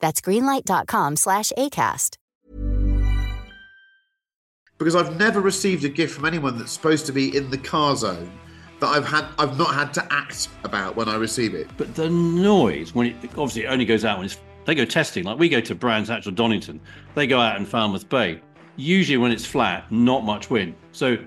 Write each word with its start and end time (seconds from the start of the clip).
That's 0.00 0.20
greenlight.com 0.20 1.16
slash 1.16 1.52
ACAST. 1.56 2.16
Because 4.78 4.96
I've 4.96 5.18
never 5.18 5.40
received 5.40 5.84
a 5.84 5.90
gift 5.90 6.14
from 6.14 6.24
anyone 6.24 6.58
that's 6.58 6.72
supposed 6.72 7.04
to 7.06 7.12
be 7.12 7.36
in 7.36 7.50
the 7.50 7.58
car 7.58 7.94
zone 7.96 8.32
that 8.80 8.86
I've 8.86 9.06
had 9.06 9.26
I've 9.38 9.58
not 9.58 9.74
had 9.74 9.92
to 9.94 10.12
act 10.12 10.48
about 10.64 10.96
when 10.96 11.08
I 11.08 11.16
receive 11.16 11.54
it. 11.54 11.68
But 11.76 11.94
the 11.94 12.08
noise 12.08 12.94
when 12.94 13.08
it 13.08 13.16
obviously 13.32 13.64
it 13.64 13.66
only 13.66 13.84
goes 13.84 14.04
out 14.04 14.18
when 14.18 14.24
it's 14.26 14.38
they 14.64 14.74
go 14.74 14.84
testing. 14.84 15.24
Like 15.24 15.38
we 15.38 15.48
go 15.48 15.60
to 15.60 15.74
Brands 15.74 16.08
Hatch 16.08 16.26
or 16.26 16.30
Donington, 16.30 16.80
they 17.14 17.26
go 17.26 17.38
out 17.40 17.56
in 17.56 17.66
Falmouth 17.66 18.08
Bay. 18.08 18.40
Usually 18.76 19.18
when 19.18 19.32
it's 19.32 19.44
flat, 19.44 19.90
not 19.92 20.24
much 20.24 20.48
wind. 20.48 20.74
So 20.92 21.18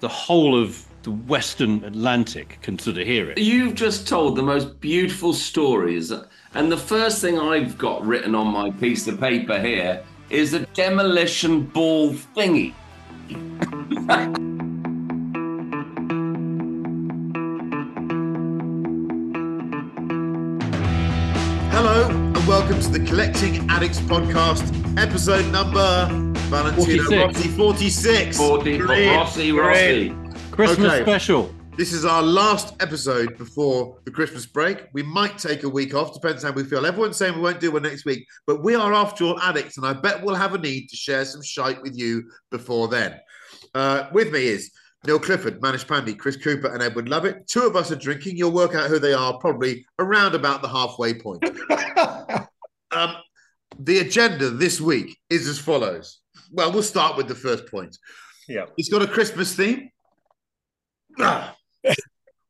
the 0.00 0.08
whole 0.08 0.60
of 0.60 0.86
the 1.02 1.10
Western 1.10 1.82
Atlantic 1.84 2.58
can 2.62 2.78
sort 2.78 2.98
of 2.98 3.06
hear 3.06 3.30
it. 3.30 3.38
You've 3.38 3.74
just 3.74 4.06
told 4.06 4.36
the 4.36 4.42
most 4.42 4.80
beautiful 4.80 5.32
stories, 5.32 6.12
and 6.54 6.70
the 6.70 6.76
first 6.76 7.20
thing 7.20 7.38
I've 7.38 7.78
got 7.78 8.04
written 8.04 8.34
on 8.34 8.48
my 8.48 8.70
piece 8.72 9.06
of 9.08 9.18
paper 9.18 9.58
here 9.60 10.04
is 10.30 10.54
a 10.54 10.60
demolition 10.66 11.62
ball 11.66 12.10
thingy. 12.12 12.74
Hello 21.70 22.08
and 22.08 22.46
welcome 22.46 22.80
to 22.80 22.88
the 22.88 23.04
Collecting 23.04 23.68
Addicts 23.70 23.98
podcast, 24.00 24.62
episode 24.98 25.44
number 25.52 26.08
Valentino 26.48 27.02
46. 27.04 27.10
Rossi 27.36 27.48
46. 27.48 28.36
40 28.38 28.78
Brilliant, 28.78 29.16
Rossi. 29.16 29.52
Rossi. 29.52 30.14
Christmas 30.50 30.92
Okay. 30.92 31.02
special. 31.02 31.54
This 31.74 31.94
is 31.94 32.04
our 32.04 32.20
last 32.20 32.74
episode 32.80 33.38
before 33.38 33.96
the 34.04 34.10
Christmas 34.10 34.44
break. 34.44 34.88
We 34.92 35.02
might 35.02 35.38
take 35.38 35.62
a 35.62 35.68
week 35.68 35.94
off, 35.94 36.12
depends 36.12 36.42
how 36.42 36.52
we 36.52 36.64
feel. 36.64 36.84
Everyone's 36.84 37.16
saying 37.16 37.34
we 37.34 37.40
won't 37.40 37.60
do 37.60 37.72
one 37.72 37.82
next 37.82 38.04
week, 38.04 38.26
but 38.46 38.62
we 38.62 38.74
are 38.74 38.92
after 38.92 39.24
all 39.24 39.40
addicts, 39.40 39.78
and 39.78 39.86
I 39.86 39.94
bet 39.94 40.22
we'll 40.22 40.34
have 40.34 40.52
a 40.52 40.58
need 40.58 40.90
to 40.90 40.96
share 40.96 41.24
some 41.24 41.42
shite 41.42 41.80
with 41.80 41.96
you 41.96 42.30
before 42.50 42.88
then. 42.88 43.18
Uh, 43.74 44.08
with 44.12 44.30
me 44.34 44.48
is 44.48 44.70
Neil 45.06 45.18
Clifford, 45.18 45.62
Manish 45.62 45.86
Pandey, 45.86 46.16
Chris 46.16 46.36
Cooper, 46.36 46.74
and 46.74 46.82
Edward 46.82 47.08
Lovett. 47.08 47.48
Two 47.48 47.62
of 47.62 47.74
us 47.74 47.90
are 47.90 47.96
drinking. 47.96 48.36
You'll 48.36 48.52
work 48.52 48.74
out 48.74 48.90
who 48.90 48.98
they 48.98 49.14
are 49.14 49.38
probably 49.38 49.86
around 49.98 50.34
about 50.34 50.60
the 50.60 50.68
halfway 50.68 51.14
point. 51.14 51.42
um, 52.92 53.16
the 53.78 54.00
agenda 54.00 54.50
this 54.50 54.78
week 54.78 55.16
is 55.30 55.48
as 55.48 55.58
follows. 55.58 56.20
Well, 56.50 56.70
we'll 56.70 56.82
start 56.82 57.16
with 57.16 57.28
the 57.28 57.34
first 57.34 57.66
point. 57.66 57.96
Yeah. 58.46 58.66
It's 58.76 58.90
got 58.90 59.00
a 59.00 59.06
Christmas 59.06 59.56
theme. 59.56 59.90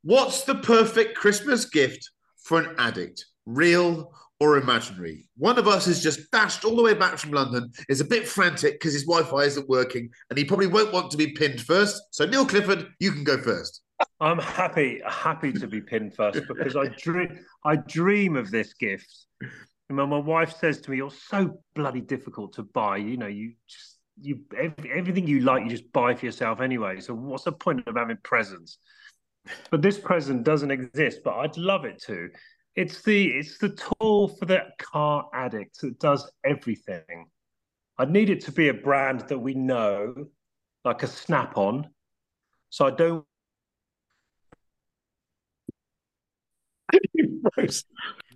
What's 0.03 0.43
the 0.43 0.55
perfect 0.55 1.15
Christmas 1.15 1.63
gift 1.63 2.11
for 2.43 2.59
an 2.59 2.75
addict, 2.77 3.23
real 3.45 4.11
or 4.37 4.57
imaginary? 4.57 5.29
One 5.37 5.57
of 5.57 5.65
us 5.65 5.85
has 5.85 6.03
just 6.03 6.29
dashed 6.29 6.65
all 6.65 6.75
the 6.75 6.83
way 6.83 6.93
back 6.93 7.17
from 7.17 7.31
London, 7.31 7.71
is 7.87 8.01
a 8.01 8.05
bit 8.05 8.27
frantic 8.27 8.73
because 8.73 8.91
his 8.91 9.05
Wi 9.05 9.23
Fi 9.23 9.43
isn't 9.43 9.69
working, 9.69 10.09
and 10.29 10.37
he 10.37 10.43
probably 10.43 10.67
won't 10.67 10.91
want 10.91 11.09
to 11.11 11.17
be 11.17 11.31
pinned 11.31 11.61
first. 11.61 12.01
So, 12.11 12.25
Neil 12.25 12.45
Clifford, 12.45 12.89
you 12.99 13.13
can 13.13 13.23
go 13.23 13.37
first. 13.37 13.81
I'm 14.19 14.39
happy 14.39 15.01
happy 15.07 15.53
to 15.53 15.67
be 15.67 15.79
pinned 15.79 16.15
first 16.15 16.41
because 16.49 16.75
I 16.75 16.87
dream 16.97 17.39
I 17.63 17.77
dream 17.77 18.35
of 18.35 18.51
this 18.51 18.73
gift. 18.73 19.25
My 19.89 20.03
wife 20.03 20.53
says 20.57 20.81
to 20.81 20.91
me, 20.91 20.97
"You're 20.97 21.11
so 21.11 21.61
bloody 21.75 22.01
difficult 22.01 22.51
to 22.53 22.63
buy," 22.63 22.97
you 22.97 23.15
know, 23.15 23.27
you 23.27 23.53
just 23.69 23.99
you 24.21 24.41
ev- 24.57 24.85
everything 24.85 25.27
you 25.27 25.39
like, 25.39 25.63
you 25.63 25.69
just 25.69 25.91
buy 25.93 26.13
for 26.13 26.25
yourself 26.25 26.59
anyway. 26.59 26.99
So 26.99 27.13
what's 27.13 27.45
the 27.45 27.53
point 27.53 27.87
of 27.87 27.95
having 27.95 28.17
presents? 28.23 28.79
But 29.71 29.81
this 29.81 29.99
present 29.99 30.43
doesn't 30.43 30.71
exist, 30.71 31.19
but 31.23 31.35
I'd 31.35 31.57
love 31.57 31.85
it 31.85 32.01
to. 32.03 32.29
It's 32.75 33.01
the 33.03 33.27
it's 33.27 33.57
the 33.57 33.69
tool 33.69 34.29
for 34.29 34.45
the 34.45 34.61
car 34.79 35.29
addict 35.33 35.81
that 35.81 35.99
does 35.99 36.31
everything. 36.45 37.27
I 37.97 38.05
need 38.05 38.29
it 38.29 38.41
to 38.45 38.51
be 38.51 38.69
a 38.69 38.73
brand 38.73 39.21
that 39.27 39.37
we 39.37 39.53
know, 39.53 40.27
like 40.83 41.03
a 41.03 41.07
Snap-on. 41.07 41.89
So 42.69 42.87
I 42.87 42.91
don't 42.91 43.25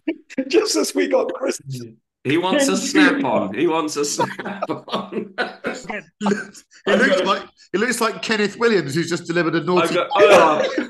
Just 0.47 0.75
as 0.75 0.93
we 0.93 1.07
got 1.07 1.33
Christmas. 1.33 1.83
Mm. 1.83 1.95
He 2.29 2.37
wants 2.37 2.67
a 2.67 2.77
snap 2.91 3.23
on. 3.23 3.53
He 3.53 3.67
wants 3.67 3.95
a 3.95 4.05
snap 4.05 4.63
on. 4.87 5.33
get 5.37 5.55
It 5.87 6.53
looks 6.87 7.21
like 7.23 7.43
it 7.73 7.79
looks 7.79 8.01
like 8.01 8.21
Kenneth 8.21 8.57
Williams, 8.57 8.95
who's 8.95 9.09
just 9.09 9.25
delivered 9.25 9.55
a 9.55 9.59
I've 9.59 9.65
naughty. 9.65 9.93
got, 9.95 10.07
oh, 10.13 10.89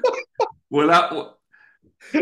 well, 0.70 0.88
that, 0.88 1.12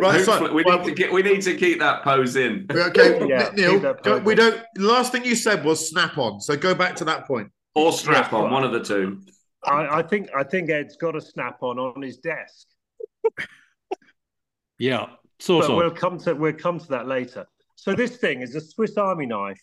right, 0.02 0.24
so, 0.24 0.32
hopefully- 0.32 0.54
we, 0.54 0.64
well, 0.66 0.80
need 0.80 0.86
to 0.86 0.92
get, 0.94 1.12
we 1.12 1.22
need 1.24 1.42
to 1.42 1.56
keep 1.56 1.80
that 1.80 2.04
pose 2.04 2.36
in. 2.36 2.66
okay, 2.72 3.28
Yeah, 3.28 3.50
Neil, 3.54 3.80
go- 3.80 4.20
we 4.20 4.34
don't. 4.36 4.62
Last 4.78 5.12
thing 5.12 5.26
you 5.26 5.36
said 5.36 5.64
was 5.66 5.90
snap 5.90 6.18
on, 6.18 6.40
so 6.40 6.56
go 6.56 6.74
back 6.74 6.96
to 6.98 7.06
that 7.06 7.28
point. 7.28 7.52
Or 7.76 7.92
strap 7.92 8.32
on, 8.34 8.52
one 8.52 8.64
of 8.64 8.72
the 8.72 8.82
two. 8.84 9.22
I, 9.66 9.98
I 10.00 10.02
think 10.04 10.30
I 10.36 10.44
think 10.44 10.70
Ed's 10.70 10.96
got 10.96 11.16
a 11.16 11.22
snap 11.22 11.62
on 11.62 11.78
on 11.80 12.02
his 12.02 12.18
desk, 12.18 12.68
Yeah, 14.78 15.08
sort 15.40 15.64
but 15.68 15.72
of. 15.72 15.78
we'll 15.78 15.92
come 15.92 16.18
to 16.20 16.34
we'll 16.34 16.54
come 16.54 16.80
to 16.80 16.88
that 16.88 17.08
later. 17.08 17.46
So 17.76 17.94
this 17.94 18.18
thing 18.18 18.42
is 18.42 18.56
a 18.56 18.62
Swiss 18.62 18.98
Army 18.98 19.26
knife 19.26 19.62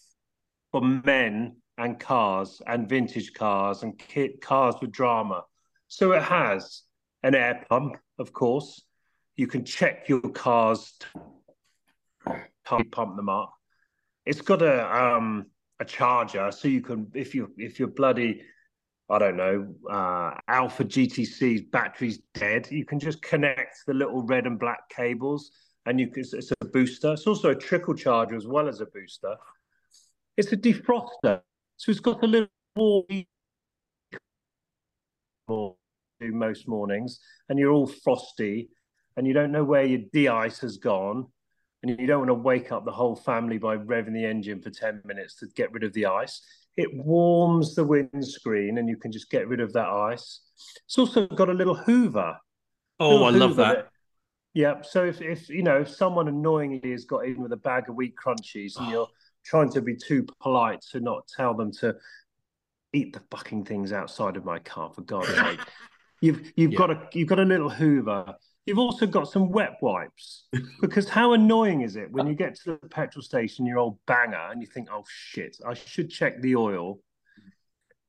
for 0.70 0.80
men 0.80 1.56
and 1.78 1.98
cars 1.98 2.60
and 2.66 2.88
vintage 2.88 3.32
cars 3.32 3.82
and 3.82 3.98
kit 3.98 4.40
cars 4.40 4.74
with 4.80 4.92
drama. 4.92 5.44
So 5.88 6.12
it 6.12 6.22
has 6.22 6.82
an 7.22 7.34
air 7.34 7.64
pump, 7.68 7.96
of 8.18 8.32
course. 8.32 8.82
You 9.36 9.46
can 9.46 9.64
check 9.64 10.08
your 10.08 10.20
cars, 10.20 10.92
to 12.66 12.84
pump 12.84 13.16
them 13.16 13.28
up. 13.28 13.52
It's 14.24 14.40
got 14.40 14.62
a 14.62 14.96
um 14.96 15.46
a 15.80 15.84
charger, 15.84 16.52
so 16.52 16.68
you 16.68 16.80
can 16.80 17.10
if 17.14 17.34
you 17.34 17.52
if 17.56 17.78
you're 17.78 17.88
bloody 17.88 18.42
I 19.10 19.18
don't 19.18 19.36
know, 19.36 19.74
uh, 19.90 20.38
Alfa 20.48 20.84
GTC's 20.84 21.62
battery's 21.70 22.20
dead. 22.32 22.68
You 22.70 22.86
can 22.86 22.98
just 22.98 23.20
connect 23.20 23.84
the 23.86 23.92
little 23.92 24.22
red 24.22 24.46
and 24.46 24.58
black 24.58 24.88
cables, 24.88 25.50
and 25.86 25.98
you 26.00 26.08
can, 26.08 26.20
it's, 26.20 26.32
it's 26.32 26.52
a 26.60 26.64
booster. 26.66 27.12
It's 27.12 27.26
also 27.26 27.50
a 27.50 27.54
trickle 27.54 27.94
charger 27.94 28.36
as 28.36 28.46
well 28.46 28.68
as 28.68 28.80
a 28.80 28.86
booster. 28.86 29.36
It's 30.36 30.52
a 30.52 30.56
defroster, 30.56 31.40
so 31.76 31.90
it's 31.90 32.00
got 32.00 32.22
a 32.22 32.26
little 32.26 32.48
wall 32.76 33.06
do 36.22 36.32
most 36.32 36.68
mornings, 36.68 37.18
and 37.48 37.58
you're 37.58 37.72
all 37.72 37.86
frosty, 37.86 38.70
and 39.16 39.26
you 39.26 39.32
don't 39.32 39.52
know 39.52 39.64
where 39.64 39.84
your 39.84 40.00
de-ice 40.12 40.60
has 40.60 40.76
gone. 40.78 41.26
and 41.82 41.98
you 41.98 42.06
don't 42.06 42.20
want 42.20 42.28
to 42.28 42.34
wake 42.34 42.70
up 42.70 42.84
the 42.84 42.92
whole 42.92 43.16
family 43.16 43.58
by 43.58 43.76
revving 43.76 44.14
the 44.14 44.24
engine 44.24 44.60
for 44.62 44.70
10 44.70 45.02
minutes 45.04 45.34
to 45.40 45.46
get 45.56 45.72
rid 45.72 45.82
of 45.82 45.92
the 45.94 46.06
ice. 46.06 46.40
It 46.76 46.88
warms 46.94 47.74
the 47.74 47.84
windscreen 47.84 48.78
and 48.78 48.88
you 48.88 48.96
can 48.96 49.10
just 49.10 49.28
get 49.30 49.48
rid 49.48 49.60
of 49.60 49.72
that 49.72 49.88
ice. 49.88 50.42
It's 50.86 50.96
also 50.96 51.26
got 51.26 51.48
a 51.48 51.52
little 51.52 51.74
hoover. 51.74 52.36
Oh, 53.00 53.10
Little 53.10 53.24
I 53.26 53.30
love 53.30 53.50
hoover 53.50 53.62
that. 53.62 53.88
Yeah. 54.54 54.82
So 54.82 55.04
if, 55.04 55.20
if 55.22 55.48
you 55.48 55.62
know 55.62 55.80
if 55.80 55.88
someone 55.88 56.28
annoyingly 56.28 56.90
has 56.92 57.04
got 57.04 57.24
in 57.26 57.40
with 57.40 57.52
a 57.52 57.56
bag 57.56 57.88
of 57.88 57.94
wheat 57.94 58.14
crunchies 58.22 58.78
and 58.78 58.90
you're 58.90 59.08
trying 59.44 59.70
to 59.72 59.80
be 59.82 59.96
too 59.96 60.26
polite 60.40 60.80
to 60.92 61.00
not 61.00 61.26
tell 61.28 61.54
them 61.54 61.72
to 61.72 61.96
eat 62.92 63.12
the 63.12 63.20
fucking 63.30 63.64
things 63.64 63.92
outside 63.92 64.36
of 64.36 64.44
my 64.44 64.58
car 64.58 64.90
for 64.94 65.00
God's 65.02 65.28
sake. 65.34 65.60
You've 66.20 66.52
you've 66.56 66.72
Yeah. 66.72 66.78
got 66.78 66.90
a 66.90 67.08
you've 67.14 67.28
got 67.28 67.38
a 67.40 67.44
little 67.44 67.70
Hoover. 67.70 68.34
You've 68.66 68.78
also 68.78 69.06
got 69.06 69.26
some 69.28 69.50
wet 69.50 69.78
wipes 69.82 70.46
because 70.80 71.08
how 71.08 71.32
annoying 71.32 71.80
is 71.80 71.96
it 71.96 72.12
when 72.12 72.26
uh. 72.26 72.30
you 72.30 72.36
get 72.36 72.54
to 72.60 72.78
the 72.80 72.88
petrol 72.88 73.22
station, 73.22 73.66
your 73.66 73.78
old 73.78 73.98
banger, 74.06 74.48
and 74.50 74.60
you 74.60 74.68
think, 74.68 74.88
oh 74.92 75.02
shit, 75.08 75.56
I 75.66 75.74
should 75.74 76.10
check 76.10 76.40
the 76.40 76.54
oil, 76.54 77.00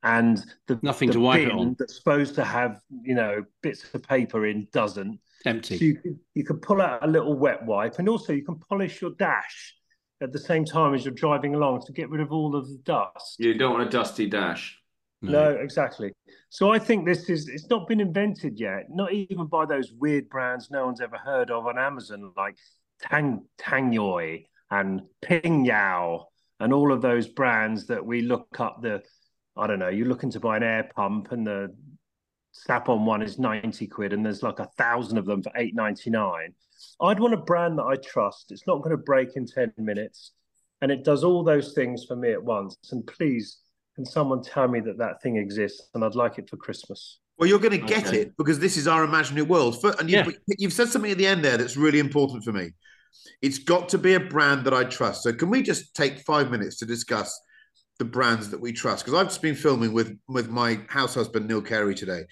and 0.03 0.37
the 0.67 0.77
Nothing 0.83 1.07
the 1.07 1.13
to 1.13 1.19
wipe 1.21 1.47
it 1.47 1.51
on. 1.51 1.75
that's 1.79 1.95
supposed 1.95 2.35
to 2.35 2.43
have 2.43 2.81
you 3.01 3.15
know 3.15 3.45
bits 3.61 3.85
of 3.93 4.03
paper 4.03 4.45
in 4.45 4.67
doesn't. 4.71 5.19
Empty. 5.45 5.77
So 5.77 5.85
you 5.85 5.95
can, 5.95 6.19
you 6.33 6.43
can 6.43 6.57
pull 6.57 6.81
out 6.81 7.03
a 7.03 7.07
little 7.07 7.37
wet 7.37 7.65
wipe, 7.65 7.99
and 7.99 8.07
also 8.07 8.33
you 8.33 8.43
can 8.43 8.59
polish 8.69 9.01
your 9.01 9.11
dash 9.11 9.75
at 10.21 10.31
the 10.31 10.39
same 10.39 10.63
time 10.63 10.93
as 10.93 11.03
you're 11.03 11.13
driving 11.13 11.53
along 11.55 11.81
to 11.85 11.91
get 11.91 12.09
rid 12.09 12.21
of 12.21 12.31
all 12.31 12.55
of 12.55 12.67
the 12.67 12.77
dust. 12.83 13.35
You 13.39 13.53
don't 13.53 13.73
want 13.73 13.87
a 13.87 13.89
dusty 13.89 14.27
dash. 14.27 14.79
No, 15.21 15.51
exactly. 15.51 16.11
So 16.49 16.71
I 16.71 16.79
think 16.79 17.05
this 17.05 17.29
is 17.29 17.47
it's 17.47 17.69
not 17.69 17.87
been 17.87 18.01
invented 18.01 18.59
yet, 18.59 18.87
not 18.89 19.13
even 19.13 19.47
by 19.47 19.65
those 19.65 19.93
weird 19.93 20.29
brands 20.29 20.69
no 20.69 20.85
one's 20.85 20.99
ever 20.99 21.17
heard 21.17 21.49
of 21.49 21.65
on 21.65 21.79
Amazon, 21.79 22.31
like 22.35 22.57
Tang 23.01 23.45
Tangyoi 23.57 24.45
and 24.69 25.01
Ping 25.21 25.65
Yao 25.65 26.27
and 26.59 26.73
all 26.73 26.91
of 26.91 27.01
those 27.01 27.27
brands 27.27 27.87
that 27.87 28.05
we 28.05 28.21
look 28.21 28.59
up 28.59 28.81
the 28.81 29.01
I 29.55 29.67
don't 29.67 29.79
know, 29.79 29.89
you're 29.89 30.07
looking 30.07 30.31
to 30.31 30.39
buy 30.39 30.57
an 30.57 30.63
air 30.63 30.89
pump 30.95 31.31
and 31.31 31.45
the 31.45 31.73
snap 32.53 32.87
on 32.87 33.05
one 33.05 33.21
is 33.21 33.37
90 33.37 33.87
quid 33.87 34.13
and 34.13 34.25
there's 34.25 34.43
like 34.43 34.59
a 34.59 34.69
thousand 34.77 35.17
of 35.17 35.25
them 35.25 35.43
for 35.43 35.51
8.99. 35.51 36.53
I'd 37.01 37.19
want 37.19 37.33
a 37.33 37.37
brand 37.37 37.77
that 37.79 37.83
I 37.83 37.95
trust. 37.95 38.51
It's 38.51 38.65
not 38.67 38.77
going 38.77 38.91
to 38.91 38.97
break 38.97 39.35
in 39.35 39.45
10 39.45 39.73
minutes 39.77 40.31
and 40.81 40.91
it 40.91 41.03
does 41.03 41.23
all 41.23 41.43
those 41.43 41.73
things 41.73 42.05
for 42.05 42.15
me 42.15 42.31
at 42.31 42.43
once. 42.43 42.77
And 42.91 43.05
please 43.05 43.57
can 43.95 44.05
someone 44.05 44.41
tell 44.41 44.67
me 44.67 44.79
that 44.81 44.97
that 44.99 45.21
thing 45.21 45.37
exists 45.37 45.89
and 45.93 46.05
I'd 46.05 46.15
like 46.15 46.37
it 46.37 46.49
for 46.49 46.57
Christmas? 46.57 47.19
Well, 47.37 47.49
you're 47.49 47.59
going 47.59 47.79
to 47.79 47.85
get 47.85 48.07
Okay. 48.07 48.21
it 48.21 48.37
because 48.37 48.59
this 48.59 48.77
is 48.77 48.87
our 48.87 49.03
imaginary 49.03 49.45
world. 49.47 49.81
For, 49.81 49.95
and 49.99 50.09
you've, 50.09 50.35
you've 50.59 50.73
said 50.73 50.89
something 50.89 51.11
at 51.11 51.17
the 51.17 51.27
end 51.27 51.43
there 51.43 51.57
that's 51.57 51.75
really 51.75 51.99
important 51.99 52.43
for 52.43 52.53
me. 52.53 52.71
It's 53.41 53.57
got 53.57 53.89
to 53.89 53.97
be 53.97 54.13
a 54.13 54.19
brand 54.19 54.65
that 54.65 54.73
I 54.73 54.83
trust. 54.83 55.23
So, 55.23 55.33
can 55.33 55.49
we 55.49 55.61
just 55.63 55.95
take 55.95 56.19
five 56.19 56.51
minutes 56.51 56.77
to 56.77 56.85
discuss 56.85 57.39
the 57.99 58.05
brands 58.05 58.49
that 58.49 58.59
we 58.59 58.71
trust? 58.73 59.05
Because 59.05 59.19
I've 59.19 59.27
just 59.27 59.41
been 59.41 59.55
filming 59.55 59.93
with 59.93 60.17
with 60.27 60.49
my 60.49 60.79
house 60.89 61.15
husband 61.15 61.47
Neil 61.47 61.61
Carey 61.61 61.95
today, 61.95 62.23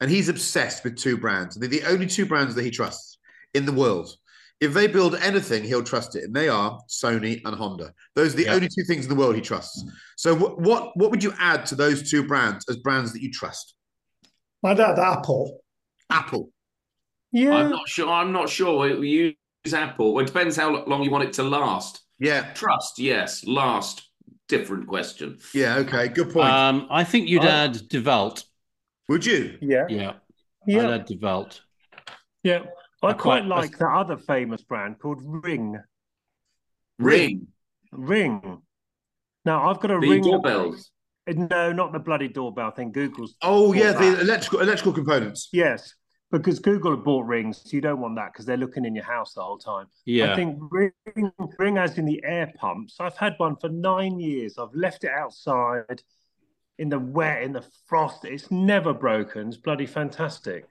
and 0.00 0.10
he's 0.10 0.28
obsessed 0.28 0.84
with 0.84 0.96
two 0.96 1.16
brands. 1.16 1.56
They're 1.56 1.68
the 1.68 1.84
only 1.84 2.06
two 2.06 2.26
brands 2.26 2.54
that 2.54 2.64
he 2.64 2.70
trusts 2.70 3.18
in 3.54 3.66
the 3.66 3.72
world. 3.72 4.14
If 4.60 4.72
they 4.72 4.86
build 4.86 5.16
anything, 5.16 5.64
he'll 5.64 5.82
trust 5.82 6.16
it, 6.16 6.24
and 6.24 6.34
they 6.34 6.48
are 6.48 6.80
Sony 6.88 7.42
and 7.44 7.54
Honda. 7.54 7.92
Those 8.14 8.34
are 8.34 8.36
the 8.38 8.44
Yeah. 8.44 8.54
only 8.54 8.68
two 8.68 8.84
things 8.84 9.04
in 9.04 9.08
the 9.10 9.16
world 9.16 9.34
he 9.34 9.40
trusts. 9.40 9.84
So, 10.16 10.34
what 10.34 10.60
what 10.60 10.96
what 10.96 11.10
would 11.10 11.22
you 11.22 11.32
add 11.38 11.66
to 11.66 11.74
those 11.74 12.08
two 12.10 12.26
brands 12.26 12.64
as 12.68 12.76
brands 12.76 13.12
that 13.12 13.22
you 13.22 13.30
trust? 13.32 13.74
My 14.62 14.74
dad, 14.74 14.98
Apple. 14.98 15.60
Apple. 16.10 16.50
Yeah. 17.32 17.54
I'm 17.54 17.70
not 17.70 17.88
sure. 17.88 18.08
I'm 18.08 18.32
not 18.32 18.48
sure. 18.48 18.96
We 18.98 19.36
use 19.64 19.74
Apple. 19.74 20.14
Well, 20.14 20.22
it 20.24 20.28
depends 20.28 20.56
how 20.56 20.84
long 20.86 21.02
you 21.02 21.10
want 21.10 21.24
it 21.24 21.32
to 21.34 21.42
last. 21.42 22.00
Yeah. 22.20 22.52
Trust, 22.54 22.98
yes. 22.98 23.44
Last, 23.44 24.08
different 24.48 24.86
question. 24.86 25.38
Yeah. 25.52 25.76
Okay. 25.78 26.08
Good 26.08 26.32
point. 26.32 26.48
Um, 26.50 26.86
I 26.90 27.04
think 27.04 27.28
you'd 27.28 27.44
I- 27.44 27.64
add 27.64 27.74
DeWalt. 27.74 28.44
would 29.08 29.24
you? 29.24 29.58
yeah. 29.60 29.86
Yeah, 29.88 30.12
Yeah. 30.66 30.80
I'd 30.80 30.88
Yeah. 30.88 30.94
add 30.94 31.06
DeWalt. 31.08 31.60
Yeah. 32.42 32.64
I, 33.02 33.08
I 33.08 33.12
quite, 33.12 33.20
quite- 33.20 33.44
like 33.46 33.78
that 33.78 33.88
other 33.92 34.16
famous 34.16 34.62
brand 34.62 34.98
called 34.98 35.18
Ring. 35.22 35.78
Ring. 36.98 37.48
Ring. 37.92 38.58
Now 39.44 39.68
I've 39.70 39.80
got 39.80 39.90
a 39.90 40.00
The 40.00 40.08
ring. 40.08 40.22
doorbells. 40.22 40.90
No, 41.26 41.72
not 41.72 41.92
the 41.92 41.98
bloody 41.98 42.28
doorbell 42.28 42.70
thing. 42.72 42.92
Google's. 42.92 43.36
Oh 43.42 43.68
bought 43.68 43.76
yeah, 43.76 43.92
the 43.92 44.20
electrical 44.20 44.60
electrical 44.60 44.92
components. 44.92 45.48
Yes, 45.52 45.94
because 46.38 46.58
Google 46.58 46.92
have 46.92 47.04
bought 47.04 47.26
rings. 47.26 47.62
So 47.64 47.70
you 47.72 47.80
don't 47.80 48.00
want 48.00 48.16
that 48.16 48.32
because 48.32 48.46
they're 48.46 48.56
looking 48.56 48.84
in 48.84 48.94
your 48.94 49.04
house 49.04 49.34
the 49.34 49.42
whole 49.42 49.58
time. 49.58 49.86
Yeah. 50.04 50.32
I 50.32 50.36
think 50.36 50.58
ring, 50.70 50.92
ring 51.58 51.78
as 51.78 51.98
in 51.98 52.04
the 52.04 52.22
air 52.24 52.52
pumps. 52.56 52.96
I've 53.00 53.16
had 53.16 53.34
one 53.38 53.56
for 53.56 53.68
nine 53.68 54.20
years. 54.20 54.58
I've 54.58 54.74
left 54.74 55.04
it 55.04 55.10
outside 55.10 56.02
in 56.78 56.88
the 56.88 56.98
wet, 56.98 57.42
in 57.42 57.52
the 57.52 57.64
frost. 57.86 58.24
It's 58.24 58.50
never 58.50 58.92
broken. 58.92 59.48
It's 59.48 59.56
bloody 59.56 59.86
fantastic. 59.86 60.66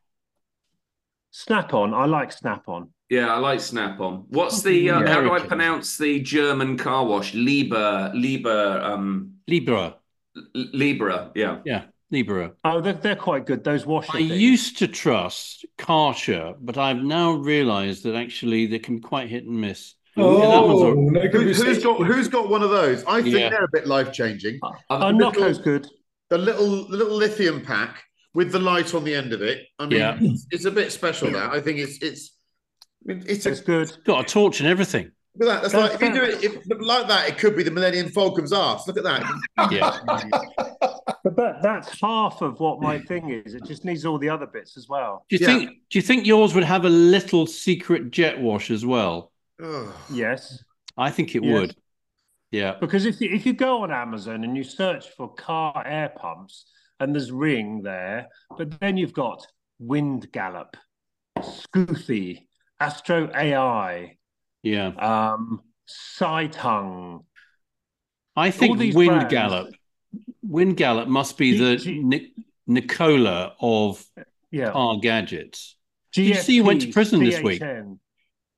Snap 1.31 1.73
on. 1.73 1.93
I 1.93 2.05
like 2.05 2.31
Snap 2.31 2.67
on. 2.67 2.89
Yeah, 3.09 3.33
I 3.33 3.37
like 3.37 3.59
Snap 3.59 3.99
on. 3.99 4.25
What's 4.29 4.61
the, 4.61 4.89
uh, 4.89 5.07
how 5.07 5.21
do 5.21 5.31
I 5.31 5.39
pronounce 5.39 5.97
the 5.97 6.19
German 6.19 6.77
car 6.77 7.05
wash? 7.05 7.33
Liber, 7.33 8.11
Liber, 8.13 8.81
um, 8.83 9.33
Libra. 9.47 9.95
Libra. 10.53 11.31
Yeah. 11.35 11.59
Yeah, 11.63 11.83
Libra. 12.13 12.53
Oh, 12.63 12.79
they're, 12.79 12.93
they're 12.93 13.15
quite 13.15 13.45
good. 13.45 13.63
Those 13.63 13.85
washer 13.85 14.11
I 14.13 14.19
things. 14.19 14.31
used 14.39 14.77
to 14.77 14.87
trust 14.87 15.65
Karcher, 15.77 16.55
but 16.61 16.77
I've 16.77 17.03
now 17.03 17.31
realised 17.31 18.03
that 18.03 18.15
actually 18.15 18.67
they 18.67 18.79
can 18.79 18.97
be 18.97 19.01
quite 19.01 19.29
hit 19.29 19.43
and 19.45 19.59
miss. 19.59 19.95
Oh, 20.15 20.41
Amazon. 20.65 21.07
no, 21.13 21.19
Who, 21.21 21.29
good 21.29 21.47
has 21.47 21.83
got 21.83 22.05
who's 22.05 22.27
got 22.27 22.47
one 22.47 22.61
of 22.61 22.69
those? 22.69 23.03
I 23.05 23.21
think 23.23 23.35
Yeah. 23.35 23.49
they're 23.49 23.63
a 23.63 23.69
bit 23.73 23.87
life 23.87 24.13
changing. 24.13 24.59
Oh, 24.61 24.67
uh, 24.67 24.73
I've- 24.97 25.05
uh, 25.05 25.11
Noco's 25.11 25.57
good. 25.57 25.87
The 26.29 26.37
little 26.37 26.87
the 26.87 26.97
little 26.97 27.17
lithium 27.17 27.61
pack 27.61 28.03
with 28.35 28.51
the 28.51 28.59
light 28.59 28.93
on 28.93 29.03
the 29.03 29.13
end 29.15 29.33
of 29.33 29.41
it. 29.41 29.65
I 29.79 29.87
mean, 29.87 29.99
Yeah. 29.99 30.17
it's, 30.21 30.45
it's 30.51 30.65
a 30.65 30.71
bit 30.71 30.91
special. 30.91 31.31
That 31.31 31.51
I 31.51 31.59
think 31.61 31.79
it's 31.79 31.97
it's. 32.01 32.37
I 33.07 33.13
mean, 33.13 33.23
it's 33.27 33.45
a, 33.47 33.51
It's 33.51 33.61
good. 33.61 33.91
Got 34.05 34.25
a 34.25 34.27
torch 34.31 34.59
and 34.59 34.69
everything. 34.69 35.11
Look 35.37 35.49
at 35.49 35.61
that. 35.61 35.61
That's 35.61 35.73
That's 35.73 35.93
like 35.93 36.01
if 36.01 36.01
you 36.01 36.13
do 36.13 36.23
it 36.23 36.43
if, 36.43 36.81
like 36.81 37.07
that, 37.07 37.29
it 37.29 37.37
could 37.37 37.55
be 37.55 37.63
the 37.63 37.71
Millennium 37.71 38.09
Falcon's 38.09 38.53
arse. 38.53 38.87
Look 38.87 38.97
at 38.97 39.03
that. 39.03 39.71
Yeah. 39.71 39.99
But 41.23 41.37
that, 41.37 41.61
that's 41.63 42.01
half 42.01 42.41
of 42.41 42.59
what 42.59 42.81
my 42.81 42.99
thing 42.99 43.29
is. 43.29 43.53
It 43.53 43.63
just 43.63 43.85
needs 43.85 44.05
all 44.05 44.19
the 44.19 44.27
other 44.27 44.45
bits 44.45 44.75
as 44.75 44.89
well. 44.89 45.25
Do 45.29 45.37
you 45.37 45.39
Yeah. 45.47 45.53
think? 45.57 45.69
Do 45.89 45.97
you 45.97 46.01
think 46.01 46.25
yours 46.25 46.53
would 46.53 46.65
have 46.65 46.83
a 46.83 46.89
little 46.89 47.47
secret 47.47 48.11
jet 48.11 48.41
wash 48.41 48.69
as 48.69 48.85
well? 48.85 49.31
Ugh. 49.63 49.87
Yes. 50.11 50.61
I 50.97 51.11
think 51.11 51.33
it 51.33 51.43
Yes. 51.45 51.53
would. 51.53 51.75
Yeah. 52.51 52.75
Because 52.77 53.05
if 53.05 53.21
you, 53.21 53.29
if 53.29 53.45
you 53.45 53.53
go 53.53 53.83
on 53.83 53.91
Amazon 53.91 54.43
and 54.43 54.57
you 54.57 54.65
search 54.65 55.09
for 55.11 55.33
car 55.33 55.81
air 55.87 56.09
pumps 56.09 56.65
and 56.99 57.15
there's 57.15 57.31
Ring 57.31 57.81
there, 57.83 58.27
but 58.57 58.77
then 58.81 58.97
you've 58.97 59.13
got 59.13 59.47
Wind 59.79 60.29
Gallop, 60.33 60.75
Scoothy, 61.39 62.47
Astro 62.81 63.29
AI, 63.33 64.17
Yeah. 64.63 64.87
um, 64.87 65.61
Saitung. 65.87 67.25
I 68.35 68.49
think 68.51 68.79
these 68.79 68.95
Wind 68.95 69.09
brands- 69.11 69.31
Gallop. 69.31 69.75
Wind 70.41 70.77
Gallop 70.77 71.07
must 71.07 71.37
be 71.37 71.57
the 71.57 71.75
G- 71.77 72.03
G- 72.09 72.33
Nikola 72.67 73.55
of 73.59 74.03
Yeah. 74.51 74.71
car 74.71 74.97
gadgets. 74.99 75.75
Did 76.13 76.27
you 76.27 76.35
see 76.35 76.53
he 76.53 76.61
went 76.61 76.81
to 76.81 76.87
GFP, 76.87 76.93
prison 76.93 77.23
this 77.23 77.41
week? 77.41 77.61
CHN. 77.61 77.99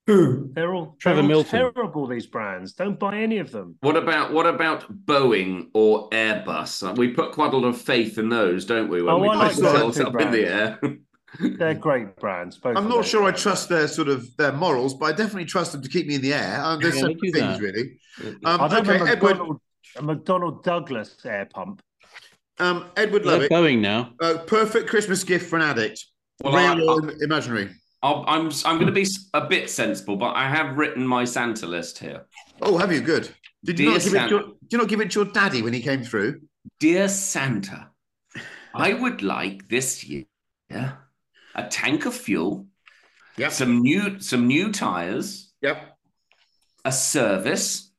Who? 0.08 0.52
They're 0.54 0.74
all, 0.74 0.96
Trevor 1.00 1.16
they're 1.16 1.24
all 1.24 1.28
Milton. 1.28 1.60
terrible, 1.74 2.06
these 2.08 2.28
brands. 2.28 2.74
Don't 2.74 3.00
buy 3.00 3.18
any 3.20 3.40
of 3.40 3.52
them. 3.52 3.76
What 3.82 3.98
about 3.98 4.32
what 4.32 4.46
about 4.46 4.86
Boeing 5.06 5.70
or 5.74 6.10
Airbus? 6.12 6.96
We 6.98 7.08
put 7.10 7.32
quite 7.32 7.54
a 7.54 7.58
lot 7.58 7.68
of 7.70 7.82
faith 7.82 8.18
in 8.20 8.30
those, 8.30 8.66
don't 8.66 8.88
we? 8.90 9.02
When 9.02 9.16
Oh, 9.16 9.18
we 9.18 9.30
I 9.30 9.36
like 9.36 9.54
put 9.56 9.64
those 9.64 9.74
ourselves 9.74 9.98
two 9.98 10.04
up 10.08 10.22
in 10.22 10.32
the 10.32 10.48
air. 10.48 10.80
They're 11.39 11.74
great 11.74 12.15
brands. 12.18 12.58
Both 12.58 12.77
I'm 12.77 12.88
not 12.88 12.98
those 12.98 13.08
sure 13.10 13.24
I 13.24 13.32
trust 13.32 13.70
their 13.70 13.88
sort 13.88 14.08
of 14.08 14.36
their 14.38 14.51
morals, 14.51 14.94
but 14.94 15.06
I 15.06 15.12
definitely 15.12 15.46
trust 15.46 15.72
them 15.72 15.82
to 15.82 15.89
keep 15.89 16.08
me 16.08 16.15
in 16.15 16.22
the 16.22 16.34
air. 16.34 16.62
Um, 16.63 16.82
there's 16.82 16.96
Yeah, 16.96 17.01
some 17.01 17.15
things 17.20 17.34
that. 17.34 17.60
really. 17.62 18.00
Um, 18.46 18.62
I've 18.62 18.74
okay, 18.88 19.00
a 19.00 19.06
Edward. 19.06 19.38
McDonald, 19.38 19.62
a 19.98 20.01
McDonnell 20.01 20.63
Douglas 20.63 21.15
air 21.25 21.46
pump. 21.46 21.82
Um, 22.60 22.86
Edward 22.96 23.24
They're 23.24 23.34
Lovett. 23.34 23.50
going 23.50 23.82
now. 23.82 24.13
Uh, 24.22 24.38
perfect 24.48 24.88
Christmas 24.89 25.24
gift 25.24 25.50
for 25.50 25.58
an 25.58 25.62
addict. 25.62 26.06
Well, 26.44 26.54
Real 26.54 26.89
I- 26.89 26.94
or 26.94 27.12
imaginary? 27.24 27.70
I'll, 28.04 28.24
I'm 28.27 28.51
I'm 28.65 28.75
going 28.75 28.86
to 28.86 28.92
be 28.92 29.08
a 29.34 29.42
bit 29.48 29.68
sensible, 29.70 30.15
but 30.15 30.36
I 30.36 30.48
have 30.48 30.77
written 30.77 31.08
my 31.08 31.25
Santa 31.25 31.65
list 31.65 31.98
here. 31.98 32.27
Oh, 32.62 32.77
have 32.77 32.92
you? 32.94 33.01
Good. 33.01 33.30
Did 33.63 33.80
you 33.80 33.86
not 33.89 33.94
give 34.01 34.08
it 34.08 34.10
Santa. 34.12 34.30
your, 34.30 34.39
did 34.44 34.72
you 34.72 34.77
not 34.77 34.88
give 34.89 35.01
it 35.01 35.12
to 35.12 35.24
your 35.24 35.32
daddy 35.34 35.63
when 35.63 35.74
he 35.74 35.82
came 35.82 36.04
through? 36.04 36.42
Dear 36.80 37.08
Santa, 37.10 37.89
I 38.75 38.94
would 38.94 39.24
like 39.24 39.68
this 39.70 40.04
year 40.04 40.25
a 41.56 41.64
tank 41.68 42.06
of 42.06 42.14
fuel, 42.14 42.68
Yep. 43.38 43.52
some 43.52 43.82
new 43.82 44.20
some 44.20 44.48
new 44.48 44.72
tires, 44.72 45.52
Yep. 45.62 45.98
a 46.86 46.92
service, 46.92 47.92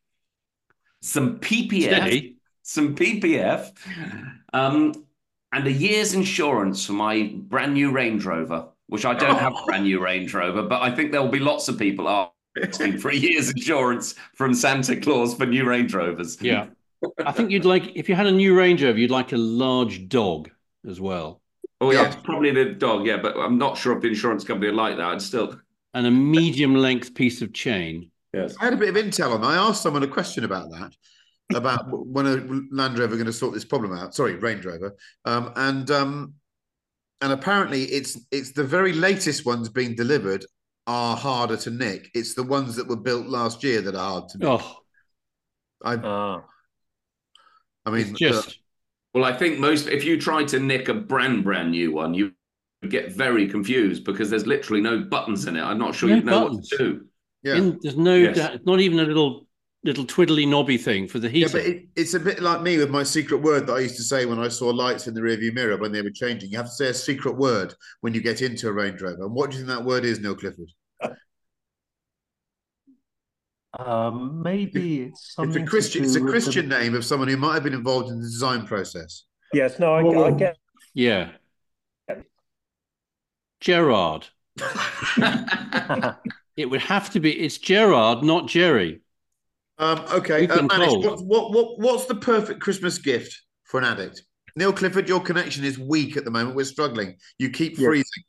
some 1.01 1.39
PPF, 1.41 1.83
Steady. 1.97 2.37
some 2.63 2.95
PPF, 2.95 3.73
um, 4.53 4.93
and 5.53 5.67
a 5.67 5.73
year's 5.73 6.15
insurance 6.15 6.87
for 6.87 6.93
my 6.93 7.33
brand 7.37 7.75
new 7.75 7.91
Range 7.91 8.25
Rover, 8.25 8.69
which 8.89 9.05
I 9.05 9.15
don't 9.15 9.39
have 9.39 9.55
a 9.55 9.63
brand 9.67 9.85
new 9.85 10.01
Range 10.03 10.33
Rover, 10.33 10.63
but 10.63 10.83
I 10.83 10.91
think 10.95 11.13
there 11.13 11.23
will 11.23 11.29
be 11.29 11.39
lots 11.39 11.69
of 11.69 11.79
people 11.79 12.09
asking 12.57 12.99
for 12.99 13.11
a 13.11 13.15
year's 13.15 13.51
insurance 13.51 14.15
from 14.35 14.55
Santa 14.55 14.97
Claus 14.97 15.35
for 15.35 15.47
new 15.47 15.65
Range 15.65 15.93
Rovers. 15.95 16.41
Yeah. 16.41 16.67
I 17.25 17.31
think 17.33 17.51
you'd 17.51 17.65
like, 17.65 17.95
if 17.95 18.09
you 18.09 18.15
had 18.15 18.27
a 18.27 18.33
new 18.33 18.57
Range 18.57 18.83
Rover, 18.83 18.99
you'd 18.99 19.11
like 19.11 19.33
a 19.33 19.37
large 19.37 20.09
dog 20.09 20.51
as 20.89 21.01
well. 21.01 21.41
Oh, 21.81 21.91
yeah, 21.93 22.03
Yeah. 22.03 22.07
it's 22.09 22.17
probably 22.17 22.51
the 22.53 22.67
dog, 22.73 23.07
yeah, 23.07 23.19
but 23.19 23.37
I'm 23.37 23.59
not 23.59 23.77
sure 23.77 23.95
if 23.95 24.03
the 24.03 24.09
insurance 24.09 24.45
company 24.45 24.71
would 24.71 24.77
like 24.77 24.97
that. 24.97 25.07
I'd 25.07 25.23
still. 25.23 25.59
And 25.95 26.07
a 26.07 26.11
medium 26.11 26.75
length 26.75 27.15
piece 27.15 27.43
of 27.43 27.53
chain. 27.53 28.11
Yes. 28.33 28.55
I 28.61 28.65
had 28.65 28.75
a 28.75 28.77
bit 28.77 28.89
of 28.91 28.95
intel 28.97 29.33
on. 29.35 29.45
I 29.45 29.57
asked 29.57 29.83
someone 29.83 30.03
a 30.03 30.07
question 30.09 30.45
about 30.45 30.71
that, 30.73 30.93
about 31.55 31.87
when 31.91 32.27
a 32.27 32.37
Land 32.75 32.99
Rover 32.99 33.15
going 33.15 33.27
to 33.27 33.33
sort 33.33 33.55
this 33.55 33.65
problem 33.65 33.93
out. 33.97 34.15
Sorry, 34.15 34.35
Range 34.35 34.65
Rover, 34.65 34.95
um, 35.25 35.53
and 35.57 35.91
um, 35.91 36.35
and 37.23 37.33
apparently 37.33 37.85
it's 37.85 38.19
it's 38.31 38.53
the 38.53 38.65
very 38.65 38.93
latest 38.93 39.47
ones 39.47 39.69
being 39.71 39.95
delivered 39.95 40.45
are 40.87 41.17
harder 41.17 41.57
to 41.59 41.71
nick. 41.71 42.11
It's 42.15 42.35
the 42.35 42.43
ones 42.43 42.77
that 42.77 42.87
were 42.89 42.97
built 42.97 43.27
last 43.27 43.65
year 43.65 43.81
that 43.81 43.95
are 43.95 44.11
hard 44.11 44.29
to 44.31 44.39
nick. 44.39 44.49
Oh, 44.49 44.77
I, 45.83 45.95
Ah. 45.97 46.43
I 47.87 47.91
mean, 47.91 48.09
it's 48.11 48.19
just, 48.19 48.59
Well, 49.17 49.25
I 49.25 49.33
think 49.33 49.59
most, 49.59 49.89
if 49.89 50.05
you 50.05 50.21
try 50.21 50.45
to 50.45 50.61
nick 50.61 50.91
a 50.91 50.95
brand, 50.95 51.43
brand 51.43 51.71
new 51.71 51.91
one, 51.91 52.13
you 52.13 52.33
get 52.91 53.13
very 53.13 53.49
confused 53.49 54.05
because 54.05 54.29
there's 54.29 54.47
literally 54.47 54.83
no 54.83 54.99
buttons 54.99 55.47
in 55.47 55.57
it. 55.57 55.63
I'm 55.63 55.79
not 55.79 55.95
sure 55.95 56.11
No 56.11 56.15
you'd 56.17 56.25
know 56.27 56.43
buttons. 56.49 56.69
what 56.71 56.79
to 56.79 56.85
do. 56.85 57.07
yeah. 57.43 57.55
in, 57.57 57.79
there's 57.81 57.97
no, 57.97 58.15
Yes. 58.15 58.37
da- 58.37 58.59
not 58.67 58.81
even 58.81 59.01
a 59.01 59.05
little, 59.05 59.47
little 59.85 60.05
twiddly 60.05 60.47
knobby 60.47 60.77
thing 60.77 61.09
for 61.09 61.19
the 61.19 61.31
heat. 61.31 61.41
Yeah, 61.47 61.49
but 61.51 61.63
it, 61.63 61.87
it's 61.97 62.13
a 62.13 62.21
bit 62.21 62.43
like 62.43 62.61
me 62.61 62.77
with 62.77 62.91
my 62.91 63.03
secret 63.03 63.39
word 63.39 63.67
that 63.69 63.73
I 63.73 63.79
used 63.79 63.97
to 63.97 64.03
say 64.03 64.27
when 64.27 64.39
I 64.39 64.49
saw 64.49 64.69
lights 64.69 65.07
in 65.07 65.15
the 65.15 65.23
rearview 65.23 65.55
mirror 65.55 65.79
when 65.79 65.93
they 65.93 66.03
were 66.03 66.11
changing. 66.11 66.51
You 66.51 66.59
have 66.59 66.67
to 66.67 66.73
say 66.73 66.89
a 66.89 66.93
secret 66.95 67.39
word 67.39 67.73
when 68.03 68.13
you 68.13 68.21
get 68.21 68.43
into 68.43 68.69
a 68.69 68.73
Range 68.73 69.01
Rover. 69.01 69.25
And 69.25 69.35
what 69.35 69.51
do 69.51 69.57
you 69.57 69.65
think 69.65 69.79
that 69.79 69.87
word 69.87 70.05
is, 70.05 70.21
Neil 70.21 70.35
Clifford? 70.35 70.69
Um, 73.79 74.43
maybe 74.43 75.03
it's 75.05 75.35
It's 75.39 75.57
a 75.57 75.63
Christian. 75.65 76.05
It's 76.05 76.17
a 76.17 76.21
with 76.21 76.27
the- 76.27 76.31
Christian 76.33 76.69
name 76.69 76.95
of 76.95 77.05
someone 77.05 77.29
who 77.29 77.37
might 77.37 77.55
have 77.55 77.65
been 77.65 77.75
involved 77.75 78.09
in 78.11 78.17
the 78.21 78.27
design 78.27 78.67
process. 78.67 79.25
Yes, 79.53 79.79
no, 79.79 79.95
I, 79.95 80.01
I 80.01 80.05
Oh. 80.05 80.35
get. 80.35 80.57
yeah. 80.95 81.33
Gerard. 83.61 84.29
It 86.57 86.71
would 86.71 86.81
have 86.81 87.11
to 87.11 87.21
be, 87.21 87.33
it's 87.33 87.59
Gerard, 87.59 88.25
not 88.25 88.49
Jerry. 88.49 89.03
Um, 89.77 89.99
okay, 90.11 90.49
uh, 90.49 90.57
Manish, 90.61 91.05
what, 91.05 91.23
what, 91.23 91.53
what, 91.53 91.79
what's 91.79 92.07
the 92.07 92.15
perfect 92.15 92.61
Christmas 92.61 92.97
gift 92.97 93.43
for 93.65 93.77
an 93.79 93.85
addict? 93.85 94.23
Neil 94.57 94.73
Clifford, 94.73 95.07
your 95.07 95.21
connection 95.21 95.65
is 95.67 95.79
weak 95.79 96.17
at 96.17 96.25
the 96.25 96.31
moment. 96.31 96.57
We're 96.57 96.65
struggling. 96.65 97.17
You 97.39 97.51
keep 97.51 97.79
Yeah. 97.79 97.89
freezing. 97.89 98.23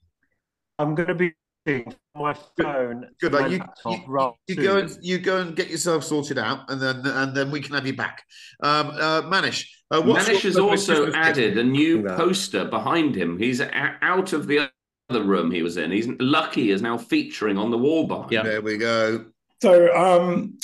I'm 0.77 0.93
going 0.93 1.07
to 1.07 1.15
be 1.15 1.31
using 1.67 1.93
my 2.15 2.33
phone. 2.57 3.07
Good, 3.19 3.33
my 3.33 3.47
you, 3.47 3.59
laptop 3.59 3.93
you, 3.93 4.03
rather 4.07 4.36
you 4.47 4.55
go 4.55 4.77
and 4.77 4.97
you 5.01 5.17
go 5.19 5.38
and 5.41 5.55
get 5.55 5.69
yourself 5.69 6.03
sorted 6.03 6.38
out, 6.38 6.69
and 6.69 6.81
then 6.81 7.05
and 7.05 7.36
then 7.36 7.51
we 7.51 7.62
can 7.62 7.75
have 7.75 7.86
you 7.86 7.95
back. 7.95 8.24
Um, 8.63 8.89
uh, 8.91 9.21
Manish, 9.24 9.67
uh, 9.91 10.01
what's 10.01 10.27
Manish 10.27 10.41
has 10.41 10.57
also 10.57 11.03
Christmas 11.03 11.15
gift? 11.15 11.17
added 11.17 11.57
a 11.57 11.63
new 11.63 12.01
No. 12.01 12.15
poster 12.15 12.65
behind 12.65 13.15
him. 13.15 13.38
He's 13.38 13.62
o- 13.62 13.69
out 14.01 14.33
of 14.33 14.47
the 14.47 14.69
other 15.09 15.24
room 15.24 15.51
he 15.51 15.62
was 15.62 15.77
in. 15.77 15.91
He's 15.91 16.07
lucky 16.19 16.71
is 16.71 16.81
now 16.81 16.97
featuring 16.97 17.57
on 17.57 17.71
the 17.71 17.77
wall 17.77 18.07
behind. 18.07 18.31
Yeah. 18.31 18.43
There 18.43 18.62
we 18.62 18.77
go. 18.77 19.25
So, 19.62 19.93
um, 19.95 20.57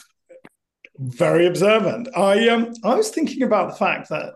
very 0.99 1.47
observant. 1.47 2.09
I 2.15 2.49
um, 2.49 2.73
I 2.83 2.95
was 2.95 3.09
thinking 3.09 3.43
about 3.43 3.71
the 3.71 3.75
fact 3.75 4.09
that 4.09 4.33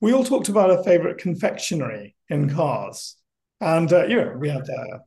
we 0.00 0.12
all 0.12 0.24
talked 0.24 0.48
about 0.48 0.70
our 0.70 0.82
favorite 0.84 1.18
confectionery 1.18 2.14
in 2.28 2.50
cars, 2.50 3.16
and 3.60 3.92
uh, 3.92 4.04
you 4.06 4.16
know 4.16 4.36
we 4.38 4.48
had 4.48 4.68
uh, 4.68 4.98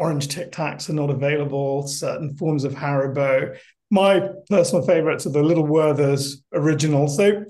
orange 0.00 0.28
Tic 0.28 0.50
Tacs 0.50 0.88
are 0.88 0.94
not 0.94 1.10
available. 1.10 1.86
Certain 1.86 2.34
forms 2.34 2.64
of 2.64 2.72
Haribo. 2.72 3.56
My 3.90 4.30
personal 4.48 4.84
favorites 4.84 5.26
are 5.26 5.30
the 5.30 5.42
Little 5.42 5.66
Werther's 5.66 6.42
original. 6.54 7.06
So, 7.06 7.44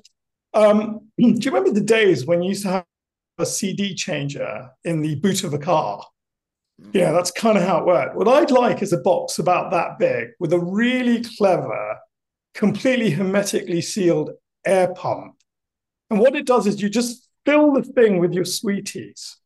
um, 0.52 1.08
do 1.18 1.26
you 1.26 1.50
remember 1.50 1.70
the 1.70 1.80
days 1.80 2.26
when 2.26 2.42
you 2.42 2.50
used 2.50 2.64
to 2.64 2.70
have 2.70 2.84
a 3.38 3.46
CD 3.46 3.94
changer 3.94 4.68
in 4.84 5.00
the 5.00 5.14
boot 5.14 5.44
of 5.44 5.54
a 5.54 5.58
car? 5.58 6.04
Yeah, 6.92 7.12
that's 7.12 7.30
kind 7.30 7.56
of 7.56 7.64
how 7.64 7.78
it 7.78 7.86
worked. 7.86 8.16
What 8.16 8.26
I'd 8.26 8.50
like 8.50 8.82
is 8.82 8.92
a 8.92 8.98
box 8.98 9.38
about 9.38 9.70
that 9.70 9.98
big 9.98 10.30
with 10.40 10.52
a 10.52 10.58
really 10.58 11.22
clever, 11.36 11.98
completely 12.54 13.10
hermetically 13.10 13.82
sealed 13.82 14.30
air 14.66 14.92
pump. 14.94 15.36
And 16.08 16.18
what 16.18 16.34
it 16.34 16.46
does 16.46 16.66
is 16.66 16.82
you 16.82 16.88
just 16.88 17.28
fill 17.46 17.72
the 17.72 17.82
thing 17.82 18.18
with 18.18 18.32
your 18.32 18.46
sweeties. 18.46 19.36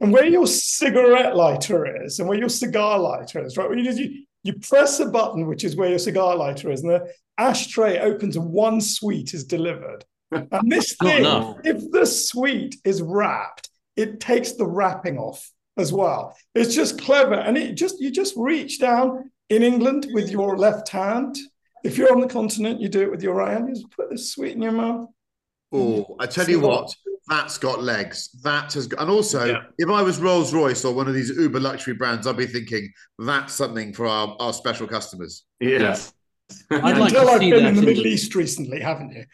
And 0.00 0.12
where 0.12 0.26
your 0.26 0.46
cigarette 0.46 1.36
lighter 1.36 2.04
is 2.04 2.18
and 2.18 2.28
where 2.28 2.38
your 2.38 2.48
cigar 2.48 2.98
lighter 2.98 3.44
is, 3.44 3.56
right? 3.56 3.68
When 3.68 3.78
you, 3.78 3.84
just, 3.84 3.98
you, 3.98 4.24
you 4.42 4.54
press 4.54 4.98
a 5.00 5.06
button, 5.06 5.46
which 5.46 5.64
is 5.64 5.76
where 5.76 5.90
your 5.90 5.98
cigar 5.98 6.36
lighter 6.36 6.70
is, 6.70 6.82
and 6.82 6.90
the 6.90 7.12
ashtray 7.36 7.98
opens 7.98 8.36
and 8.36 8.50
one 8.50 8.80
sweet 8.80 9.34
is 9.34 9.44
delivered. 9.44 10.04
And 10.32 10.70
this 10.70 10.96
Not 11.02 11.08
thing, 11.08 11.18
enough. 11.20 11.56
if 11.64 11.90
the 11.90 12.06
sweet 12.06 12.76
is 12.84 13.02
wrapped, 13.02 13.68
it 13.96 14.20
takes 14.20 14.52
the 14.52 14.66
wrapping 14.66 15.18
off 15.18 15.50
as 15.76 15.92
well. 15.92 16.36
It's 16.54 16.74
just 16.74 17.00
clever. 17.00 17.34
And 17.34 17.58
it 17.58 17.74
just 17.74 18.00
you 18.00 18.10
just 18.10 18.34
reach 18.36 18.78
down 18.78 19.30
in 19.48 19.62
England 19.62 20.06
with 20.12 20.30
your 20.30 20.56
left 20.56 20.88
hand. 20.88 21.36
If 21.84 21.98
you're 21.98 22.12
on 22.12 22.20
the 22.20 22.28
continent, 22.28 22.80
you 22.80 22.88
do 22.88 23.02
it 23.02 23.10
with 23.10 23.22
your 23.22 23.34
right 23.34 23.52
hand. 23.52 23.68
You 23.68 23.74
just 23.74 23.90
put 23.90 24.10
the 24.10 24.18
sweet 24.18 24.52
in 24.52 24.62
your 24.62 24.72
mouth. 24.72 25.08
Oh, 25.72 26.16
I 26.18 26.26
tell 26.26 26.48
you 26.48 26.60
what, 26.60 26.94
that's 27.30 27.56
got 27.56 27.82
legs. 27.82 28.28
That 28.42 28.72
has 28.74 28.86
got, 28.88 29.00
and 29.00 29.08
also, 29.10 29.44
Yeah. 29.46 29.62
if 29.78 29.88
I 29.88 30.02
was 30.02 30.18
Rolls 30.18 30.52
Royce 30.52 30.84
or 30.84 30.92
one 30.92 31.08
of 31.08 31.14
these 31.14 31.30
uber 31.30 31.60
luxury 31.60 31.94
brands, 31.94 32.26
I'd 32.26 32.36
be 32.36 32.46
thinking 32.46 32.90
that's 33.18 33.54
something 33.54 33.92
for 33.94 34.06
our, 34.06 34.36
our 34.40 34.52
special 34.52 34.86
customers. 34.88 35.44
Yes. 35.60 36.12
I'd 36.70 36.98
like 36.98 37.12
Until 37.12 37.26
to 37.26 37.30
I've 37.30 37.38
see 37.40 37.50
been 37.52 37.62
that 37.62 37.68
in 37.70 37.76
the 37.76 37.82
Middle 37.82 38.06
East 38.08 38.34
recently, 38.34 38.80
haven't 38.80 39.12
you? 39.12 39.24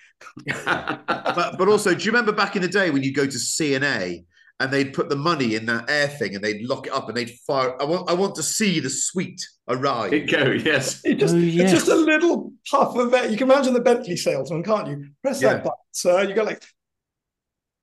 But 0.66 1.56
but 1.58 1.68
also, 1.68 1.94
do 1.94 2.04
you 2.04 2.10
remember 2.10 2.32
back 2.32 2.56
in 2.56 2.62
the 2.62 2.68
day 2.68 2.90
when 2.90 3.02
you 3.02 3.12
go 3.12 3.24
to 3.26 3.38
C&A 3.38 4.24
and 4.60 4.72
they'd 4.72 4.92
put 4.94 5.08
the 5.10 5.16
money 5.16 5.54
in 5.54 5.66
that 5.66 5.88
air 5.90 6.08
thing 6.08 6.34
and 6.34 6.42
they'd 6.44 6.62
lock 6.62 6.86
it 6.86 6.92
up 6.92 7.08
and 7.08 7.16
they'd 7.16 7.30
fire? 7.46 7.80
I 7.80 7.84
want 7.84 8.10
I 8.10 8.14
want 8.14 8.34
to 8.36 8.42
see 8.42 8.80
the 8.80 8.90
sweet 8.90 9.40
arrive. 9.68 10.12
It 10.12 10.30
go, 10.30 10.50
yes. 10.52 11.00
It 11.04 11.14
just, 11.18 11.34
Oh, 11.34 11.38
It's 11.38 11.72
just 11.72 11.88
a 11.88 11.94
little 11.94 12.52
puff 12.70 12.96
of 12.96 13.12
air. 13.14 13.28
You 13.30 13.36
can 13.36 13.50
imagine 13.50 13.72
the 13.74 13.80
Bentley 13.80 14.16
salesman, 14.16 14.62
can't 14.62 14.88
you? 14.88 15.06
Press 15.22 15.40
Yeah. 15.42 15.54
that 15.54 15.64
button, 15.64 15.78
sir. 15.92 16.22
You 16.24 16.34
go 16.34 16.42
like, 16.44 16.62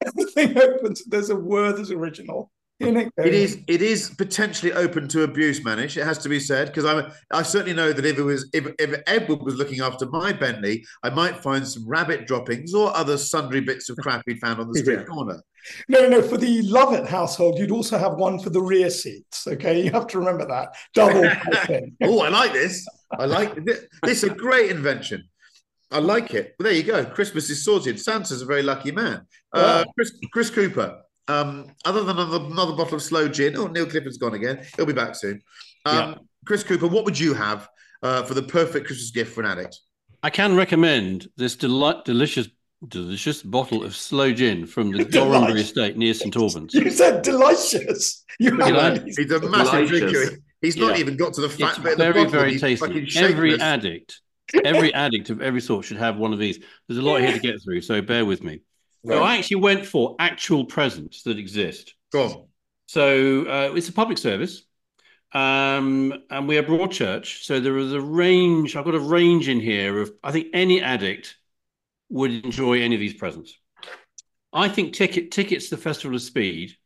everything 0.05 0.57
opens. 0.61 1.03
There's 1.05 1.29
a 1.29 1.35
Werther's 1.35 1.91
original. 1.91 2.51
In 2.79 2.97
it, 2.97 3.13
It 3.17 3.33
is. 3.35 3.59
It 3.67 3.81
is 3.83 4.09
potentially 4.09 4.73
open 4.73 5.07
to 5.09 5.21
abuse, 5.23 5.59
Manish. 5.61 5.95
It 5.95 6.03
has 6.05 6.17
to 6.19 6.27
be 6.27 6.39
said 6.39 6.67
because 6.67 6.85
I. 6.85 7.11
I 7.31 7.43
certainly 7.43 7.73
know 7.73 7.93
that 7.93 8.03
if 8.03 8.17
it 8.17 8.23
was 8.23 8.49
if, 8.51 8.67
if 8.79 9.01
Edward 9.05 9.43
was 9.43 9.55
looking 9.55 9.79
after 9.81 10.07
my 10.07 10.33
Bentley, 10.33 10.83
I 11.03 11.11
might 11.11 11.41
find 11.43 11.65
some 11.67 11.87
rabbit 11.87 12.25
droppings 12.25 12.73
or 12.73 12.95
other 12.97 13.17
sundry 13.17 13.61
bits 13.61 13.89
of 13.89 13.97
crap 13.97 14.23
he'd 14.25 14.39
found 14.39 14.59
on 14.59 14.71
the 14.71 14.79
street 14.79 14.99
Yeah. 14.99 15.05
corner. 15.05 15.41
No, 15.87 16.09
no, 16.09 16.21
for 16.21 16.37
the 16.37 16.61
Lovett 16.63 17.07
household, 17.07 17.57
you'd 17.57 17.71
also 17.71 17.97
have 17.97 18.15
one 18.15 18.37
for 18.39 18.49
the 18.49 18.61
rear 18.61 18.89
seats. 18.89 19.47
Okay, 19.47 19.81
you 19.81 19.91
have 19.91 20.07
to 20.07 20.17
remember 20.19 20.45
that 20.47 20.75
double 20.93 21.23
oh, 22.03 22.19
I 22.21 22.29
like 22.29 22.51
this. 22.53 22.85
I 23.17 23.25
like 23.25 23.63
this. 23.63 23.85
This 24.01 24.23
is 24.23 24.31
a 24.31 24.35
great 24.35 24.71
invention. 24.71 25.23
I 25.91 25.99
like 25.99 26.33
it. 26.33 26.55
Well, 26.59 26.65
there 26.69 26.73
you 26.73 26.83
go. 26.83 27.05
Christmas 27.05 27.49
is 27.51 27.63
sorted. 27.63 27.99
Santa's 27.99 28.41
a 28.41 28.45
very 28.45 28.63
lucky 28.63 28.91
man. 28.91 29.27
Uh, 29.53 29.83
Chris, 29.95 30.11
Chris 30.31 30.49
Cooper. 30.49 31.01
Um, 31.27 31.67
other 31.85 32.03
than 32.03 32.17
another, 32.17 32.43
another 32.45 32.73
bottle 32.73 32.95
of 32.95 33.01
sloe 33.01 33.27
gin. 33.29 33.55
Oh, 33.57 33.67
Neil 33.67 33.85
Clifford's 33.85 34.17
gone 34.17 34.33
again. 34.33 34.65
He'll 34.75 34.85
be 34.85 34.93
back 34.93 35.15
soon. 35.15 35.41
Um, 35.85 35.95
Yeah. 35.97 36.15
Chris 36.45 36.63
Cooper, 36.63 36.87
what 36.87 37.05
would 37.05 37.17
you 37.17 37.33
have 37.33 37.69
uh, 38.01 38.23
for 38.23 38.33
the 38.33 38.43
perfect 38.43 38.87
Christmas 38.87 39.11
gift 39.11 39.33
for 39.33 39.41
an 39.41 39.47
addict? 39.47 39.79
I 40.21 40.29
can 40.29 40.55
recommend 40.55 41.27
this 41.37 41.55
deli- 41.55 42.01
delicious, 42.03 42.49
delicious 42.85 43.41
bottle 43.41 43.83
of 43.83 43.95
sloe 43.95 44.33
gin 44.33 44.65
from 44.65 44.91
the 44.91 45.05
Gorhambury 45.05 45.59
estate 45.61 45.95
near 45.97 46.13
St 46.13 46.35
Albans. 46.35 46.73
You 46.73 46.89
said 46.89 47.21
delicious. 47.21 48.23
You 48.39 48.51
Look 48.51 48.67
at 48.67 48.75
haven't 48.75 48.93
that. 49.05 49.07
even- 49.11 49.23
He's 49.23 49.31
a 49.31 49.49
massive 49.49 49.87
drinker. 49.87 50.37
He's 50.61 50.75
not 50.77 50.95
Yeah. 50.95 50.99
even 51.01 51.15
got 51.17 51.33
to 51.35 51.41
the 51.41 51.49
fat 51.49 51.69
It's 51.69 51.79
bit 51.79 51.91
of 51.93 51.97
the 51.97 52.03
very, 52.03 52.13
bottle. 52.25 52.31
very 52.31 52.51
He's 52.53 52.61
tasty. 52.61 52.85
fucking 52.85 53.07
Every 53.23 53.59
addict, 53.61 54.19
every 54.65 54.93
addict 54.93 55.29
of 55.29 55.41
every 55.41 55.61
sort 55.61 55.85
should 55.85 55.97
have 55.97 56.17
one 56.17 56.33
of 56.33 56.39
these. 56.39 56.59
There's 56.87 56.97
a 56.97 57.01
lot 57.01 57.21
here 57.21 57.31
to 57.33 57.39
get 57.39 57.61
through, 57.63 57.81
so 57.81 58.01
bear 58.01 58.25
with 58.25 58.43
me. 58.43 58.61
So 59.05 59.21
I 59.21 59.37
actually 59.37 59.61
went 59.61 59.85
for 59.85 60.15
actual 60.19 60.65
presents 60.65 61.23
that 61.23 61.37
exist. 61.37 61.93
Go 62.11 62.25
on. 62.25 62.45
So 62.87 63.41
uh, 63.45 63.73
it's 63.75 63.89
a 63.89 63.93
public 63.93 64.17
service, 64.17 64.63
um, 65.33 66.13
and 66.29 66.47
we 66.47 66.57
are 66.57 66.63
broad 66.63 66.91
church. 66.91 67.45
So 67.45 67.59
there 67.59 67.77
is 67.77 67.93
a 67.93 68.01
range. 68.01 68.75
I've 68.75 68.85
got 68.85 68.95
a 68.95 68.99
range 68.99 69.49
in 69.49 69.59
here 69.59 69.99
of 69.99 70.11
I 70.23 70.31
think 70.31 70.47
any 70.53 70.81
addict 70.81 71.35
would 72.09 72.31
enjoy 72.31 72.81
any 72.81 72.95
of 72.95 73.01
these 73.01 73.15
presents. 73.15 73.57
I 74.53 74.69
think 74.69 74.93
ticket 74.93 75.31
tickets 75.31 75.69
to 75.69 75.75
the 75.75 75.81
Festival 75.81 76.15
of 76.15 76.21
Speed 76.21 76.77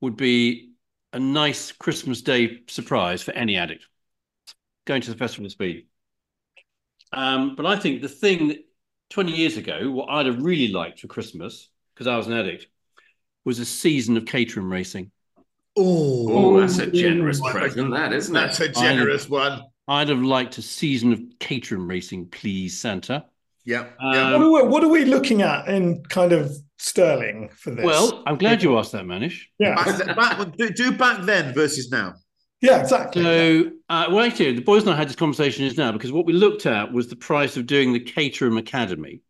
would 0.00 0.16
be 0.16 0.72
a 1.12 1.20
nice 1.20 1.70
Christmas 1.70 2.22
Day 2.22 2.62
surprise 2.68 3.22
for 3.22 3.32
any 3.32 3.56
addict 3.56 3.86
going 4.86 5.02
to 5.02 5.10
the 5.10 5.16
Festival 5.16 5.46
of 5.46 5.52
Speed. 5.52 5.86
Um, 7.12 7.54
but 7.56 7.66
I 7.66 7.76
think 7.76 8.02
the 8.02 8.08
thing 8.08 8.48
that 8.48 8.58
20 9.14 9.30
years 9.30 9.56
ago, 9.56 9.92
what 9.92 10.08
I'd 10.10 10.26
have 10.26 10.42
really 10.42 10.72
liked 10.72 10.98
for 10.98 11.06
Christmas, 11.06 11.68
because 11.94 12.08
I 12.08 12.16
was 12.16 12.26
an 12.26 12.32
addict, 12.32 12.66
was 13.44 13.60
a 13.60 13.64
season 13.64 14.16
of 14.16 14.26
Caterham 14.26 14.68
racing. 14.72 15.12
Oh, 15.76 16.26
Oh, 16.56 16.60
that's 16.60 16.78
a 16.78 16.90
generous 16.90 17.40
present, 17.40 17.92
that 17.92 18.12
isn't 18.12 18.34
that's 18.34 18.58
it? 18.58 18.74
That's 18.74 18.80
a 18.80 18.82
generous 18.82 19.30
one. 19.30 19.62
I'd 19.86 20.08
have 20.08 20.20
liked 20.20 20.58
a 20.58 20.62
season 20.62 21.12
of 21.12 21.20
Caterham 21.38 21.86
racing, 21.86 22.26
please, 22.26 22.80
Santa. 22.80 23.26
Yeah. 23.64 23.86
Um, 24.00 24.32
what, 24.32 24.42
are 24.42 24.64
we, 24.64 24.68
what 24.68 24.82
are 24.84 24.88
we 24.88 25.04
looking 25.04 25.42
at 25.42 25.68
in 25.68 26.02
kind 26.06 26.32
of 26.32 26.52
sterling 26.78 27.50
for 27.50 27.70
this? 27.70 27.84
Well, 27.84 28.24
I'm 28.26 28.36
glad 28.36 28.64
you 28.64 28.76
asked 28.78 28.90
that, 28.92 29.04
Manish. 29.04 29.42
yeah, 29.60 29.76
Back, 29.76 29.96
th- 29.96 30.16
back, 30.16 30.56
do, 30.56 30.70
do 30.70 30.90
back 30.90 31.22
then 31.22 31.54
versus 31.54 31.88
now. 31.88 32.14
Yeah, 32.60 32.80
exactly. 32.80 33.22
So, 33.22 33.70
uh, 33.88 34.06
well, 34.10 34.24
actually, 34.24 34.52
the 34.52 34.62
boys 34.62 34.82
and 34.82 34.92
I 34.92 34.96
had 34.96 35.08
this 35.08 35.16
conversation 35.16 35.64
just 35.64 35.78
now 35.78 35.92
because 35.92 36.12
what 36.12 36.26
we 36.26 36.32
looked 36.32 36.66
at 36.66 36.92
was 36.92 37.08
the 37.08 37.16
price 37.16 37.56
of 37.56 37.66
doing 37.66 37.92
the 37.92 38.00
Caterham 38.00 38.56
Academy. 38.56 39.20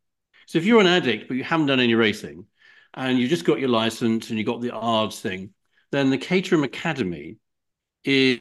So, 0.47 0.59
if 0.59 0.65
you're 0.65 0.81
an 0.81 0.87
addict 0.87 1.29
but 1.29 1.37
you 1.37 1.45
haven't 1.45 1.67
done 1.67 1.81
any 1.81 1.95
racing, 1.95 2.47
and 2.95 3.19
you've 3.19 3.31
just 3.31 3.45
got 3.45 3.59
your 3.59 3.69
license 3.69 4.31
and 4.31 4.39
you 4.39 4.45
got 4.45 4.61
the 4.61 4.71
ARDS 4.71 5.21
thing, 5.21 5.51
then 5.91 6.11
the 6.11 6.19
Caterham 6.19 6.65
Academy 6.65 7.39
is 8.05 8.41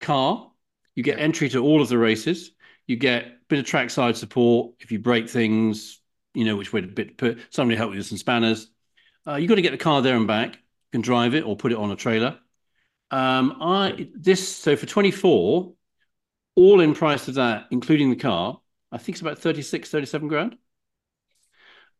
car. 0.00 0.50
You 0.94 1.02
get 1.02 1.18
entry 1.18 1.48
to 1.50 1.62
all 1.62 1.82
of 1.82 1.88
the 1.88 1.98
races. 1.98 2.52
You 2.86 2.96
get 2.96 3.24
a 3.24 3.32
bit 3.48 3.58
of 3.58 3.66
trackside 3.66 4.16
support 4.16 4.74
if 4.80 4.92
you 4.92 4.98
break 4.98 5.28
things. 5.28 6.00
You 6.34 6.44
know 6.44 6.56
which 6.56 6.72
way 6.72 6.82
to 6.82 6.86
bit, 6.86 7.16
put 7.18 7.38
somebody 7.50 7.76
help 7.76 7.92
you 7.92 7.98
with 7.98 8.06
some 8.06 8.18
spanners. 8.18 8.68
Uh, 9.26 9.34
you 9.34 9.48
got 9.48 9.56
to 9.56 9.62
get 9.62 9.72
the 9.72 9.78
car 9.78 10.02
there 10.02 10.16
and 10.16 10.26
back. 10.26 10.58
You 10.96 11.02
can 11.02 11.12
drive 11.12 11.34
it 11.34 11.44
or 11.44 11.56
put 11.56 11.72
it 11.72 11.78
on 11.78 11.90
a 11.90 11.96
trailer. 11.96 12.38
Um, 13.10 13.58
I 13.60 14.08
this 14.14 14.48
so 14.56 14.76
for 14.76 14.86
24, 14.86 15.74
all 16.54 16.80
in 16.80 16.94
price 16.94 17.28
of 17.28 17.34
that, 17.34 17.66
including 17.70 18.08
the 18.08 18.16
car, 18.16 18.58
I 18.90 18.96
think 18.96 19.16
it's 19.16 19.20
about 19.20 19.38
36, 19.38 19.90
37 19.90 20.28
grand. 20.28 20.56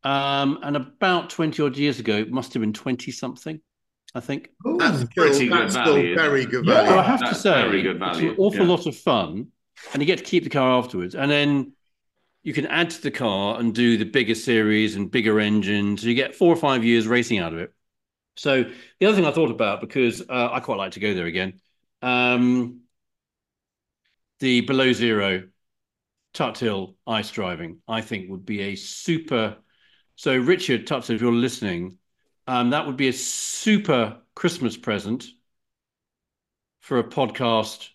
Um, 0.03 0.61
and 0.62 0.76
about 0.76 1.29
20 1.29 1.62
odd 1.62 1.76
years 1.76 2.00
ago, 2.00 2.17
it 2.17 2.31
must 2.31 2.55
have 2.55 2.62
been 2.62 2.73
20 2.73 3.12
something, 3.12 3.61
I 4.15 4.21
think. 4.21 4.49
That's 4.79 5.00
still, 5.00 5.09
pretty 5.15 5.49
good 5.49 5.59
that's 5.59 5.75
value. 5.75 6.15
still 6.15 6.25
very 6.25 6.47
good 6.47 6.65
Yeah. 6.65 6.75
value. 6.75 6.88
So 6.88 6.99
I 6.99 7.03
have 7.03 7.21
to 7.29 7.35
say, 7.35 7.62
very 7.69 7.83
good 7.83 7.97
it's 7.97 8.17
value, 8.17 8.31
an 8.31 8.37
awful 8.38 8.61
yeah. 8.62 8.73
lot 8.73 8.87
of 8.87 8.97
fun, 8.97 9.49
and 9.93 10.03
you 10.03 10.07
get 10.07 10.19
to 10.21 10.25
keep 10.25 10.45
the 10.45 10.49
car 10.49 10.71
afterwards. 10.79 11.15
And 11.15 11.31
then 11.31 11.73
you 12.43 12.55
can 12.55 12.65
add 12.67 12.88
to 12.91 13.03
the 13.03 13.11
car 13.11 13.61
and 13.61 13.75
do 13.75 13.99
the 13.99 14.07
bigger 14.07 14.35
series 14.35 14.97
and 14.97 15.11
bigger 15.11 15.38
engines. 15.38 16.00
So 16.00 16.09
you 16.09 16.15
get 16.15 16.35
four 16.35 16.50
or 16.50 16.57
five 16.57 16.83
years 16.83 17.07
racing 17.07 17.41
out 17.41 17.53
of 17.53 17.59
it. 17.59 17.75
So 18.37 18.64
the 19.00 19.07
other 19.07 19.16
thing 19.16 19.26
I 19.26 19.31
thought 19.31 19.50
about 19.50 19.81
because 19.81 20.21
uh, 20.23 20.50
I 20.52 20.61
quite 20.61 20.78
like 20.78 20.93
to 20.93 21.00
go 21.00 21.14
there 21.14 21.26
again, 21.26 21.61
um, 22.02 22.81
the 24.40 24.61
below 24.62 24.93
zero 24.93 25.45
Tuthill 26.35 26.95
ice 27.07 27.31
driving, 27.31 27.81
I 27.88 28.02
think 28.02 28.31
would 28.31 28.45
be 28.45 28.61
a 28.61 28.75
super. 28.76 29.57
So 30.16 30.37
Richard 30.37 30.87
Tut, 30.87 31.09
if 31.09 31.21
you're 31.21 31.33
listening, 31.33 31.99
um, 32.47 32.71
that 32.71 32.87
would 32.87 32.97
be 32.97 33.09
a 33.09 33.12
super 33.12 34.19
Christmas 34.35 34.76
present 34.76 35.26
for 36.81 36.99
a 36.99 37.05
podcast 37.05 37.88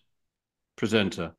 presenter. 0.75 1.33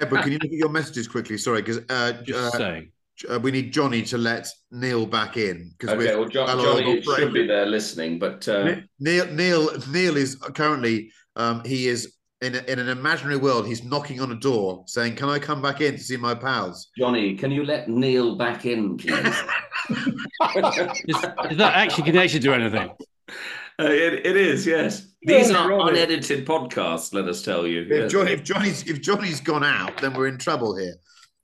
Edward, 0.00 0.22
can 0.22 0.32
you 0.32 0.38
look 0.38 0.52
at 0.52 0.52
your 0.52 0.68
messages 0.68 1.08
quickly? 1.08 1.38
Sorry, 1.38 1.62
because 1.62 1.80
uh, 1.88 2.22
Just 2.22 2.54
uh, 2.54 2.58
saying. 2.58 2.92
Uh, 3.28 3.38
we 3.40 3.50
need 3.50 3.72
Johnny 3.72 4.02
to 4.02 4.18
let 4.18 4.48
Neil 4.70 5.06
back 5.06 5.36
in. 5.36 5.72
'cause 5.78 5.90
Okay, 5.90 5.98
we're- 5.98 6.16
well, 6.16 6.28
jo- 6.28 6.46
Johnny 6.46 6.98
Edward. 6.98 7.16
should 7.18 7.32
be 7.32 7.46
there 7.46 7.66
listening, 7.66 8.18
but 8.18 8.46
uh, 8.48 8.76
Neil, 9.00 9.26
Neil, 9.32 9.70
Neil 9.90 10.16
is 10.16 10.36
currently 10.54 11.10
um, 11.36 11.62
he 11.64 11.88
is 11.88 12.14
in 12.40 12.54
a, 12.54 12.58
in 12.70 12.78
an 12.78 12.88
imaginary 12.88 13.36
world. 13.36 13.66
He's 13.66 13.82
knocking 13.82 14.20
on 14.20 14.30
a 14.32 14.36
door 14.36 14.84
saying, 14.86 15.16
"Can 15.16 15.28
I 15.28 15.38
come 15.38 15.60
back 15.62 15.80
in 15.80 15.94
to 15.94 16.00
see 16.02 16.16
my 16.16 16.34
pals?" 16.34 16.88
Johnny, 16.96 17.34
can 17.34 17.50
you 17.50 17.64
let 17.64 17.88
Neil 17.88 18.36
back 18.36 18.64
in, 18.66 18.96
please? 18.96 19.34
Is, 19.88 21.16
is 21.50 21.56
that 21.56 21.72
actually 21.74 22.04
can 22.04 22.16
actually 22.16 22.40
do 22.40 22.52
anything? 22.52 22.90
Uh, 23.80 23.84
it, 23.84 24.26
it 24.26 24.36
is, 24.36 24.66
yes. 24.66 25.06
These 25.22 25.50
Yeah, 25.50 25.58
are 25.58 25.68
Robin. 25.70 25.94
unedited 25.94 26.46
podcasts, 26.46 27.14
let 27.14 27.26
us 27.26 27.42
tell 27.42 27.66
you. 27.66 27.82
If, 27.82 27.88
Yes. 27.88 28.12
Johnny, 28.12 28.32
if 28.32 28.42
Johnny's 28.44 28.82
if 28.86 29.00
Johnny's 29.00 29.40
gone 29.40 29.64
out, 29.64 29.96
then 29.98 30.14
we're 30.14 30.26
in 30.28 30.38
trouble 30.38 30.76
here. 30.76 30.94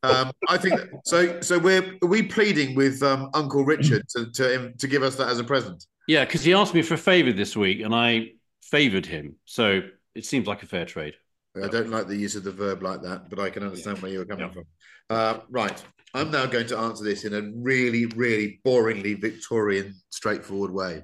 Um, 0.04 0.32
I 0.48 0.58
think 0.58 0.76
that, 0.76 0.88
so. 1.04 1.40
So 1.40 1.58
we're 1.58 1.96
are 2.02 2.08
we 2.08 2.22
pleading 2.22 2.74
with 2.74 3.02
um, 3.02 3.30
Uncle 3.34 3.64
Richard 3.64 4.08
to 4.10 4.30
to 4.32 4.72
to 4.72 4.88
give 4.88 5.02
us 5.02 5.16
that 5.16 5.28
as 5.28 5.38
a 5.38 5.44
present. 5.44 5.84
Yeah, 6.06 6.24
because 6.24 6.42
he 6.42 6.52
asked 6.52 6.74
me 6.74 6.82
for 6.82 6.94
a 6.94 6.98
favor 6.98 7.32
this 7.32 7.56
week, 7.56 7.80
and 7.80 7.94
I 7.94 8.32
favored 8.62 9.06
him. 9.06 9.36
So 9.44 9.82
it 10.14 10.26
seems 10.26 10.46
like 10.46 10.62
a 10.62 10.66
fair 10.66 10.84
trade. 10.84 11.14
I 11.62 11.68
don't 11.68 11.88
like 11.88 12.08
the 12.08 12.16
use 12.16 12.34
of 12.34 12.44
the 12.44 12.50
verb 12.50 12.82
like 12.82 13.02
that, 13.02 13.30
but 13.30 13.38
I 13.38 13.48
can 13.48 13.62
understand 13.62 13.98
where 13.98 14.10
you're 14.10 14.24
coming 14.24 14.50
from. 14.50 14.64
Uh, 15.08 15.38
right. 15.50 15.82
I'm 16.12 16.30
now 16.30 16.46
going 16.46 16.66
to 16.68 16.78
answer 16.78 17.04
this 17.04 17.24
in 17.24 17.34
a 17.34 17.50
really, 17.56 18.06
really 18.06 18.60
boringly 18.64 19.20
Victorian, 19.20 19.94
straightforward 20.10 20.72
way. 20.72 21.02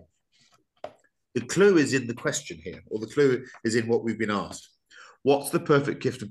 The 1.35 1.41
clue 1.43 1.79
is 1.79 1.95
in 1.95 2.07
the 2.07 2.15
question 2.15 2.61
here, 2.63 2.83
or 2.91 2.99
the 2.99 3.07
clue 3.07 3.45
is 3.65 3.77
in 3.77 3.87
what 3.87 4.03
we've 4.05 4.19
been 4.19 4.31
asked. 4.31 4.70
What's 5.23 5.51
the 5.51 5.61
perfect 5.61 6.03
gift 6.03 6.23
of 6.23 6.31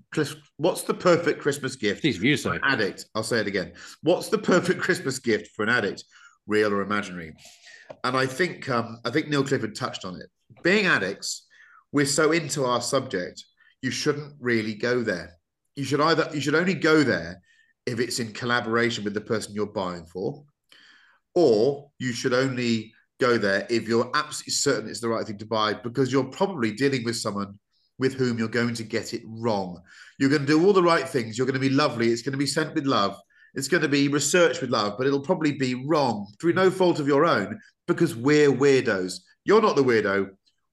what's 0.57 0.83
the 0.83 0.93
perfect 0.93 1.41
Christmas 1.41 1.75
gift 1.75 2.01
Please, 2.01 2.43
say. 2.43 2.49
an 2.49 2.59
addict? 2.63 3.05
I'll 3.13 3.23
say 3.23 3.39
it 3.39 3.47
again. 3.47 3.73
What's 4.01 4.29
the 4.29 4.37
perfect 4.39 4.81
Christmas 4.81 5.19
gift 5.19 5.51
for 5.55 5.61
an 5.63 5.69
addict, 5.69 6.03
real 6.47 6.73
or 6.73 6.81
imaginary? 6.81 7.33
And 8.03 8.17
I 8.17 8.25
think 8.25 8.67
um, 8.69 8.99
I 9.05 9.11
think 9.11 9.27
Neil 9.27 9.43
Clifford 9.43 9.75
touched 9.75 10.05
on 10.05 10.15
it. 10.15 10.27
Being 10.63 10.87
addicts, 10.87 11.45
we're 11.91 12.05
so 12.05 12.31
into 12.31 12.65
our 12.65 12.81
subject, 12.81 13.43
you 13.81 13.91
shouldn't 13.91 14.33
really 14.39 14.73
go 14.73 15.03
there. 15.03 15.33
You 15.75 15.83
should 15.83 16.01
either 16.01 16.27
you 16.33 16.41
should 16.41 16.55
only 16.55 16.73
go 16.73 17.03
there 17.03 17.41
if 17.85 17.99
it's 17.99 18.19
in 18.19 18.33
collaboration 18.33 19.03
with 19.03 19.13
the 19.13 19.21
person 19.21 19.53
you're 19.53 19.67
buying 19.67 20.05
for, 20.05 20.43
or 21.35 21.91
you 21.99 22.11
should 22.11 22.33
only 22.33 22.91
go 23.19 23.37
there 23.37 23.67
if 23.69 23.87
you're 23.87 24.09
absolutely 24.15 24.53
certain 24.53 24.89
it's 24.89 25.01
the 25.01 25.09
right 25.09 25.27
thing 25.27 25.37
to 25.37 25.45
buy 25.45 25.73
because 25.73 26.11
you're 26.11 26.23
probably 26.23 26.71
dealing 26.71 27.03
with 27.03 27.17
someone 27.17 27.59
with 27.99 28.13
whom 28.13 28.39
you're 28.39 28.47
going 28.47 28.73
to 28.73 28.83
get 28.83 29.13
it 29.13 29.21
wrong. 29.25 29.81
You're 30.17 30.29
going 30.29 30.41
to 30.41 30.47
do 30.47 30.65
all 30.65 30.73
the 30.73 30.81
right 30.81 31.07
things. 31.07 31.37
You're 31.37 31.47
going 31.47 31.61
to 31.61 31.69
be 31.69 31.69
lovely. 31.69 32.07
It's 32.07 32.21
going 32.21 32.33
to 32.33 32.37
be 32.37 32.47
sent 32.47 32.73
with 32.73 32.85
love. 32.85 33.19
It's 33.55 33.67
going 33.67 33.83
to 33.83 33.89
be 33.89 34.07
researched 34.07 34.61
with 34.61 34.69
love, 34.69 34.95
but 34.97 35.07
it'll 35.07 35.21
probably 35.21 35.53
be 35.53 35.85
wrong 35.85 36.27
through 36.39 36.53
no 36.53 36.71
fault 36.71 36.99
of 36.99 37.07
your 37.07 37.25
own 37.25 37.59
because 37.87 38.15
we're 38.15 38.51
weirdos. 38.51 39.19
You're 39.43 39.61
not 39.61 39.75
the 39.75 39.83
weirdo. 39.83 40.29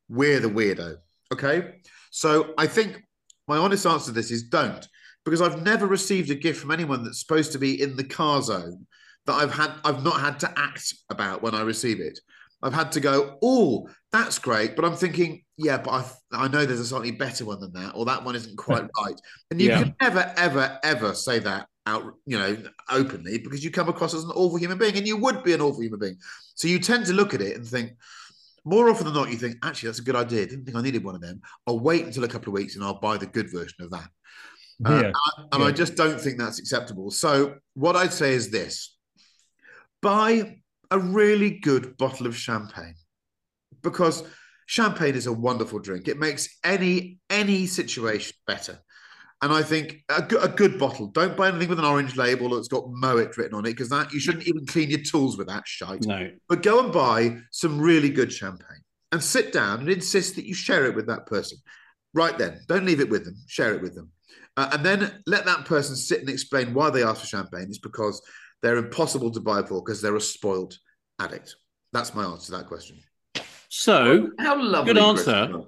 We're 0.09 0.41
the 0.41 0.49
weirdo. 0.49 0.97
Okay. 1.33 1.81
So 2.11 2.55
I 2.57 2.67
think 2.67 3.03
my 3.49 3.57
honest 3.57 3.87
answer 3.87 4.07
to 4.07 4.13
this 4.13 4.31
is 4.31 4.45
don't, 4.45 4.87
because 5.25 5.43
I've 5.43 5.63
never 5.63 5.87
received 5.87 6.31
a 6.31 6.35
gift 6.35 6.61
from 6.61 6.71
anyone 6.71 7.03
that's 7.03 7.21
supposed 7.21 7.53
to 7.53 7.59
be 7.59 7.81
in 7.83 7.97
the 7.97 8.05
car 8.05 8.43
zone 8.43 8.87
that 9.27 9.35
I've 9.35 9.53
had 9.53 9.73
I've 9.85 10.05
not 10.05 10.21
had 10.21 10.39
to 10.41 10.59
act 10.59 10.95
about 11.11 11.43
when 11.43 11.55
I 11.55 11.63
receive 11.63 12.01
it. 12.01 12.19
I've 12.63 12.75
had 12.75 12.93
to 12.93 13.01
go, 13.01 13.39
oh, 13.43 13.89
that's 14.17 14.39
great, 14.39 14.77
but 14.77 14.85
I'm 14.85 14.97
thinking, 14.97 15.43
yeah, 15.57 15.79
but 15.79 15.91
I 15.91 16.45
I 16.45 16.49
know 16.49 16.65
there's 16.65 16.81
a 16.81 16.87
slightly 16.87 17.11
better 17.13 17.45
one 17.45 17.61
than 17.61 17.73
that, 17.75 17.93
or 17.95 18.05
that 18.07 18.25
one 18.25 18.35
isn't 18.37 18.57
quite 18.57 18.85
right. 19.05 19.21
And 19.51 19.61
you 19.61 19.69
Yeah. 19.69 19.79
can 19.79 19.95
never, 20.01 20.33
ever, 20.37 20.79
ever 20.83 21.15
say 21.15 21.39
that 21.41 21.67
out, 21.87 22.15
you 22.27 22.39
know, 22.39 22.57
openly 22.91 23.39
because 23.39 23.63
you 23.65 23.71
come 23.71 23.89
across 23.89 24.15
as 24.15 24.25
an 24.25 24.31
awful 24.31 24.57
human 24.59 24.79
being, 24.79 24.97
and 24.97 25.07
you 25.07 25.17
would 25.17 25.43
be 25.43 25.53
an 25.53 25.61
awful 25.61 25.83
human 25.83 26.01
being. 26.01 26.17
So 26.55 26.69
you 26.69 26.79
tend 26.79 27.07
to 27.07 27.13
look 27.13 27.35
at 27.35 27.41
it 27.41 27.57
and 27.57 27.67
think, 27.67 27.93
more 28.65 28.89
often 28.91 29.05
than 29.07 29.15
not, 29.15 29.31
you 29.31 29.37
think, 29.37 29.57
actually, 29.63 29.89
that's 29.89 30.01
a 30.01 30.03
good 30.03 30.17
idea. 30.17 30.47
Didn't 30.47 30.65
think 30.65 30.77
I 30.77 30.83
needed 30.83 31.05
one 31.05 31.15
of 31.15 31.21
them. 31.21 31.41
I'll 31.67 31.79
wait 31.79 32.05
until 32.05 32.25
a 32.25 32.29
couple 32.29 32.49
of 32.49 32.55
weeks 32.55 32.75
and 32.75 32.83
I'll 32.85 32.99
buy 32.99 33.17
the 33.17 33.27
good 33.27 33.51
version 33.53 33.85
of 33.85 33.91
that. 33.91 34.09
Uh, 34.85 35.03
Yeah. 35.03 35.13
and 35.53 35.63
I 35.63 35.71
just 35.71 35.95
don't 35.95 36.21
think 36.21 36.39
that's 36.39 36.59
acceptable. 36.59 37.11
So 37.11 37.57
what 37.75 37.95
I'd 37.97 38.13
say 38.13 38.35
is 38.35 38.51
this: 38.51 38.97
buy 40.03 40.57
a 40.91 40.99
really 40.99 41.51
good 41.61 41.97
bottle 41.97 42.27
of 42.27 42.37
champagne 42.37 42.95
because 43.87 44.25
champagne 44.67 45.15
is 45.15 45.27
a 45.27 45.33
wonderful 45.33 45.79
drink. 45.79 46.09
It 46.09 46.19
makes 46.19 46.59
any 46.65 47.19
any 47.31 47.67
situation 47.67 48.35
better. 48.47 48.79
And 49.43 49.53
I 49.53 49.63
think 49.63 50.03
a, 50.09 50.23
go- 50.23 50.41
a 50.41 50.49
good 50.49 50.79
bottle. 50.79 51.09
Don't 51.09 51.37
buy 51.37 51.49
anything 51.49 51.69
with 51.69 51.79
an 51.79 51.85
orange 51.85 52.17
label 52.17 52.49
that's 52.49 52.69
got 52.69 52.85
Moet 52.89 53.37
written 53.37 53.55
on 53.55 53.67
it 53.67 53.71
because 53.71 53.91
that 53.91 54.13
you 54.13 54.19
shouldn't 54.19 54.49
even 54.49 54.67
clean 54.67 54.91
your 54.91 55.03
tools 55.03 55.37
with 55.37 55.47
that 55.49 55.67
shite. 55.67 56.07
No. 56.07 56.31
But 56.49 56.63
go 56.63 56.83
and 56.83 56.93
buy 56.93 57.39
some 57.51 57.79
really 57.79 58.09
good 58.09 58.33
champagne 58.33 58.83
and 59.13 59.23
sit 59.23 59.53
down 59.53 59.81
and 59.81 59.91
insist 59.91 60.37
that 60.37 60.47
you 60.47 60.55
share 60.55 60.87
it 60.87 60.95
with 60.95 61.07
that 61.07 61.27
person. 61.27 61.59
Right 62.15 62.37
then, 62.39 62.61
don't 62.67 62.87
leave 62.87 63.01
it 63.01 63.11
with 63.11 63.27
them, 63.27 63.37
share 63.47 63.75
it 63.75 63.83
with 63.83 63.95
them. 63.95 64.11
Uh, 64.57 64.71
and 64.73 64.85
then 64.85 65.23
let 65.27 65.45
that 65.45 65.67
person 65.67 65.95
sit 65.95 66.21
and 66.21 66.31
explain 66.31 66.73
why 66.73 66.89
they 66.89 67.03
asked 67.03 67.21
for 67.21 67.27
champagne. 67.27 67.67
It's 67.69 67.79
because 67.79 68.23
they're 68.63 68.79
impossible 68.79 69.31
to 69.33 69.41
buy 69.41 69.63
for 69.63 69.83
because 69.83 70.01
they're 70.01 70.17
a 70.17 70.21
spoiled 70.21 70.79
addict. 71.19 71.57
That's 71.93 72.15
my 72.15 72.25
answer 72.25 72.47
to 72.47 72.53
that 72.53 72.67
question. 72.67 72.97
So, 73.69 74.31
How 74.39 74.61
lovely. 74.61 74.95
Good 74.95 75.03
answer. 75.03 75.47
Christopher. 75.47 75.65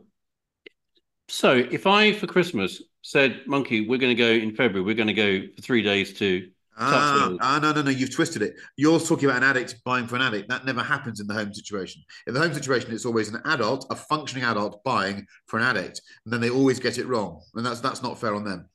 so 1.29 1.53
if 1.57 1.87
I 1.87 2.13
for 2.13 2.27
Christmas 2.27 2.83
said, 3.03 3.43
"Monkey, 3.47 3.89
we're 3.89 3.99
going 3.99 4.17
to 4.17 4.23
go 4.23 4.31
in 4.31 4.55
February. 4.55 4.83
We're 4.83 4.95
going 4.95 5.09
to 5.09 5.15
go 5.15 5.41
for 5.55 5.63
three 5.63 5.83
days 5.83 6.15
to 6.19 6.49
Ah, 6.81 7.35
ah, 7.41 7.59
no, 7.61 7.73
no, 7.73 7.83
no, 7.83 7.91
you've 7.91 8.15
twisted 8.15 8.41
it. 8.41 8.55
You're 8.77 9.01
talking 9.01 9.25
about 9.29 9.43
an 9.43 9.49
addict 9.49 9.83
buying 9.85 10.07
for 10.07 10.15
an 10.15 10.23
addict. 10.23 10.49
That 10.49 10.65
never 10.65 10.83
happens 10.83 11.19
in 11.19 11.27
the 11.27 11.35
home 11.35 11.53
situation. 11.53 12.03
In 12.29 12.35
the 12.35 12.41
home 12.41 12.55
situation, 12.55 12.93
it's 12.93 13.05
always 13.05 13.29
an 13.29 13.41
adult, 13.47 13.87
a 13.91 13.97
functioning 13.97 14.45
adult 14.45 14.85
buying 14.85 15.27
for 15.47 15.59
an 15.59 15.65
addict, 15.65 16.01
and 16.25 16.33
then 16.33 16.41
they 16.41 16.51
always 16.51 16.79
get 16.79 16.99
it 16.99 17.07
wrong, 17.07 17.43
and 17.55 17.67
that's 17.67 17.81
that's 17.81 18.03
not 18.03 18.21
fair 18.21 18.35
on 18.35 18.45
them. 18.45 18.69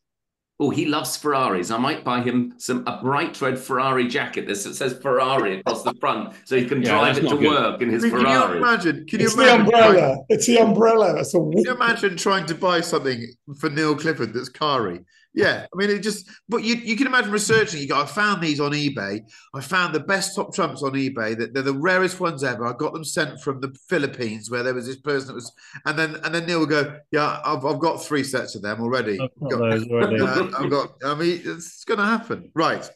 Oh, 0.64 0.70
he 0.70 0.86
loves 0.86 1.18
Ferraris. 1.18 1.72
I 1.72 1.78
might 1.78 2.06
buy 2.06 2.22
him 2.22 2.54
some 2.58 2.86
a 2.88 2.98
bright 3.02 3.40
red 3.42 3.60
Ferrari 3.60 4.08
jacket 4.08 4.48
that 4.48 4.56
says 4.56 4.94
Ferrari 5.02 5.60
across 5.60 5.84
the 5.84 5.94
front, 6.00 6.34
so 6.46 6.56
he 6.56 6.64
can 6.66 6.82
Yeah, 6.82 6.92
drive 6.92 7.18
it 7.18 7.28
to 7.28 7.36
good. 7.36 7.48
work 7.50 7.82
in 7.82 7.90
his 7.90 8.04
Can 8.04 8.14
you 8.14 8.20
Ferrari. 8.20 8.58
imagine? 8.60 9.06
Can 9.06 9.20
you 9.20 9.26
It's 9.26 9.36
the 9.36 9.44
imagine? 9.44 9.62
umbrella. 9.66 9.94
trying- 10.00 10.26
It's 10.30 10.46
the 10.48 10.58
umbrella. 10.60 11.14
That's 11.16 11.34
a 11.34 11.40
Can 11.40 11.52
you 11.58 11.72
imagine 11.76 12.16
trying 12.16 12.46
to 12.46 12.56
buy 12.56 12.80
something 12.80 13.28
for 13.60 13.70
Neil 13.70 13.94
Clifford 13.96 14.34
that's 14.34 14.48
Kari? 14.48 15.02
Yeah, 15.36 15.66
I 15.74 15.76
mean, 15.76 15.90
it 15.90 16.00
just, 16.04 16.30
but 16.48 16.64
you, 16.64 16.76
you 16.76 16.96
can 16.96 17.08
imagine 17.08 17.32
researching. 17.32 17.82
You 17.82 17.88
go, 17.88 18.00
I 18.00 18.06
found 18.06 18.40
these 18.42 18.60
on 18.60 18.72
eBay. 18.72 19.22
I 19.56 19.62
found 19.62 19.96
the 19.96 20.00
best 20.00 20.36
top 20.36 20.54
trumps 20.54 20.84
on 20.84 20.92
eBay. 20.92 21.36
That 21.36 21.56
they're 21.56 21.64
the 21.64 21.74
rarest 21.74 22.20
ones 22.20 22.44
ever. 22.44 22.68
I 22.68 22.74
got 22.74 22.94
them 22.94 23.04
sent 23.04 23.42
from 23.42 23.60
the 23.60 23.76
Philippines, 23.90 24.52
where 24.52 24.62
there 24.62 24.76
was 24.76 24.86
this 24.86 25.02
person 25.02 25.30
that 25.30 25.34
was, 25.34 25.52
and 25.86 25.98
then 25.98 26.18
and 26.24 26.36
then 26.36 26.46
Neil 26.46 26.60
will 26.60 26.68
go, 26.68 27.00
yeah, 27.12 27.40
I've, 27.44 27.66
I've 27.66 27.80
got 27.80 27.98
three 28.04 28.24
sets 28.24 28.54
of 28.56 28.62
them 28.62 28.80
already. 28.80 29.20
I've 29.20 29.30
got 29.50 29.50
Got- 29.50 29.72
those 29.72 29.88
already. 29.88 30.22
I've 30.56 30.70
got. 30.70 30.94
I 31.04 31.16
mean, 31.16 31.42
it's 31.44 31.84
going 31.84 32.00
to 32.00 32.06
happen, 32.06 32.52
right? 32.54 32.88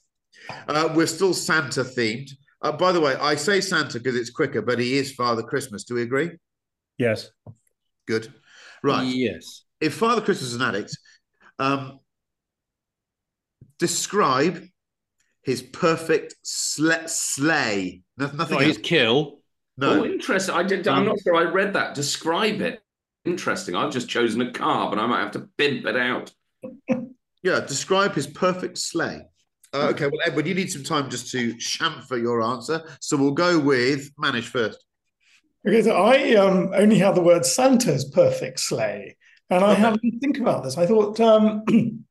Uh, 0.68 0.90
we're 0.94 1.08
still 1.08 1.34
Santa 1.34 1.84
themed. 1.84 2.30
Uh, 2.62 2.72
by 2.72 2.92
the 2.92 3.02
way, 3.02 3.16
I 3.16 3.34
say 3.36 3.62
Santa 3.62 3.98
because 4.00 4.16
it's 4.16 4.30
quicker, 4.30 4.62
but 4.62 4.78
he 4.78 4.98
is 4.98 5.12
Father 5.14 5.42
Christmas. 5.42 5.84
Do 5.84 5.96
we 5.96 6.04
agree? 6.04 6.32
Yes. 7.00 7.32
Good, 8.08 8.32
right? 8.84 9.04
Yes. 9.08 9.64
if 9.82 9.96
Father 9.96 10.22
Christmas 10.22 10.50
is 10.50 10.56
an 10.56 10.62
addict, 10.62 10.98
um, 11.60 12.00
describe 13.80 14.64
his 15.44 15.62
perfect 15.62 16.36
sle- 16.44 17.10
slay. 17.10 18.02
No, 18.18 18.28
nothing 18.32 18.58
Not 18.58 18.68
his 18.68 18.78
kill. 18.78 19.40
No. 19.78 20.02
Oh, 20.02 20.06
interesting. 20.06 20.56
I 20.56 20.64
did. 20.64 20.88
I'm 20.88 21.00
Um, 21.00 21.06
not 21.06 21.20
sure 21.22 21.36
I 21.36 21.44
read 21.44 21.74
that. 21.74 21.94
Describe 21.96 22.62
it. 22.62 22.80
Interesting. 23.26 23.76
I've 23.76 23.92
just 23.94 24.10
chosen 24.10 24.42
a 24.42 24.52
car, 24.52 24.90
but 24.90 25.00
I 25.00 25.06
might 25.06 25.20
have 25.22 25.32
to 25.32 25.48
pimp 25.58 25.86
it 25.86 25.96
out. 25.96 26.34
Yeah, 27.44 27.60
describe 27.62 28.14
his 28.16 28.26
perfect 28.28 28.78
slay. 28.78 29.22
Uh, 29.74 29.90
okay, 29.92 30.06
well, 30.06 30.20
Edward, 30.26 30.48
you 30.48 30.56
need 30.56 30.72
some 30.72 30.84
time 30.84 31.10
just 31.10 31.30
to 31.32 31.54
chamfer 31.56 32.20
your 32.20 32.42
answer. 32.42 32.82
So 33.00 33.16
we'll 33.18 33.32
go 33.34 33.60
with 33.60 34.14
Manish 34.16 34.46
first. 34.46 34.84
Okay. 35.68 35.82
So 35.84 35.92
I 35.96 36.36
um, 36.36 36.72
only 36.74 36.98
have 37.00 37.16
the 37.16 37.22
word 37.22 37.46
Santa's 37.46 38.06
perfect 38.06 38.60
sleigh, 38.60 39.18
and 39.50 39.64
I 39.64 39.74
Okay. 39.74 39.82
had 39.82 40.02
to 40.02 40.20
think 40.20 40.40
about 40.40 40.64
this. 40.64 40.78
I 40.78 40.86
thought 40.86 41.20
um, 41.20 41.64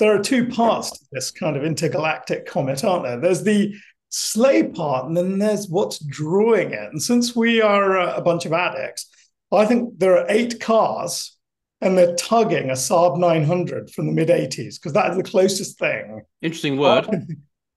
there 0.00 0.14
are 0.14 0.22
two 0.22 0.48
parts 0.48 0.90
to 0.90 1.04
this 1.12 1.30
kind 1.30 1.56
of 1.56 1.64
intergalactic 1.64 2.46
comet, 2.46 2.82
aren't 2.82 3.04
there? 3.04 3.20
There's 3.20 3.44
the 3.44 3.74
sleigh 4.08 4.64
part, 4.64 5.06
and 5.06 5.16
then 5.16 5.38
there's 5.38 5.68
what's 5.68 5.98
drawing 6.00 6.72
it. 6.72 6.90
And 6.90 7.00
since 7.00 7.36
we 7.36 7.60
are 7.60 7.98
uh, 7.98 8.16
a 8.16 8.22
bunch 8.22 8.46
of 8.46 8.52
addicts, 8.52 9.06
I 9.52 9.66
think 9.66 9.98
there 9.98 10.16
are 10.18 10.26
eight 10.28 10.58
cars, 10.58 11.36
and 11.80 11.96
they're 11.96 12.16
tugging 12.16 12.70
a 12.70 12.74
Saab 12.74 13.18
900 13.18 13.90
from 13.90 14.06
the 14.06 14.12
mid 14.12 14.28
80s 14.28 14.80
because 14.80 14.94
that 14.94 15.10
is 15.10 15.16
the 15.16 15.22
closest 15.22 15.78
thing 15.78 16.22
Interesting 16.42 16.76
word. 16.76 17.06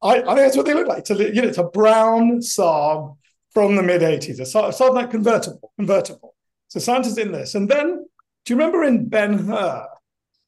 I, 0.02 0.16
I 0.16 0.16
think 0.16 0.38
that's 0.38 0.58
what 0.58 0.66
they 0.66 0.74
look 0.74 0.88
like. 0.88 1.00
It's 1.00 1.12
a, 1.12 1.16
you 1.16 1.42
know, 1.42 1.48
it's 1.48 1.58
a 1.58 1.64
brown 1.64 2.40
Saab 2.40 3.18
from 3.52 3.76
the 3.76 3.84
mid 3.84 4.02
80s, 4.02 4.40
a 4.40 4.44
Saab, 4.44 4.78
Saab 4.78 4.96
like 4.96 5.12
convertible, 5.12 5.72
convertible. 5.78 6.36
So 6.70 6.80
Santa's 6.80 7.18
in 7.18 7.32
this. 7.32 7.54
And 7.54 7.70
then, 7.70 8.06
do 8.46 8.54
you 8.54 8.58
remember 8.58 8.84
in 8.84 9.08
Ben 9.10 9.38
Hur 9.38 9.88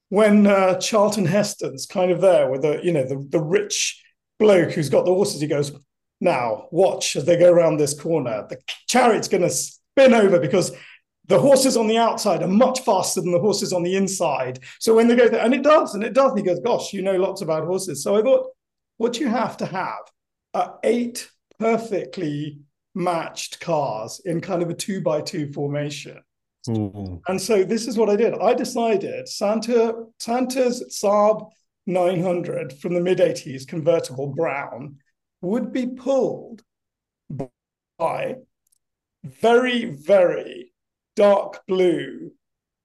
when 0.10 0.48
uh, 0.48 0.80
Charlton 0.80 1.26
Heston's 1.26 1.86
kind 1.86 2.12
of 2.12 2.22
there 2.22 2.50
with 2.50 2.62
the, 2.62 2.80
you 2.84 2.94
know, 2.94 3.04
the, 3.04 3.26
the 3.30 3.40
rich 3.40 4.02
bloke 4.40 4.72
who's 4.72 4.90
got 4.90 5.06
the 5.06 5.14
horses? 5.14 5.42
He 5.42 5.48
goes, 5.48 5.72
now 6.22 6.68
watch 6.72 7.16
as 7.16 7.26
they 7.26 7.38
go 7.38 7.52
around 7.52 7.78
this 7.78 8.00
corner. 8.00 8.46
The 8.50 8.58
chariot's 8.88 9.28
going 9.28 9.44
to 9.44 9.50
spin 9.50 10.14
over 10.14 10.40
because 10.40 10.72
the 11.28 11.40
horses 11.40 11.76
on 11.76 11.88
the 11.88 11.98
outside 11.98 12.44
are 12.44 12.48
much 12.48 12.82
faster 12.82 13.22
than 13.22 13.32
the 13.32 13.40
horses 13.40 13.74
on 13.74 13.84
the 13.84 13.96
inside. 13.96 14.60
So 14.80 14.96
when 14.96 15.08
they 15.08 15.16
go 15.16 15.28
there, 15.28 15.44
and 15.44 15.54
it 15.54 15.64
does, 15.64 15.96
and 15.96 16.04
it 16.04 16.14
does, 16.14 16.32
and 16.32 16.40
he 16.40 16.46
goes, 16.46 16.60
gosh, 16.60 16.94
you 16.94 17.02
know 17.02 17.16
lots 17.16 17.42
about 17.42 17.66
horses. 17.66 18.04
So 18.04 18.16
I 18.16 18.22
thought, 18.22 18.52
what 18.98 19.20
you 19.20 19.28
have 19.28 19.58
to 19.58 19.66
have 19.66 20.12
are 20.54 20.80
eight 20.84 21.30
perfectly 21.60 22.60
matched 22.94 23.60
cars 23.60 24.22
in 24.24 24.40
kind 24.40 24.62
of 24.62 24.70
a 24.70 24.74
two 24.74 25.02
by 25.02 25.22
two 25.22 25.52
formation. 25.52 26.22
And 26.68 27.42
so 27.42 27.64
this 27.64 27.88
is 27.88 27.98
what 27.98 28.10
I 28.10 28.16
did. 28.16 28.34
I 28.34 28.54
decided 28.54 29.28
Santa 29.28 30.06
Santa's 30.20 30.84
Saab 31.04 31.50
900 31.88 32.74
from 32.80 32.94
the 32.94 33.02
mid 33.02 33.20
80s 33.20 33.68
convertible 33.68 34.28
brown 34.28 34.98
would 35.42 35.72
be 35.72 35.88
pulled 35.88 36.64
by 38.00 38.36
very 39.24 39.86
very 39.86 40.74
dark 41.16 41.62
blue 41.68 42.32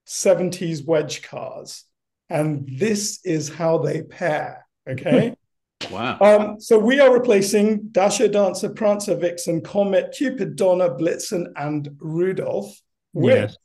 70s 0.07 0.85
wedge 0.85 1.23
cars 1.23 1.85
and 2.29 2.69
this 2.79 3.21
is 3.25 3.49
how 3.49 3.79
they 3.79 4.03
pair 4.03 4.67
okay 4.89 5.35
Wow. 5.91 6.19
um, 6.21 6.61
so 6.61 6.79
we 6.79 7.01
are 7.01 7.11
replacing 7.11 7.89
Dasher, 7.91 8.29
Dancer, 8.29 8.69
Prancer, 8.69 9.17
Vixen, 9.17 9.63
Comet, 9.63 10.15
Cupid, 10.17 10.55
Donner, 10.55 10.91
Blitzen, 10.91 11.47
and 11.57 11.97
Rudolph 11.99 12.79
with 13.15 13.51
Yes. 13.51 13.57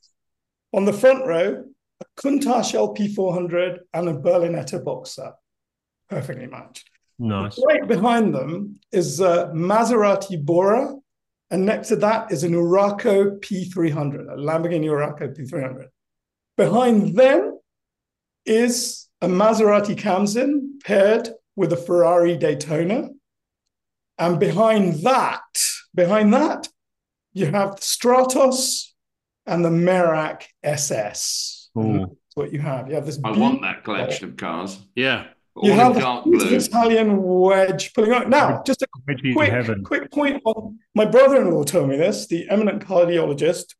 On 0.76 0.84
the 0.84 0.92
front 0.92 1.26
row 1.26 1.64
a 2.00 2.20
Countach 2.20 2.74
LP400 2.74 3.78
and 3.94 4.08
a 4.10 4.12
Berlinetta 4.12 4.84
Boxer, 4.84 5.32
perfectly 6.10 6.46
matched. 6.46 6.90
Nice. 7.18 7.58
Right 7.66 7.88
behind 7.88 8.34
them 8.34 8.78
is 8.92 9.20
a 9.20 9.50
Maserati 9.54 10.44
Bora, 10.44 10.94
and 11.50 11.64
next 11.64 11.88
to 11.88 11.96
that 11.96 12.30
is 12.30 12.44
an 12.44 12.52
Urraco 12.52 13.40
P300, 13.40 14.32
a 14.32 14.36
Lamborghini 14.36 14.84
Urraco 14.84 15.34
P300. 15.34 15.86
Behind 16.58 17.16
them 17.16 17.58
is 18.44 19.08
a 19.22 19.28
Maserati 19.28 19.96
Khamsin 19.96 20.80
paired 20.84 21.30
with 21.56 21.72
a 21.72 21.76
Ferrari 21.76 22.36
Daytona. 22.36 23.08
And 24.18 24.38
behind 24.38 25.02
that, 25.04 25.40
behind 25.94 26.34
that, 26.34 26.68
you 27.32 27.46
have 27.46 27.76
the 27.76 27.82
Stratos 27.82 28.85
and 29.46 29.64
the 29.64 29.68
Merak 29.70 30.42
SS. 30.62 31.70
That's 31.74 32.08
what 32.34 32.52
you 32.52 32.60
have. 32.60 32.88
You 32.88 32.94
have 32.94 33.06
this. 33.06 33.18
I 33.24 33.30
want 33.32 33.62
that 33.62 33.84
collection 33.84 34.30
of 34.30 34.36
cars. 34.36 34.78
Yeah. 34.94 35.26
All 35.54 35.66
You 35.68 35.72
have 35.72 35.98
dark 35.98 36.24
this. 36.30 36.66
Italian 36.68 37.22
wedge 37.22 37.94
pulling 37.94 38.12
out. 38.12 38.28
Now, 38.28 38.62
just 38.66 38.82
a 38.82 38.86
quick, 39.04 39.84
quick 39.84 40.10
point 40.10 40.42
on 40.44 40.78
my 40.94 41.04
brother-in-law 41.06 41.64
told 41.64 41.88
me 41.88 41.96
this, 41.96 42.26
the 42.26 42.48
eminent 42.50 42.86
cardiologist, 42.86 43.74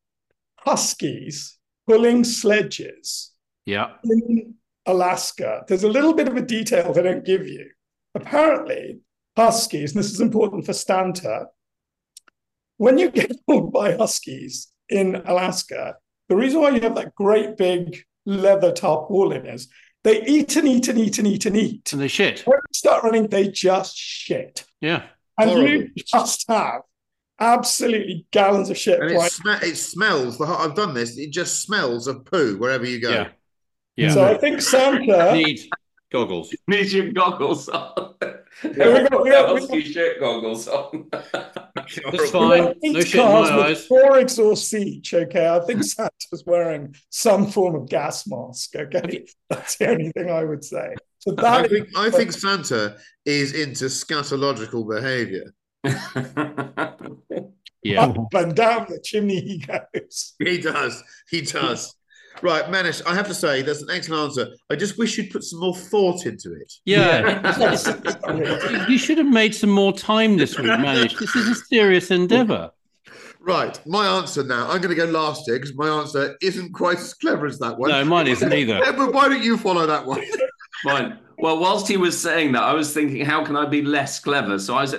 huskies 0.59 1.57
pulling 1.87 2.23
sledges 2.23 3.31
Yeah. 3.65 3.91
in 4.03 4.55
Alaska. 4.87 5.63
There's 5.67 5.83
a 5.83 5.89
little 5.89 6.13
bit 6.13 6.27
of 6.27 6.35
a 6.35 6.41
detail 6.41 6.93
they 6.93 7.03
don't 7.03 7.25
give 7.25 7.47
you. 7.47 7.69
Apparently, 8.15 8.99
huskies, 9.35 9.93
and 9.93 9.99
this 10.03 10.11
is 10.11 10.19
important 10.21 10.65
for 10.65 10.71
Stanta, 10.73 11.45
when 12.77 12.97
you 12.97 13.09
get 13.11 13.31
pulled 13.47 13.71
by 13.71 13.95
huskies 13.95 14.71
in 14.89 15.15
Alaska, 15.25 15.95
the 16.29 16.35
reason 16.35 16.61
why 16.61 16.69
you 16.69 16.81
have 16.81 16.95
that 16.95 17.15
great 17.15 17.57
big 17.57 18.03
leather 18.25 18.71
tarpaulin 18.71 19.45
is 19.45 19.69
they 20.03 20.23
eat 20.25 20.55
and 20.55 20.67
eat 20.67 20.87
and 20.87 20.97
eat 20.97 21.17
and 21.17 21.27
eat 21.27 21.45
and 21.45 21.57
eat. 21.57 21.93
And 21.93 22.01
they 22.01 22.07
shit. 22.07 22.41
When 22.41 22.57
they 22.57 22.77
start 22.77 23.03
running, 23.03 23.27
they 23.27 23.49
just 23.49 23.97
shit. 23.97 24.65
Yeah. 24.81 25.03
And 25.39 25.49
Horrible. 25.49 25.69
you 25.69 25.89
just 26.05 26.45
have 26.49 26.81
absolutely 27.39 28.25
gallons 28.31 28.69
of 28.69 28.77
shit. 28.77 28.99
And 28.99 29.11
it, 29.11 29.31
sm- 29.31 29.49
it 29.61 29.75
smells. 29.75 30.37
The 30.37 30.45
hot, 30.45 30.61
I've 30.61 30.75
done 30.75 30.93
this. 30.93 31.17
It 31.17 31.31
just 31.31 31.61
smells 31.61 32.07
of 32.07 32.25
poo 32.25 32.57
wherever 32.57 32.85
you 32.85 33.01
go. 33.01 33.11
Yeah. 33.11 33.29
Yeah. 33.95 34.13
So 34.13 34.23
I 34.23 34.37
think 34.37 34.61
Santa. 34.61 35.33
Need 35.33 35.69
goggles. 36.11 36.53
Need 36.67 36.91
your 36.91 37.11
goggles 37.11 37.69
on. 37.69 38.15
Yeah, 38.21 39.03
we 39.03 39.09
got- 39.09 39.23
we 39.23 39.29
got- 39.29 39.53
we 39.53 39.59
Husky 39.61 39.81
shirt 39.83 40.19
goggles 40.19 40.67
on. 40.67 41.07
That's 41.11 42.29
fine. 42.31 42.73
No 42.83 43.01
shit 43.01 43.15
in 43.15 43.25
my 43.31 43.67
eyes. 43.67 43.85
Four 43.85 44.17
exhausts 44.19 44.73
each. 44.73 45.13
Okay, 45.13 45.47
I 45.47 45.59
think 45.65 45.83
Santa's 45.83 46.43
wearing 46.45 46.95
some 47.09 47.47
form 47.51 47.75
of 47.75 47.87
gas 47.89 48.25
mask. 48.27 48.75
Okay, 48.75 49.25
that's 49.49 49.77
the 49.77 49.89
only 49.89 50.11
thing 50.11 50.29
I 50.31 50.43
would 50.43 50.63
say. 50.63 50.95
So 51.19 51.33
I 51.37 51.41
that 51.41 51.65
is 51.65 51.71
think 51.71 51.89
I 51.97 52.09
think 52.09 52.31
Santa 52.31 52.97
is 53.25 53.53
into 53.53 53.85
scatological 53.85 54.87
behaviour. 54.87 55.53
Yeah. 57.83 58.05
up 58.05 58.33
and 58.33 58.53
down 58.55 58.87
the 58.89 58.99
chimney 59.01 59.39
he 59.39 59.59
goes. 59.59 60.33
He 60.39 60.57
does. 60.59 61.01
He 61.29 61.41
does. 61.41 61.95
Right, 62.43 62.65
Manish, 62.65 63.01
I 63.07 63.15
have 63.15 63.27
to 63.27 63.33
say 63.33 63.61
that's 63.63 63.81
an 63.81 63.89
excellent 63.89 64.23
answer. 64.29 64.53
I 64.69 64.75
just 64.75 64.97
wish 64.97 65.17
you'd 65.17 65.31
put 65.31 65.43
some 65.43 65.59
more 65.59 65.75
thought 65.75 66.25
into 66.25 66.53
it. 66.53 66.71
Yeah. 66.85 67.39
It's- 67.49 67.87
it's- 67.87 68.89
you 68.89 68.97
should 68.97 69.17
have 69.17 69.27
made 69.27 69.55
some 69.55 69.69
more 69.71 69.91
time 69.93 70.37
this 70.37 70.57
week, 70.57 70.67
Manish. 70.67 71.17
This 71.19 71.35
is 71.35 71.47
a 71.47 71.55
serious 71.55 72.11
endeavor. 72.11 72.71
Right, 73.39 73.79
my 73.87 74.05
answer 74.17 74.43
now. 74.43 74.65
I'm 74.69 74.81
going 74.81 74.93
to 74.93 74.95
go 74.95 75.05
last 75.05 75.43
here 75.45 75.55
because 75.57 75.73
my 75.75 75.87
answer 75.87 76.35
isn't 76.41 76.73
quite 76.73 76.97
as 76.97 77.13
clever 77.13 77.45
as 77.45 77.57
that 77.59 77.77
one. 77.77 77.89
No, 77.91 78.03
mine 78.03 78.27
isn't 78.27 78.51
either. 78.53 78.83
Edward, 78.83 79.13
why 79.13 79.29
don't 79.29 79.41
you 79.41 79.57
follow 79.57 79.87
that 79.87 80.05
one? 80.05 80.21
Fine. 80.83 81.19
Well, 81.39 81.59
whilst 81.59 81.87
he 81.87 81.97
was 81.97 82.19
saying 82.19 82.53
that, 82.53 82.63
I 82.63 82.73
was 82.73 82.93
thinking, 82.93 83.23
how 83.23 83.45
can 83.45 83.55
I 83.55 83.65
be 83.67 83.83
less 83.83 84.19
clever? 84.19 84.57
So 84.57 84.75
I 84.75 84.81
was 84.81 84.95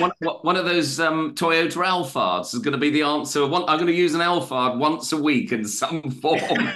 one, 0.00 0.12
one- 0.18 0.36
one 0.42 0.56
of 0.56 0.66
those 0.66 1.00
um, 1.00 1.34
Toyota 1.34 1.82
Alphards 1.84 2.52
is 2.52 2.60
going 2.60 2.72
to 2.72 2.78
be 2.78 2.90
the 2.90 3.02
answer. 3.02 3.46
One, 3.46 3.62
I'm 3.62 3.78
going 3.78 3.86
to 3.86 3.94
use 3.94 4.14
an 4.14 4.20
Alphard 4.20 4.76
once 4.78 5.12
a 5.12 5.16
week 5.16 5.50
in 5.52 5.64
some 5.66 6.02
form. 6.22 6.68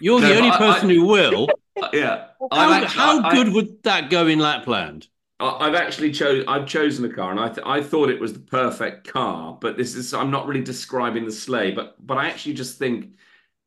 You're 0.00 0.20
No, 0.20 0.28
the 0.28 0.36
only 0.36 0.50
I- 0.50 0.58
person 0.58 0.88
who 0.90 1.04
will. 1.06 1.48
yeah. 1.92 2.26
How, 2.52 2.72
actually- 2.72 2.88
how 3.00 3.22
I- 3.22 3.34
good 3.34 3.52
would 3.54 3.82
that 3.84 4.10
go 4.10 4.26
in 4.26 4.40
Lapland? 4.40 5.06
I- 5.38 5.66
I've 5.66 5.74
actually 5.74 6.10
chosen. 6.10 6.48
I've 6.48 6.66
chosen 6.66 7.04
a 7.04 7.08
car, 7.12 7.30
and 7.30 7.38
I 7.40 7.48
th- 7.48 7.66
I 7.66 7.82
thought 7.82 8.08
it 8.10 8.20
was 8.20 8.32
the 8.32 8.38
perfect 8.40 9.06
car. 9.12 9.56
But 9.60 9.76
this 9.76 9.94
is. 9.96 10.12
I'm 10.14 10.30
not 10.30 10.46
really 10.46 10.62
describing 10.62 11.24
the 11.24 11.32
sleigh, 11.32 11.72
but 11.72 11.94
but 12.04 12.18
I 12.18 12.26
actually 12.28 12.54
just 12.54 12.78
think 12.78 13.10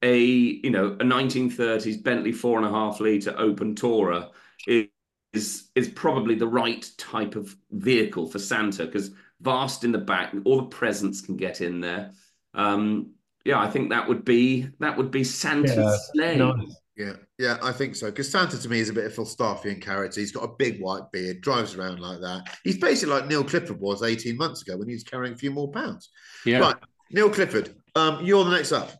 a 0.02 0.20
you 0.20 0.70
know 0.70 0.88
a 1.00 1.04
1930s 1.04 2.04
Bentley 2.04 2.32
four 2.32 2.58
and 2.58 2.68
a 2.68 2.70
half 2.70 3.00
liter 3.00 3.34
open 3.38 3.76
tourer 3.76 4.30
is 4.68 4.88
is, 5.34 5.70
is 5.76 5.90
probably 5.90 6.36
the 6.36 6.48
right 6.48 6.90
type 6.98 7.36
of 7.36 7.56
vehicle 7.72 8.28
for 8.28 8.40
Santa 8.40 8.86
because 8.86 9.12
vast 9.42 9.84
in 9.84 9.92
the 9.92 9.98
back, 9.98 10.34
all 10.46 10.58
the 10.58 10.64
presents 10.68 11.22
can 11.22 11.38
get 11.38 11.62
in 11.62 11.80
there. 11.80 12.12
Um, 12.54 13.12
yeah, 13.46 13.60
I 13.60 13.70
think 13.70 13.90
that 13.92 14.08
would 14.08 14.26
be 14.26 14.68
that 14.80 14.98
would 14.98 15.12
be 15.12 15.24
Santa's 15.24 15.78
Yeah, 15.78 15.98
sleigh. 16.14 16.38
nice. 16.38 16.76
Yeah, 16.96 17.14
yeah, 17.38 17.58
I 17.62 17.72
think 17.72 17.96
so. 17.96 18.08
Because 18.08 18.32
Santa 18.32 18.60
to 18.60 18.70
me 18.70 18.80
is 18.80 18.90
a 18.90 18.94
bit 18.94 19.06
of 19.06 19.14
Falstaffian 19.14 19.80
character. 19.80 20.20
He's 20.20 20.32
got 20.32 20.44
a 20.44 20.56
big 20.58 20.82
white 20.82 21.12
beard, 21.12 21.42
drives 21.42 21.76
around 21.76 22.00
like 22.00 22.20
that. 22.22 22.58
He's 22.64 22.80
basically 22.80 23.14
like 23.14 23.28
Neil 23.28 23.44
Clifford 23.44 23.80
was 23.80 24.02
18 24.02 24.36
months 24.36 24.64
ago 24.64 24.78
when 24.78 24.88
he 24.88 24.96
was 24.96 25.04
carrying 25.04 25.34
a 25.34 25.38
few 25.38 25.52
more 25.52 25.72
pounds. 25.72 26.10
Yeah. 26.44 26.58
Right, 26.60 26.76
Neil 27.12 27.30
Clifford, 27.30 27.76
um, 27.96 28.26
you're 28.26 28.44
the 28.44 28.50
next 28.52 28.72
up. 28.72 28.92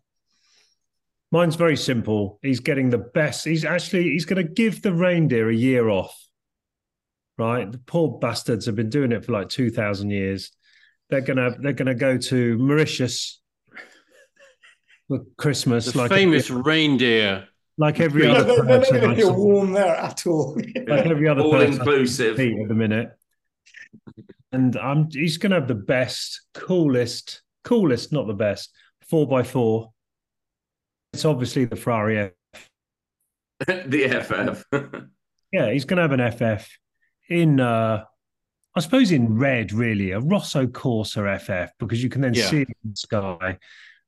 Mine's 1.32 1.56
very 1.56 1.76
simple. 1.76 2.40
He's 2.42 2.60
getting 2.62 2.90
the 2.90 2.98
best. 3.00 3.44
He's 3.46 3.66
actually 3.66 4.04
he's 4.04 4.26
going 4.26 4.46
to 4.46 4.52
give 4.54 4.82
the 4.82 4.94
reindeer 4.94 5.50
a 5.50 5.56
year 5.56 5.90
off. 5.90 6.16
Right, 7.38 7.72
the 7.72 7.78
poor 7.78 8.18
bastards 8.20 8.66
have 8.66 8.76
been 8.76 8.90
doing 8.90 9.12
it 9.12 9.24
for 9.26 9.32
like 9.34 9.50
two 9.50 9.70
thousand 9.70 10.10
years. 10.10 10.52
They're 11.10 11.22
gonna 11.22 11.56
they're 11.60 11.74
gonna 11.74 11.94
go 11.94 12.18
to 12.18 12.58
Mauritius 12.58 13.40
for 15.08 15.20
Christmas, 15.38 15.86
The 15.92 15.98
like 16.00 16.10
famous 16.10 16.50
every, 16.50 16.62
reindeer. 16.64 17.48
like 17.78 18.00
every 18.00 18.24
Yeah, 18.26 18.34
other 18.34 18.56
they're, 18.64 18.66
they're 18.66 18.80
not 18.80 18.90
going 18.92 19.10
to 19.12 19.16
feel 19.16 19.36
warm 19.36 19.72
there 19.72 19.96
at 19.96 20.26
all. 20.26 20.56
like 20.88 21.06
every 21.06 21.28
other 21.30 21.42
All 21.42 21.52
person 21.52 21.76
inclusive. 21.76 22.38
see 22.38 22.60
at 22.62 22.68
the 22.68 22.74
minute. 22.74 23.12
And 24.52 24.76
I'm 24.78 25.10
he's 25.12 25.38
going 25.38 25.52
to 25.52 25.60
have 25.60 25.68
the 25.68 25.76
best, 25.76 26.42
coolest, 26.54 27.42
coolest, 27.64 28.12
not 28.12 28.28
the 28.28 28.34
best, 28.34 28.72
four 29.10 29.28
by 29.28 29.44
four. 29.44 29.94
It's 31.14 31.26
obviously 31.26 31.66
the 31.66 31.76
Ferrari 31.76 32.20
F. 32.20 32.70
the 33.68 34.64
FF. 34.74 35.04
Yeah, 35.54 35.72
he's 35.72 35.86
going 35.86 35.96
to 35.96 36.02
have 36.02 36.12
an 36.12 36.60
FF 36.60 36.70
in, 37.30 37.62
uh, 37.62 38.04
I 38.76 38.80
suppose, 38.82 39.14
in 39.14 39.38
red, 39.40 39.72
really, 39.72 40.12
a 40.12 40.20
Rosso 40.20 40.66
Corsa 40.68 41.40
FF, 41.40 41.72
because 41.80 42.04
you 42.04 42.10
can 42.10 42.20
then 42.20 42.34
Yeah. 42.34 42.50
see 42.50 42.62
it 42.64 42.68
in 42.84 42.92
the 42.92 42.98
sky. 42.98 43.58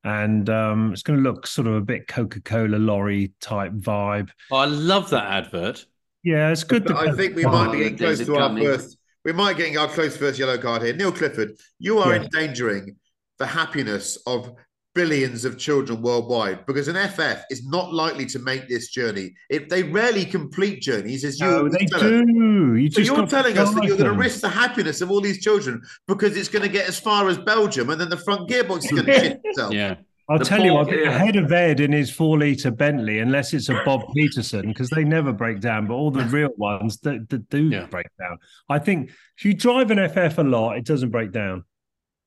And 0.04 0.50
um, 0.50 0.92
it's 0.92 1.02
going 1.02 1.18
to 1.18 1.22
look 1.28 1.46
sort 1.46 1.66
of 1.66 1.76
a 1.76 1.80
bit 1.80 2.06
Coca 2.06 2.42
Cola 2.42 2.76
lorry 2.76 3.32
type 3.40 3.72
vibe. 3.72 4.28
Oh, 4.52 4.56
I 4.58 4.66
love 4.66 5.08
that 5.10 5.24
advert. 5.32 5.86
Yeah, 6.22 6.50
it's 6.50 6.62
good. 6.62 6.86
to 6.88 6.94
I 6.94 7.10
think 7.12 7.34
we 7.36 7.44
might 7.46 7.72
be 7.72 7.78
getting 7.78 7.96
close 7.96 8.18
to 8.18 8.34
our 8.36 8.48
coming. 8.48 8.64
first. 8.64 8.98
We 9.24 9.32
might 9.32 9.56
getting 9.56 9.78
our 9.78 9.88
close 9.88 10.14
first 10.18 10.38
yellow 10.38 10.58
card 10.58 10.82
here. 10.82 10.94
Neil 10.94 11.10
Clifford, 11.10 11.52
you 11.78 12.00
are 12.00 12.14
Yeah. 12.14 12.22
endangering 12.24 12.96
the 13.38 13.46
happiness 13.46 14.18
of 14.26 14.54
billions 14.94 15.44
of 15.44 15.56
children 15.58 16.02
worldwide 16.02 16.66
because 16.66 16.88
an 16.88 16.96
FF 17.08 17.42
is 17.50 17.64
not 17.66 17.92
likely 17.92 18.26
to 18.26 18.38
make 18.40 18.68
this 18.68 18.88
journey. 18.90 19.32
If 19.48 19.68
they 19.68 19.82
rarely 19.82 20.24
complete 20.24 20.80
journeys, 20.82 21.24
as 21.24 21.38
you 21.38 21.46
no, 21.46 21.68
they 21.68 21.86
tell 21.86 22.00
do. 22.00 22.74
You 22.76 22.90
so 22.90 23.00
just 23.00 23.10
you're 23.16 23.26
telling 23.26 23.56
us 23.58 23.72
that 23.74 23.84
you're 23.84 23.96
going 23.96 24.10
to 24.12 24.18
risk 24.18 24.40
the 24.40 24.48
happiness 24.48 25.00
of 25.00 25.10
all 25.10 25.20
these 25.20 25.40
children 25.40 25.80
because 26.08 26.36
it's 26.36 26.48
going 26.48 26.62
to 26.62 26.68
get 26.68 26.88
as 26.88 26.98
far 26.98 27.28
as 27.28 27.38
Belgium 27.38 27.90
and 27.90 28.00
then 28.00 28.08
the 28.10 28.16
front 28.16 28.48
gearbox 28.48 28.84
is 28.84 28.90
going 28.90 29.06
to 29.06 29.14
shit 29.20 29.40
itself. 29.44 29.72
Yeah. 29.72 29.96
I'll 30.28 30.38
The 30.38 30.44
tell 30.44 30.62
you, 30.64 30.70
poor- 30.70 30.78
I'll 30.80 30.84
be 30.90 30.96
yeah. 30.96 31.10
ahead 31.10 31.34
of 31.34 31.50
Ed 31.50 31.80
in 31.80 31.90
his 31.90 32.08
four 32.08 32.38
litre 32.38 32.70
Bentley, 32.70 33.18
unless 33.18 33.52
it's 33.52 33.68
a 33.68 33.82
Bob 33.84 34.02
Peterson, 34.14 34.68
because 34.68 34.88
they 34.88 35.02
never 35.02 35.32
break 35.32 35.58
down. 35.58 35.88
But 35.88 35.94
all 35.94 36.12
the 36.12 36.24
real 36.26 36.50
ones 36.56 36.98
that, 36.98 37.28
that 37.30 37.48
do 37.50 37.68
Yeah. 37.68 37.86
break 37.86 38.06
down. 38.16 38.38
I 38.68 38.78
think 38.78 39.10
if 39.36 39.44
you 39.44 39.54
drive 39.54 39.90
an 39.90 39.98
FF 40.08 40.38
a 40.38 40.42
lot, 40.44 40.76
it 40.76 40.84
doesn't 40.84 41.10
break 41.10 41.32
down. 41.32 41.64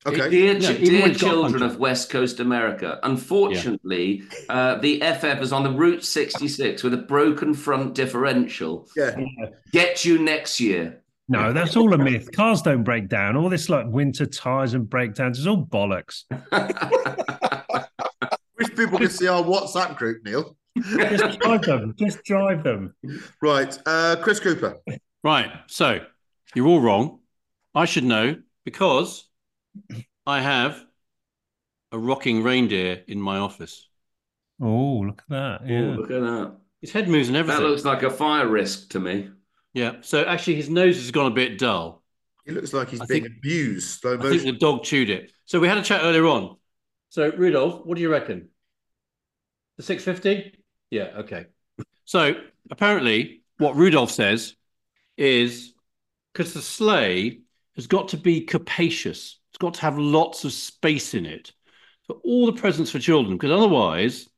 Okay. 0.06 0.28
Dear, 0.28 0.54
Yeah, 0.58 0.72
dear 0.72 1.00
when 1.02 1.10
it's 1.12 1.20
got 1.20 1.30
children 1.30 1.62
of 1.62 1.78
West 1.78 2.10
Coast 2.10 2.38
America, 2.40 2.98
unfortunately, 3.02 4.22
uh, 4.50 4.76
the 4.76 5.00
FF 5.00 5.40
is 5.40 5.52
on 5.52 5.62
the 5.62 5.70
Route 5.70 6.04
66 6.04 6.82
with 6.82 6.92
a 6.92 6.98
broken 6.98 7.54
front 7.54 7.94
differential. 7.94 8.86
Yeah. 8.96 9.16
Get 9.72 10.04
you 10.04 10.18
next 10.18 10.60
year. 10.60 11.00
No, 11.26 11.54
that's 11.54 11.74
all 11.74 11.94
a 11.94 11.98
myth. 11.98 12.30
Cars 12.32 12.60
don't 12.60 12.82
break 12.82 13.08
down. 13.08 13.34
All 13.34 13.48
this 13.48 13.70
like 13.70 13.86
winter 13.86 14.26
tires 14.26 14.74
and 14.74 14.88
breakdowns 14.88 15.38
is 15.38 15.46
all 15.46 15.64
bollocks. 15.64 16.24
Wish 18.58 18.68
people 18.76 18.98
could 18.98 19.10
see 19.10 19.26
our 19.26 19.42
WhatsApp 19.42 19.96
group, 19.96 20.22
Neil. 20.24 20.54
Just 20.76 21.40
drive 21.40 21.62
them. 21.62 21.94
Just 21.96 22.22
drive 22.24 22.62
them. 22.62 22.94
Right. 23.40 23.76
Uh, 23.86 24.16
Chris 24.20 24.38
Cooper. 24.38 24.76
Right. 25.22 25.50
So 25.66 26.00
you're 26.54 26.66
all 26.66 26.80
wrong. 26.80 27.20
I 27.74 27.86
should 27.86 28.04
know 28.04 28.36
because 28.64 29.26
I 30.26 30.40
have 30.40 30.84
a 31.92 31.98
rocking 31.98 32.42
reindeer 32.42 33.02
in 33.06 33.20
my 33.20 33.38
office. 33.38 33.88
Oh, 34.60 35.00
look 35.06 35.22
at 35.22 35.28
that. 35.28 35.60
Oh, 35.62 35.66
Yeah. 35.66 35.96
look 35.96 36.10
at 36.10 36.20
that. 36.20 36.56
His 36.80 36.92
head 36.92 37.08
moves 37.08 37.28
and 37.28 37.36
everything. 37.36 37.62
That 37.62 37.68
looks 37.68 37.84
like 37.84 38.02
a 38.02 38.10
fire 38.10 38.46
risk 38.46 38.90
to 38.90 39.00
me. 39.00 39.30
Yeah. 39.72 39.96
So 40.02 40.24
actually, 40.24 40.56
his 40.56 40.68
nose 40.70 40.96
has 40.96 41.10
gone 41.10 41.26
a 41.30 41.34
bit 41.34 41.58
dull. 41.58 42.02
He 42.44 42.52
looks 42.52 42.72
like 42.72 42.90
he's 42.90 43.00
I 43.00 43.06
being 43.06 43.24
think- 43.24 43.36
abused. 43.38 44.00
Slow 44.00 44.18
I 44.18 44.22
think 44.22 44.42
the 44.42 44.52
dog 44.52 44.84
chewed 44.84 45.10
it. 45.10 45.32
So 45.46 45.60
we 45.60 45.68
had 45.68 45.78
a 45.78 45.82
chat 45.82 46.02
earlier 46.02 46.26
on. 46.26 46.56
So 47.08 47.30
Rudolph, 47.30 47.84
what 47.86 47.96
do 47.96 48.02
you 48.02 48.10
reckon? 48.10 48.48
The 49.76 49.82
650? 49.82 50.58
Yeah, 50.90 51.04
okay. 51.20 51.46
So 52.04 52.34
apparently, 52.70 53.42
what 53.58 53.76
Rudolph 53.76 54.10
says 54.10 54.54
is 55.16 55.72
because 56.32 56.52
the 56.54 56.60
sleigh 56.62 57.40
has 57.76 57.86
got 57.86 58.08
to 58.08 58.16
be 58.16 58.42
capacious, 58.42 59.16
it's 59.16 59.40
got 59.64 59.74
to 59.74 59.80
have 59.82 59.98
lots 59.98 60.44
of 60.44 60.52
space 60.52 61.14
in 61.14 61.26
it 61.26 61.52
for 62.06 62.16
all 62.24 62.46
the 62.46 62.60
presents 62.60 62.90
for 62.90 62.98
children, 62.98 63.36
because 63.36 63.50
otherwise, 63.50 64.28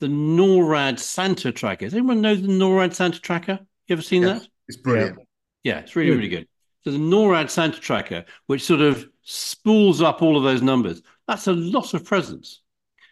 the 0.00 0.08
NORAD 0.08 0.98
Santa 0.98 1.52
tracker. 1.52 1.86
Does 1.86 1.94
anyone 1.94 2.20
know 2.20 2.34
the 2.34 2.48
NORAD 2.48 2.92
Santa 2.94 3.20
tracker? 3.20 3.60
You 3.86 3.92
ever 3.94 4.02
seen 4.02 4.22
Yes. 4.22 4.40
that? 4.40 4.48
It's 4.68 4.76
brilliant. 4.76 5.18
Yeah, 5.62 5.78
it's 5.78 5.94
really, 5.94 6.10
really 6.10 6.28
hmm. 6.28 6.34
good. 6.34 6.48
So 6.84 6.90
the 6.90 6.98
NORAD 6.98 7.50
Santa 7.50 7.78
tracker, 7.78 8.24
which 8.46 8.62
sort 8.62 8.80
of 8.80 9.08
spools 9.22 10.02
up 10.02 10.20
all 10.20 10.36
of 10.36 10.42
those 10.42 10.62
numbers, 10.62 11.02
that's 11.28 11.46
a 11.46 11.52
lot 11.52 11.94
of 11.94 12.04
presents. 12.04 12.60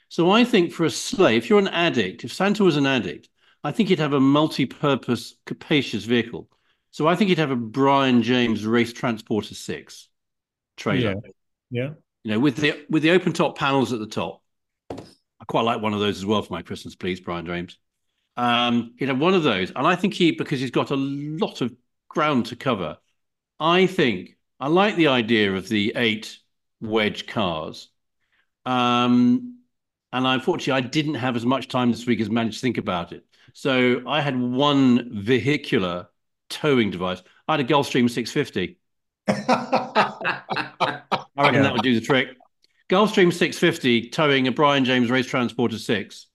So 0.09 0.31
I 0.33 0.43
think 0.43 0.73
for 0.73 0.85
a 0.85 0.91
sleigh, 0.91 1.37
if 1.37 1.49
you're 1.49 1.61
an 1.61 1.69
addict, 1.69 2.25
if 2.25 2.33
Santa 2.33 2.65
was 2.65 2.77
an 2.77 2.87
addict, 2.87 3.29
I 3.63 3.71
think 3.71 3.89
he'd 3.89 4.01
have 4.01 4.13
a 4.13 4.21
multi-purpose, 4.21 5.37
capacious 5.47 6.05
vehicle. 6.05 6.49
So 6.91 7.07
I 7.07 7.15
think 7.15 7.29
he'd 7.29 7.39
have 7.39 7.53
a 7.53 7.57
Brian 7.57 8.25
James 8.25 8.67
Race 8.67 8.93
Transporter 8.93 9.55
Six 9.55 10.09
trailer. 10.77 11.13
Yeah. 11.13 11.31
Yeah. 11.71 11.91
You 12.25 12.33
know, 12.33 12.41
with 12.41 12.57
the 12.57 12.85
with 12.91 13.03
the 13.03 13.11
open 13.11 13.33
top 13.33 13.57
panels 13.57 13.93
at 13.93 13.99
the 13.99 14.07
top. 14.07 14.43
I 14.91 15.45
quite 15.47 15.63
like 15.63 15.81
one 15.81 15.95
of 15.95 16.01
those 16.01 16.19
as 16.19 16.27
well 16.27 16.43
for 16.43 16.53
my 16.53 16.63
Christmas, 16.63 16.95
please, 16.95 17.21
Brian 17.21 17.47
James. 17.47 17.79
Um, 18.37 18.95
he'd 18.99 19.09
have 19.09 19.19
one 19.19 19.35
of 19.35 19.43
those, 19.43 19.71
and 19.71 19.87
I 19.87 19.97
think 19.97 20.15
he 20.15 20.33
because 20.33 20.61
he's 20.61 20.71
got 20.71 20.91
a 20.91 20.97
lot 20.97 21.61
of 21.61 21.75
ground 22.09 22.47
to 22.47 22.57
cover. 22.57 22.99
I 23.59 23.87
think 23.87 24.37
I 24.59 24.69
like 24.69 24.97
the 24.97 25.09
idea 25.09 25.55
of 25.55 25.69
the 25.69 25.93
eight 25.97 26.39
wedge 26.81 27.27
cars. 27.27 27.89
Um, 28.67 29.59
and 30.13 30.27
unfortunately, 30.27 30.85
I 30.85 30.87
didn't 30.87 31.15
have 31.15 31.37
as 31.37 31.47
much 31.47 31.69
time 31.69 31.91
this 31.91 32.07
week 32.07 32.21
as 32.21 32.29
managed 32.29 32.57
to 32.57 32.63
think 32.63 32.79
about 32.79 33.13
it. 33.13 33.25
So 33.55 34.03
I 34.07 34.21
had 34.21 34.39
one 34.39 35.23
vehicular 35.23 36.09
towing 36.49 36.91
device. 36.91 37.23
I 37.49 37.57
had 37.57 37.61
a 37.61 37.65
Gulfstream 37.65 38.11
650. 38.11 38.77
I 41.41 41.45
reckon 41.45 41.57
Yeah. 41.57 41.63
that 41.63 41.73
would 41.73 41.83
do 41.83 41.99
the 41.99 42.05
trick. 42.05 42.37
Gulfstream 42.91 43.33
650 43.33 44.11
towing 44.11 44.47
a 44.47 44.53
Brian 44.53 44.85
James 44.85 45.11
Race 45.11 45.27
Transporter 45.27 45.79
6. 45.79 46.27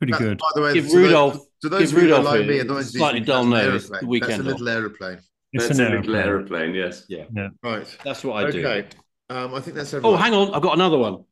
Pretty 0.00 0.12
That- 0.12 0.18
good. 0.18 0.38
By 0.38 0.46
the 0.54 0.60
way, 0.62 0.74
Give 0.74 0.88
to 0.88 0.96
Rudolph- 0.96 1.34
those, 1.34 1.46
to 1.62 1.68
those 1.68 1.80
give 1.80 1.90
who 1.92 1.96
are 1.98 2.02
Rudolph 2.02 2.24
like 2.24 2.46
me 2.46 2.58
and 2.58 2.68
not 2.68 2.76
into 2.78 2.84
these 2.90 2.98
slightly 2.98 3.18
things, 3.20 3.26
dull 3.28 3.44
that's 3.44 3.50
nose, 3.66 3.82
aeroplane. 3.84 4.00
the 4.00 4.06
weekend 4.08 4.30
That's 4.32 4.40
a 4.40 4.42
little 4.44 4.68
aeroplane. 4.68 5.18
It's 5.52 5.68
That's 5.68 5.78
an 5.78 5.86
a 5.86 5.96
little 5.96 6.16
aeroplane. 6.16 6.60
aeroplane, 6.62 6.74
yes. 6.74 7.04
Yeah, 7.08 7.48
Right. 7.62 7.98
that's 8.04 8.24
what 8.24 8.44
I 8.44 8.50
do. 8.50 8.58
Okay. 8.66 8.88
Um, 9.30 9.54
I 9.54 9.60
think 9.60 9.76
that's 9.76 9.94
Oh, 9.94 10.16
hang 10.16 10.34
on, 10.34 10.52
I've 10.52 10.62
got 10.62 10.74
another 10.74 10.98
one. 10.98 11.24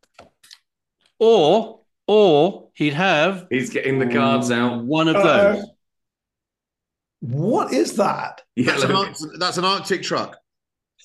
Or, 1.19 1.81
or 2.07 2.71
he'd 2.75 2.95
have 2.95 3.47
He's 3.51 3.71
getting 3.71 3.99
the 3.99 4.07
cards 4.07 4.51
out. 4.51 4.85
one 4.85 5.09
of 5.09 5.17
Uh-oh. 5.17 5.55
those. 5.55 5.65
what 7.21 7.73
is 7.73 7.97
that? 7.97 8.43
That's 8.57 8.83
an, 8.83 8.91
Yellow. 8.91 9.13
That's 9.39 9.57
an 9.59 9.65
Arctic 9.65 10.03
truck. 10.03 10.37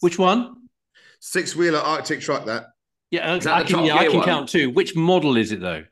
Which 0.01 0.17
one? 0.19 0.56
Six 1.19 1.55
wheeler 1.55 1.79
Arctic 1.79 2.21
truck, 2.21 2.45
that. 2.45 2.67
Yeah, 3.11 3.35
Is 3.35 3.47
I 3.47 3.63
can, 3.63 3.85
yeah, 3.85 3.95
I 3.95 4.07
can 4.07 4.17
one? 4.17 4.25
count 4.25 4.49
two. 4.49 4.69
Which 4.69 4.95
model 4.95 5.37
is 5.37 5.51
it 5.51 5.61
though? 5.61 5.83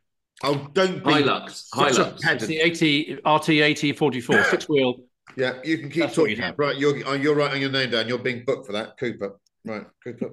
Oh, 0.44 0.68
don't 0.74 1.04
be 1.04 1.12
Hilux. 1.12 1.64
such 1.74 1.98
a 1.98 2.02
Hilux. 2.12 2.32
It's 2.36 2.46
the 2.46 2.60
80 2.60 3.14
RT 3.26 3.50
8044 3.50 4.44
six 4.52 4.68
wheel. 4.68 4.96
Yeah, 5.38 5.54
you 5.64 5.78
can 5.78 5.90
keep 5.90 6.04
That's 6.04 6.16
talking. 6.16 6.36
you'd. 6.38 6.56
Right, 6.58 6.78
you're, 6.78 6.96
oh, 7.08 7.14
you're 7.14 7.36
writing 7.36 7.62
your 7.62 7.72
name 7.72 7.90
down. 7.92 8.08
You're 8.08 8.18
being 8.20 8.44
booked 8.46 8.68
for 8.68 8.74
that. 8.74 8.98
Cooper. 8.98 9.40
Right, 9.66 9.86
Cooper. 10.04 10.32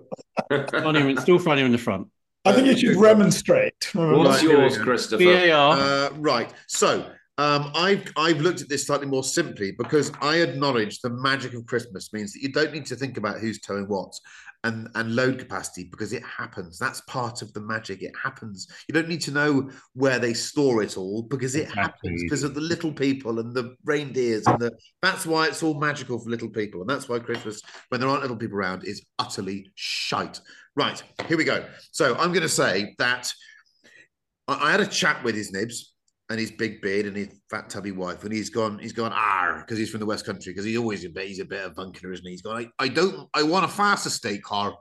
Funnier, 0.70 1.16
still 1.20 1.38
funnier 1.38 1.64
in 1.64 1.72
the 1.72 1.78
front. 1.78 2.08
I 2.44 2.52
think 2.52 2.66
you 2.66 2.76
should 2.76 2.96
remonstrate. 3.00 3.90
What's 3.94 4.42
Right, 4.42 4.42
yours. 4.42 4.76
Christopher? 4.76 5.22
VAR. 5.24 5.76
Uh, 5.78 6.10
right. 6.16 6.52
So, 6.66 7.08
Um, 7.42 7.72
I've 7.74 8.04
I've 8.16 8.40
looked 8.40 8.60
at 8.60 8.68
this 8.68 8.86
slightly 8.86 9.08
more 9.08 9.24
simply 9.24 9.72
because 9.76 10.12
I 10.20 10.36
acknowledge 10.36 11.00
the 11.00 11.10
magic 11.10 11.54
of 11.54 11.66
Christmas 11.66 12.12
means 12.12 12.32
that 12.32 12.40
you 12.40 12.52
don't 12.52 12.72
need 12.72 12.86
to 12.86 12.94
think 12.94 13.16
about 13.16 13.40
who's 13.40 13.60
towing 13.60 13.88
what 13.88 14.12
and 14.62 14.88
and 14.94 15.16
load 15.16 15.40
capacity 15.40 15.88
because 15.90 16.12
it 16.12 16.22
happens. 16.22 16.78
That's 16.78 17.00
part 17.08 17.42
of 17.42 17.52
the 17.52 17.60
magic. 17.60 18.00
It 18.00 18.12
happens. 18.22 18.68
You 18.88 18.92
don't 18.92 19.08
need 19.08 19.22
to 19.22 19.32
know 19.32 19.68
where 19.94 20.20
they 20.20 20.34
store 20.34 20.84
it 20.84 20.96
all 20.96 21.24
because 21.24 21.56
it 21.56 21.62
Exactly. 21.62 21.82
happens 21.82 22.22
because 22.22 22.44
of 22.44 22.54
the 22.54 22.60
little 22.60 22.92
people 22.92 23.40
and 23.40 23.52
the 23.52 23.74
reindeers 23.84 24.46
and 24.46 24.60
the. 24.60 24.70
That's 25.02 25.26
why 25.26 25.48
it's 25.48 25.64
all 25.64 25.80
magical 25.80 26.20
for 26.20 26.30
little 26.30 26.50
people, 26.50 26.80
and 26.80 26.88
that's 26.88 27.08
why 27.08 27.18
Christmas, 27.18 27.60
when 27.88 28.00
there 28.00 28.08
aren't 28.08 28.22
little 28.22 28.36
people 28.36 28.56
around, 28.56 28.84
is 28.84 29.04
utterly 29.18 29.68
shite. 29.74 30.40
Right 30.76 31.02
here 31.26 31.36
we 31.36 31.42
go. 31.42 31.66
So 31.90 32.14
I'm 32.14 32.30
going 32.30 32.42
to 32.42 32.48
say 32.48 32.94
that 32.98 33.32
I, 34.46 34.68
I 34.68 34.70
had 34.70 34.80
a 34.80 34.86
chat 34.86 35.24
with 35.24 35.34
his 35.34 35.50
nibs 35.50 35.91
and 36.32 36.40
his 36.40 36.50
big 36.50 36.80
beard 36.80 37.04
and 37.04 37.14
his 37.14 37.28
fat 37.50 37.68
tubby 37.68 37.92
wife, 37.92 38.24
and 38.24 38.32
he's 38.32 38.48
gone, 38.48 38.78
he's 38.78 38.94
gone, 38.94 39.12
ah, 39.14 39.58
because 39.58 39.76
he's 39.76 39.90
from 39.90 40.00
the 40.00 40.06
West 40.06 40.24
Country, 40.24 40.50
because 40.52 40.64
he's 40.64 40.78
always 40.78 41.04
a 41.04 41.10
bit, 41.10 41.28
he's 41.28 41.40
a 41.40 41.44
bit 41.44 41.62
of 41.62 41.74
bunker, 41.74 42.10
isn't 42.10 42.24
he? 42.24 42.30
He's 42.32 42.40
gone, 42.40 42.56
I, 42.78 42.84
I 42.84 42.88
don't, 42.88 43.28
I 43.34 43.42
want 43.42 43.66
a 43.66 43.68
faster 43.68 44.08
estate 44.08 44.42
car, 44.42 44.74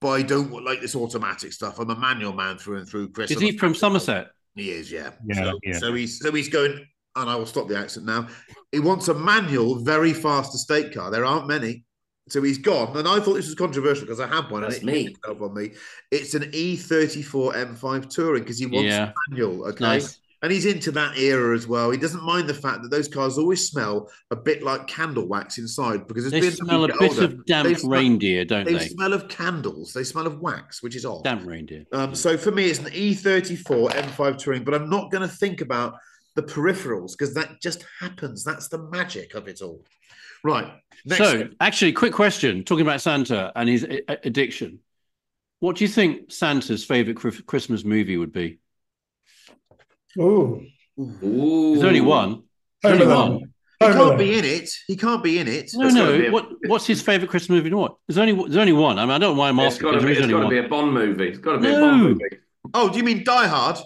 but 0.00 0.08
I 0.08 0.22
don't 0.22 0.50
like 0.64 0.80
this 0.80 0.96
automatic 0.96 1.52
stuff. 1.52 1.78
I'm 1.78 1.90
a 1.90 1.96
manual 1.96 2.32
man 2.32 2.58
through 2.58 2.78
and 2.78 2.88
through, 2.88 3.10
Chris. 3.12 3.30
Is 3.30 3.36
I'm 3.36 3.42
he 3.44 3.56
from 3.56 3.72
Somerset? 3.74 4.30
He 4.56 4.72
is, 4.72 4.90
yeah. 4.90 5.10
Yeah, 5.24 5.44
so, 5.44 5.58
yeah. 5.62 5.78
so 5.78 5.94
he's 5.94 6.18
so 6.18 6.32
he's 6.32 6.48
going, 6.48 6.84
and 7.14 7.30
I 7.30 7.36
will 7.36 7.46
stop 7.46 7.68
the 7.68 7.78
accent 7.78 8.04
now. 8.04 8.26
He 8.72 8.80
wants 8.80 9.06
a 9.06 9.14
manual, 9.14 9.84
very 9.84 10.12
fast 10.12 10.56
estate 10.56 10.92
car. 10.92 11.12
There 11.12 11.24
aren't 11.24 11.46
many. 11.46 11.84
So 12.28 12.42
he's 12.42 12.58
gone, 12.58 12.96
and 12.96 13.08
I 13.08 13.18
thought 13.20 13.34
this 13.34 13.46
was 13.46 13.54
controversial 13.54 14.06
because 14.06 14.20
I 14.20 14.26
had 14.26 14.50
one, 14.50 14.62
That's 14.62 14.78
and 14.78 14.88
it 14.88 14.92
me. 14.92 15.02
hit 15.04 15.40
on 15.40 15.54
me. 15.54 15.70
It's 16.10 16.34
an 16.34 16.42
E34 16.52 17.54
M5 17.54 18.08
Touring 18.10 18.42
because 18.42 18.58
he 18.58 18.66
wants 18.66 18.88
Yeah. 18.88 19.12
manual. 19.28 19.66
Okay, 19.68 19.84
Nice. 19.84 20.18
And 20.42 20.50
he's 20.50 20.64
into 20.66 20.90
that 20.92 21.18
era 21.18 21.54
as 21.54 21.66
well. 21.66 21.90
He 21.90 21.98
doesn't 21.98 22.22
mind 22.22 22.48
the 22.48 22.54
fact 22.54 22.82
that 22.82 22.90
those 22.90 23.08
cars 23.08 23.36
always 23.38 23.68
smell 23.68 24.10
a 24.30 24.36
bit 24.36 24.62
like 24.62 24.86
candle 24.86 25.26
wax 25.26 25.58
inside 25.58 26.06
because 26.06 26.24
as 26.26 26.32
They 26.32 26.40
BMW 26.40 26.52
smell 26.56 26.84
a 26.84 26.88
bit 26.88 26.96
older, 27.02 27.24
of 27.24 27.46
damp 27.46 27.76
smell- 27.76 27.90
reindeer, 27.92 28.44
don't 28.44 28.64
They 28.64 28.74
they? 28.74 28.88
smell 28.88 29.12
of 29.12 29.28
candles. 29.28 29.92
They 29.92 30.04
smell 30.04 30.26
of 30.26 30.40
wax, 30.40 30.82
which 30.82 30.96
is 30.96 31.04
odd. 31.04 31.24
Damp 31.24 31.46
reindeer. 31.46 31.84
Um, 31.92 32.14
so 32.14 32.36
for 32.38 32.50
me, 32.52 32.66
it's 32.66 32.78
an 32.78 32.86
E34 32.86 33.90
M5 33.90 34.38
Touring, 34.38 34.64
but 34.64 34.74
I'm 34.74 34.88
not 34.88 35.10
going 35.10 35.28
to 35.28 35.34
think 35.34 35.60
about 35.60 35.94
the 36.36 36.42
peripherals 36.42 37.12
because 37.12 37.34
that 37.34 37.60
just 37.60 37.84
happens. 37.98 38.44
That's 38.44 38.68
the 38.68 38.78
magic 38.78 39.34
of 39.34 39.48
it 39.48 39.60
all. 39.62 39.84
Right. 40.42 40.72
So, 41.06 41.48
actually, 41.60 41.92
quick 41.92 42.12
question: 42.14 42.64
talking 42.64 42.86
about 42.86 43.00
Santa 43.02 43.52
and 43.56 43.68
his 43.68 43.86
addiction, 44.08 44.78
what 45.58 45.76
do 45.76 45.84
you 45.84 45.88
think 45.88 46.30
Santa's 46.32 46.84
favorite 46.84 47.16
Chri- 47.16 47.44
Christmas 47.46 47.84
movie 47.84 48.16
would 48.16 48.32
be? 48.32 48.58
Ooh. 50.18 50.64
Ooh. 50.98 51.72
There's 51.74 51.84
only 51.84 52.00
one. 52.00 52.42
Home 52.82 52.92
Only 52.92 53.06
one. 53.06 53.32
he 53.78 53.86
can't 53.86 53.96
Alone. 53.96 54.18
be 54.18 54.38
in 54.38 54.44
it. 54.44 54.70
He 54.86 54.96
can't 54.96 55.22
be 55.22 55.38
in 55.38 55.48
it. 55.48 55.70
No, 55.74 55.86
It's 55.86 55.94
gotta 55.94 56.18
no. 56.18 56.26
a- 56.26 56.30
What 56.30 56.48
What's 56.66 56.86
his 56.86 57.00
favorite 57.02 57.30
Christmas 57.30 57.56
movie? 57.56 57.72
What? 57.74 57.96
There's 58.08 58.18
only 58.18 58.32
there's 58.34 58.56
only 58.56 58.72
one. 58.72 58.98
I 58.98 59.02
mean, 59.02 59.10
I 59.12 59.18
don't 59.18 59.34
know 59.36 59.40
why 59.40 59.48
I'm 59.48 59.58
It's 59.60 59.76
asking. 59.76 59.90
got 59.90 59.92
to 59.92 59.98
be, 59.98 60.02
there 60.04 60.12
is 60.12 60.18
it's 60.18 60.24
only 60.26 60.34
got 60.34 60.42
to 60.42 60.48
be 60.48 60.58
a 60.58 60.68
Bond 60.68 60.92
movie. 60.92 61.28
It's 61.28 61.38
got 61.38 61.52
to 61.52 61.58
be 61.58 61.68
a 61.68 61.78
Bond 61.80 62.02
movie. 62.02 62.24
Oh, 62.74 62.88
do 62.90 62.98
you 62.98 63.04
mean 63.04 63.22
Die 63.24 63.46
Hard? 63.46 63.78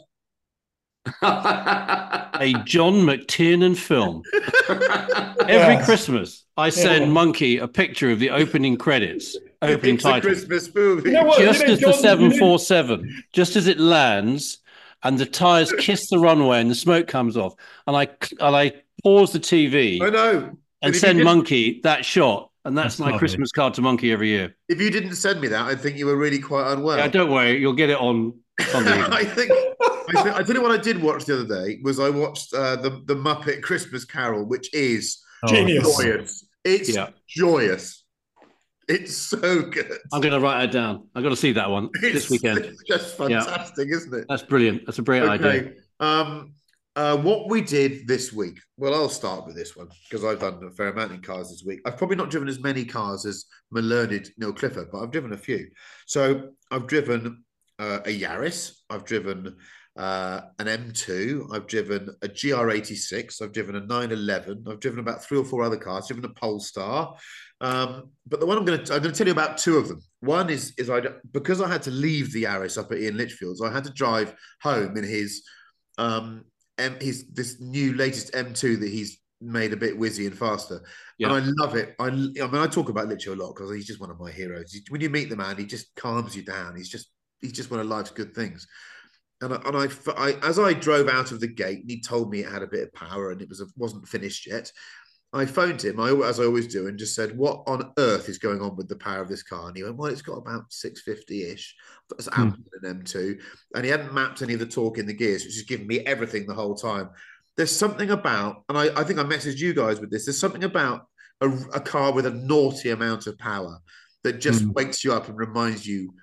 a 1.22 2.54
John 2.64 2.94
McTiernan 2.94 3.76
film. 3.76 4.22
Every 4.68 5.74
Yes. 5.74 5.84
Christmas, 5.84 6.44
I 6.56 6.70
send 6.70 7.04
Yeah. 7.06 7.10
Monkey 7.10 7.58
a 7.58 7.68
picture 7.68 8.10
of 8.10 8.18
the 8.18 8.30
opening 8.30 8.76
credits, 8.76 9.36
opening 9.62 9.96
it's 9.96 10.04
a 10.04 10.08
title, 10.08 10.30
Christmas 10.30 10.74
movie. 10.74 11.10
You 11.10 11.14
know 11.16 11.24
what? 11.24 11.38
just 11.40 11.60
you 11.60 11.66
know, 11.68 11.72
as 11.74 11.80
the 11.80 11.92
seven 11.92 12.32
four 12.38 12.58
seven, 12.58 13.22
just 13.32 13.56
as 13.56 13.66
it 13.66 13.78
lands, 13.78 14.58
and 15.04 15.18
the 15.18 15.26
tires 15.26 15.72
kiss 15.78 16.08
the 16.10 16.18
runway 16.18 16.60
and 16.60 16.70
the 16.70 16.74
smoke 16.74 17.06
comes 17.06 17.36
off, 17.36 17.54
and 17.86 17.96
I 17.96 18.08
and 18.40 18.56
I 18.56 18.72
pause 19.02 19.32
the 19.32 19.38
TV 19.40 20.00
I 20.02 20.10
know. 20.10 20.56
and 20.82 20.96
send 20.96 21.18
didn't- 21.18 21.24
Monkey 21.24 21.80
that 21.84 22.04
shot, 22.04 22.50
and 22.64 22.76
that's, 22.76 22.94
That's 22.94 23.00
my 23.00 23.06
lovely. 23.06 23.18
Christmas 23.18 23.52
card 23.52 23.74
to 23.74 23.82
Monkey 23.82 24.12
every 24.12 24.28
year. 24.28 24.54
If 24.68 24.80
you 24.80 24.90
didn't 24.90 25.14
send 25.16 25.40
me 25.40 25.48
that, 25.48 25.66
I'd 25.66 25.80
think 25.80 25.96
you 25.98 26.06
were 26.06 26.16
really 26.16 26.38
quite 26.38 26.72
unwell. 26.72 26.96
Yeah, 26.98 27.08
don't 27.08 27.30
worry, 27.30 27.58
you'll 27.58 27.74
get 27.74 27.90
it 27.90 27.98
on 27.98 28.34
Sunday. 28.60 28.92
evening. 28.98 29.12
I 29.12 29.24
think. 29.24 29.50
I, 30.16 30.22
think, 30.22 30.36
I 30.36 30.42
tell 30.42 30.54
you 30.54 30.62
what 30.62 30.70
I 30.70 30.76
did 30.82 31.02
watch 31.02 31.24
the 31.24 31.40
other 31.40 31.64
day 31.64 31.78
was 31.82 31.98
I 31.98 32.10
watched 32.10 32.52
uh, 32.54 32.76
the 32.76 33.02
the 33.06 33.14
Muppet 33.16 33.62
Christmas 33.62 34.04
Carol, 34.04 34.44
which 34.44 34.72
is 34.74 35.20
Oh, 35.42 35.48
Genius. 35.48 35.96
joyous. 35.98 36.46
It's 36.64 36.94
Yeah. 36.94 37.10
joyous. 37.28 38.03
It's 38.88 39.16
so 39.16 39.62
good. 39.62 39.98
I'm 40.12 40.20
going 40.20 40.34
to 40.34 40.40
write 40.40 40.60
that 40.66 40.72
down. 40.72 41.08
I've 41.14 41.22
got 41.22 41.30
to 41.30 41.36
see 41.36 41.52
that 41.52 41.70
one 41.70 41.88
It's, 41.94 42.14
this 42.14 42.30
weekend. 42.30 42.58
It's 42.58 42.82
just 42.88 43.16
fantastic, 43.16 43.88
isn't 43.88 44.14
it? 44.14 44.26
That's 44.28 44.42
brilliant. 44.42 44.82
That's 44.86 44.98
a 44.98 45.02
idea. 45.10 45.48
Okay. 45.48 45.72
Um, 46.00 46.54
uh, 46.96 47.16
what 47.16 47.48
we 47.48 47.60
did 47.60 48.06
this 48.06 48.32
week. 48.32 48.60
Well, 48.76 48.94
I'll 48.94 49.08
start 49.08 49.46
with 49.46 49.56
this 49.56 49.76
one 49.76 49.88
because 50.08 50.24
I've 50.24 50.38
done 50.40 50.62
a 50.62 50.70
fair 50.70 50.88
amount 50.88 51.12
in 51.12 51.22
cars 51.22 51.50
this 51.50 51.64
week. 51.66 51.80
I've 51.84 51.96
probably 51.96 52.16
not 52.16 52.30
driven 52.30 52.48
as 52.48 52.60
many 52.60 52.84
cars 52.84 53.26
as 53.26 53.46
my 53.70 53.80
learned 53.80 54.30
Neil 54.38 54.52
Clifford, 54.52 54.88
but 54.92 55.02
I've 55.02 55.10
driven 55.10 55.32
a 55.32 55.36
few. 55.36 55.68
So 56.06 56.50
I've 56.70 56.86
driven 56.86 57.42
uh, 57.80 58.00
a 58.04 58.20
Yaris. 58.20 58.76
I've 58.90 59.04
driven 59.04 59.56
uh, 59.96 60.40
an 60.58 60.66
M2. 60.66 61.54
I've 61.54 61.66
driven 61.66 62.14
a 62.22 62.28
GR86. 62.28 63.42
I've 63.42 63.52
driven 63.52 63.76
a 63.76 63.80
911. 63.80 64.64
I've 64.68 64.80
driven 64.80 64.98
about 64.98 65.24
three 65.24 65.38
or 65.38 65.44
four 65.44 65.62
other 65.62 65.76
cars. 65.76 66.04
I've 66.04 66.16
driven 66.16 66.30
a 66.30 66.34
Polestar. 66.34 67.16
Um, 67.60 68.10
but 68.26 68.40
the 68.40 68.46
one 68.46 68.58
I'm 68.58 68.64
going 68.64 68.84
to 68.84 68.92
I'm 68.94 69.00
going 69.00 69.12
to 69.12 69.16
tell 69.16 69.26
you 69.26 69.32
about 69.32 69.58
two 69.58 69.76
of 69.76 69.88
them. 69.88 70.00
One 70.20 70.50
is 70.50 70.74
is 70.76 70.90
I 70.90 71.00
because 71.32 71.60
I 71.60 71.68
had 71.68 71.82
to 71.82 71.90
leave 71.90 72.32
the 72.32 72.44
Yaris 72.44 72.76
up 72.76 72.90
at 72.92 72.98
Iain 72.98 73.16
Litchfield, 73.16 73.58
so 73.58 73.66
I 73.66 73.72
had 73.72 73.84
to 73.84 73.92
drive 73.92 74.34
home 74.60 74.96
in 74.96 75.04
his 75.04 75.44
um 75.96 76.44
M, 76.78 76.96
his 77.00 77.26
this 77.32 77.60
new 77.60 77.94
latest 77.94 78.32
M2 78.32 78.80
that 78.80 78.90
he's 78.90 79.18
made 79.40 79.72
a 79.72 79.76
bit 79.76 79.98
whizzy 79.98 80.26
and 80.26 80.36
faster. 80.36 80.82
Yeah. 81.18 81.32
And 81.32 81.44
I 81.58 81.64
love 81.64 81.76
it. 81.76 81.94
I, 81.98 82.06
I 82.06 82.10
mean, 82.10 82.54
I 82.56 82.66
talk 82.66 82.88
about 82.88 83.08
Litcho 83.08 83.32
a 83.32 83.42
lot 83.42 83.54
because 83.54 83.72
he's 83.72 83.86
just 83.86 84.00
one 84.00 84.10
of 84.10 84.18
my 84.18 84.30
heroes. 84.30 84.72
He- 84.72 84.84
when 84.88 85.00
you 85.00 85.10
meet 85.10 85.28
the 85.28 85.36
man, 85.36 85.56
he 85.56 85.66
just 85.66 85.94
calms 85.94 86.34
you 86.34 86.42
down. 86.42 86.76
He's 86.76 86.88
just 86.88 87.10
he's 87.40 87.52
just 87.52 87.70
one 87.70 87.80
of 87.80 87.86
life's 87.86 88.10
good 88.10 88.34
things. 88.34 88.66
And 89.40 89.52
I, 89.52 89.56
and 89.66 89.76
I, 89.76 89.88
I 90.16 90.32
as 90.42 90.58
I 90.58 90.72
drove 90.72 91.08
out 91.08 91.32
of 91.32 91.40
the 91.40 91.48
gate, 91.48 91.80
and 91.80 91.90
he 91.90 92.00
told 92.00 92.30
me 92.30 92.40
it 92.40 92.48
had 92.50 92.62
a 92.62 92.66
bit 92.68 92.84
of 92.84 92.92
power 92.94 93.30
and 93.30 93.42
it 93.42 93.48
was 93.48 93.62
wasn't 93.76 94.08
finished 94.08 94.46
yet. 94.46 94.70
I 95.32 95.46
phoned 95.46 95.82
him, 95.82 95.98
I, 95.98 96.10
as 96.10 96.38
I 96.38 96.44
always 96.44 96.68
do, 96.68 96.86
and 96.86 96.96
just 96.96 97.16
said, 97.16 97.36
"What 97.36 97.64
on 97.66 97.92
earth 97.98 98.28
is 98.28 98.38
going 98.38 98.60
on 98.60 98.76
with 98.76 98.88
the 98.88 98.94
power 98.96 99.20
of 99.20 99.28
this 99.28 99.42
car?" 99.42 99.66
And 99.66 99.76
he 99.76 99.82
went, 99.82 99.96
"Well, 99.96 100.12
it's 100.12 100.22
got 100.22 100.36
about 100.38 100.72
six 100.72 101.02
fifty 101.02 101.42
ish. 101.42 101.74
That's 102.08 102.28
Hmm. 102.32 102.50
an 102.82 103.02
M2, 103.02 103.40
and 103.74 103.84
he 103.84 103.90
hadn't 103.90 104.14
mapped 104.14 104.42
any 104.42 104.54
of 104.54 104.60
the 104.60 104.66
torque 104.66 104.98
in 104.98 105.06
the 105.06 105.12
gears, 105.12 105.44
which 105.44 105.56
is 105.56 105.62
giving 105.62 105.88
me 105.88 106.00
everything 106.00 106.46
the 106.46 106.54
whole 106.54 106.76
time." 106.76 107.10
There's 107.56 107.74
something 107.74 108.10
about, 108.10 108.62
and 108.68 108.78
I, 108.78 109.00
I 109.00 109.04
think 109.04 109.18
I 109.18 109.24
messaged 109.24 109.58
you 109.58 109.74
guys 109.74 110.00
with 110.00 110.10
this. 110.10 110.24
There's 110.24 110.38
something 110.38 110.64
about 110.64 111.06
a, 111.40 111.48
a 111.74 111.80
car 111.80 112.12
with 112.12 112.26
a 112.26 112.30
naughty 112.30 112.90
amount 112.90 113.26
of 113.26 113.36
power 113.38 113.78
that 114.22 114.40
just 114.40 114.62
Hmm. 114.62 114.70
wakes 114.72 115.04
you 115.04 115.12
up 115.12 115.28
and 115.28 115.36
reminds 115.36 115.84
you 115.86 116.14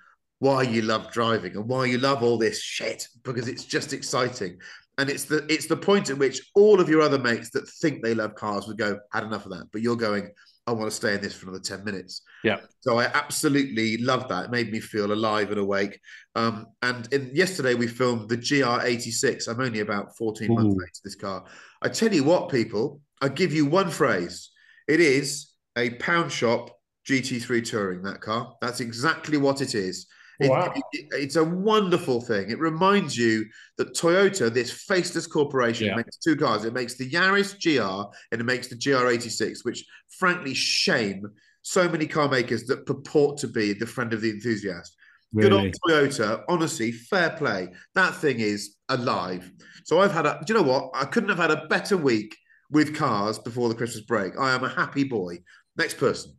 why 0.42 0.62
you 0.62 0.82
love 0.82 1.08
driving 1.12 1.54
and 1.54 1.68
why 1.68 1.84
you 1.84 1.98
love 1.98 2.20
all 2.20 2.36
this 2.36 2.60
shit 2.60 3.06
because 3.22 3.46
it's 3.46 3.64
just 3.64 3.92
exciting. 3.92 4.58
And 4.98 5.08
it's 5.08 5.24
the 5.24 5.46
it's 5.48 5.66
the 5.66 5.76
point 5.76 6.10
at 6.10 6.18
which 6.18 6.50
all 6.56 6.80
of 6.80 6.88
your 6.88 7.00
other 7.00 7.18
mates 7.18 7.50
that 7.50 7.68
think 7.68 8.02
they 8.02 8.12
love 8.12 8.34
cars 8.34 8.66
would 8.66 8.76
go, 8.76 8.98
had 9.12 9.22
enough 9.22 9.46
of 9.46 9.52
that. 9.52 9.68
But 9.72 9.82
you're 9.82 9.94
going, 9.94 10.32
I 10.66 10.72
want 10.72 10.90
to 10.90 10.96
stay 10.96 11.14
in 11.14 11.20
this 11.20 11.32
for 11.32 11.46
another 11.46 11.62
10 11.62 11.84
minutes. 11.84 12.22
Yeah. 12.42 12.58
So 12.80 12.98
I 12.98 13.04
absolutely 13.04 13.98
loved 13.98 14.30
that. 14.30 14.46
It 14.46 14.50
made 14.50 14.72
me 14.72 14.80
feel 14.80 15.12
alive 15.12 15.50
and 15.50 15.60
awake. 15.60 16.00
Um, 16.34 16.66
and 16.82 17.06
in 17.12 17.30
yesterday 17.32 17.74
we 17.74 17.86
filmed 17.86 18.28
the 18.28 18.36
GR86. 18.36 19.46
I'm 19.46 19.60
only 19.60 19.78
about 19.78 20.16
14 20.16 20.52
months 20.52 20.74
Ooh. 20.74 20.78
late 20.80 20.94
to 20.94 21.00
this 21.04 21.14
car. 21.14 21.44
I 21.82 21.88
tell 21.88 22.12
you 22.12 22.24
what, 22.24 22.48
people, 22.48 23.00
I 23.20 23.28
give 23.28 23.52
you 23.52 23.64
one 23.64 23.90
phrase. 23.90 24.50
It 24.88 24.98
is 24.98 25.52
a 25.78 25.90
pound 25.90 26.32
shop 26.32 26.76
GT3 27.08 27.64
Touring, 27.64 28.02
that 28.02 28.20
car. 28.20 28.56
That's 28.60 28.80
exactly 28.80 29.38
what 29.38 29.60
it 29.60 29.76
is. 29.76 30.08
It- 30.44 30.50
Wow. 30.50 30.72
it- 30.92 31.06
it's 31.12 31.36
a 31.36 31.44
wonderful 31.44 32.20
thing. 32.20 32.50
It 32.50 32.58
reminds 32.58 33.16
you 33.16 33.46
that 33.78 33.94
Toyota, 33.94 34.52
this 34.52 34.70
faceless 34.70 35.26
corporation, 35.26 35.86
Yeah. 35.86 35.96
makes 35.96 36.16
two 36.18 36.36
cars. 36.36 36.64
It 36.64 36.72
makes 36.72 36.94
the 36.94 37.08
Yaris 37.10 37.54
GR 37.58 38.10
and 38.30 38.40
it 38.40 38.44
makes 38.44 38.68
the 38.68 38.76
GR86, 38.76 39.64
which 39.64 39.84
frankly 40.18 40.54
shame 40.54 41.26
so 41.62 41.88
many 41.88 42.06
car 42.06 42.28
makers 42.28 42.64
that 42.64 42.86
purport 42.86 43.38
to 43.38 43.48
be 43.48 43.72
the 43.72 43.86
friend 43.86 44.12
of 44.12 44.20
the 44.20 44.30
enthusiast. 44.30 44.96
Good 45.34 45.52
Really? 45.52 45.66
old 45.66 45.74
Toyota, 45.88 46.42
honestly, 46.48 46.92
fair 46.92 47.30
play. 47.30 47.72
That 47.94 48.14
thing 48.16 48.40
is 48.40 48.76
alive. 48.88 49.50
So 49.84 50.00
I've 50.00 50.12
had 50.12 50.26
a, 50.26 50.40
do 50.44 50.52
you 50.52 50.60
know 50.60 50.66
what? 50.68 50.90
I 50.94 51.04
couldn't 51.06 51.30
have 51.30 51.38
had 51.38 51.50
a 51.50 51.66
better 51.68 51.96
week 51.96 52.36
with 52.70 52.94
cars 52.94 53.38
before 53.38 53.68
the 53.68 53.74
Christmas 53.74 54.04
break. 54.04 54.32
I 54.38 54.52
am 54.54 54.64
a 54.64 54.68
happy 54.68 55.04
boy. 55.04 55.42
Next 55.76 55.96
person. 55.98 56.32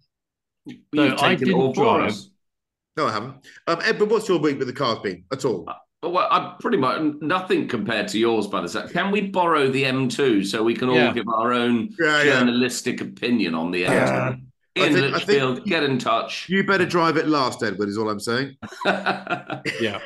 So 0.68 0.74
You've 0.94 1.14
I 1.14 1.36
taken 1.36 1.50
it 1.50 1.54
all 1.54 1.74
didn't 1.74 1.84
drive. 1.86 2.12
us. 2.12 2.30
No, 2.98 3.08
I 3.08 3.12
haven't. 3.12 3.36
Um, 3.68 3.80
Ed, 3.84 3.98
but 4.00 4.10
what's 4.10 4.28
your 4.30 4.40
week 4.40 4.60
with 4.60 4.68
the 4.68 4.74
cars 4.74 5.00
been 5.00 5.24
at 5.32 5.46
all? 5.46 5.68
Well, 6.04 6.28
I'm 6.30 6.58
pretty 6.58 6.78
much 6.78 7.02
nothing 7.22 7.68
compared 7.68 8.08
to 8.10 8.20
yours 8.20 8.48
by 8.48 8.62
the 8.62 8.68
sound. 8.68 8.92
Can 8.92 9.10
we 9.10 9.22
borrow 9.22 9.70
the 9.70 9.84
M2 9.84 10.46
so 10.46 10.62
we 10.62 10.76
can 10.76 10.90
all 10.90 10.96
Yeah. 10.96 11.14
give 11.14 11.28
our 11.30 11.54
own 11.54 11.90
Yeah, 12.00 12.22
yeah. 12.24 12.40
journalistic 12.40 13.02
opinion 13.02 13.56
on 13.56 13.72
the 13.72 13.86
Uh, 13.88 13.92
M2? 13.92 14.42
I 14.76 14.86
In 14.88 14.94
think- 14.94 15.14
Litchfield, 15.14 15.66
get 15.66 15.84
in 15.84 15.98
touch. 15.98 16.48
You 16.50 16.64
better 16.66 16.86
drive 16.86 17.18
it 17.18 17.28
last, 17.28 17.64
Edward, 17.64 17.88
is 17.90 17.98
all 17.98 18.10
I'm 18.10 18.20
saying. 18.20 18.58
Yeah. 19.82 20.00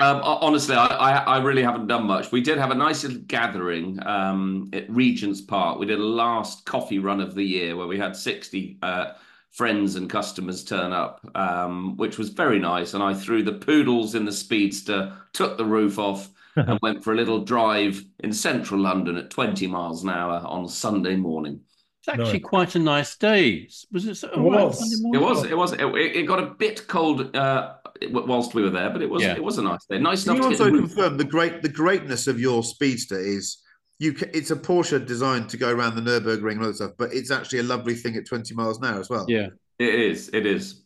Um, 0.00 0.20
honestly, 0.24 0.74
I, 0.74 0.86
I 0.86 1.10
I 1.36 1.42
really 1.42 1.62
haven't 1.62 1.86
done 1.86 2.04
much. 2.04 2.32
We 2.32 2.40
did 2.40 2.58
have 2.58 2.72
a 2.72 2.74
nice 2.74 3.04
little 3.04 3.20
gathering 3.28 4.04
um, 4.04 4.68
at 4.72 4.90
Regent's 4.90 5.40
Park. 5.40 5.78
We 5.78 5.86
did 5.86 6.00
a 6.00 6.02
last 6.02 6.64
coffee 6.66 6.98
run 6.98 7.20
of 7.20 7.36
the 7.36 7.44
year 7.44 7.76
where 7.76 7.86
we 7.86 7.96
had 7.96 8.16
sixty 8.16 8.76
uh, 8.82 9.12
friends 9.54 9.94
and 9.96 10.10
customers 10.10 10.64
turn 10.64 10.92
up, 10.92 11.20
um, 11.36 11.96
which 11.96 12.18
was 12.18 12.30
very 12.30 12.58
nice. 12.58 12.92
And 12.94 13.02
I 13.02 13.14
threw 13.14 13.42
the 13.42 13.52
poodles 13.52 14.14
in 14.14 14.24
the 14.24 14.32
speedster, 14.32 15.16
took 15.32 15.56
the 15.56 15.64
roof 15.64 15.98
off, 15.98 16.28
and 16.56 16.78
went 16.82 17.02
for 17.02 17.12
a 17.12 17.16
little 17.16 17.40
drive 17.44 18.04
in 18.20 18.32
central 18.32 18.80
London 18.80 19.16
at 19.16 19.30
twenty 19.30 19.66
miles 19.66 20.04
an 20.04 20.10
hour 20.10 20.42
on 20.46 20.68
Sunday 20.68 21.16
morning. 21.16 21.60
It's 22.00 22.08
actually 22.08 22.32
Nice. 22.40 22.42
quite 22.42 22.74
a 22.74 22.78
nice 22.78 23.16
day. 23.16 23.68
Was 23.90 24.06
it? 24.06 24.16
so- 24.16 24.28
It 24.28 24.38
was. 24.38 24.78
Sunday 24.78 25.18
It 25.18 25.22
was, 25.22 25.44
it 25.44 25.56
was, 25.56 25.72
it, 25.72 25.86
it 26.16 26.26
got 26.26 26.38
a 26.42 26.46
bit 26.54 26.86
cold 26.86 27.34
uh, 27.34 27.74
whilst 28.10 28.54
we 28.54 28.62
were 28.62 28.68
there, 28.70 28.90
but 28.90 29.00
it 29.02 29.08
was, 29.08 29.22
Yeah. 29.22 29.34
it 29.34 29.42
was 29.42 29.56
a 29.58 29.62
nice 29.62 29.86
day. 29.86 29.98
Nice 29.98 30.24
Can 30.24 30.36
enough 30.36 30.50
you 30.50 30.56
to 30.58 30.62
also 30.64 30.70
the 30.72 30.78
confirm 30.80 31.16
the 31.16 31.24
great 31.24 31.62
the 31.62 31.68
greatness 31.70 32.26
of 32.26 32.38
your 32.38 32.62
speedster 32.62 33.18
is 33.18 33.56
you? 34.04 34.14
ca- 34.14 34.30
It's 34.32 34.50
a 34.50 34.56
Porsche 34.56 35.04
designed 35.04 35.48
to 35.50 35.56
go 35.56 35.70
around 35.72 35.96
the 35.96 36.02
Nurburgring 36.02 36.52
and 36.52 36.60
all 36.60 36.66
that 36.68 36.76
stuff, 36.76 36.92
but 36.98 37.12
it's 37.12 37.30
actually 37.30 37.60
a 37.60 37.64
lovely 37.64 37.94
thing 37.94 38.16
at 38.16 38.26
twenty 38.26 38.54
miles 38.54 38.78
an 38.78 38.84
hour 38.84 39.00
as 39.00 39.08
well. 39.10 39.24
Yeah. 39.28 39.48
It 39.78 39.94
is. 39.94 40.28
It 40.32 40.46
is. 40.46 40.84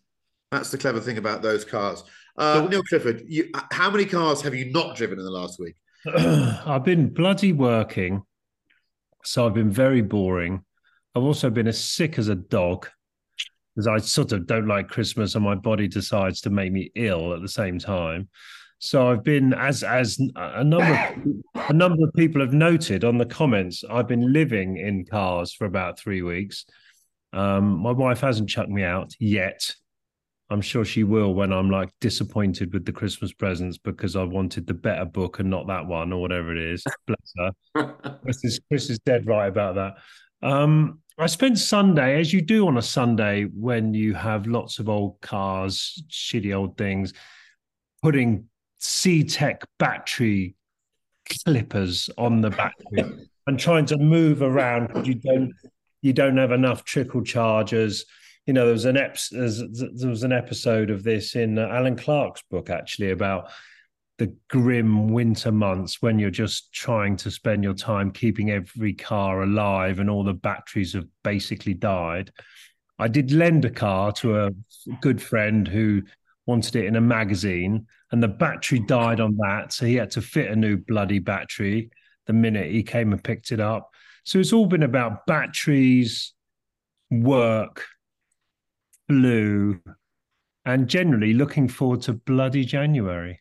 That's 0.51 0.71
the 0.71 0.79
clever 0.79 1.01
thing 1.01 1.19
about 1.19 1.43
those 1.43 1.65
cars. 1.65 2.05
Uh, 2.39 2.55
So- 2.63 2.69
Neil 2.69 2.83
Clifford, 2.85 3.25
you, 3.27 3.51
uh, 3.53 3.63
how 3.73 3.91
many 3.91 4.07
cars 4.07 4.41
have 4.43 4.55
you 4.55 4.71
not 4.73 4.97
driven 4.97 5.19
in 5.19 5.25
the 5.25 5.31
last 5.31 5.59
week? 5.61 5.75
I've 6.17 6.85
been 6.85 7.13
bloody 7.13 7.53
working, 7.53 8.23
so 9.25 9.45
I've 9.47 9.55
been 9.55 9.71
very 9.71 10.01
boring. 10.01 10.65
I've 11.15 11.25
also 11.25 11.51
been 11.51 11.67
as 11.67 11.83
sick 11.83 12.19
as 12.19 12.29
a 12.29 12.35
dog 12.37 12.87
because 13.75 13.89
I 13.89 13.99
sort 13.99 14.33
of 14.33 14.47
don't 14.47 14.67
like 14.69 14.89
Christmas, 14.89 15.35
and 15.35 15.45
my 15.45 15.55
body 15.57 15.89
decides 15.89 16.41
to 16.43 16.51
make 16.51 16.73
me 16.73 16.91
ill 16.95 17.35
at 17.35 17.43
the 17.43 17.49
same 17.49 17.79
time. 17.79 18.29
So 18.81 19.09
I've 19.09 19.25
been, 19.25 19.53
as 19.55 19.83
as 19.83 20.21
a 20.37 20.63
number 20.63 20.95
of, 20.95 21.69
a 21.69 21.73
number 21.73 22.05
of 22.05 22.13
people 22.15 22.41
have 22.41 22.53
noted 22.53 23.05
on 23.05 23.19
the 23.19 23.27
comments, 23.27 23.83
I've 23.89 24.07
been 24.07 24.33
living 24.33 24.77
in 24.77 25.05
cars 25.05 25.53
for 25.53 25.65
about 25.65 25.99
three 25.99 26.23
weeks. 26.23 26.65
Um, 27.33 27.79
my 27.79 27.91
wife 27.91 28.21
hasn't 28.21 28.49
chucked 28.49 28.71
me 28.71 28.85
out 28.85 29.13
yet. 29.19 29.75
I'm 30.51 30.63
sure 30.63 30.85
she 30.85 31.05
will 31.05 31.35
when 31.35 31.53
I'm 31.53 31.71
like 31.71 31.91
disappointed 32.01 32.73
with 32.73 32.87
the 32.87 32.93
Christmas 32.93 33.33
presents 33.33 33.77
because 33.77 34.17
I 34.17 34.23
wanted 34.23 34.67
the 34.67 34.75
better 34.75 35.05
book 35.05 35.41
and 35.41 35.51
not 35.51 35.67
that 35.67 35.87
one 35.87 36.13
or 36.13 36.23
whatever 36.23 36.53
it 36.53 36.59
is. 36.59 36.85
Bless 37.07 37.53
her. 37.75 38.19
Chris 38.23 38.45
is, 38.45 38.61
Chris 38.69 38.91
is 38.91 38.99
dead 39.01 39.27
right 39.27 39.49
about 39.49 39.75
that. 39.75 40.49
Um, 40.49 41.01
I 41.19 41.27
spent 41.27 41.59
Sunday, 41.59 42.19
as 42.19 42.33
you 42.33 42.41
do 42.41 42.69
on 42.69 42.79
a 42.79 42.83
Sunday 42.83 43.43
when 43.45 43.93
you 43.93 44.15
have 44.15 44.47
lots 44.47 44.79
of 44.79 44.89
old 44.89 45.21
cars, 45.21 46.03
shitty 46.09 46.57
old 46.57 46.79
things, 46.79 47.13
putting 48.03 48.47
CTEK 48.81 49.63
battery 49.79 50.55
clippers 51.45 52.09
on 52.17 52.41
the 52.41 52.51
battery 52.51 53.29
and 53.47 53.59
trying 53.59 53.87
to 53.87 53.99
move 53.99 54.43
around 54.43 54.89
because 54.89 55.09
you 55.09 55.15
don't 55.15 55.53
you 56.01 56.13
don't 56.13 56.37
have 56.37 56.53
enough 56.53 56.85
trickle 56.85 57.23
chargers. 57.23 58.05
You 58.47 58.53
know, 58.53 58.65
there 58.65 58.73
was 58.73 58.85
an 58.85 58.97
ep- 58.97 59.19
there 59.31 60.09
was 60.09 60.23
an 60.23 60.33
episode 60.33 60.91
of 60.91 61.03
this 61.03 61.35
in 61.35 61.59
uh, 61.59 61.69
Alan 61.69 61.97
Clark's 61.97 62.43
book 62.51 62.71
actually 62.71 63.11
about 63.11 63.51
the 64.19 64.35
grim 64.49 65.09
winter 65.09 65.53
months 65.53 66.03
when 66.03 66.19
you're 66.19 66.31
just 66.31 66.73
trying 66.73 67.17
to 67.17 67.31
spend 67.31 67.63
your 67.63 67.75
time 67.75 68.11
keeping 68.11 68.51
every 68.51 68.93
car 68.93 69.43
alive 69.43 70.01
and 70.01 70.11
all 70.11 70.25
the 70.25 70.35
batteries 70.35 70.93
have 70.93 71.07
basically 71.23 71.75
died. 71.75 72.33
I 72.99 73.07
did 73.07 73.31
lend 73.31 73.65
a 73.65 73.71
car 73.71 74.11
to 74.15 74.41
a 74.41 74.51
good 75.01 75.23
friend 75.23 75.69
who 75.69 76.03
wanted 76.47 76.75
it 76.75 76.87
in 76.87 76.97
a 76.97 77.01
magazine, 77.01 77.87
and 78.11 78.23
the 78.23 78.29
battery 78.29 78.81
died 78.81 79.21
on 79.21 79.37
that. 79.37 79.73
So 79.73 79.87
he 79.87 79.95
had 79.97 80.11
to 80.13 80.23
fit 80.23 80.51
a 80.51 80.57
new 80.57 80.77
bloody 80.77 81.19
battery 81.19 81.91
the 82.27 82.33
minute 82.33 82.71
he 82.71 82.83
came 82.83 83.13
and 83.13 83.23
picked 83.23 83.53
it 83.53 83.61
up. 83.61 83.91
So 84.25 84.39
it's 84.39 84.53
all 84.53 84.67
been 84.67 84.83
about 84.83 85.27
batteries, 85.27 86.33
work, 87.11 87.85
blue, 89.09 89.81
and 90.65 90.89
generally 90.89 91.33
looking 91.35 91.69
forward 91.69 92.03
to 92.03 92.13
bloody 92.15 92.65
January. 92.65 93.41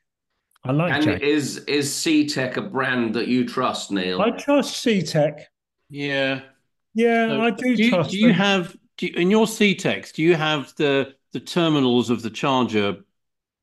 I 0.63 0.71
like 0.71 0.93
And 0.93 1.03
January. 1.03 1.29
is 1.31 1.57
is 1.65 1.89
CTEK 1.91 2.57
a 2.57 2.61
brand 2.61 3.13
that 3.15 3.27
you 3.27 3.45
trust, 3.47 3.91
Neil? 3.91 4.21
I 4.21 4.31
trust 4.31 4.85
CTEK. 4.85 5.41
Yeah. 5.89 6.41
Yeah, 6.93 7.27
So 7.27 7.41
I 7.41 7.51
do, 7.51 7.75
do 7.75 7.83
you, 7.83 7.89
trust 7.91 8.11
do 8.11 8.17
you 8.17 8.33
have 8.33 8.75
do 8.97 9.07
you, 9.07 9.13
in 9.13 9.29
your 9.29 9.45
CTEKs, 9.45 10.13
do 10.13 10.23
you 10.23 10.35
have 10.35 10.73
the 10.77 11.13
the 11.33 11.39
terminals 11.39 12.09
of 12.09 12.21
the 12.21 12.29
charger 12.29 12.97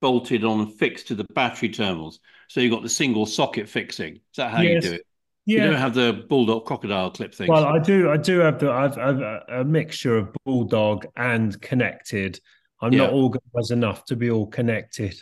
bolted 0.04 0.44
on 0.44 0.60
and 0.60 0.74
fixed 0.74 1.08
to 1.08 1.14
the 1.14 1.24
battery 1.34 1.70
terminals? 1.70 2.20
So 2.48 2.60
you've 2.60 2.72
got 2.72 2.82
the 2.82 2.90
single 2.90 3.24
socket 3.24 3.70
fixing. 3.70 4.16
Is 4.16 4.36
that 4.36 4.50
how 4.50 4.60
Yes. 4.60 4.84
you 4.84 4.90
do 4.90 4.94
it? 4.96 5.06
You 5.46 5.60
don't 5.60 5.76
have 5.76 5.94
the 5.94 6.26
bulldog 6.28 6.66
crocodile 6.66 7.10
clip 7.10 7.34
thing. 7.34 7.48
Well, 7.48 7.64
I 7.64 7.78
do. 7.78 8.10
I 8.10 8.18
do 8.18 8.38
have 8.40 8.58
the. 8.58 8.70
I've, 8.70 8.98
I've 8.98 9.20
a, 9.20 9.40
a 9.60 9.64
mixture 9.64 10.16
of 10.18 10.28
bulldog 10.44 11.06
and 11.16 11.58
connected. 11.62 12.38
I'm 12.82 12.94
not 12.94 13.12
organised 13.12 13.70
enough 13.70 14.04
to 14.06 14.16
be 14.16 14.30
all 14.30 14.46
connected, 14.46 15.18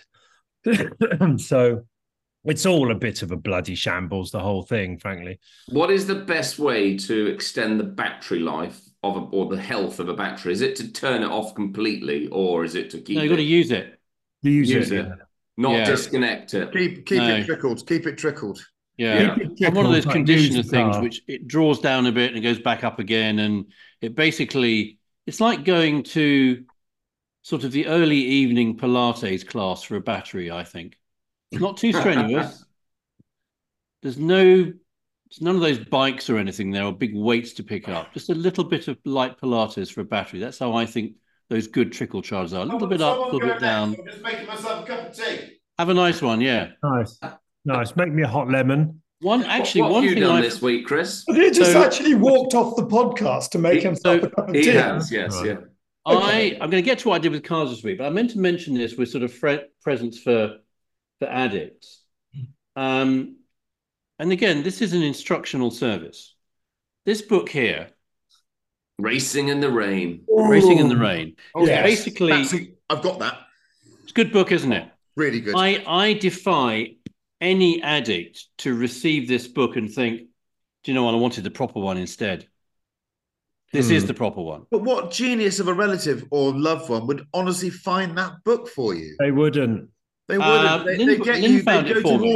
so 1.37 1.85
it's 2.45 2.67
all 2.67 2.91
a 2.91 2.97
bit 2.97 3.23
of 3.23 3.31
a 3.31 3.37
bloody 3.37 3.77
shambles. 3.77 4.33
The 4.33 4.41
whole 4.41 4.63
thing, 4.63 4.99
frankly. 4.99 5.39
What 5.69 5.91
is 5.91 6.09
the 6.09 6.17
best 6.17 6.59
way 6.59 6.97
to 6.99 7.27
extend 7.27 7.79
the 7.79 7.85
battery 7.85 8.41
life 8.41 8.81
of 9.05 9.17
a, 9.17 9.21
or 9.21 9.47
the 9.47 9.61
health 9.61 10.01
of 10.01 10.09
a 10.09 10.15
battery? 10.15 10.53
Is 10.53 10.61
it 10.61 10.77
to 10.77 10.93
turn 10.93 11.23
it 11.23 11.31
off 11.31 11.55
completely, 11.55 12.29
or 12.29 12.65
is 12.65 12.75
it 12.75 12.91
to 12.91 13.01
keep 13.01 13.17
no, 13.17 13.23
you've 13.23 13.31
got 13.31 13.37
to 13.37 13.43
use 13.43 13.71
it. 13.71 13.99
You 14.43 14.51
use, 14.51 14.71
Use 14.71 14.91
it. 14.91 15.07
it. 15.07 15.19
not 15.57 15.73
Yeah. 15.73 15.85
disconnect 15.85 16.55
it? 16.55 16.73
Keep 16.73 17.07
keep 17.07 17.19
No. 17.19 17.37
it 17.37 17.45
trickled. 17.47 17.87
Keep 17.87 18.07
it 18.07 18.19
trickled. 18.19 18.65
Yeah. 18.97 19.35
Keep 19.37 19.61
it 19.61 19.67
And 19.67 19.77
one 19.77 19.87
of 19.87 19.93
those 19.93 20.05
trickled, 20.05 20.05
but 20.05 20.13
conditioner 20.13 20.63
things 20.63 20.99
which 20.99 21.23
it 21.29 21.47
draws 21.47 21.81
down 21.81 22.07
a 22.07 22.13
bit 22.13 22.29
and 22.29 22.39
it 22.39 22.43
goes 22.43 22.59
back 22.61 22.85
up 22.85 22.99
again. 22.99 23.39
And 23.39 23.67
it 24.01 24.15
basically, 24.15 24.99
it's 25.27 25.41
like 25.41 25.65
going 25.65 26.03
to 26.05 26.65
sort 27.43 27.65
of 27.65 27.73
the 27.73 27.87
early 27.87 28.19
evening 28.19 28.77
Pilates 28.79 29.47
class 29.47 29.83
for 29.83 29.97
a 29.97 30.01
battery, 30.01 30.51
I 30.51 30.65
think. 30.65 30.99
It's 31.51 31.61
not 31.61 31.77
too 31.77 31.93
strenuous. 31.93 32.65
There's 34.03 34.19
no, 34.19 34.73
it's 35.27 35.41
none 35.41 35.55
of 35.55 35.61
those 35.61 35.79
bikes 35.79 36.29
or 36.29 36.39
anything 36.39 36.71
there 36.71 36.85
or 36.85 36.93
big 36.93 37.15
weights 37.15 37.53
to 37.55 37.63
pick 37.63 37.89
up. 37.89 38.13
Just 38.13 38.31
a 38.31 38.35
little 38.35 38.65
bit 38.65 38.89
of 38.89 38.99
light 39.05 39.39
Pilates 39.41 39.93
for 39.93 40.01
a 40.01 40.05
battery. 40.05 40.41
That's 40.41 40.59
how 40.59 40.75
I 40.75 40.87
think 40.87 41.17
those 41.51 41.67
good 41.67 41.93
trickle 41.93 42.23
charges 42.23 42.55
are. 42.55 42.63
A 42.63 42.65
little 42.65 42.89
bit 42.89 43.01
up, 43.03 43.19
a 43.19 43.21
little 43.23 43.41
bit 43.41 43.61
down. 43.61 43.95
I'm 43.99 44.07
just 44.07 44.23
making 44.23 44.47
myself 44.47 44.85
a 44.85 44.87
cup 44.87 45.09
of 45.11 45.17
tea. 45.17 45.59
Have 45.79 45.89
a 45.89 45.95
nice 45.95 46.23
one, 46.23 46.41
yeah. 46.41 46.69
Nice, 46.83 47.19
nice. 47.65 47.97
Make 47.97 48.13
me 48.13 48.23
a 48.23 48.29
hot 48.29 48.49
lemon. 48.49 49.03
One 49.21 49.45
actually, 49.45 49.83
what, 49.83 49.91
what 49.91 49.95
one 49.97 50.03
have 50.05 50.11
you 50.11 50.17
thing 50.17 50.25
done 50.29 50.37
I 50.39 50.41
this 50.41 50.61
week, 50.61 50.87
Chris? 50.87 51.25
He 51.29 51.51
just 51.51 51.73
So- 51.73 51.83
actually 51.83 52.15
walked 52.15 52.55
off 52.55 52.75
the 52.77 52.87
podcast 52.87 53.51
to 53.51 53.59
make 53.59 53.75
He- 53.75 53.81
himself 53.85 54.21
so 54.21 54.27
a 54.27 54.31
cup 54.31 54.49
of 54.49 54.55
He 54.55 54.63
tea. 54.63 54.71
has, 54.71 55.11
yes, 55.13 55.35
Right. 55.37 55.47
yeah. 55.47 55.57
I 56.05 56.59
I'm 56.61 56.69
going 56.71 56.83
to 56.83 56.91
get 56.91 56.99
to 57.01 57.09
what 57.09 57.15
I 57.17 57.19
did 57.21 57.31
with 57.31 57.45
cars 57.45 57.71
this 57.71 57.85
week, 57.85 57.99
but 57.99 58.07
I 58.07 58.11
meant 58.11 58.31
to 58.31 58.39
mention 58.41 58.75
this 58.75 58.97
with 58.97 59.09
sort 59.11 59.23
of 59.23 59.33
fre- 59.33 59.67
presents 59.83 60.19
for 60.21 60.57
for 61.21 61.29
addicts. 61.29 62.03
Um, 62.75 63.37
and 64.19 64.33
again, 64.33 64.65
this 64.65 64.83
is 64.83 64.93
an 64.95 65.03
instructional 65.03 65.71
service. 65.71 66.35
This 67.07 67.23
book 67.23 67.49
here, 67.49 67.91
Racing 69.07 69.49
in 69.49 69.59
the 69.61 69.71
rain. 69.71 70.23
Racing 70.29 70.79
in 70.79 70.89
the 70.89 70.97
Rain, 70.97 71.35
Oh, 71.57 71.67
Yes. 71.67 71.83
basically 71.85 72.31
That's 72.31 72.55
a- 72.55 72.69
I've 72.89 73.03
got 73.03 73.19
that. 73.19 73.41
it's 74.05 74.13
a 74.13 74.15
good 74.15 74.33
book, 74.33 74.53
isn't 74.53 74.73
it? 74.73 74.89
Really 75.17 75.41
good. 75.41 75.55
I 75.57 75.83
I 75.87 76.13
defy 76.13 76.95
any 77.41 77.83
addict 77.83 78.47
to 78.59 78.75
receive 78.75 79.27
this 79.27 79.49
book 79.49 79.75
and 79.77 79.93
think, 79.93 80.21
do 80.85 80.93
you 80.93 80.95
know 80.95 81.03
what? 81.03 81.15
I 81.15 81.17
wanted 81.19 81.43
the 81.43 81.51
proper 81.51 81.81
one 81.81 81.97
instead. 81.99 82.47
This 83.73 83.91
is 83.91 84.03
Hmm. 84.05 84.07
the 84.09 84.15
proper 84.15 84.41
one. 84.41 84.67
But 84.71 84.83
what 84.85 85.11
genius 85.11 85.59
of 85.59 85.67
a 85.67 85.75
relative 85.75 86.25
or 86.31 86.53
loved 86.57 86.89
one 86.89 87.07
would 87.09 87.27
honestly 87.35 87.71
find 87.71 88.17
that 88.19 88.35
book 88.45 88.69
for 88.69 88.95
you? 88.95 89.17
They 89.19 89.33
wouldn't. 89.33 89.89
They 90.29 90.39
wouldn't. 90.39 90.55
Uh, 90.69 90.85
they, 90.85 90.97
Lynn- 90.99 91.09
would 91.09 91.25
get 91.25 91.41
Lynn 91.41 91.53
you. 91.55 91.63
found 91.63 91.87
They'd 91.87 91.97
it 91.97 92.03
go 92.05 92.11
for 92.13 92.19
to 92.19 92.23
me. 92.23 92.33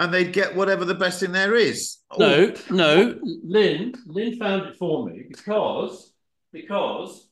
Waterstones, 0.00 0.04
and 0.04 0.14
they'd 0.14 0.32
get 0.32 0.56
whatever 0.56 0.84
the 0.84 0.94
best 0.94 1.20
thing 1.20 1.32
there 1.32 1.54
is. 1.54 1.98
No, 2.18 2.54
no, 2.70 3.18
Lynn, 3.22 3.94
Lynn 4.06 4.38
found 4.38 4.66
it 4.66 4.76
for 4.76 5.06
me 5.06 5.24
because 5.28 6.12
because 6.52 7.28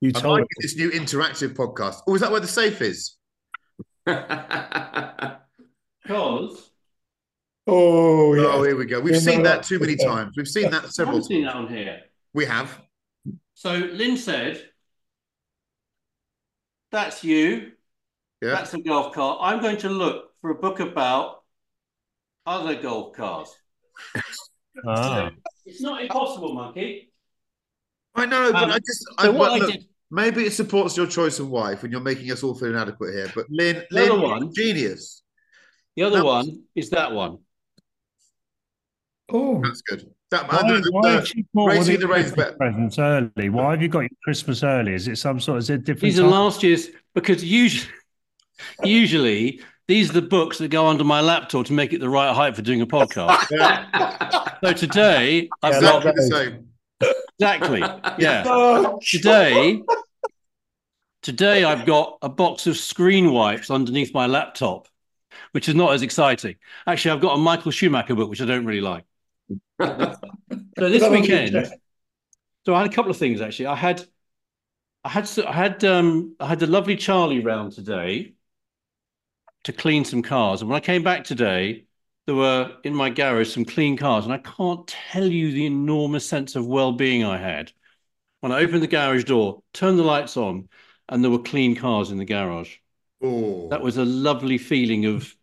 You 0.00 0.12
I'm 0.14 0.22
told 0.22 0.40
liking 0.40 0.48
this 0.60 0.76
new 0.76 0.90
interactive 0.90 1.54
podcast. 1.54 2.02
Oh, 2.06 2.14
is 2.14 2.20
that 2.20 2.30
where 2.30 2.40
the 2.40 2.48
safe 2.48 2.82
is? 2.82 3.16
because 4.04 5.38
Oh, 7.64 8.34
yeah. 8.34 8.42
Oh, 8.46 8.64
here 8.64 8.76
we 8.76 8.86
go. 8.86 9.00
We've 9.00 9.14
Yeah, 9.14 9.20
seen 9.20 9.38
no, 9.38 9.50
that 9.50 9.62
too 9.62 9.78
many 9.78 9.92
okay. 9.92 10.04
times. 10.04 10.34
We've 10.36 10.48
seen 10.48 10.70
that 10.72 10.84
I 10.84 10.88
several 10.88 11.16
haven't 11.16 11.28
seen 11.28 11.44
that 11.44 11.54
on 11.54 11.68
here. 11.68 12.00
We 12.34 12.44
have. 12.46 12.76
So 13.54 13.74
Lynn 13.74 14.16
said, 14.16 14.60
"That's 16.90 17.22
you. 17.22 17.70
Yeah. 18.42 18.50
That's 18.50 18.74
a 18.74 18.82
golf 18.82 19.14
cart. 19.14 19.38
I'm 19.40 19.60
going 19.60 19.76
to 19.78 19.88
look 19.88 20.31
for 20.42 20.50
a 20.50 20.54
book 20.54 20.80
about 20.80 21.42
other 22.44 22.74
golf 22.74 23.14
cars. 23.16 23.48
Ah. 24.86 25.30
It's 25.64 25.80
not 25.80 26.02
impossible, 26.02 26.52
monkey. 26.54 27.10
I 28.14 28.26
know, 28.26 28.52
but 28.52 28.64
Um, 28.64 28.70
I 28.72 28.78
just. 28.78 29.00
So 29.02 29.14
I, 29.18 29.28
what 29.28 29.38
but 29.38 29.52
I 29.52 29.58
look, 29.58 29.72
did, 29.72 29.84
maybe 30.10 30.44
it 30.44 30.52
supports 30.52 30.96
your 30.96 31.06
choice 31.06 31.38
of 31.38 31.48
wife 31.48 31.82
when 31.82 31.90
you're 31.92 32.00
making 32.00 32.30
us 32.32 32.42
all 32.42 32.54
feel 32.54 32.68
inadequate 32.70 33.14
here. 33.14 33.30
But 33.34 33.46
Lynn, 33.48 33.76
The 33.90 34.00
Lynn 34.00 34.10
other 34.10 34.20
one- 34.20 34.52
genius. 34.54 35.22
The 35.96 36.02
other 36.02 36.16
That- 36.18 36.24
one 36.24 36.64
is 36.74 36.90
that 36.90 37.12
one. 37.12 37.38
Oh, 39.30 39.62
That's 39.62 39.80
good. 39.82 40.10
That, 40.30 40.50
Why, 40.50 40.62
know 40.66 40.80
why 40.90 41.16
the- 41.20 41.32
you 41.36 41.44
bought 41.54 41.68
Racing 41.72 42.00
the 42.00 42.08
Rain's 42.08 42.32
Christmas 42.32 42.46
better. 42.46 42.56
presents 42.56 42.98
early? 42.98 43.48
Why 43.50 43.70
have 43.72 43.82
you 43.82 43.88
got 43.88 44.00
your 44.00 44.10
Christmas 44.24 44.62
early? 44.62 44.94
Is 44.94 45.06
it 45.08 45.16
some 45.16 45.38
sort? 45.40 45.58
Is 45.58 45.70
it 45.70 45.84
different? 45.84 46.00
These 46.00 46.20
are 46.20 46.26
last 46.26 46.62
year's 46.62 46.88
because 47.14 47.44
usually, 47.62 47.92
usually 48.82 49.60
these 49.88 50.10
are 50.10 50.14
the 50.14 50.22
books 50.22 50.58
that 50.58 50.68
go 50.68 50.86
under 50.88 51.04
my 51.04 51.20
laptop 51.20 51.66
to 51.66 51.72
make 51.72 51.92
it 51.92 52.00
the 52.00 52.08
right 52.08 52.34
height 52.34 52.56
for 52.56 52.62
doing 52.62 52.80
a 52.80 52.86
podcast. 52.86 53.46
so 54.64 54.72
today 54.72 55.52
I've 55.62 55.74
Yeah, 55.74 55.80
got 55.80 56.04
exactly 56.04 56.12
the 56.12 56.22
same. 56.22 56.68
exactly 57.38 57.98
yeah. 58.16 58.48
Oh, 58.50 59.00
Today, 59.12 59.82
today 61.22 61.64
I've 61.64 61.84
got 61.84 62.18
a 62.22 62.28
box 62.28 62.66
of 62.66 62.76
screen 62.76 63.32
wipes 63.32 63.70
underneath 63.70 64.12
my 64.14 64.26
laptop, 64.26 64.88
which 65.52 65.68
is 65.68 65.74
not 65.74 65.94
as 65.94 66.02
exciting. 66.02 66.56
Actually, 66.86 67.12
I've 67.12 67.22
got 67.22 67.34
a 67.34 67.38
Michael 67.38 67.72
Schumacher 67.72 68.14
book, 68.14 68.30
which 68.30 68.40
I 68.42 68.46
don't 68.46 68.66
really 68.66 68.80
like. 68.80 69.04
So 70.78 70.90
this 70.90 71.08
weekend, 71.08 71.68
so 72.66 72.74
I 72.74 72.82
had 72.82 72.90
a 72.90 72.94
couple 72.94 73.10
of 73.10 73.16
things 73.16 73.40
actually. 73.40 73.66
I 73.66 73.76
had, 73.76 74.04
I 75.04 75.08
had, 75.10 75.28
I 75.46 75.52
had, 75.52 75.84
um, 75.84 76.36
I 76.40 76.46
had 76.48 76.60
the 76.60 76.66
lovely 76.66 76.96
Charlie 76.96 77.40
round 77.40 77.72
today 77.72 78.34
to 79.64 79.72
clean 79.72 80.04
some 80.04 80.22
cars, 80.22 80.60
and 80.60 80.70
when 80.70 80.76
I 80.76 80.80
came 80.84 81.02
back 81.02 81.24
today, 81.24 81.84
there 82.26 82.34
were 82.34 82.76
in 82.84 82.94
my 82.94 83.10
garage 83.10 83.52
some 83.52 83.64
clean 83.64 83.96
cars, 83.96 84.24
and 84.24 84.32
I 84.32 84.38
can't 84.38 84.86
tell 84.86 85.26
you 85.26 85.52
the 85.52 85.66
enormous 85.66 86.26
sense 86.28 86.56
of 86.56 86.66
well-being 86.66 87.24
I 87.24 87.38
had. 87.38 87.72
When 88.40 88.52
I 88.52 88.60
opened 88.60 88.82
the 88.82 88.88
garage 88.88 89.24
door, 89.24 89.62
turned 89.72 89.98
the 89.98 90.04
lights 90.04 90.36
on, 90.36 90.68
and 91.08 91.22
there 91.22 91.30
were 91.30 91.38
clean 91.42 91.76
cars 91.76 92.10
in 92.10 92.18
the 92.18 92.24
garage. 92.24 92.76
Oh, 93.22 93.68
That 93.68 93.82
was 93.82 93.96
a 93.96 94.04
lovely 94.04 94.58
feeling 94.58 95.06
of 95.06 95.34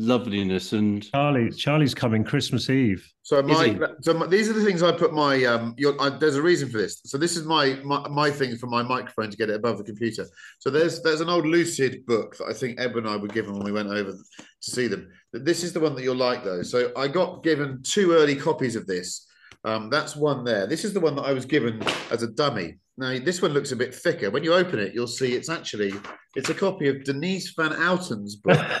loveliness 0.00 0.72
and 0.72 1.08
Charlie, 1.12 1.50
Charlie's 1.50 1.94
coming 1.94 2.24
Christmas 2.24 2.70
Eve. 2.70 3.06
So 3.22 3.42
my, 3.42 3.78
so 4.00 4.14
my, 4.14 4.26
these 4.26 4.48
are 4.48 4.54
the 4.54 4.64
things 4.64 4.82
I 4.82 4.90
put 4.90 5.12
my 5.12 5.44
um. 5.44 5.74
Your, 5.76 6.00
I, 6.00 6.10
there's 6.10 6.36
a 6.36 6.42
reason 6.42 6.68
for 6.70 6.78
this. 6.78 7.00
So 7.04 7.18
this 7.18 7.36
is 7.36 7.44
my, 7.44 7.78
my 7.84 8.08
my 8.08 8.30
thing 8.30 8.56
for 8.56 8.66
my 8.66 8.82
microphone 8.82 9.30
to 9.30 9.36
get 9.36 9.50
it 9.50 9.56
above 9.56 9.78
the 9.78 9.84
computer. 9.84 10.26
So 10.58 10.70
there's 10.70 11.02
there's 11.02 11.20
an 11.20 11.28
old 11.28 11.46
Lucid 11.46 12.04
book 12.06 12.36
that 12.38 12.46
I 12.48 12.52
think 12.52 12.80
Eb 12.80 12.96
and 12.96 13.06
I 13.06 13.16
were 13.16 13.28
given 13.28 13.52
when 13.54 13.64
we 13.64 13.72
went 13.72 13.88
over 13.88 14.12
to 14.12 14.70
see 14.70 14.88
them. 14.88 15.08
This 15.32 15.62
is 15.62 15.72
the 15.72 15.80
one 15.80 15.94
that 15.94 16.02
you'll 16.02 16.16
like 16.16 16.42
though. 16.42 16.62
So 16.62 16.90
I 16.96 17.06
got 17.06 17.44
given 17.44 17.82
two 17.82 18.12
early 18.12 18.34
copies 18.34 18.74
of 18.74 18.86
this. 18.86 19.26
Um, 19.64 19.90
that's 19.90 20.16
one 20.16 20.42
there. 20.44 20.66
This 20.66 20.84
is 20.84 20.94
the 20.94 21.00
one 21.00 21.14
that 21.16 21.22
I 21.22 21.32
was 21.32 21.44
given 21.44 21.82
as 22.10 22.22
a 22.22 22.28
dummy. 22.28 22.78
Now 23.00 23.18
this 23.18 23.40
one 23.40 23.52
looks 23.54 23.72
a 23.72 23.76
bit 23.76 23.94
thicker. 23.94 24.30
When 24.30 24.44
you 24.44 24.52
open 24.52 24.78
it, 24.78 24.92
you'll 24.92 25.06
see 25.06 25.32
it's 25.32 25.48
actually 25.48 25.94
it's 26.36 26.50
a 26.50 26.54
copy 26.54 26.86
of 26.88 27.02
Denise 27.02 27.50
Van 27.54 27.72
Outen's 27.72 28.36
book, 28.36 28.60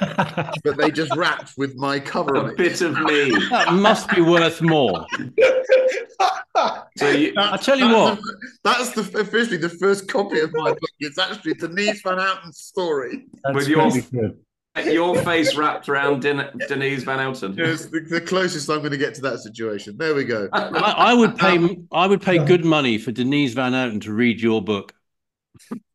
but 0.62 0.76
they 0.76 0.90
just 0.90 1.16
wrapped 1.16 1.54
with 1.56 1.74
my 1.76 1.98
cover 1.98 2.36
on 2.36 2.44
a 2.44 2.52
it. 2.52 2.58
bit 2.58 2.82
of 2.82 2.92
me. 3.00 3.30
that 3.48 3.72
must 3.72 4.10
be 4.10 4.20
worth 4.20 4.60
more. 4.60 5.06
So 6.98 7.08
you, 7.08 7.32
I 7.38 7.56
tell 7.56 7.78
you 7.78 7.88
That's 7.88 7.96
what, 7.98 8.18
the- 8.20 8.50
that's 8.62 8.90
the 9.10 9.20
officially 9.20 9.56
the 9.56 9.70
first 9.70 10.06
copy 10.06 10.40
of 10.40 10.50
my 10.52 10.70
book. 10.72 10.90
It's 10.98 11.18
actually 11.18 11.54
Denise 11.54 12.02
Van 12.02 12.18
Outen's 12.20 12.58
story. 12.58 13.24
That's 13.42 13.54
With 13.56 13.68
your- 13.68 13.86
really 13.86 14.02
good. 14.02 14.38
Your 14.84 15.16
face 15.22 15.56
wrapped 15.56 15.88
around 15.88 16.22
Den- 16.22 16.50
Denise 16.68 17.02
Van 17.02 17.18
Outen. 17.18 17.58
It's 17.58 17.86
the, 17.86 18.00
the 18.00 18.20
closest 18.20 18.68
I'm 18.70 18.78
going 18.78 18.92
to 18.92 18.96
get 18.96 19.14
to 19.16 19.20
that 19.22 19.40
situation. 19.40 19.96
There 19.96 20.14
we 20.14 20.24
go. 20.24 20.48
I, 20.52 20.94
I 20.96 21.14
would 21.14 21.36
pay 21.36 21.56
um, 21.56 21.88
I 21.92 22.06
would 22.06 22.22
pay 22.22 22.38
good 22.38 22.64
money 22.64 22.98
for 22.98 23.12
Denise 23.12 23.52
Van 23.54 23.72
Outen 23.74 24.00
to 24.02 24.12
read 24.12 24.40
your 24.40 24.62
book. 24.62 24.94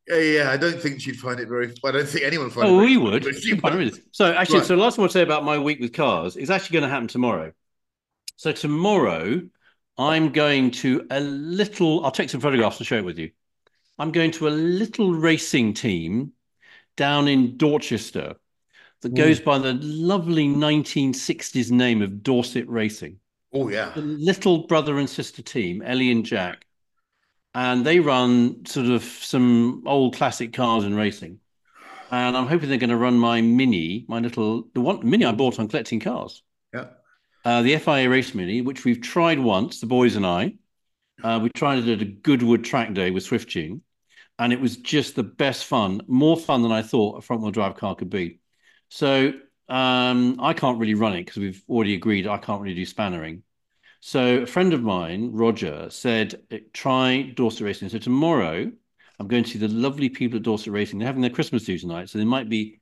Yeah, 0.08 0.18
yeah, 0.18 0.52
I 0.52 0.58
don't 0.58 0.80
think 0.80 1.02
she'd 1.02 1.16
find 1.16 1.40
it 1.40 1.48
very. 1.48 1.74
I 1.84 1.92
don't 1.92 2.08
think 2.08 2.26
anyone 2.26 2.48
would 2.48 2.54
find 2.54 2.68
Oh, 2.68 2.80
it. 2.80 2.82
we 2.84 2.96
very- 2.96 2.98
would. 2.98 3.24
but 3.24 3.36
she 3.42 3.54
would. 3.54 4.02
So 4.12 4.32
actually, 4.34 4.60
Right. 4.60 4.68
so 4.68 4.76
the 4.76 4.82
last 4.82 4.96
thing 4.96 5.02
I 5.02 5.04
want 5.04 5.12
to 5.14 5.18
say 5.18 5.24
about 5.24 5.44
my 5.44 5.58
week 5.58 5.80
with 5.80 5.94
cars 5.94 6.36
is 6.38 6.50
actually 6.50 6.76
going 6.76 6.84
to 6.84 6.90
happen 6.90 7.08
tomorrow. 7.08 7.54
So 8.36 8.52
tomorrow, 8.52 9.42
I'm 9.98 10.32
going 10.34 10.72
to 10.72 11.08
a 11.10 11.22
little. 11.22 12.04
I'll 12.06 12.12
take 12.12 12.30
some 12.30 12.42
photographs 12.42 12.78
and 12.78 12.86
show 12.86 12.98
it 12.98 13.06
with 13.06 13.18
you. 13.18 13.32
I'm 13.98 14.12
going 14.12 14.32
to 14.32 14.48
a 14.48 14.50
little 14.50 15.14
racing 15.14 15.74
team 15.74 16.34
down 16.98 17.28
in 17.30 17.56
Dorchester 17.58 18.36
that 19.02 19.14
goes 19.14 19.40
by 19.40 19.58
the 19.58 19.74
lovely 19.82 20.48
1960s 20.48 21.72
name 21.72 22.02
of 22.02 22.24
Dorset 22.24 22.68
Racing. 22.68 23.20
Oh 23.54 23.70
yeah. 23.70 23.92
The 23.96 24.02
little 24.02 24.68
brother 24.68 24.98
and 24.98 25.10
sister 25.10 25.42
team, 25.42 25.82
Ellie 25.82 26.12
and 26.12 26.26
Jack, 26.26 26.66
and 27.54 27.86
they 27.86 28.00
run 28.00 28.66
sort 28.66 28.88
of 28.88 29.04
some 29.04 29.84
old 29.86 30.16
classic 30.16 30.54
cars 30.54 30.84
and 30.84 30.96
racing. 30.96 31.40
And 32.12 32.38
I'm 32.38 32.48
hoping 32.48 32.70
they're 32.70 32.78
going 32.78 32.90
to 32.90 32.98
run 32.98 33.18
my 33.18 33.42
Mini, 33.42 34.06
my 34.08 34.20
little 34.20 34.68
the 34.74 34.82
one 34.82 35.08
Mini 35.10 35.26
I 35.26 35.32
bought 35.32 35.60
on 35.60 35.68
collecting 35.68 36.00
cars, 36.00 36.44
Yeah. 36.74 36.88
uh, 37.44 37.62
the 37.62 37.74
FIA 37.76 38.10
Race 38.10 38.34
Mini, 38.36 38.62
which 38.62 38.86
we've 38.86 39.02
tried 39.02 39.40
once, 39.40 39.80
the 39.80 39.88
boys 39.88 40.16
and 40.16 40.26
I. 40.26 40.56
Uh, 41.24 41.40
we 41.42 41.50
tried 41.50 41.80
it 41.80 41.90
at 41.90 42.02
a 42.02 42.06
Goodwood 42.06 42.64
track 42.66 42.94
day 42.94 43.12
with 43.12 43.26
Swiftune, 43.26 43.82
and 44.38 44.54
it 44.54 44.60
was 44.62 44.78
just 44.78 45.16
the 45.16 45.24
best 45.24 45.66
fun, 45.66 46.02
more 46.08 46.38
fun 46.38 46.62
than 46.62 46.72
I 46.72 46.82
thought 46.82 47.18
a 47.18 47.22
front 47.22 47.42
wheel 47.42 47.52
drive 47.52 47.76
car 47.76 47.96
could 47.96 48.10
be. 48.10 48.40
So 48.90 49.34
um, 49.68 50.38
I 50.40 50.54
can't 50.54 50.80
really 50.80 50.94
run 50.94 51.14
it 51.14 51.26
because 51.26 51.38
we've 51.38 51.64
already 51.70 51.96
agreed 51.96 52.28
I 52.28 52.38
can't 52.38 52.62
really 52.62 52.76
do 52.76 52.86
spannering. 52.86 53.42
So 54.00 54.44
a 54.44 54.46
friend 54.46 54.74
of 54.74 54.84
mine, 54.84 55.32
Roger, 55.32 55.90
said 55.90 56.42
"Eh, 56.52 56.60
try 56.74 57.34
Dorset 57.36 57.62
Racing. 57.62 57.90
So 57.90 57.98
tomorrow 57.98 58.72
I'm 59.20 59.28
going 59.28 59.44
to 59.44 59.50
see 59.50 59.60
the 59.60 59.68
lovely 59.68 60.10
people 60.10 60.38
at 60.38 60.44
Dorset 60.44 60.72
Racing. 60.72 61.00
They're 61.00 61.08
having 61.08 61.22
their 61.22 61.32
Christmas 61.32 61.64
do 61.64 61.78
tonight, 61.78 62.10
so 62.10 62.18
they 62.18 62.26
might 62.26 62.50
be 62.50 62.80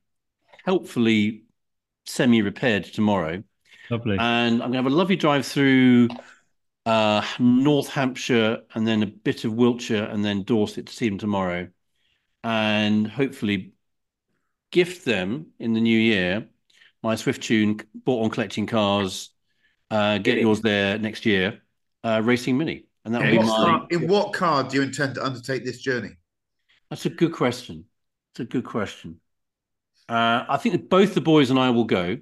helpfully 0.64 1.44
semi-repaired 2.06 2.84
tomorrow. 2.84 3.42
Lovely. 3.90 4.16
And 4.18 4.54
I'm 4.54 4.70
going 4.70 4.72
to 4.72 4.78
have 4.78 4.86
a 4.86 4.90
lovely 4.90 5.16
drive 5.16 5.46
through 5.46 6.08
uh, 6.86 7.24
North 7.38 7.88
Hampshire 7.88 8.62
and 8.74 8.86
then 8.86 9.02
a 9.02 9.06
bit 9.06 9.44
of 9.44 9.54
Wiltshire 9.54 10.04
and 10.04 10.24
then 10.24 10.42
Dorset 10.42 10.86
to 10.86 10.92
see 10.92 11.08
them 11.08 11.18
tomorrow. 11.18 11.68
And 12.42 13.06
hopefully 13.06 13.73
gift 14.74 15.04
them 15.04 15.28
in 15.58 15.72
the 15.72 15.80
new 15.80 15.98
year 15.98 16.48
my 17.04 17.14
Swiftune 17.16 17.84
bought 17.94 18.24
on 18.24 18.30
collecting 18.30 18.66
cars. 18.66 19.28
Uh, 19.90 20.16
get 20.16 20.38
yours 20.38 20.62
there 20.62 20.98
next 20.98 21.26
year. 21.26 21.60
Uh, 22.02 22.22
Racing 22.24 22.56
Mini, 22.56 22.86
and 23.04 23.14
that 23.14 23.20
will 23.20 23.28
In 23.28 23.32
be 23.32 23.38
what, 23.38 23.46
my. 23.46 23.64
car, 23.66 23.86
in 23.90 24.08
what 24.08 24.32
car 24.32 24.64
do 24.64 24.76
you 24.76 24.82
intend 24.82 25.14
to 25.16 25.24
undertake 25.24 25.64
this 25.64 25.80
journey? 25.80 26.16
That's 26.88 27.04
a 27.04 27.10
good 27.10 27.32
question. 27.32 27.84
It's 28.32 28.40
a 28.40 28.44
good 28.44 28.64
question. 28.64 29.20
Uh, 30.08 30.44
I 30.48 30.56
think 30.56 30.72
that 30.74 30.88
both 30.88 31.14
the 31.14 31.20
boys 31.20 31.50
and 31.50 31.58
I 31.58 31.70
will 31.70 31.84
go. 31.84 32.18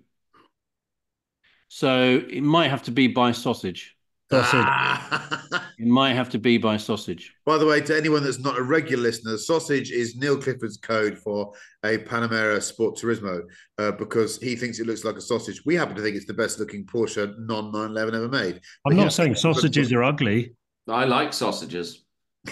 So 1.69 2.21
it 2.29 2.43
might 2.43 2.69
have 2.69 2.83
to 2.85 2.91
be 2.91 3.07
by 3.07 3.33
sausage. 3.33 3.97
It 5.79 5.89
might 5.89 6.15
have 6.15 6.29
to 6.31 6.39
be 6.39 6.59
by 6.59 6.77
sausage. 6.77 7.35
By 7.45 7.59
the 7.59 7.67
way, 7.67 7.81
to 7.81 7.97
anyone 7.97 8.23
that's 8.23 8.39
not 8.39 8.57
a 8.57 8.63
regular 8.63 9.03
listener, 9.03 9.37
sausage 9.37 9.91
is 9.91 10.15
Neil 10.15 10.37
Clifford's 10.41 10.77
code 10.77 11.19
for 11.19 11.53
a 11.85 11.99
Panamera 11.99 12.63
Sport 12.63 12.97
Turismo 12.97 13.43
uh, 13.79 13.91
because 13.93 14.39
he 14.39 14.55
thinks 14.55 14.79
it 14.79 14.87
looks 14.87 15.03
like 15.05 15.17
a 15.17 15.21
sausage. 15.21 15.61
We 15.67 15.75
happen 15.75 15.97
to 15.97 16.03
think 16.03 16.15
it's 16.15 16.27
the 16.27 16.35
best 16.35 16.61
looking 16.61 16.85
Porsche 16.87 17.35
non 17.39 17.73
911 17.73 18.15
ever 18.15 18.29
made. 18.29 18.55
I'm 18.57 18.61
But 18.85 18.95
not 18.95 19.03
yeah, 19.05 19.09
saying 19.09 19.35
sausages 19.35 19.93
are 19.93 20.05
ugly. 20.05 20.55
I 20.89 21.05
like 21.05 21.33
sausages, 21.33 22.05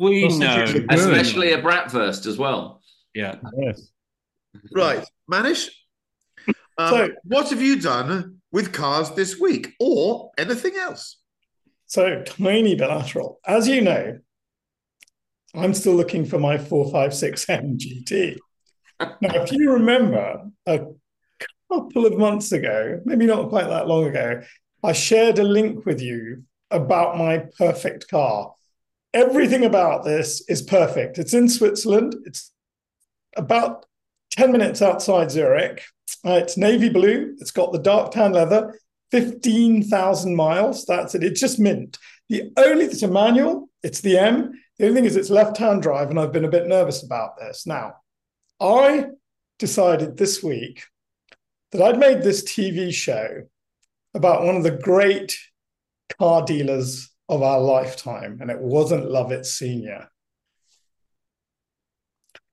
We 0.00 0.28
Sausages 0.30 0.38
know. 0.86 0.86
especially 0.90 1.52
a 1.52 1.62
bratwurst 1.62 2.26
as 2.26 2.38
well. 2.38 2.82
Yeah. 3.14 3.36
Yes. 3.56 3.88
Right, 4.74 5.04
Manish. 5.30 5.68
Um, 6.76 6.88
So- 6.90 7.10
what 7.24 7.50
have 7.50 7.62
you 7.62 7.80
done 7.80 8.37
with 8.52 8.72
cars 8.72 9.10
this 9.10 9.38
week, 9.38 9.74
or 9.80 10.30
anything 10.38 10.76
else? 10.76 11.18
So, 11.86 12.22
tiny 12.22 12.74
bilateral. 12.74 13.40
As 13.46 13.66
you 13.66 13.80
know, 13.80 14.18
I'm 15.54 15.74
still 15.74 15.94
looking 15.94 16.24
for 16.24 16.38
my 16.38 16.58
456M 16.58 17.78
GT. 17.78 18.36
Now, 19.00 19.42
if 19.42 19.52
you 19.52 19.72
remember, 19.72 20.50
a 20.66 20.80
couple 21.70 22.06
of 22.06 22.18
months 22.18 22.52
ago, 22.52 23.00
maybe 23.04 23.26
not 23.26 23.48
quite 23.48 23.68
that 23.68 23.86
long 23.86 24.06
ago, 24.06 24.42
I 24.82 24.92
shared 24.92 25.38
a 25.38 25.44
link 25.44 25.86
with 25.86 26.00
you 26.00 26.44
about 26.70 27.16
my 27.16 27.44
perfect 27.56 28.08
car. 28.08 28.52
Everything 29.14 29.64
about 29.64 30.04
this 30.04 30.42
is 30.48 30.62
perfect. 30.62 31.18
It's 31.18 31.34
in 31.34 31.48
Switzerland. 31.48 32.14
It's 32.26 32.52
about 33.36 33.86
10 34.30 34.52
minutes 34.52 34.82
outside 34.82 35.30
Zurich. 35.30 35.84
Uh, 36.24 36.32
it's 36.32 36.56
navy 36.56 36.88
blue. 36.88 37.36
It's 37.38 37.50
got 37.50 37.72
the 37.72 37.78
dark 37.78 38.12
tan 38.12 38.32
leather, 38.32 38.78
15,000 39.10 40.34
miles. 40.34 40.84
That's 40.84 41.14
it. 41.14 41.22
It's 41.22 41.40
just 41.40 41.58
mint. 41.58 41.98
The 42.28 42.52
only, 42.56 42.86
it's 42.86 43.02
a 43.02 43.08
manual, 43.08 43.68
it's 43.82 44.00
the 44.00 44.18
M. 44.18 44.52
The 44.78 44.86
only 44.86 44.96
thing 44.96 45.04
is 45.06 45.16
it's 45.16 45.30
left 45.30 45.56
hand 45.56 45.82
drive, 45.82 46.10
and 46.10 46.20
I've 46.20 46.32
been 46.32 46.44
a 46.44 46.50
bit 46.50 46.66
nervous 46.66 47.02
about 47.02 47.38
this. 47.38 47.66
Now, 47.66 47.94
I 48.60 49.06
decided 49.58 50.16
this 50.16 50.42
week 50.42 50.84
that 51.72 51.82
I'd 51.82 51.98
made 51.98 52.22
this 52.22 52.44
TV 52.44 52.92
show 52.92 53.44
about 54.14 54.44
one 54.44 54.56
of 54.56 54.62
the 54.62 54.70
great 54.70 55.36
car 56.18 56.44
dealers 56.44 57.10
of 57.28 57.42
our 57.42 57.60
lifetime, 57.60 58.38
and 58.40 58.50
it 58.50 58.58
wasn't 58.58 59.10
Lovett 59.10 59.46
Senior. 59.46 60.10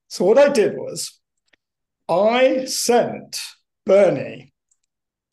So 0.08 0.24
what 0.24 0.38
I 0.38 0.48
did 0.48 0.76
was, 0.76 1.18
I 2.08 2.66
sent 2.66 3.40
Bernie 3.84 4.52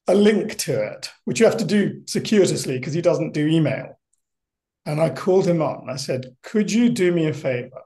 a 0.07 0.15
link 0.15 0.57
to 0.57 0.81
it, 0.81 1.11
which 1.25 1.39
you 1.39 1.45
have 1.45 1.57
to 1.57 1.65
do 1.65 2.03
circuitously 2.07 2.77
because 2.77 2.93
he 2.93 3.01
doesn't 3.01 3.33
do 3.33 3.47
email. 3.47 3.99
And 4.85 4.99
I 4.99 5.09
called 5.09 5.47
him 5.47 5.61
up 5.61 5.81
and 5.81 5.91
I 5.91 5.95
said, 5.95 6.35
Could 6.41 6.71
you 6.71 6.89
do 6.89 7.11
me 7.11 7.27
a 7.27 7.33
favor? 7.33 7.81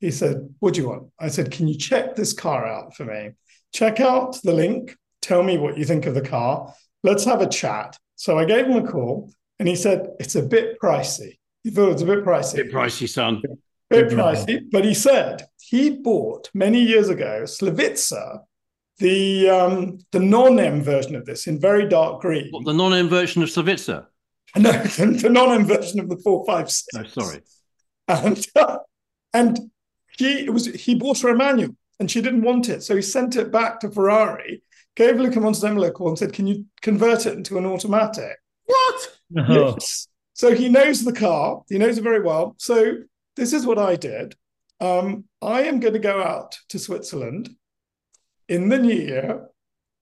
He 0.00 0.10
said, 0.10 0.54
What 0.58 0.74
do 0.74 0.82
you 0.82 0.88
want? 0.88 1.08
I 1.18 1.28
said, 1.28 1.50
Can 1.50 1.66
you 1.66 1.78
check 1.78 2.14
this 2.14 2.32
car 2.32 2.66
out 2.66 2.94
for 2.94 3.04
me? 3.04 3.30
Check 3.72 4.00
out 4.00 4.40
the 4.42 4.52
link. 4.52 4.96
Tell 5.22 5.42
me 5.42 5.56
what 5.56 5.78
you 5.78 5.84
think 5.84 6.06
of 6.06 6.14
the 6.14 6.20
car. 6.20 6.74
Let's 7.02 7.24
have 7.24 7.40
a 7.40 7.48
chat. 7.48 7.96
So 8.16 8.38
I 8.38 8.44
gave 8.44 8.66
him 8.66 8.84
a 8.84 8.90
call 8.90 9.32
and 9.58 9.66
he 9.66 9.76
said, 9.76 10.08
It's 10.20 10.34
a 10.34 10.42
bit 10.42 10.78
pricey. 10.80 11.38
He 11.64 11.70
thought 11.70 11.90
it 11.90 11.92
was 11.94 12.02
a 12.02 12.06
bit 12.06 12.24
pricey. 12.24 12.56
Bit 12.56 12.72
pricey, 12.72 13.08
son. 13.08 13.42
Bit 13.90 14.08
pricey. 14.08 14.64
But 14.70 14.84
he 14.84 14.94
said 14.94 15.46
he 15.60 15.90
bought 15.90 16.50
many 16.54 16.82
years 16.82 17.08
ago 17.08 17.42
Slavica, 17.44 18.40
the 18.98 19.48
um, 19.48 19.98
the 20.12 20.20
non-M 20.20 20.82
version 20.82 21.14
of 21.14 21.24
this 21.24 21.46
in 21.46 21.60
very 21.60 21.88
dark 21.88 22.20
green. 22.20 22.48
What, 22.50 22.64
the 22.64 22.72
non-M 22.74 23.08
version 23.08 23.42
of 23.42 23.48
Slavica? 23.48 24.06
No, 24.56 24.72
the, 24.72 25.18
the 25.20 25.28
non-M 25.28 25.66
version 25.66 26.00
of 26.00 26.08
the 26.08 26.16
four 26.24 26.44
five 26.46 26.70
six. 26.70 26.86
No, 26.94 27.04
sorry. 27.04 27.42
And 28.08 28.46
uh, 28.56 28.78
and 29.34 29.58
he 30.18 30.46
it 30.46 30.52
was 30.52 30.66
he 30.66 30.94
bought 30.94 31.20
her 31.20 31.28
a 31.28 31.36
manual 31.36 31.76
and 32.00 32.10
she 32.10 32.22
didn't 32.22 32.42
want 32.42 32.68
it, 32.68 32.82
so 32.82 32.96
he 32.96 33.02
sent 33.02 33.36
it 33.36 33.50
back 33.52 33.80
to 33.80 33.90
Ferrari. 33.90 34.62
Gave 34.94 35.16
Luca 35.20 35.40
Montezemolo 35.40 35.88
a 35.88 35.90
call 35.90 36.08
and 36.08 36.18
said, 36.18 36.32
"Can 36.32 36.46
you 36.46 36.64
convert 36.80 37.26
it 37.26 37.34
into 37.34 37.58
an 37.58 37.66
automatic?" 37.66 38.36
What? 38.64 39.18
Oh, 39.38 39.72
Yes. 39.74 40.08
So 40.32 40.54
he 40.54 40.68
knows 40.68 41.04
the 41.04 41.12
car. 41.12 41.62
He 41.68 41.78
knows 41.78 41.98
it 41.98 42.02
very 42.04 42.22
well. 42.22 42.54
So 42.58 42.98
this 43.36 43.52
is 43.52 43.66
what 43.66 43.78
I 43.78 43.96
did. 43.96 44.34
Um, 44.80 45.24
I 45.40 45.62
am 45.62 45.80
going 45.80 45.94
to 45.94 45.98
go 46.00 46.22
out 46.22 46.58
to 46.70 46.78
Switzerland 46.78 47.50
in 48.48 48.68
the 48.68 48.78
new 48.78 48.94
year, 48.94 49.46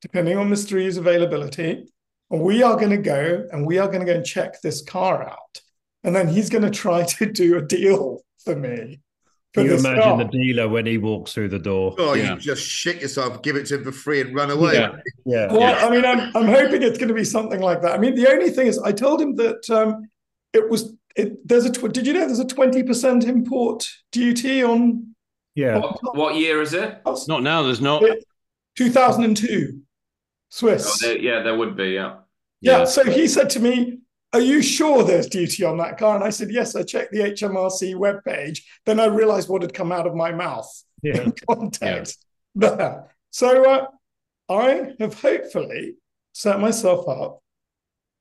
depending 0.02 0.36
on 0.36 0.50
Mr. 0.50 0.80
E's 0.80 0.96
availability. 0.96 1.86
And 2.30 2.42
we 2.42 2.62
are 2.62 2.76
going 2.76 2.90
to 2.90 2.96
go 2.98 3.44
and 3.52 3.66
we 3.66 3.78
are 3.78 3.86
going 3.88 4.00
to 4.00 4.06
go 4.06 4.16
and 4.16 4.24
check 4.26 4.60
this 4.62 4.82
car 4.82 5.22
out. 5.28 5.60
And 6.02 6.14
then 6.14 6.28
he's 6.28 6.50
going 6.50 6.64
to 6.64 6.70
try 6.70 7.04
to 7.18 7.26
do 7.26 7.56
a 7.56 7.62
deal 7.62 8.20
for 8.44 8.56
me. 8.56 9.00
For 9.52 9.62
Can 9.62 9.70
you 9.70 9.78
imagine 9.78 10.02
car. 10.02 10.18
the 10.18 10.24
dealer 10.24 10.68
when 10.68 10.84
he 10.84 10.98
walks 10.98 11.32
through 11.32 11.50
the 11.50 11.60
door? 11.60 11.94
Oh, 11.98 12.14
Yeah. 12.14 12.34
you 12.34 12.40
just 12.40 12.66
shit 12.66 13.00
yourself, 13.00 13.40
give 13.42 13.54
it 13.54 13.66
to 13.66 13.76
him 13.76 13.84
for 13.84 13.92
free, 13.92 14.20
and 14.20 14.34
run 14.34 14.50
away. 14.50 14.74
Yeah. 14.74 14.96
Yeah. 15.24 15.52
Well, 15.52 15.86
I 15.86 15.94
mean, 15.94 16.04
I'm, 16.04 16.36
I'm 16.36 16.48
hoping 16.48 16.82
it's 16.82 16.98
going 16.98 17.08
to 17.08 17.14
be 17.14 17.24
something 17.24 17.60
like 17.60 17.80
that. 17.82 17.92
I 17.92 17.98
mean, 17.98 18.16
the 18.16 18.28
only 18.28 18.50
thing 18.50 18.66
is, 18.66 18.80
I 18.80 18.90
told 18.90 19.20
him 19.20 19.36
that 19.36 19.70
um, 19.70 20.08
it 20.52 20.68
was. 20.68 20.92
It, 21.16 21.46
there's 21.46 21.64
a. 21.64 21.70
Tw- 21.72 21.92
did 21.92 22.06
you 22.06 22.12
know 22.12 22.26
there's 22.26 22.40
a 22.40 22.44
twenty 22.46 22.82
percent 22.82 23.24
import 23.24 23.88
duty 24.12 24.62
on 24.64 25.14
Yeah. 25.54 25.78
What, 25.78 26.16
what 26.16 26.34
year 26.36 26.60
is 26.62 26.74
it? 26.74 27.02
cars? 27.04 27.28
Not 27.28 27.42
now. 27.42 27.62
There's 27.62 27.80
not. 27.80 28.02
2002, 28.76 29.80
Swiss. 30.48 30.86
Oh, 31.04 31.06
there, 31.08 31.18
yeah, 31.18 31.42
there 31.42 31.56
would 31.56 31.76
be. 31.76 31.90
Yeah. 31.90 32.16
yeah. 32.60 32.78
Yeah. 32.78 32.84
So 32.84 33.04
he 33.04 33.28
said 33.28 33.50
to 33.50 33.60
me, 33.60 33.98
"Are 34.32 34.40
you 34.40 34.62
sure 34.62 35.04
there's 35.04 35.28
duty 35.28 35.64
on 35.64 35.76
that 35.78 35.98
car?" 35.98 36.16
And 36.16 36.24
I 36.24 36.30
said, 36.30 36.50
"Yes." 36.50 36.74
I 36.74 36.82
checked 36.82 37.12
the 37.12 37.20
HMRC 37.20 37.94
webpage. 37.94 38.60
Then 38.86 38.98
I 39.00 39.06
realised 39.06 39.48
what 39.48 39.62
had 39.62 39.74
come 39.74 39.92
out 39.92 40.06
of 40.06 40.14
my 40.14 40.32
mouth 40.32 40.68
Yeah. 41.02 41.20
in 41.22 41.32
context 41.48 42.24
there. 42.56 43.14
So 43.30 43.64
uh, 43.70 43.86
I 44.52 44.94
have 44.98 45.20
hopefully 45.20 45.94
set 46.32 46.58
myself 46.60 47.08
up 47.08 47.42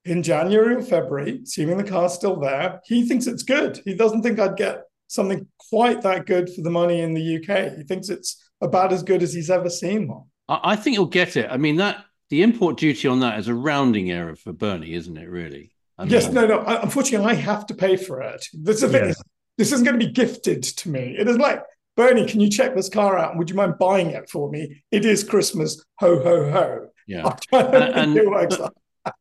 in 0.04 0.22
January 0.22 0.76
or 0.76 0.82
February, 0.82 1.40
assuming 1.42 1.78
the 1.78 1.84
car's 1.84 2.12
still 2.12 2.36
there. 2.36 2.80
He 2.84 3.06
thinks 3.06 3.26
it's 3.26 3.42
good. 3.42 3.80
He 3.84 3.94
doesn't 3.94 4.22
think 4.22 4.38
I'd 4.38 4.56
get 4.56 4.82
something 5.08 5.46
quite 5.70 6.02
that 6.02 6.26
good 6.26 6.50
for 6.52 6.62
the 6.62 6.70
money 6.70 7.00
in 7.00 7.14
the 7.14 7.36
UK. 7.36 7.76
He 7.76 7.82
thinks 7.84 8.08
it's 8.08 8.42
about 8.60 8.92
as 8.92 9.02
good 9.02 9.22
as 9.22 9.32
he's 9.32 9.50
ever 9.50 9.70
seen 9.70 10.08
one. 10.08 10.24
I, 10.48 10.76
think 10.76 10.96
you'll 10.96 11.06
get 11.06 11.36
it. 11.36 11.48
I 11.50 11.56
mean, 11.56 11.76
that 11.76 12.04
the 12.28 12.42
import 12.42 12.76
duty 12.76 13.08
on 13.08 13.20
that 13.20 13.38
is 13.38 13.48
a 13.48 13.54
rounding 13.54 14.10
error 14.10 14.36
for 14.36 14.52
Bernie, 14.52 14.94
isn't 14.94 15.16
it? 15.16 15.28
Really? 15.28 15.70
Yes, 16.06 16.30
no, 16.30 16.46
no. 16.46 16.60
Unfortunately, 16.66 17.26
I 17.30 17.34
have 17.34 17.66
to 17.66 17.74
pay 17.74 17.96
for 17.96 18.20
it. 18.20 18.44
This 18.52 18.82
is. 18.82 18.92
Yeah. 18.92 19.12
This 19.56 19.70
isn't 19.70 19.84
going 19.84 19.98
to 19.98 20.04
be 20.04 20.12
gifted 20.12 20.64
to 20.64 20.90
me. 20.90 21.14
It 21.16 21.28
is 21.28 21.38
like, 21.38 21.62
Bernie, 21.96 22.26
can 22.26 22.40
you 22.40 22.50
check 22.50 22.74
this 22.74 22.88
car 22.88 23.16
out? 23.16 23.30
And 23.30 23.38
would 23.38 23.48
you 23.48 23.54
mind 23.54 23.78
buying 23.78 24.10
it 24.10 24.28
for 24.28 24.50
me? 24.50 24.82
It 24.90 25.04
is 25.04 25.22
Christmas. 25.22 25.84
Ho, 26.00 26.20
ho, 26.20 26.50
ho. 26.50 26.86
Yeah. 27.06 27.36
I 27.52 27.58
And- 27.60 28.14
but- 28.50 28.74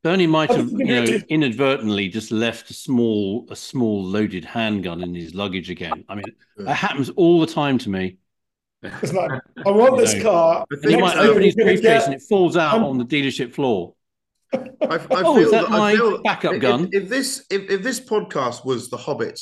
Bernie 0.03 0.27
might 0.27 0.49
have, 0.51 0.69
you 0.71 0.85
know, 0.85 1.05
inadvertently 1.29 2.07
just 2.07 2.31
left 2.31 2.69
a 2.69 2.73
small, 2.73 3.45
a 3.49 3.55
small 3.55 4.03
loaded 4.03 4.45
handgun 4.45 5.01
in 5.03 5.13
his 5.13 5.33
luggage 5.35 5.69
again. 5.69 6.05
I 6.07 6.15
mean, 6.15 6.23
that 6.57 6.75
happens 6.75 7.09
all 7.11 7.41
the 7.41 7.47
time 7.47 7.77
to 7.79 7.89
me. 7.89 8.17
It's 8.81 9.13
like, 9.13 9.31
I 9.65 9.71
want 9.71 9.97
this 9.97 10.13
No. 10.15 10.21
car. 10.23 10.65
And 10.71 10.89
he 10.91 10.97
might 10.97 11.17
open 11.17 11.41
his 11.43 11.55
briefcase 11.55 11.81
get- 11.81 12.05
and 12.05 12.13
it 12.13 12.21
falls 12.21 12.55
out 12.57 12.73
I'm- 12.75 12.83
on 12.83 12.97
the 12.97 13.05
dealership 13.05 13.53
floor. 13.53 13.93
I, 14.53 14.59
I 14.81 14.99
Oh, 15.09 15.35
feel 15.35 15.45
is 15.45 15.51
that 15.51 15.65
I 15.69 15.77
my 15.77 15.95
feel- 15.95 16.21
backup 16.21 16.53
if- 16.53 16.61
gun? 16.61 16.89
If, 16.91 17.09
this 17.09 17.45
if, 17.49 17.69
if 17.69 17.81
this 17.83 17.99
podcast 17.99 18.65
was 18.65 18.89
The 18.89 18.97
Hobbit 18.97 19.39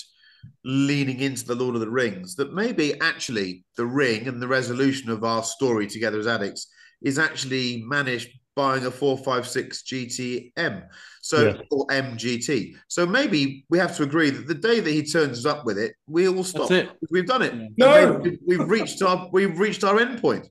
leaning 0.63 1.19
into 1.19 1.45
the 1.45 1.53
Lord 1.55 1.75
of 1.75 1.81
the 1.81 1.89
Rings, 1.89 2.35
that 2.35 2.53
maybe 2.53 2.99
actually 2.99 3.63
the 3.77 3.85
ring 3.85 4.27
and 4.27 4.41
the 4.41 4.47
resolution 4.47 5.09
of 5.11 5.23
our 5.23 5.43
story 5.43 5.85
together 5.87 6.17
as 6.19 6.27
addicts 6.27 6.67
is 7.03 7.19
actually 7.19 7.83
managed 7.85 8.29
buying 8.55 8.85
a 8.85 8.91
456 8.91 9.83
GTM. 9.83 10.83
So 11.21 11.45
Yeah. 11.47 11.61
or 11.71 11.85
MGT. 11.87 12.75
So 12.87 13.05
maybe 13.05 13.65
we 13.69 13.77
have 13.77 13.95
to 13.97 14.03
agree 14.03 14.29
that 14.29 14.47
the 14.47 14.55
day 14.55 14.79
that 14.79 14.89
he 14.89 15.03
turns 15.03 15.45
up 15.45 15.65
with 15.65 15.77
it, 15.77 15.95
we 16.07 16.27
all 16.27 16.43
stop. 16.43 16.69
That's 16.69 16.89
it. 16.89 16.97
We've 17.09 17.25
done 17.27 17.41
it. 17.43 17.53
No. 17.77 18.21
We've 18.45 18.67
reached 18.67 19.01
our 19.01 19.29
we've 19.31 19.57
reached 19.59 19.83
our 19.83 19.99
end 19.99 20.21
point. 20.21 20.47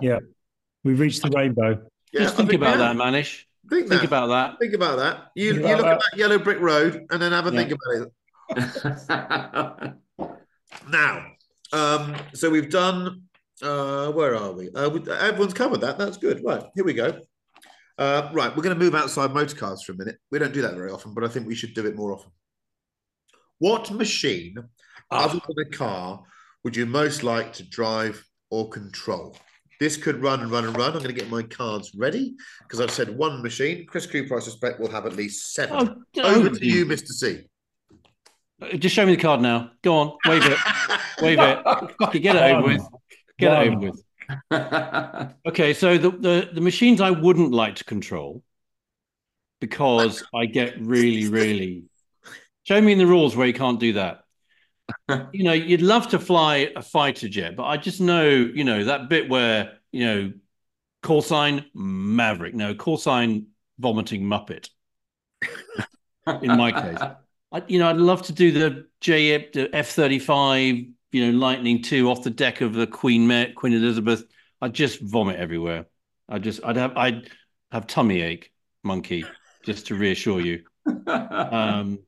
Yeah, 0.00 0.20
we've 0.84 0.98
reached 0.98 1.22
the 1.22 1.30
rainbow. 1.30 1.82
Yeah, 2.12 2.20
Just 2.22 2.36
think 2.36 2.50
think 2.50 2.62
about 2.62 2.78
that. 2.78 2.96
Manish. 2.96 3.42
Think, 3.68 3.88
Think 3.88 4.02
that. 4.02 4.04
about 4.04 4.26
that. 4.28 4.58
Think 4.60 4.74
about 4.74 4.98
that. 4.98 5.30
You, 5.34 5.54
Think 5.54 5.66
you 5.66 5.76
look 5.76 5.84
that. 5.86 5.94
at 5.94 6.02
that 6.10 6.18
yellow 6.18 6.38
brick 6.38 6.60
road 6.60 7.06
and 7.10 7.20
then 7.20 7.32
have 7.32 7.46
a 7.46 7.50
Yeah. 7.52 7.64
think 7.64 7.72
about 7.72 8.12
it. 8.58 9.94
Now, 10.90 11.24
um, 11.72 12.14
so 12.34 12.50
we've 12.50 12.70
done. 12.70 13.22
Uh, 13.62 14.10
where 14.12 14.34
are 14.36 14.52
we? 14.52 14.70
Uh, 14.70 14.88
we? 14.90 15.00
Everyone's 15.10 15.54
covered 15.54 15.80
that. 15.80 15.96
That's 15.98 16.16
good. 16.18 16.42
Right, 16.44 16.62
here 16.74 16.84
we 16.84 16.92
go. 16.92 17.20
Uh, 17.96 18.28
right, 18.32 18.54
we're 18.56 18.62
going 18.62 18.76
to 18.76 18.84
move 18.84 18.94
outside 18.94 19.32
motor 19.32 19.54
cars 19.56 19.82
for 19.82 19.92
a 19.92 19.96
minute. 19.96 20.16
We 20.30 20.38
don't 20.38 20.52
do 20.52 20.62
that 20.62 20.74
very 20.74 20.90
often, 20.90 21.14
but 21.14 21.24
I 21.24 21.28
think 21.28 21.46
we 21.46 21.54
should 21.54 21.74
do 21.74 21.86
it 21.86 21.94
more 21.94 22.12
often. 22.12 22.32
What 23.58 23.90
machine, 23.92 24.56
other 25.10 25.40
than 25.46 25.66
a 25.66 25.70
car, 25.70 26.22
would 26.64 26.74
you 26.74 26.86
most 26.86 27.22
like 27.22 27.52
to 27.54 27.62
drive 27.62 28.24
or 28.50 28.68
control? 28.68 29.36
This 29.80 29.96
could 29.96 30.22
run 30.22 30.40
and 30.40 30.50
run 30.50 30.64
and 30.64 30.76
run. 30.76 30.92
I'm 30.92 31.02
going 31.02 31.14
to 31.14 31.20
get 31.20 31.30
my 31.30 31.42
cards 31.42 31.92
ready 31.96 32.34
because 32.62 32.80
I've 32.80 32.90
said 32.90 33.16
one 33.16 33.42
machine. 33.42 33.86
Chris 33.86 34.06
Cooper, 34.06 34.36
I 34.36 34.40
suspect, 34.40 34.80
will 34.80 34.90
have 34.90 35.06
at 35.06 35.14
least 35.14 35.52
seven. 35.52 36.04
Oh, 36.16 36.22
Over 36.22 36.50
to 36.50 36.66
you, 36.66 36.86
Mr. 36.86 37.08
C. 37.08 37.42
Just 38.78 38.94
show 38.94 39.04
me 39.04 39.14
the 39.16 39.20
card 39.20 39.40
now. 39.40 39.72
Go 39.82 39.94
on, 39.96 40.16
wave 40.26 40.42
it, 40.46 40.58
wave 41.20 41.38
it. 41.38 41.62
Fuck 42.00 42.14
it, 42.14 42.20
get 42.20 42.36
it 42.36 42.42
over 42.42 42.68
with. 42.68 42.82
Get 43.38 43.52
it 43.52 43.68
over 43.68 43.78
with. 43.78 44.02
Okay, 45.46 45.74
so 45.74 45.98
the, 45.98 46.10
the 46.10 46.50
the 46.54 46.60
machines 46.60 47.00
I 47.00 47.10
wouldn't 47.10 47.52
like 47.52 47.76
to 47.76 47.84
control 47.84 48.42
because 49.60 50.24
I 50.34 50.46
get 50.46 50.80
really, 50.80 51.28
really. 51.28 51.84
Show 52.64 52.80
me 52.80 52.92
in 52.92 52.98
the 52.98 53.06
rules 53.06 53.36
where 53.36 53.46
you 53.46 53.52
can't 53.52 53.80
do 53.80 53.94
that. 53.94 54.20
You 55.32 55.44
know, 55.44 55.52
you'd 55.52 55.82
love 55.82 56.08
to 56.08 56.18
fly 56.18 56.70
a 56.76 56.82
fighter 56.82 57.28
jet, 57.28 57.56
but 57.56 57.64
I 57.64 57.78
just 57.78 58.00
know, 58.00 58.28
you 58.30 58.64
know, 58.64 58.84
that 58.84 59.08
bit 59.08 59.28
where 59.28 59.78
you 59.92 60.06
know, 60.06 60.32
call 61.02 61.22
sign 61.22 61.66
Maverick, 61.74 62.54
no 62.54 62.74
call 62.74 62.96
sign 62.96 63.46
vomiting 63.78 64.22
Muppet. 64.22 64.68
in 66.42 66.56
my 66.56 66.72
case, 66.72 66.98
I, 67.52 67.62
you 67.68 67.78
know, 67.78 67.88
I'd 67.88 67.96
love 67.96 68.22
to 68.22 68.32
do 68.32 68.50
the 68.52 68.86
J 69.00 69.50
the 69.52 69.70
F 69.74 69.90
thirty 69.90 70.18
five, 70.18 70.76
you 71.14 71.30
know, 71.30 71.38
Lightning 71.38 71.80
two 71.80 72.10
off 72.10 72.24
the 72.24 72.30
deck 72.30 72.60
of 72.60 72.74
the 72.74 72.88
Queen 72.88 73.28
Ma- 73.28 73.52
Queen 73.54 73.72
Elizabeth. 73.72 74.24
I'd 74.60 74.74
just 74.74 75.00
vomit 75.00 75.36
everywhere. 75.36 75.86
I 76.28 76.40
just, 76.40 76.64
I'd 76.64 76.74
have, 76.74 76.96
I'd 76.96 77.30
have 77.70 77.86
tummy 77.86 78.20
ache, 78.20 78.50
monkey, 78.82 79.24
just 79.64 79.86
to 79.86 79.94
reassure 79.94 80.40
you. 80.40 80.64
Um, 81.06 82.00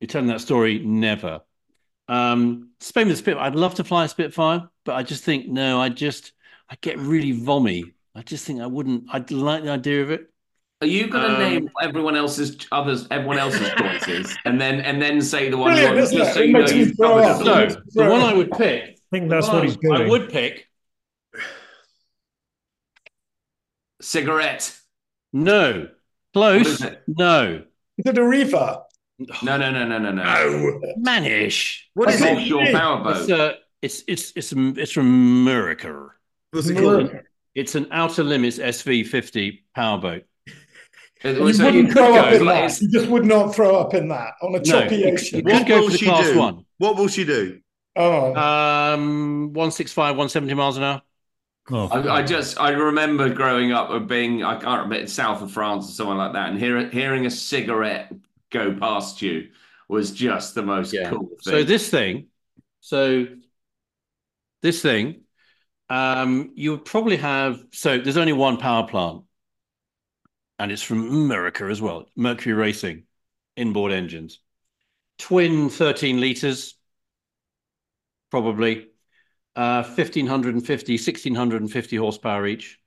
you're 0.00 0.08
telling 0.08 0.28
that 0.28 0.40
story, 0.40 0.78
never. 0.78 1.40
Um, 2.08 2.70
Spain 2.80 3.08
with 3.08 3.18
Spitfire. 3.18 3.44
I'd 3.44 3.54
love 3.54 3.74
to 3.76 3.84
fly 3.84 4.04
a 4.04 4.08
Spitfire, 4.08 4.68
but 4.84 4.94
I 4.94 5.02
just 5.02 5.24
think 5.24 5.48
no. 5.48 5.80
I 5.80 5.88
just, 5.88 6.32
I 6.68 6.76
get 6.80 6.98
really 6.98 7.32
vommy. 7.32 7.92
I 8.14 8.22
just 8.22 8.44
think 8.44 8.60
I 8.60 8.66
wouldn't. 8.66 9.04
I'd 9.12 9.30
like 9.30 9.64
the 9.64 9.70
idea 9.70 10.02
of 10.02 10.10
it. 10.10 10.31
Are 10.82 10.86
you 10.86 11.08
going 11.08 11.24
to 11.24 11.34
Um, 11.34 11.38
name 11.40 11.70
everyone 11.82 12.16
else's 12.16 12.56
others, 12.72 13.06
everyone 13.10 13.38
else's 13.38 13.70
choices, 13.78 14.36
and 14.44 14.60
then 14.60 14.80
and 14.80 15.00
then 15.00 15.22
say 15.22 15.48
the 15.48 15.56
one 15.56 15.72
Brilliant, 15.72 15.96
you 15.96 16.02
isn't 16.02 16.18
just 16.18 16.30
it? 16.30 16.34
so 16.34 16.40
It 16.40 16.46
you 16.48 16.52
know 16.52 16.66
you've 16.66 16.96
covered 16.98 17.24
up. 17.24 17.38
So 17.42 18.02
the 18.04 18.10
one 18.10 18.20
I 18.20 18.34
would 18.34 18.50
pick. 18.52 18.82
I 18.90 18.94
think 19.18 19.30
that's 19.30 19.46
the 19.46 19.52
what 19.52 19.58
one 19.60 19.66
he's 19.68 19.76
doing. 19.76 20.02
I 20.02 20.08
would 20.08 20.30
pick. 20.30 20.68
cigarette. 24.00 24.76
No, 25.32 25.88
close. 26.34 26.80
it? 26.82 27.02
No, 27.06 27.62
Is 27.98 28.06
it 28.06 28.18
a 28.18 28.26
Riva? 28.26 28.82
No, 29.42 29.56
no, 29.56 29.70
no, 29.70 29.86
no, 29.86 29.98
no, 29.98 30.10
no. 30.12 30.22
Oh, 30.26 30.80
Manish. 30.98 31.82
what 31.94 32.10
is 32.10 32.20
it? 32.20 32.36
offshore 32.38 32.66
powerboat. 32.72 33.16
It's 33.22 33.30
uh, 33.30 33.52
it's 33.80 34.04
it's 34.08 34.32
it's 34.34 34.52
it's 34.52 34.92
from 34.92 35.06
America. 35.06 36.08
What's 36.50 36.68
it 36.68 36.74
called? 36.74 37.00
America. 37.02 37.22
It's 37.54 37.74
an 37.74 37.86
Outer 37.92 38.24
Limits 38.24 38.58
SV50 38.58 39.60
powerboat. 39.76 40.24
It 41.24 41.38
You 41.40 41.54
so 41.54 41.64
wouldn't 41.64 41.92
throw 41.92 42.14
go, 42.14 42.20
up 42.20 42.32
in 42.32 42.46
like, 42.46 42.70
that. 42.70 42.80
You 42.80 42.88
just 42.90 43.08
would 43.08 43.24
not 43.24 43.54
throw 43.54 43.76
up 43.78 43.94
in 43.94 44.08
that 44.08 44.34
on 44.42 44.54
a 44.54 44.62
No, 44.62 44.88
choppy 44.88 45.04
you, 45.04 45.12
ocean. 45.12 45.42
you 45.42 45.42
What 45.42 45.64
go 45.64 45.80
will 45.80 45.88
for 45.88 45.92
the 45.92 45.98
she 45.98 46.10
class 46.10 46.32
do? 46.32 46.34
one. 46.34 46.64
What 46.78 46.96
will 46.96 47.08
she 47.08 47.24
do? 47.24 47.60
Oh, 47.96 48.34
Um, 48.34 49.52
165, 49.54 50.16
170 50.16 50.54
miles 50.54 50.76
an 50.78 50.84
hour. 50.84 51.02
Oh, 51.70 51.88
I, 51.90 52.08
I 52.20 52.22
just 52.22 52.60
I 52.60 52.70
remember 52.70 53.30
growing 53.34 53.72
up 53.72 53.90
and 53.90 54.08
being 54.08 54.42
I 54.44 54.54
can't 54.54 54.82
remember 54.84 54.96
it's 54.96 55.12
south 55.12 55.42
of 55.42 55.52
France 55.52 55.88
or 55.88 55.92
somewhere 55.92 56.16
like 56.16 56.32
that, 56.34 56.50
and 56.50 56.58
hearing 56.58 56.90
hearing 56.90 57.26
a 57.26 57.30
cigarette 57.30 58.12
go 58.50 58.74
past 58.78 59.22
you 59.22 59.50
was 59.88 60.12
just 60.12 60.54
the 60.54 60.62
most 60.62 60.92
Yeah. 60.92 61.04
cool 61.04 61.30
thing. 61.44 61.62
So 61.62 61.64
this 61.64 61.88
thing, 61.90 62.28
so 62.80 63.26
this 64.62 64.82
thing, 64.82 65.22
um, 65.90 66.52
you 66.56 66.72
would 66.72 66.84
probably 66.84 67.16
have. 67.18 67.64
So 67.72 67.98
there's 67.98 68.16
only 68.16 68.32
one 68.32 68.58
power 68.58 68.86
plant, 68.88 69.24
and 70.62 70.70
it's 70.70 70.82
from 70.82 71.08
America 71.08 71.64
as 71.64 71.82
well. 71.82 72.08
Mercury 72.14 72.54
Racing, 72.54 73.02
inboard 73.56 73.90
engines, 73.90 74.38
twin 75.18 75.68
13 75.68 76.20
liters, 76.20 76.76
probably, 78.30 78.86
uh, 79.56 79.82
1550, 79.82 80.92
1650 80.92 81.96
horsepower 81.96 82.46
each. 82.46 82.78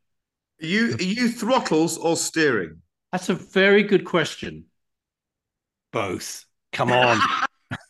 Are 0.63 0.65
you 0.65 0.93
are 0.93 1.03
you 1.03 1.27
throttles 1.27 1.97
or 1.97 2.15
steering? 2.15 2.81
That's 3.11 3.27
a 3.27 3.33
very 3.35 3.83
good 3.83 4.05
question. 4.05 4.65
Both. 5.91 6.45
Come 6.71 6.93
on. 6.93 7.19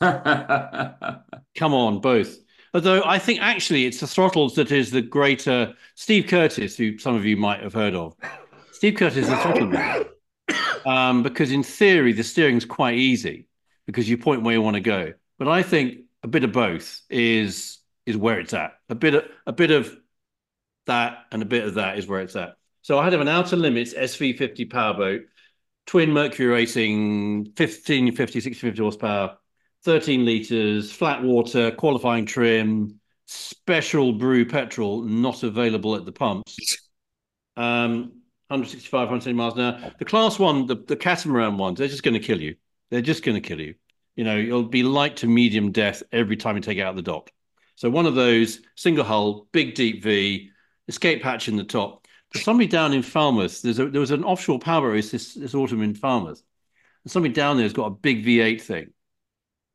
Come 1.56 1.74
on, 1.76 2.00
both. 2.00 2.40
Although 2.74 3.04
I 3.06 3.20
think 3.20 3.40
actually 3.40 3.86
it's 3.86 4.00
the 4.00 4.08
throttles 4.08 4.56
that 4.56 4.72
is 4.72 4.90
the 4.90 5.04
greater 5.04 5.76
Steve 5.94 6.26
Curtis, 6.28 6.76
who 6.76 6.98
some 6.98 7.14
of 7.16 7.24
you 7.24 7.38
might 7.38 7.62
have 7.62 7.74
heard 7.74 7.94
of. 7.94 8.16
Steve 8.76 8.96
Curtis 8.96 9.18
is 9.18 9.28
the 9.30 9.66
man. 9.66 10.06
Um, 10.86 11.24
because 11.24 11.52
in 11.52 11.64
theory 11.64 12.12
the 12.12 12.24
steering's 12.24 12.66
quite 12.66 12.98
easy 12.98 13.48
because 13.86 14.08
you 14.10 14.18
point 14.18 14.44
where 14.44 14.54
you 14.54 14.62
want 14.62 14.76
to 14.76 14.82
go. 14.82 15.14
But 15.40 15.48
I 15.48 15.64
think 15.64 16.02
a 16.24 16.28
bit 16.28 16.44
of 16.44 16.52
both 16.52 17.02
is 17.10 17.80
is 18.06 18.18
where 18.18 18.38
it's 18.40 18.54
at. 18.54 18.74
A 18.90 18.96
bit 18.96 19.16
of 19.16 19.24
a 19.48 19.54
bit 19.54 19.72
of 19.72 19.96
that 20.88 21.20
and 21.32 21.42
a 21.42 21.46
bit 21.46 21.64
of 21.64 21.76
that 21.76 21.98
is 21.98 22.06
where 22.06 22.20
it's 22.20 22.36
at. 22.36 22.58
So 22.82 23.00
I 23.00 23.06
had 23.06 23.14
an 23.14 23.30
outer 23.30 23.56
limits 23.56 23.94
SV50 23.94 24.70
powerboat, 24.70 25.22
twin 25.86 26.12
Mercury 26.12 26.48
Racing, 26.48 27.46
1550, 27.56 28.12
1650 28.12 28.82
horsepower, 28.82 29.38
13 29.86 30.26
liters, 30.26 30.92
flat 30.92 31.24
water, 31.24 31.72
qualifying 31.72 32.26
trim, 32.26 33.00
special 33.26 34.12
brew 34.12 34.46
petrol, 34.46 35.02
not 35.02 35.44
available 35.44 35.96
at 35.96 36.06
the 36.06 36.12
pumps. 36.12 36.78
Um, 37.56 38.22
165, 38.48 38.94
170 38.94 39.36
miles 39.36 39.56
an 39.56 39.62
hour. 39.62 39.92
The 39.98 40.06
class 40.06 40.38
one, 40.38 40.68
the, 40.68 40.76
the 40.76 40.96
catamaran 40.96 41.58
ones, 41.58 41.80
they're 41.80 41.88
just 41.88 42.04
going 42.04 42.14
to 42.14 42.20
kill 42.20 42.40
you. 42.40 42.56
They're 42.90 43.02
just 43.02 43.24
going 43.24 43.42
to 43.42 43.48
kill 43.48 43.60
you. 43.60 43.76
You 44.16 44.24
know, 44.24 44.38
you'll 44.38 44.64
be 44.64 44.84
light 44.84 45.18
to 45.18 45.28
medium 45.28 45.72
death 45.72 46.04
every 46.12 46.38
time 46.38 46.56
you 46.56 46.62
take 46.62 46.78
it 46.78 46.82
out 46.82 46.92
of 46.92 46.96
the 46.96 47.02
dock. 47.02 47.32
So 47.76 47.90
one 47.90 48.06
of 48.06 48.16
those, 48.16 48.62
single 48.76 49.04
hull, 49.04 49.48
big 49.52 49.76
deep 49.76 50.04
V, 50.04 50.52
escape 50.88 51.24
hatch 51.24 51.48
in 51.48 51.58
the 51.58 51.64
top. 51.64 52.06
There's 52.32 52.46
somebody 52.46 52.68
down 52.68 52.94
in 52.94 53.02
Falmouth. 53.02 53.62
There's 53.62 53.80
a, 53.80 53.90
there 53.90 54.02
was 54.02 54.12
an 54.12 54.24
offshore 54.24 54.60
power 54.60 54.92
race 54.92 55.12
this, 55.12 55.34
this 55.34 55.56
autumn 55.56 55.82
in 55.82 55.96
Falmouth. 55.96 56.42
And 57.04 57.12
somebody 57.12 57.34
down 57.34 57.58
there 57.58 57.66
has 57.66 57.74
got 57.74 57.88
a 57.88 57.92
big 57.92 58.26
V8 58.26 58.62
thing 58.62 58.94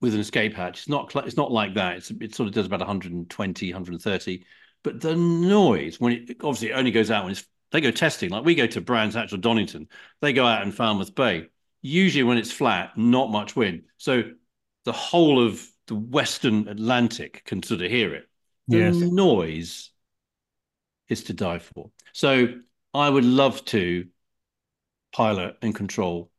with 0.01 0.15
an 0.15 0.21
escape 0.21 0.55
hatch. 0.55 0.81
It's 0.81 0.89
not 0.89 1.15
it's 1.27 1.37
not 1.37 1.53
like 1.53 1.75
that. 1.75 1.99
It's 1.99 2.11
it 2.11 2.35
sort 2.35 2.49
of 2.49 2.55
does 2.55 2.67
about 2.67 2.81
120, 2.81 3.73
130. 3.73 4.45
But 4.83 5.01
the 5.01 5.17
noise 5.17 6.01
when 6.01 6.13
it 6.13 6.37
obviously 6.43 6.71
it 6.71 6.75
only 6.75 6.91
goes 6.91 7.11
out 7.11 7.25
when 7.25 7.33
it's 7.33 7.47
they 7.73 7.81
go 7.81 7.91
testing. 7.91 8.31
Like 8.31 8.45
we 8.45 8.55
go 8.55 8.67
to 8.67 8.81
Brands 8.81 9.15
Hatch 9.15 9.33
or 9.33 9.37
Donington, 9.37 9.89
they 10.21 10.33
go 10.33 10.47
out 10.47 10.63
in 10.63 10.73
Falmouth 10.73 11.15
Bay. 11.15 11.49
Usually 11.83 12.25
when 12.25 12.39
it's 12.39 12.53
flat, 12.53 12.97
not 12.97 13.31
much 13.31 13.57
wind. 13.57 13.85
So 13.97 14.23
the 14.85 14.93
whole 14.93 15.45
of 15.45 15.67
the 15.87 15.95
Western 15.95 16.69
Atlantic 16.69 17.43
can 17.45 17.63
sort 17.63 17.81
of 17.83 17.91
hear 17.91 18.15
it. 18.15 18.29
The 18.69 18.79
Yes. 18.79 18.97
noise 18.97 19.91
is 21.09 21.25
to 21.25 21.33
die 21.33 21.59
for. 21.59 21.91
So 22.13 22.49
I 22.95 23.09
would 23.09 23.25
love 23.25 23.65
to 23.67 24.07
pilot 25.13 25.57
and 25.63 25.75
control 25.75 26.31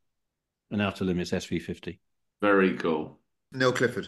an 0.70 0.80
Outer 0.80 1.06
Limits 1.06 1.34
SV50. 1.34 2.00
Very 2.42 2.78
cool. 2.78 3.20
Neil 3.52 3.74
Clifford. 3.74 4.08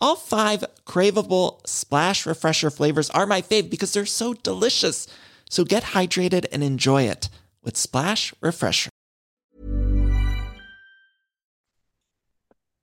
All 0.00 0.16
five 0.16 0.64
craveable 0.84 1.66
splash 1.66 2.26
refresher 2.26 2.70
flavors 2.70 3.08
are 3.10 3.26
my 3.26 3.40
fave 3.40 3.70
because 3.70 3.92
they're 3.92 4.04
so 4.06 4.34
delicious. 4.34 5.06
So 5.48 5.64
get 5.64 5.82
hydrated 5.82 6.44
and 6.52 6.62
enjoy 6.62 7.04
it 7.04 7.28
with 7.62 7.76
Splash 7.76 8.34
Refresher. 8.40 8.90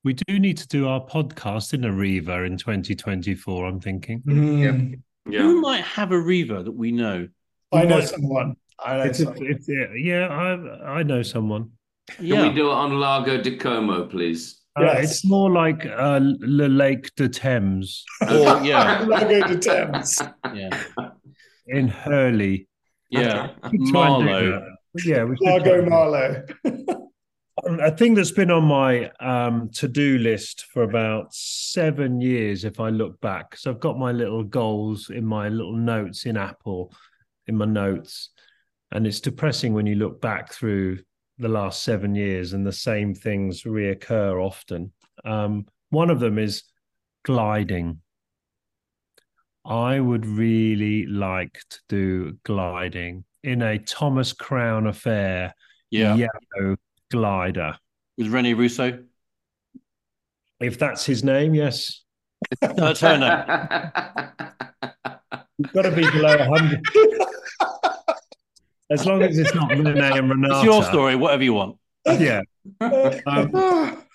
We 0.06 0.14
do 0.14 0.40
need 0.40 0.58
to 0.58 0.68
do 0.68 0.88
our 0.88 1.00
podcast 1.06 1.74
in 1.74 1.84
a 1.86 1.92
Riva 1.92 2.44
in 2.44 2.58
2024, 2.58 3.66
I'm 3.66 3.80
thinking. 3.80 4.22
Mm. 4.22 5.00
Yeah. 5.30 5.42
Who 5.42 5.62
might 5.62 5.84
have 5.84 6.12
a 6.12 6.20
Riva 6.20 6.64
that 6.64 6.72
we 6.72 6.92
know? 6.92 7.28
I 7.72 7.84
know 7.86 8.00
Might- 8.00 8.08
someone. 8.10 8.56
I 8.80 8.98
know 8.98 9.04
It's 9.04 9.20
a, 9.22 9.32
it's 9.40 9.70
a- 9.70 9.94
yeah, 9.98 10.28
I 10.28 11.00
I 11.00 11.04
know 11.04 11.22
someone. 11.22 11.70
Can 12.10 12.26
Yeah. 12.26 12.50
we 12.50 12.54
do 12.56 12.70
it 12.70 12.74
on 12.74 13.00
Lago 13.00 13.42
di 13.42 13.56
Como, 13.56 14.06
please? 14.08 14.60
Uh, 14.76 14.82
Yes. 14.84 15.04
It's 15.12 15.26
more 15.26 15.52
like 15.52 15.86
uh, 15.86 16.20
Le 16.22 16.68
Lake 16.68 17.14
de 17.16 17.30
Thames 17.30 18.04
Or, 18.22 18.60
yeah, 18.64 19.02
Lago 19.08 19.48
de 19.48 19.58
Thames. 19.60 20.22
yeah, 20.54 20.84
in 21.68 21.88
Hurley. 21.88 22.68
yeah. 23.10 23.50
We 23.72 23.78
could 23.80 23.88
try 23.92 24.08
and 24.08 24.26
do 24.26 24.30
Marlow. 24.32 24.68
Yeah, 25.06 25.24
we 25.26 25.38
should 25.38 25.46
Lago. 25.46 25.86
Marlow. 25.86 26.44
A 27.80 27.96
thing 27.96 28.16
that's 28.16 28.32
been 28.32 28.50
on 28.52 28.64
my 28.64 29.10
um, 29.20 29.70
to-do 29.74 30.18
list 30.18 30.66
for 30.74 30.84
about 30.84 31.28
seven 31.34 32.20
years, 32.20 32.66
if 32.66 32.80
I 32.80 32.90
look 32.90 33.22
back. 33.22 33.56
So 33.56 33.70
I've 33.72 33.80
got 33.80 33.98
my 34.00 34.12
little 34.12 34.44
goals 34.44 35.12
in 35.12 35.24
my 35.26 35.50
little 35.50 35.78
notes 35.78 36.26
in 36.26 36.36
Apple, 36.36 36.92
in 37.48 37.56
my 37.56 37.66
notes, 37.66 38.32
and 38.92 39.06
it's 39.06 39.20
depressing 39.22 39.74
when 39.74 39.86
you 39.86 39.96
look 39.96 40.20
back 40.20 40.52
through 40.52 41.00
the 41.40 41.50
last 41.50 41.84
seven 41.84 42.16
years 42.16 42.54
and 42.54 42.66
the 42.66 42.72
same 42.72 43.14
things 43.14 43.64
reoccur 43.64 44.42
often. 44.44 44.92
Um, 45.26 45.66
one 45.90 46.10
of 46.10 46.20
them 46.20 46.38
is 46.38 46.64
gliding. 47.26 48.00
I 49.66 50.00
would 50.00 50.26
really 50.26 51.06
like 51.06 51.62
to 51.70 51.80
do 51.90 52.38
gliding 52.44 53.24
in 53.44 53.62
a 53.62 53.80
Thomas 53.80 54.34
Crown 54.34 54.88
affair 54.88 55.54
Yeah. 55.90 56.16
yellow 56.16 56.76
glider. 57.12 57.78
With 58.18 58.28
Rene 58.28 58.54
Russo. 58.54 59.04
If 60.60 60.78
that's 60.80 61.06
his 61.06 61.24
name, 61.24 61.54
yes. 61.56 62.04
Uh, 62.62 62.94
Turner. 62.94 63.92
You've 65.58 65.72
got 65.74 65.84
to 65.84 65.92
be 65.92 66.10
below 66.12 66.38
100. 66.50 66.82
as 68.94 69.06
long 69.06 69.22
as 69.24 69.38
it's 69.38 69.54
not 69.56 69.70
Rene 69.72 69.90
and 70.00 70.30
Renata. 70.30 70.56
It's 70.56 70.64
your 70.64 70.84
story, 70.84 71.16
whatever 71.16 71.44
you 71.44 71.54
want. 71.54 71.78
yeah. 72.06 72.42
Um, 72.82 73.52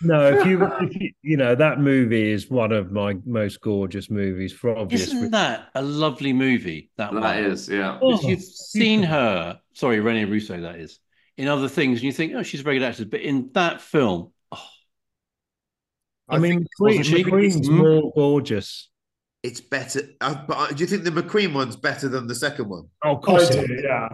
no, 0.03 0.29
if 0.33 0.47
you, 0.47 0.65
if 0.81 0.95
you, 0.95 1.11
you 1.23 1.37
know, 1.37 1.55
that 1.55 1.81
movie 1.81 2.31
is 2.31 2.49
one 2.51 2.71
of 2.73 2.93
my 2.93 3.17
most 3.27 3.61
gorgeous 3.61 4.11
movies 4.11 4.53
for 4.53 4.77
obvious 4.77 5.03
Isn't 5.03 5.17
reasons. 5.17 5.33
that 5.33 5.69
a 5.75 5.83
lovely 5.83 6.33
movie? 6.33 6.91
That 6.97 7.13
That 7.13 7.21
one? 7.21 7.39
is, 7.39 7.69
yeah. 7.69 7.99
Because 8.01 8.25
Oh, 8.25 8.29
you've 8.29 8.43
seen 8.43 9.03
her, 9.03 9.59
sorry, 9.75 10.01
Rene 10.01 10.25
Russo, 10.27 10.61
that 10.61 10.77
is, 10.77 10.99
in 11.37 11.49
other 11.49 11.69
things, 11.69 11.99
and 11.99 12.05
you 12.05 12.13
think, 12.13 12.33
oh, 12.37 12.43
she's 12.43 12.61
a 12.61 12.63
very 12.63 12.79
good 12.79 12.85
actress. 12.87 13.09
But 13.11 13.21
in 13.21 13.51
that 13.55 13.81
film, 13.81 14.33
I, 16.29 16.39
mean, 16.39 16.59
think- 16.59 16.67
Queen, 16.79 16.99
wasn't 16.99 17.17
she- 17.17 17.25
Queen's 17.25 17.67
Hmm? 17.69 17.77
more 17.79 18.13
gorgeous. 18.15 18.91
It's 19.43 19.61
better. 19.61 20.03
Uh, 20.21 20.35
but 20.47 20.57
uh, 20.59 20.67
do 20.69 20.83
you 20.83 20.87
think 20.87 21.05
the 21.05 21.11
McQueen 21.11 21.55
one's 21.55 21.77
better 21.77 22.09
than 22.09 22.27
the 22.27 22.35
second 22.35 22.69
one? 22.69 22.89
Oh, 23.05 23.17
of 23.17 23.23
course. 23.23 23.49
do, 23.51 23.59
it 23.61 23.71
is. 23.71 23.83
yeah. 23.85 24.09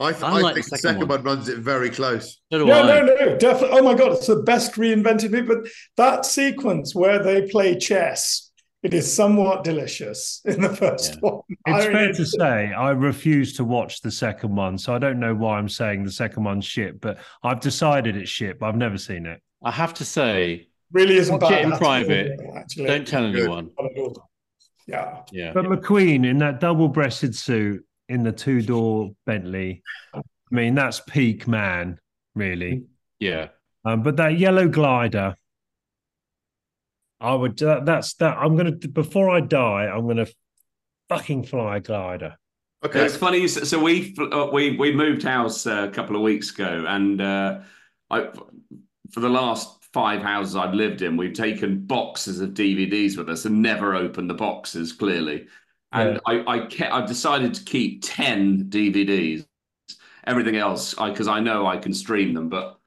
I, 0.00 0.10
th- 0.12 0.22
I 0.24 0.28
I, 0.28 0.40
like 0.40 0.54
think 0.54 0.66
the 0.66 0.70
the 0.72 0.78
second 0.78 0.94
second 1.00 1.08
one. 1.08 1.08
one 1.08 1.22
runs 1.22 1.48
it 1.48 1.58
very 1.58 1.90
close. 1.90 2.40
so 2.52 2.64
No, 2.64 2.72
I. 2.72 3.00
no, 3.00 3.14
no, 3.14 3.36
definitely. 3.38 3.78
Oh 3.78 3.82
my 3.84 3.94
god, 3.94 4.12
it's 4.12 4.26
the 4.26 4.42
best 4.42 4.72
reinvented 4.74 5.30
movie. 5.30 5.46
But 5.46 5.68
that 5.96 6.26
sequence 6.26 6.94
where 6.94 7.22
they 7.22 7.42
play 7.48 7.78
chess, 7.78 8.50
it 8.82 8.92
is 8.92 9.10
somewhat 9.12 9.64
delicious 9.64 10.42
in 10.46 10.60
the 10.60 10.68
first 10.74 11.14
Yeah. 11.14 11.20
one. 11.20 11.40
It's 11.48 11.58
I 11.66 11.92
fair 11.92 12.06
mean, 12.06 12.14
to 12.14 12.26
say 12.26 12.72
I 12.72 12.90
refuse 12.90 13.54
to 13.54 13.64
watch 13.64 14.00
the 14.02 14.10
second 14.10 14.54
one, 14.56 14.78
so 14.78 14.94
I 14.94 14.98
don't 14.98 15.20
know 15.20 15.34
why 15.34 15.58
I'm 15.58 15.68
saying 15.68 16.04
the 16.04 16.10
second 16.12 16.44
one's 16.44 16.64
shit, 16.66 17.00
but 17.00 17.18
I've 17.42 17.60
decided 17.60 18.16
it's 18.16 18.30
shit, 18.30 18.58
but 18.58 18.66
I've 18.66 18.76
never 18.76 18.98
seen 18.98 19.26
it. 19.26 19.40
I 19.64 19.70
have 19.70 19.94
to 19.94 20.04
say, 20.04 20.68
really 20.92 21.16
isn't 21.16 21.40
Watch 21.40 21.50
bad. 21.50 21.60
it 21.60 21.64
in 21.64 21.78
private. 21.78 22.40
Actually, 22.56 22.86
don't 22.86 23.06
tell 23.06 23.24
anyone. 23.24 23.70
Not 23.80 23.90
at 23.92 23.98
all. 23.98 24.28
Yeah. 24.86 25.20
Yeah. 25.32 25.52
But 25.54 25.64
McQueen 25.64 26.26
in 26.28 26.38
that 26.38 26.60
double-breasted 26.60 27.34
suit 27.34 27.84
in 28.08 28.22
the 28.22 28.32
two-door 28.32 29.12
Bentley, 29.26 29.82
I 30.14 30.20
mean 30.50 30.74
that's 30.74 31.00
peak 31.00 31.48
man, 31.48 31.98
really. 32.34 32.84
Yeah. 33.20 33.48
Um, 33.84 34.02
but 34.02 34.16
that 34.16 34.38
yellow 34.38 34.68
glider, 34.68 35.36
I 37.20 37.34
would. 37.34 37.58
That, 37.58 37.86
that's 37.86 38.14
that. 38.14 38.36
I'm 38.38 38.56
gonna 38.56 38.72
before 38.72 39.30
I 39.30 39.40
die, 39.40 39.86
I'm 39.86 40.06
gonna 40.06 40.26
fucking 41.08 41.44
fly 41.44 41.76
a 41.76 41.80
glider. 41.80 42.36
Okay. 42.84 43.04
It's 43.04 43.16
funny. 43.16 43.48
So 43.48 43.64
so 43.64 43.82
we 43.82 44.14
uh, 44.18 44.48
we 44.52 44.76
we 44.76 44.92
moved 44.92 45.22
house 45.22 45.66
uh, 45.66 45.86
a 45.88 45.90
couple 45.90 46.16
of 46.16 46.22
weeks 46.22 46.50
ago, 46.50 46.84
and 46.86 47.20
uh, 47.20 47.60
I 48.10 48.28
for 49.10 49.20
the 49.20 49.28
last 49.28 49.84
five 49.92 50.22
houses 50.22 50.56
I've 50.56 50.74
lived 50.74 51.02
in, 51.02 51.16
we've 51.16 51.32
taken 51.32 51.86
boxes 51.86 52.40
of 52.40 52.50
DVDs 52.50 53.16
with 53.16 53.28
us 53.30 53.44
and 53.44 53.62
never 53.62 53.94
opened 53.94 54.28
the 54.28 54.34
boxes. 54.34 54.92
Clearly, 54.92 55.46
and 55.94 56.20
I 56.26 56.44
I 56.46 56.66
kept, 56.66 56.92
I've 56.92 57.06
decided 57.08 57.54
to 57.54 57.64
keep 57.64 58.02
ten 58.04 58.64
DVDs. 58.68 59.46
Everything 60.26 60.56
else, 60.56 60.94
because 60.94 61.28
I, 61.28 61.40
know 61.40 61.66
I 61.66 61.76
can 61.76 61.92
stream 61.92 62.32
them, 62.32 62.48
but 62.48 62.78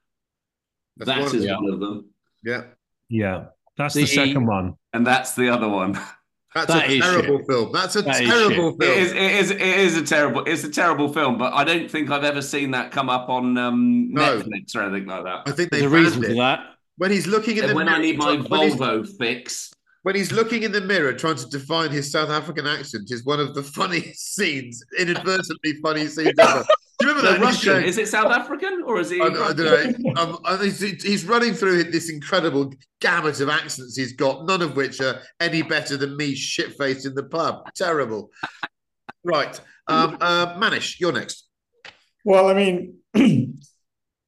That's 0.96 1.06
that 1.08 1.18
one 1.18 1.28
of 1.28 1.34
is 1.34 1.44
them. 1.44 1.62
one 1.64 1.72
of 1.74 1.80
them, 1.80 2.10
Yeah. 2.44 2.62
Yeah, 3.08 3.44
that's 3.76 3.94
the, 3.94 4.00
The- 4.02 4.06
second 4.08 4.44
one. 4.46 4.74
and 4.92 5.06
that's 5.06 5.34
the 5.34 5.48
other 5.48 5.68
one. 5.68 5.98
That's 6.54 6.66
That 6.72 6.88
a 6.88 6.98
terrible 6.98 7.38
shit. 7.38 7.46
film. 7.46 7.72
That's 7.72 7.94
a 7.94 8.02
That 8.02 8.22
is 8.22 8.28
terrible 8.28 8.68
It 8.70 8.78
film. 8.82 8.98
is, 8.98 9.12
it 9.12 9.18
is, 9.18 9.50
it 9.50 9.60
is 9.60 9.96
a 9.98 10.02
terrible, 10.02 10.44
it's 10.46 10.64
a 10.64 10.70
terrible 10.70 11.12
film, 11.12 11.36
but 11.36 11.52
I 11.52 11.62
don't 11.62 11.90
think 11.90 12.10
I've 12.10 12.24
ever 12.24 12.40
seen 12.40 12.70
that 12.70 12.90
come 12.90 13.10
up 13.10 13.28
on 13.28 13.56
um, 13.58 14.10
No. 14.12 14.40
Netflix 14.40 14.74
or 14.74 14.82
anything 14.82 15.06
like 15.06 15.24
that. 15.24 15.42
I 15.46 15.52
think 15.52 15.70
they 15.70 15.80
There's 15.80 15.92
a 15.92 15.94
reason 15.94 16.24
it. 16.24 16.28
for 16.28 16.34
that. 16.36 16.60
When 16.96 17.10
he's 17.10 17.26
looking 17.26 17.58
at 17.58 17.64
And 17.64 17.70
the 17.72 17.76
when 17.76 17.84
mirror, 17.86 17.98
I 17.98 18.00
need 18.00 18.16
my 18.18 18.36
when 18.36 18.44
Volvo 18.44 19.06
fix, 19.18 19.72
when 20.02 20.14
he's 20.14 20.32
looking 20.32 20.62
in 20.62 20.72
the 20.72 20.80
mirror 20.80 21.12
trying 21.12 21.36
to 21.36 21.46
define 21.48 21.90
his 21.90 22.10
South 22.10 22.30
African 22.30 22.66
accent 22.66 23.10
is 23.10 23.24
one 23.24 23.40
of 23.40 23.54
the 23.54 23.62
funniest 23.62 24.34
scenes, 24.34 24.82
inadvertently 24.98 25.74
funny 25.82 26.06
scenes 26.06 26.38
ever. 26.38 26.64
Do 27.00 27.06
you 27.06 27.14
remember 27.14 27.32
the 27.32 27.38
that? 27.38 27.38
He's 27.38 27.56
Russian, 27.56 27.72
going- 27.74 27.86
is 27.86 27.98
it 27.98 28.08
South 28.08 28.32
African 28.32 28.82
or 28.84 29.00
is 29.00 29.10
he? 29.10 29.20
I, 29.20 29.26
I 29.26 29.52
don't 29.52 30.04
know. 30.04 30.12
Um, 30.18 30.38
he's, 30.60 30.80
he's 30.80 31.24
running 31.24 31.54
through 31.54 31.84
this 31.84 32.10
incredible 32.10 32.72
gamut 33.00 33.40
of 33.40 33.48
accents 33.48 33.96
he's 33.96 34.14
got, 34.14 34.46
none 34.46 34.62
of 34.62 34.74
which 34.76 35.00
are 35.00 35.20
any 35.38 35.62
better 35.62 35.96
than 35.96 36.16
me 36.16 36.34
shit 36.34 36.76
faced 36.76 37.06
in 37.06 37.14
the 37.14 37.22
pub. 37.22 37.72
Terrible. 37.76 38.30
Right. 39.22 39.60
Um, 39.86 40.16
uh, 40.20 40.58
Manish, 40.58 40.98
you're 40.98 41.12
next. 41.12 41.46
Well, 42.24 42.48
I 42.48 42.54
mean, 42.54 42.96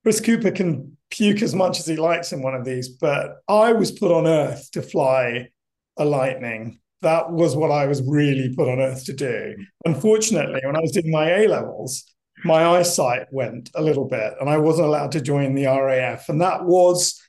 Chris 0.05 0.21
Cooper 0.21 0.53
can 0.53 0.97
puke 1.11 1.43
as 1.43 1.55
much 1.55 1.81
as 1.81 1.87
he 1.87 1.97
likes 1.97 2.33
in 2.33 2.41
one 2.41 2.55
of 2.55 2.65
these, 2.65 2.89
but 2.89 3.39
I 3.49 3.73
was 3.73 3.91
put 3.91 4.13
on 4.13 4.27
Earth 4.27 4.71
to 4.73 4.83
fly 4.83 5.49
a 5.97 6.05
Lightning. 6.05 6.81
That 7.03 7.33
was 7.33 7.57
what 7.57 7.71
I 7.71 7.87
was 7.87 8.03
really 8.03 8.55
put 8.55 8.69
on 8.69 8.81
Earth 8.81 9.05
to 9.07 9.13
do. 9.13 9.57
Unfortunately, 9.87 10.61
when 10.65 10.77
I 10.77 10.81
was 10.81 10.93
doing 10.93 11.11
my 11.11 11.31
A 11.31 11.49
levels, 11.49 12.05
my 12.45 12.65
eyesight 12.65 13.27
went 13.31 13.71
a 13.75 13.83
little 13.83 14.07
bit 14.07 14.35
and 14.41 14.49
I 14.49 14.59
wasn't 14.59 14.89
allowed 14.89 15.13
to 15.13 15.21
join 15.21 15.55
the 15.55 15.67
RAF. 15.67 16.29
And 16.29 16.41
that 16.41 16.65
was 16.65 17.21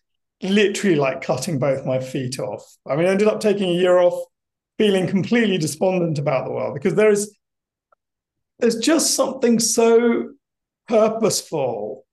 literally 0.42 0.96
like 0.96 1.22
cutting 1.22 1.60
both 1.60 1.86
my 1.86 2.00
feet 2.00 2.40
off. 2.40 2.64
I 2.90 2.96
mean, 2.96 3.08
I 3.08 3.12
ended 3.12 3.28
up 3.28 3.40
taking 3.40 3.70
a 3.70 3.74
year 3.74 3.98
off, 4.00 4.20
feeling 4.78 5.08
completely 5.08 5.58
despondent 5.58 6.20
about 6.20 6.46
the 6.46 6.52
world 6.52 6.74
because 6.74 6.96
there 6.96 7.12
is 7.12 7.36
there's 8.60 8.78
just 8.78 9.16
something 9.16 9.60
so 9.60 10.30
purposeful 10.88 12.06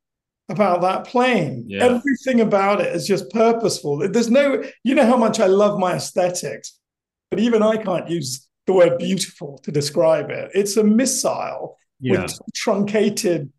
about 0.49 0.81
that 0.83 1.05
plane. 1.05 1.65
Yeah. 1.67 1.85
Everything 1.85 2.41
about 2.41 2.81
it 2.81 2.95
is 2.95 3.07
just 3.07 3.31
purposeful. 3.31 4.09
There's 4.09 4.31
no, 4.31 4.63
you 4.83 4.95
know 4.95 5.07
how 5.07 5.17
much 5.17 5.41
I 5.41 5.47
love 5.47 5.79
my 5.79 5.95
aesthetics, 5.95 6.79
but 7.31 7.41
even 7.41 7.63
I 7.63 7.77
can't 7.77 8.09
use 8.09 8.49
the 8.67 8.73
word 8.73 8.99
beautiful 8.99 9.59
to 9.65 9.73
describe 9.73 10.31
it. 10.31 10.51
It's 10.55 10.77
a 10.77 10.85
missile 10.85 11.77
Yeah, 12.01 12.23
with 12.23 12.39
truncated 12.55 13.53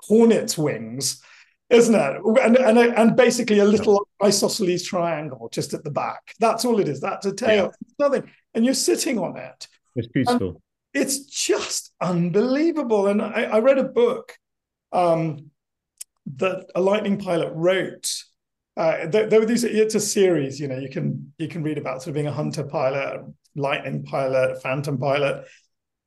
hornet's 0.00 0.56
wings, 0.58 1.22
isn't 1.70 1.94
it? 1.94 2.20
And 2.42 2.56
and, 2.56 2.78
and 2.78 3.16
basically 3.16 3.58
a 3.58 3.64
little 3.64 4.08
isosceles 4.22 4.84
triangle 4.84 5.48
just 5.52 5.74
at 5.74 5.84
the 5.84 5.90
back. 5.90 6.20
That's 6.38 6.64
all 6.64 6.80
it 6.80 6.88
is. 6.88 7.00
That's 7.00 7.26
a 7.26 7.32
tail. 7.32 7.72
It's 7.80 7.94
nothing. 7.98 8.30
And 8.54 8.64
you're 8.64 8.74
sitting 8.74 9.18
on 9.18 9.36
it 9.36 9.68
it's 9.96 10.08
beautiful. 10.08 10.62
it's 10.94 11.24
just 11.24 11.92
unbelievable. 12.00 13.08
And 13.08 13.20
I, 13.20 13.44
I 13.44 13.58
read 13.58 13.78
a 13.78 13.84
book 13.84 14.36
um, 14.92 15.50
that 16.36 16.66
a 16.74 16.80
lightning 16.80 17.18
pilot 17.18 17.52
wrote. 17.54 18.12
Uh, 18.76 19.06
there, 19.06 19.40
were 19.40 19.46
these. 19.46 19.64
It's 19.64 19.94
a 19.94 20.00
series, 20.00 20.60
you 20.60 20.68
know. 20.68 20.78
You 20.78 20.90
can 20.90 21.32
you 21.38 21.48
can 21.48 21.62
read 21.62 21.78
about 21.78 22.02
sort 22.02 22.08
of 22.08 22.14
being 22.14 22.26
a 22.26 22.32
hunter 22.32 22.64
pilot, 22.64 23.24
lightning 23.54 24.04
pilot, 24.04 24.62
phantom 24.62 24.98
pilot. 24.98 25.46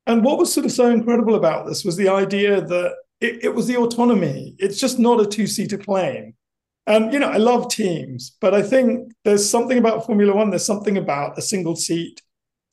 And 0.06 0.24
what 0.24 0.38
was 0.38 0.52
sort 0.52 0.66
of 0.66 0.72
so 0.72 0.90
incredible 0.90 1.34
about 1.34 1.66
this 1.66 1.84
was 1.84 1.96
the 1.96 2.08
idea 2.08 2.60
that 2.60 2.94
it, 3.20 3.44
it 3.44 3.54
was 3.54 3.66
the 3.66 3.76
autonomy. 3.76 4.54
It's 4.58 4.78
just 4.78 4.98
not 4.98 5.20
a 5.20 5.26
two 5.26 5.46
seater 5.46 5.78
plane. 5.78 6.34
And 6.86 7.12
you 7.12 7.18
know, 7.18 7.28
I 7.28 7.38
love 7.38 7.70
teams, 7.70 8.36
but 8.40 8.54
I 8.54 8.62
think 8.62 9.12
there's 9.24 9.48
something 9.48 9.78
about 9.78 10.06
Formula 10.06 10.34
One. 10.34 10.50
There's 10.50 10.64
something 10.64 10.96
about 10.96 11.38
a 11.38 11.42
single 11.42 11.76
seat 11.76 12.22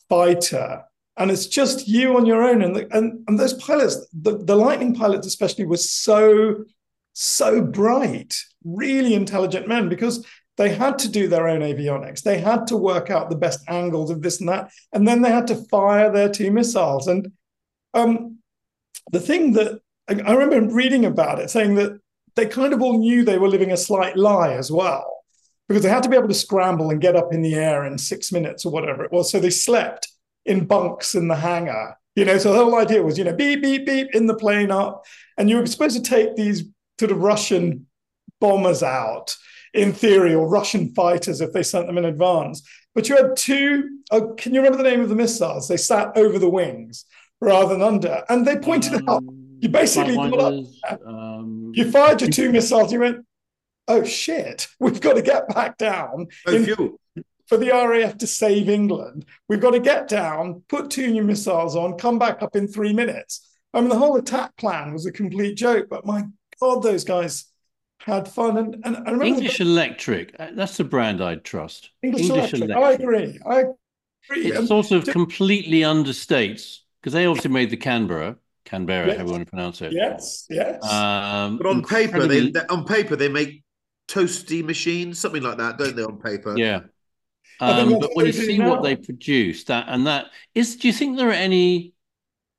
fighter 0.10 0.84
and 1.18 1.32
it's 1.32 1.48
just 1.48 1.88
you 1.88 2.16
on 2.16 2.26
your 2.26 2.44
own. 2.44 2.62
And 2.62 2.76
the, 2.76 2.96
and 2.96 3.24
and 3.28 3.40
those 3.40 3.54
pilots, 3.54 4.08
the, 4.14 4.38
the 4.38 4.56
lightning 4.56 4.94
pilots 4.94 5.28
especially, 5.28 5.66
were 5.66 5.78
so 5.78 6.64
so 7.20 7.62
bright, 7.62 8.36
really 8.64 9.16
intelligent 9.16 9.68
men 9.68 9.90
because 9.90 10.24
they 10.58 10.70
had 10.70 11.00
to 11.00 11.10
do 11.10 11.28
their 11.28 11.48
own 11.48 11.62
avionics. 11.62 12.22
They 12.22 12.38
had 12.38 12.68
to 12.68 12.78
work 12.78 13.10
out 13.10 13.32
the 13.32 13.36
best 13.36 13.60
angles 13.68 14.12
of 14.12 14.22
this 14.22 14.40
and 14.40 14.50
that, 14.50 14.70
and 14.94 15.08
then 15.08 15.24
they 15.24 15.32
had 15.32 15.48
to 15.48 15.56
fire 15.56 16.12
their 16.12 16.30
two 16.30 16.52
missiles. 16.52 17.08
And 17.08 17.32
um, 17.96 18.38
the 19.12 19.20
thing 19.20 19.54
that 19.54 19.82
I, 20.08 20.34
remember 20.34 20.74
reading 20.74 21.06
about 21.06 21.40
it, 21.40 21.50
saying 21.50 21.74
that 21.76 22.00
they 22.36 22.46
kind 22.46 22.72
of 22.72 22.84
all 22.84 23.00
knew 23.00 23.26
they 23.26 23.40
were 23.40 23.50
living 23.50 23.72
a 23.72 23.78
slight 23.78 24.16
lie 24.16 24.54
as 24.54 24.72
well 24.72 25.24
because 25.68 25.82
they 25.82 25.90
had 25.90 26.04
to 26.04 26.10
be 26.10 26.16
able 26.16 26.28
to 26.28 26.36
scramble 26.36 26.92
and 26.92 27.02
get 27.02 27.16
up 27.16 27.34
in 27.34 27.42
the 27.42 27.56
air 27.56 27.84
in 27.84 27.98
six 27.98 28.32
minutes 28.32 28.64
or 28.64 28.72
whatever 28.72 29.04
it 29.04 29.12
was. 29.12 29.32
So 29.32 29.40
they 29.40 29.50
slept 29.50 30.08
in 30.46 30.66
bunks 30.66 31.16
in 31.16 31.28
the 31.28 31.36
hangar. 31.36 31.98
You 32.16 32.26
know, 32.26 32.38
so 32.38 32.54
the 32.54 32.60
whole 32.60 32.76
idea 32.76 33.04
was, 33.04 33.18
you 33.18 33.24
know, 33.24 33.34
beep, 33.34 33.64
beep, 33.64 33.86
beep 33.86 34.14
in 34.14 34.28
the 34.28 34.36
plane 34.36 34.72
up. 34.72 35.06
And 35.38 35.50
you 35.50 35.58
were 35.58 35.66
supposed 35.66 35.96
to 35.98 36.02
take 36.02 36.36
these 36.36 36.64
sort 37.00 37.12
of 37.12 37.20
Russian 37.20 37.88
bombers 38.40 38.84
out 38.84 39.36
in 39.74 39.94
theory, 39.94 40.34
or 40.34 40.48
Russian 40.48 40.94
fighters 40.94 41.42
if 41.42 41.52
they 41.54 41.64
sent 41.64 41.88
them 41.88 41.98
in 41.98 42.06
advance. 42.06 42.68
But 42.96 43.10
you 43.10 43.16
had 43.16 43.36
two, 43.36 44.00
oh, 44.12 44.34
can 44.34 44.54
you 44.54 44.62
remember 44.62 44.82
the 44.82 44.90
name 44.90 45.02
of 45.02 45.10
the 45.10 45.16
missiles? 45.16 45.68
They 45.68 45.78
sat 45.78 46.18
over 46.18 46.40
the 46.40 46.50
wings 46.50 47.06
rather 47.40 47.74
than 47.74 47.84
under. 47.84 48.24
And 48.30 48.46
they 48.46 48.58
pointed 48.58 49.08
out, 49.08 49.24
you 49.60 49.70
basically 49.70 50.16
got 50.16 50.40
up, 50.40 51.02
Um, 51.06 51.72
you 51.76 51.92
fired 51.92 52.22
your 52.22 52.32
two 52.32 52.52
missiles, 52.52 52.92
you 52.92 53.02
went, 53.02 53.26
oh 53.88 54.04
shit, 54.04 54.68
we've 54.80 55.02
got 55.02 55.14
to 55.14 55.22
get 55.22 55.48
back 55.50 55.78
down. 55.78 56.28
In- 56.48 56.66
fuel. 56.66 57.00
for 57.48 57.58
the 57.58 57.70
RAF 57.70 58.18
to 58.18 58.28
save 58.28 58.68
England. 58.68 59.26
We've 59.48 59.62
got 59.62 59.72
to 59.72 59.80
get 59.80 60.08
down, 60.08 60.64
put 60.68 60.90
two 60.90 61.12
new 61.12 61.24
missiles 61.24 61.76
on, 61.76 61.98
come 61.98 62.20
back 62.20 62.42
up 62.42 62.56
in 62.56 62.68
three 62.68 62.94
minutes. 62.94 63.48
I 63.74 63.80
mean, 63.80 63.90
the 63.90 63.98
whole 63.98 64.18
attack 64.18 64.56
plan 64.58 64.94
was 64.94 65.06
a 65.06 65.12
complete 65.12 65.56
joke, 65.56 65.88
but 65.90 66.06
my 66.06 66.26
God, 66.60 66.82
those 66.84 67.04
guys 67.04 67.46
had 68.00 68.28
fun. 68.28 68.58
And, 68.58 68.76
and 68.84 68.98
I 68.98 69.00
remember 69.12 69.18
the- 69.24 69.26
English 69.28 69.60
Electric. 69.62 70.36
uh, 70.40 70.50
That's 70.54 70.78
the 70.78 70.84
brand 70.84 71.22
I'd 71.22 71.44
trust. 71.44 71.92
English, 72.02 72.30
Electric. 72.30 72.72
I 72.72 72.92
agree. 72.94 73.40
I 73.46 73.60
agree. 74.30 74.48
It 74.52 74.56
And 74.56 74.68
sort 74.68 74.92
of 74.92 75.06
to- 75.06 75.12
completely 75.12 75.82
understates 75.82 76.80
because 77.02 77.14
they 77.14 77.26
obviously 77.26 77.52
made 77.52 77.70
the 77.70 77.78
Canberra, 77.78 78.38
Canberra, 78.66 79.08
Yes. 79.08 79.18
however 79.18 79.28
you 79.30 79.32
want 79.34 79.46
to 79.46 79.50
pronounce 79.50 79.82
it. 79.82 79.94
Yes, 79.94 80.46
yes. 80.50 80.84
Um, 80.84 81.58
But 81.58 81.68
on 81.68 81.84
paper, 81.84 82.28
they, 82.28 82.50
they 82.50 82.62
on 82.70 82.86
paper 82.86 83.16
they 83.16 83.30
make 83.30 83.64
toasty 84.10 84.64
machines, 84.64 85.20
something 85.20 85.44
like 85.44 85.58
that, 85.58 85.78
don't 85.78 85.96
they? 85.96 86.04
On 86.04 86.20
paper, 86.20 86.58
Yeah. 86.58 86.82
Um, 87.60 88.00
but 88.00 88.12
when 88.16 88.28
you 88.28 88.32
they 88.34 88.38
do 88.40 88.46
see 88.46 88.60
what 88.60 88.84
they 88.84 88.96
produce, 88.96 89.64
that 89.64 89.86
and 89.90 90.06
that 90.06 90.28
is, 90.54 90.76
do 90.76 90.88
you 90.88 90.94
think 90.94 91.18
there 91.18 91.30
are 91.30 91.32
any? 91.32 91.94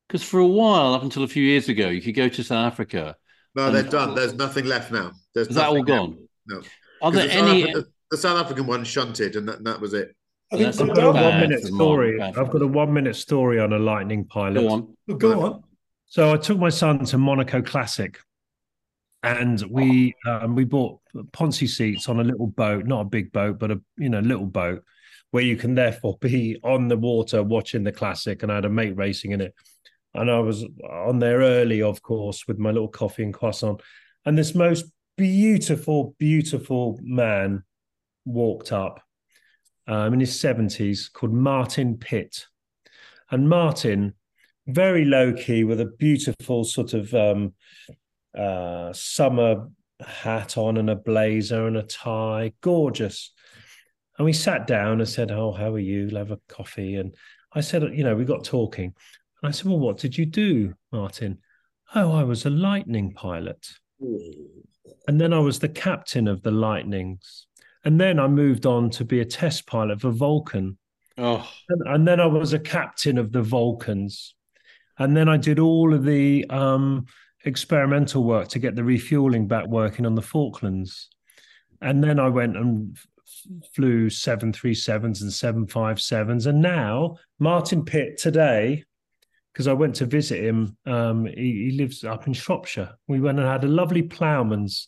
Because 0.09 0.25
for 0.25 0.41
a 0.41 0.47
while, 0.47 0.95
up 0.95 1.03
until 1.05 1.23
a 1.23 1.29
few 1.29 1.43
years 1.45 1.69
ago, 1.69 1.89
you 1.89 2.01
could 2.03 2.17
go 2.17 2.29
to 2.29 2.43
South 2.43 2.67
Africa. 2.73 3.15
No, 3.59 3.67
and- 3.67 3.75
they're 3.75 3.83
done. 3.83 4.15
There's 4.15 4.35
nothing 4.35 4.67
left 4.67 4.93
now. 4.93 5.13
There's 5.35 5.49
Is 5.49 5.57
that 5.57 5.67
all 5.69 5.75
nothing 5.83 5.95
left. 5.95 6.07
gone? 6.17 6.29
No. 6.47 6.57
Are 6.57 7.11
'Cause 7.11 7.15
there 7.15 7.27
the 7.27 7.33
South 7.33 7.49
any? 7.49 7.63
Africa- 7.71 7.89
the 8.11 8.17
South 8.17 8.39
African 8.45 8.67
one 8.67 8.85
shunted, 8.85 9.37
and 9.37 9.49
that, 9.49 9.65
that 9.65 9.81
was 9.81 9.93
it. 9.95 10.15
I 10.53 10.57
think 10.57 10.67
That's 10.67 10.79
they're 10.79 10.87
a 10.87 10.91
I've 10.91 10.97
got 10.97 11.09
a 11.09 11.13
one 11.31 11.41
minute 11.41 11.63
story. 11.65 12.23
I've 12.23 12.51
got 12.51 12.63
a 12.63 12.67
one 12.67 12.93
minute 12.95 13.17
story 13.17 13.61
on 13.61 13.73
a 13.73 13.79
lightning 13.79 14.25
pilot. 14.25 14.61
Go 14.63 14.69
on. 14.71 14.97
Well, 15.07 15.17
Go 15.19 15.41
on. 15.43 15.63
So 16.07 16.33
I 16.33 16.37
took 16.39 16.59
my 16.59 16.71
son 16.71 17.05
to 17.07 17.19
Monaco 17.19 17.61
Classic, 17.61 18.19
and 19.23 19.61
we 19.69 20.15
um, 20.27 20.55
we 20.55 20.65
bought 20.65 21.01
Ponzi 21.33 21.69
seats 21.69 22.09
on 22.09 22.21
a 22.21 22.25
little 22.25 22.47
boat, 22.47 22.87
not 22.87 23.01
a 23.01 23.05
big 23.05 23.33
boat, 23.33 23.59
but 23.59 23.71
a 23.73 23.81
you 23.99 24.09
know 24.09 24.21
little 24.21 24.47
boat, 24.47 24.83
where 25.33 25.43
you 25.43 25.57
can 25.57 25.75
therefore 25.75 26.17
be 26.21 26.59
on 26.63 26.89
the 26.89 26.97
water 26.97 27.43
watching 27.43 27.83
the 27.85 27.93
classic. 27.93 28.43
And 28.43 28.51
I 28.53 28.55
had 28.57 28.65
a 28.65 28.71
mate 28.71 28.97
racing 28.97 29.33
in 29.33 29.41
it, 29.43 29.55
and 30.15 30.31
I 30.31 30.39
was 30.41 30.65
on 30.89 31.19
there 31.19 31.39
early, 31.39 31.83
of 31.83 32.03
course, 32.03 32.47
with 32.47 32.59
my 32.59 32.71
little 32.71 32.89
coffee 32.89 33.23
and 33.23 33.35
croissant. 33.35 33.83
And 34.25 34.37
this 34.37 34.55
most 34.55 34.87
beautiful, 35.17 36.15
beautiful 36.19 36.99
man 37.03 37.63
walked 38.25 38.73
up, 38.73 39.03
um, 39.87 40.15
in 40.15 40.21
his 40.21 40.39
seventies, 40.39 41.09
called 41.09 41.33
Martin 41.33 41.97
Pitt, 41.99 42.47
and 43.31 43.49
Martin 43.49 44.15
very 44.67 45.05
low 45.05 45.33
key 45.33 45.65
with 45.65 45.81
a 45.81 45.87
beautiful 45.87 46.63
sort 46.63 46.93
of 46.93 47.13
um, 47.15 47.55
uh, 48.37 48.93
summer 48.93 49.69
hat 50.01 50.57
on 50.57 50.77
and 50.77 50.91
a 50.91 50.95
blazer 50.95 51.67
and 51.67 51.77
a 51.77 51.83
tie, 51.83 52.53
gorgeous. 52.61 53.33
And 54.19 54.25
we 54.25 54.33
sat 54.33 54.67
down 54.67 55.01
and 55.01 55.09
said, 55.09 55.31
"Oh, 55.31 55.53
how 55.53 55.73
are 55.75 55.79
you? 55.79 56.09
Have 56.15 56.31
a 56.31 56.41
coffee." 56.49 56.97
And 56.97 57.15
I 57.53 57.61
said, 57.61 57.83
"You 57.95 58.05
know, 58.05 58.15
we 58.15 58.25
got 58.25 58.45
talking." 58.45 58.95
And 59.43 59.49
I 59.49 59.51
said, 59.53 59.67
"Well, 59.67 59.79
what 59.79 59.99
did 59.99 60.17
you 60.19 60.27
do, 60.27 60.75
Martin?" 60.93 61.39
Oh, 61.95 62.13
I 62.13 62.23
was 62.25 62.45
a 62.45 62.51
lightning 62.51 63.13
pilot, 63.15 63.69
and 65.07 65.21
then 65.21 65.33
I 65.33 65.39
was 65.39 65.59
the 65.59 65.69
captain 65.69 66.29
of 66.29 66.43
the 66.43 66.51
Lightnings, 66.51 67.47
and 67.85 68.01
then 68.01 68.19
I 68.19 68.29
moved 68.29 68.67
on 68.67 68.91
to 68.91 69.05
be 69.05 69.21
a 69.21 69.25
test 69.25 69.67
pilot 69.67 70.01
for 70.01 70.11
Vulcan. 70.11 70.77
Oh, 71.17 71.49
And, 71.69 71.83
and 71.87 72.09
then 72.09 72.21
I 72.21 72.27
was 72.27 72.53
a 72.53 72.59
captain 72.59 73.19
of 73.19 73.33
the 73.33 73.43
Vulcans. 73.43 74.35
And 75.01 75.17
then 75.17 75.29
I 75.29 75.37
did 75.37 75.59
all 75.59 75.95
of 75.95 76.05
the 76.05 76.45
um, 76.51 77.07
experimental 77.45 78.23
work 78.25 78.49
to 78.49 78.59
get 78.59 78.77
the 78.77 78.85
refueling 78.85 79.49
back 79.49 79.67
working 79.67 80.07
on 80.07 80.15
the 80.15 80.23
Falklands. 80.23 81.09
And 81.81 82.03
then 82.03 82.21
I 82.21 82.29
went 82.29 82.57
and 82.57 82.97
f- 82.97 83.07
flew 83.75 84.09
737s 84.11 85.23
and 85.23 85.69
757s. 85.69 86.47
And 86.47 86.61
now 86.61 87.17
Martin 87.39 87.85
Pitt 87.85 88.19
today, 88.19 88.85
because 89.59 89.67
I 89.67 89.73
went 89.73 89.97
to 89.97 90.07
visit 90.07 90.45
him, 90.45 90.77
um, 90.87 91.27
he, 91.27 91.71
he 91.71 91.71
lives 91.73 92.05
up 92.05 92.29
in 92.29 92.33
Shropshire. 92.33 92.97
We 93.09 93.19
went 93.19 93.41
and 93.41 93.49
had 93.49 93.65
a 93.65 93.67
lovely 93.67 94.03
ploughman's 94.03 94.87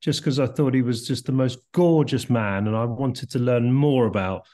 just 0.00 0.20
because 0.20 0.40
I 0.40 0.46
thought 0.46 0.72
he 0.72 0.80
was 0.80 1.06
just 1.06 1.26
the 1.26 1.32
most 1.32 1.58
gorgeous 1.72 2.30
man. 2.30 2.66
And 2.66 2.74
I 2.74 2.86
wanted 2.86 3.30
to 3.32 3.38
learn 3.38 3.70
more 3.70 4.06
about 4.06 4.46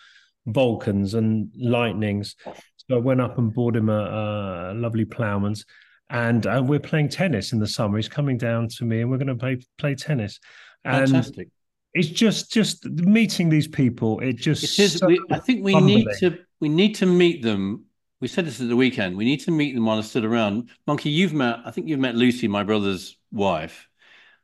Vulcans 0.47 1.15
and 1.15 1.49
Lightnings. 1.57 2.35
So 2.45 2.97
I 2.97 2.99
went 2.99 3.21
up 3.21 3.39
and 3.39 3.55
bought 3.55 3.77
him 3.77 3.89
a, 3.89 4.73
a 4.73 4.75
lovely 4.75 5.05
ploughman's, 5.05 5.65
and 6.11 6.45
uh, 6.45 6.61
we're 6.67 6.81
playing 6.81 7.11
tennis 7.11 7.53
in 7.53 7.61
the 7.61 7.69
summer. 7.69 7.99
He's 7.99 8.09
coming 8.09 8.39
down 8.39 8.67
to 8.67 8.85
me, 8.85 9.03
and 9.03 9.13
we're 9.13 9.19
going 9.19 9.29
to 9.29 9.37
play 9.37 9.61
play 9.79 9.95
tennis. 9.95 10.41
And 10.85 11.09
fantastic! 11.09 11.51
it's 11.95 12.09
just 12.09 12.53
just 12.53 12.85
meeting 12.87 13.49
these 13.49 13.69
people. 13.69 14.19
It 14.19 14.39
just 14.39 14.65
It 14.65 14.83
is. 14.83 14.99
so 14.99 15.07
We, 15.07 15.21
I 15.31 15.39
think 15.39 15.65
we 15.65 15.81
need 15.81 16.09
to. 16.19 16.37
We 16.59 16.69
need 16.69 16.97
to 16.97 17.07
meet 17.07 17.43
them. 17.43 17.85
We 18.23 18.29
said 18.29 18.47
this 18.47 18.61
at 18.61 18.69
the 18.69 18.77
weekend. 18.77 19.17
We 19.17 19.25
need 19.25 19.41
to 19.41 19.51
meet 19.51 19.75
them 19.75 19.85
while 19.85 19.97
they're 19.97 20.05
still 20.05 20.25
around. 20.25 20.71
Monkey, 20.87 21.11
you've 21.11 21.33
met. 21.35 21.59
I 21.65 21.73
think 21.73 21.89
you've 21.89 21.99
met 21.99 22.15
Lucy, 22.15 22.47
my 22.47 22.63
brother's 22.63 23.17
wife. 23.33 23.89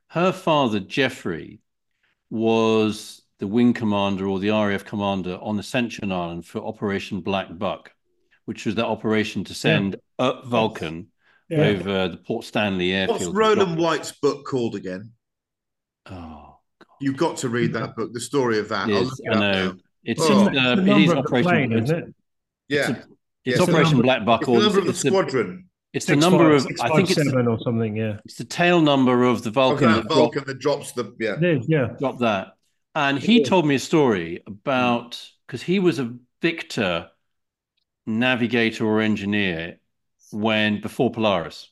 Her 0.07 0.33
father, 0.33 0.81
Jeffrey, 0.81 1.61
was 2.29 3.21
the 3.39 3.47
wing 3.47 3.71
commander 3.73 4.27
or 4.27 4.37
the 4.39 4.49
RAF 4.49 4.83
commander 4.83 5.39
on 5.41 5.57
Ascension 5.59 6.11
Island 6.11 6.45
for 6.45 6.59
Operation 6.59 7.21
Black 7.21 7.57
Buck, 7.57 7.93
which 8.43 8.65
was 8.65 8.75
that 8.75 8.85
operation 8.85 9.45
to 9.45 9.53
send 9.53 9.95
a 10.19 10.41
Vulcan 10.45 11.07
Yeah. 11.49 11.59
over 11.59 12.07
the 12.09 12.17
Port 12.17 12.43
Stanley 12.43 12.91
airfield. 12.91 13.09
What's 13.15 13.23
airfield. 13.27 13.37
Rowland 13.37 13.77
White's 13.79 14.11
book 14.11 14.45
called 14.45 14.75
again? 14.75 15.13
Oh, 16.07 16.57
You've 16.99 17.15
got 17.15 17.37
to 17.37 17.47
read 17.47 17.71
that 17.73 17.95
book, 17.95 18.11
the 18.11 18.19
story 18.19 18.59
of 18.59 18.67
that. 18.69 18.89
I'll 18.89 18.89
yes, 18.89 19.03
look 19.05 19.19
it 19.23 19.29
I 19.29 19.33
up 19.35 19.39
know. 19.39 19.67
now. 19.67 19.75
It's, 20.03 20.21
Oh. 20.21 20.47
it's, 20.49 20.57
uh, 20.57 20.75
the 20.75 20.81
it 20.81 20.85
number 20.85 21.11
of 21.11 21.23
the 21.23 21.29
Operation. 21.29 21.49
plane, 21.49 21.71
isn't 21.71 21.97
it? 21.97 22.15
Yeah. 22.67 22.89
it's 22.91 23.07
Yeah. 23.45 23.61
Operation 23.61 23.83
number- 23.93 24.03
Black 24.03 24.25
Buck. 24.25 24.41
It's 24.41 24.49
or 24.49 24.59
the 24.59 24.65
number 24.65 24.79
of 24.79 24.83
the 24.85 24.89
it's 24.91 25.01
the- 25.03 25.09
squadron. 25.09 25.65
It's 25.91 26.05
the 26.05 26.15
number 26.15 26.51
of. 26.51 26.61
Six, 26.61 26.79
I 26.81 26.87
five, 26.87 26.97
think 26.97 27.11
it's 27.11 27.23
seven 27.23 27.47
or 27.47 27.57
something. 27.61 27.95
Yeah, 27.95 28.19
it's 28.23 28.35
the 28.35 28.43
tail 28.43 28.79
number 28.79 29.23
of 29.23 29.41
the 29.41 29.49
Of 29.49 29.55
Vulcan 29.55 29.87
that 29.87 29.95
that 29.95 30.01
dropped, 30.03 30.13
Vulcan 30.13 30.43
that 30.45 30.59
drops 30.59 30.91
the 30.91 31.15
yeah. 31.19 31.35
it 31.37 31.43
is. 31.43 31.65
Yeah, 31.67 31.87
dropped 31.99 32.19
that. 32.19 32.53
And 32.93 33.17
he 33.17 33.43
told 33.43 33.65
me 33.65 33.75
a 33.75 33.79
story 33.79 34.43
about 34.45 35.19
because 35.47 35.63
he 35.63 35.79
was 35.79 35.97
a 35.97 36.13
Victor 36.43 37.09
navigator 38.05 38.85
or 38.85 39.01
engineer 39.01 39.79
when 40.31 40.79
before 40.81 41.11
Polaris. 41.11 41.69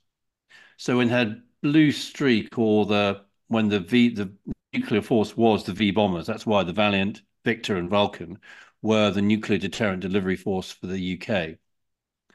So 0.77 0.97
when 0.97 1.09
had 1.09 1.41
blue 1.61 1.91
streak 1.91 2.57
or 2.57 2.85
the 2.85 3.21
when 3.49 3.69
the 3.69 3.79
V 3.81 4.09
the 4.09 4.33
nuclear 4.73 5.01
force 5.01 5.37
was 5.37 5.63
the 5.63 5.73
V 5.73 5.91
bombers. 5.91 6.25
That's 6.25 6.45
why 6.45 6.63
the 6.63 6.73
Valiant, 6.73 7.21
Victor, 7.45 7.77
and 7.77 7.89
Vulcan 7.89 8.39
were 8.81 9.11
the 9.11 9.21
nuclear 9.21 9.57
deterrent 9.57 10.01
delivery 10.01 10.35
force 10.35 10.71
for 10.71 10.87
the 10.87 11.19
UK. 11.19 11.57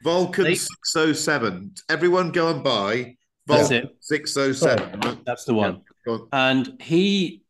Vulcan 0.02 0.44
They- 0.44 0.54
607. 0.54 1.74
Everyone 1.88 2.32
go 2.32 2.48
and 2.50 2.62
buy 2.64 3.16
Vulcan 3.46 3.84
it. 3.84 3.96
607. 4.00 5.00
right? 5.00 5.24
That's 5.24 5.44
the 5.44 5.54
one. 5.54 5.82
On. 6.08 6.28
And 6.32 6.82
he, 6.82 7.42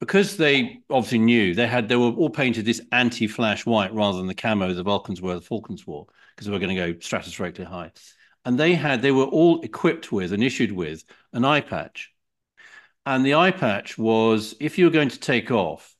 because 0.00 0.36
they 0.36 0.80
obviously 0.88 1.18
knew 1.18 1.54
they 1.54 1.66
had, 1.66 1.88
they 1.88 1.96
were 1.96 2.10
all 2.10 2.30
painted 2.30 2.64
this 2.64 2.80
anti-flash 2.92 3.66
white 3.66 3.92
rather 3.92 4.18
than 4.18 4.28
the 4.28 4.34
camo 4.34 4.72
the 4.72 4.82
Vulcans 4.82 5.20
were, 5.20 5.34
the 5.34 5.40
Falcons 5.40 5.86
wore, 5.86 6.06
because 6.34 6.46
they 6.46 6.52
were 6.52 6.60
going 6.60 6.74
to 6.76 6.92
go 6.92 6.98
stratospherically 6.98 7.64
high. 7.64 7.90
And 8.44 8.58
they 8.58 8.74
had, 8.74 9.02
they 9.02 9.12
were 9.12 9.24
all 9.24 9.60
equipped 9.62 10.10
with 10.10 10.32
and 10.32 10.42
issued 10.42 10.72
with 10.72 11.04
an 11.32 11.44
eye 11.44 11.60
patch. 11.60 12.12
And 13.06 13.24
the 13.26 13.34
eye 13.34 13.50
patch 13.50 13.98
was, 13.98 14.54
if 14.60 14.78
you 14.78 14.84
were 14.84 14.90
going 14.92 15.08
to 15.08 15.18
take 15.18 15.50
off, 15.50 15.94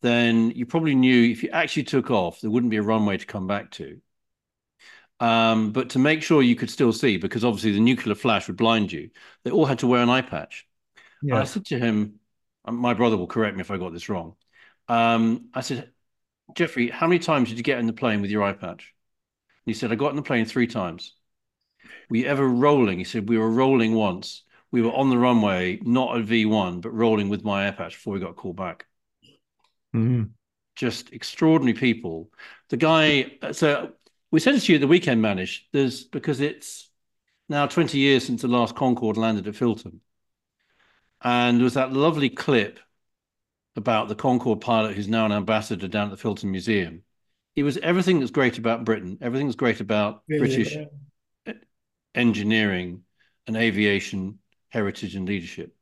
then 0.00 0.50
you 0.52 0.66
probably 0.66 0.94
knew 0.94 1.30
if 1.30 1.42
you 1.42 1.50
actually 1.50 1.84
took 1.84 2.10
off, 2.10 2.40
there 2.40 2.50
wouldn't 2.50 2.70
be 2.70 2.76
a 2.76 2.82
runway 2.82 3.16
to 3.18 3.26
come 3.26 3.46
back 3.46 3.70
to. 3.72 4.00
Um, 5.20 5.72
but 5.72 5.90
to 5.90 5.98
make 5.98 6.22
sure 6.22 6.42
you 6.42 6.54
could 6.56 6.70
still 6.70 6.92
see, 6.92 7.16
because 7.16 7.44
obviously 7.44 7.72
the 7.72 7.80
nuclear 7.80 8.14
flash 8.14 8.46
would 8.46 8.56
blind 8.56 8.92
you, 8.92 9.10
they 9.42 9.50
all 9.50 9.66
had 9.66 9.80
to 9.80 9.86
wear 9.86 10.02
an 10.02 10.10
eye 10.10 10.22
patch. 10.22 10.66
And 11.30 11.40
I 11.40 11.44
said 11.44 11.66
to 11.66 11.78
him, 11.78 12.20
my 12.66 12.94
brother 12.94 13.16
will 13.16 13.28
correct 13.28 13.56
me 13.56 13.62
if 13.62 13.70
I 13.70 13.78
got 13.78 13.92
this 13.94 14.10
wrong. 14.10 14.36
Um, 14.88 15.50
I 15.54 15.62
said, 15.62 15.92
Jeffrey, 16.54 16.90
how 16.90 17.08
many 17.08 17.20
times 17.20 17.50
did 17.50 17.58
you 17.58 17.64
get 17.64 17.80
in 17.80 17.86
the 17.86 17.94
plane 17.94 18.22
with 18.22 18.30
your 18.32 18.44
eye 18.44 18.54
patch? 18.54 18.94
And 19.66 19.74
he 19.74 19.74
said, 19.74 19.92
I 19.92 19.96
got 19.96 20.10
in 20.10 20.16
the 20.16 20.22
plane 20.22 20.46
three 20.46 20.68
times. 20.68 21.14
Were 22.10 22.18
you 22.18 22.26
ever 22.26 22.48
rolling? 22.48 22.98
He 22.98 23.04
said, 23.04 23.28
We 23.28 23.38
were 23.38 23.50
rolling 23.50 23.94
once. 23.94 24.44
We 24.72 24.82
were 24.82 24.92
on 24.92 25.10
the 25.10 25.18
runway, 25.18 25.80
not 25.82 26.18
at 26.18 26.26
V1, 26.26 26.82
but 26.82 26.90
rolling 26.94 27.30
with 27.30 27.44
my 27.44 27.68
eye 27.68 27.72
patch 27.72 27.94
before 27.94 28.14
we 28.14 28.20
got 28.20 28.36
called 28.36 28.56
back. 28.56 28.87
Mhm. 29.94 30.30
Just 30.76 31.12
extraordinary 31.12 31.76
people. 31.76 32.30
The 32.68 32.76
guy, 32.76 33.38
so 33.52 33.92
we 34.30 34.40
sent 34.40 34.56
it 34.56 34.60
to 34.60 34.72
you 34.72 34.76
at 34.76 34.80
the 34.80 34.86
weekend, 34.86 35.22
Manish, 35.22 35.62
there's 35.72 36.04
because 36.04 36.40
it's 36.40 36.90
now 37.48 37.66
20 37.66 37.98
years 37.98 38.24
since 38.24 38.42
the 38.42 38.48
last 38.48 38.76
Concorde 38.76 39.16
landed 39.16 39.48
at 39.48 39.54
Filton. 39.54 40.00
And 41.22 41.58
there 41.58 41.64
was 41.64 41.74
that 41.74 41.92
lovely 41.92 42.30
clip 42.30 42.78
about 43.74 44.08
the 44.08 44.14
Concorde 44.14 44.60
pilot 44.60 44.94
who's 44.94 45.08
now 45.08 45.26
an 45.26 45.32
ambassador 45.32 45.88
down 45.88 46.10
at 46.10 46.16
the 46.16 46.22
Filton 46.22 46.44
Museum. 46.44 47.02
He 47.54 47.62
was 47.62 47.76
everything 47.78 48.20
that's 48.20 48.30
great 48.30 48.58
about 48.58 48.84
Britain, 48.84 49.18
everything 49.20 49.46
that's 49.48 49.56
great 49.56 49.80
about 49.80 50.22
British 50.28 50.76
engineering 52.14 53.02
and 53.46 53.56
aviation 53.56 54.38
heritage 54.68 55.14
and 55.16 55.26
leadership. 55.26 55.74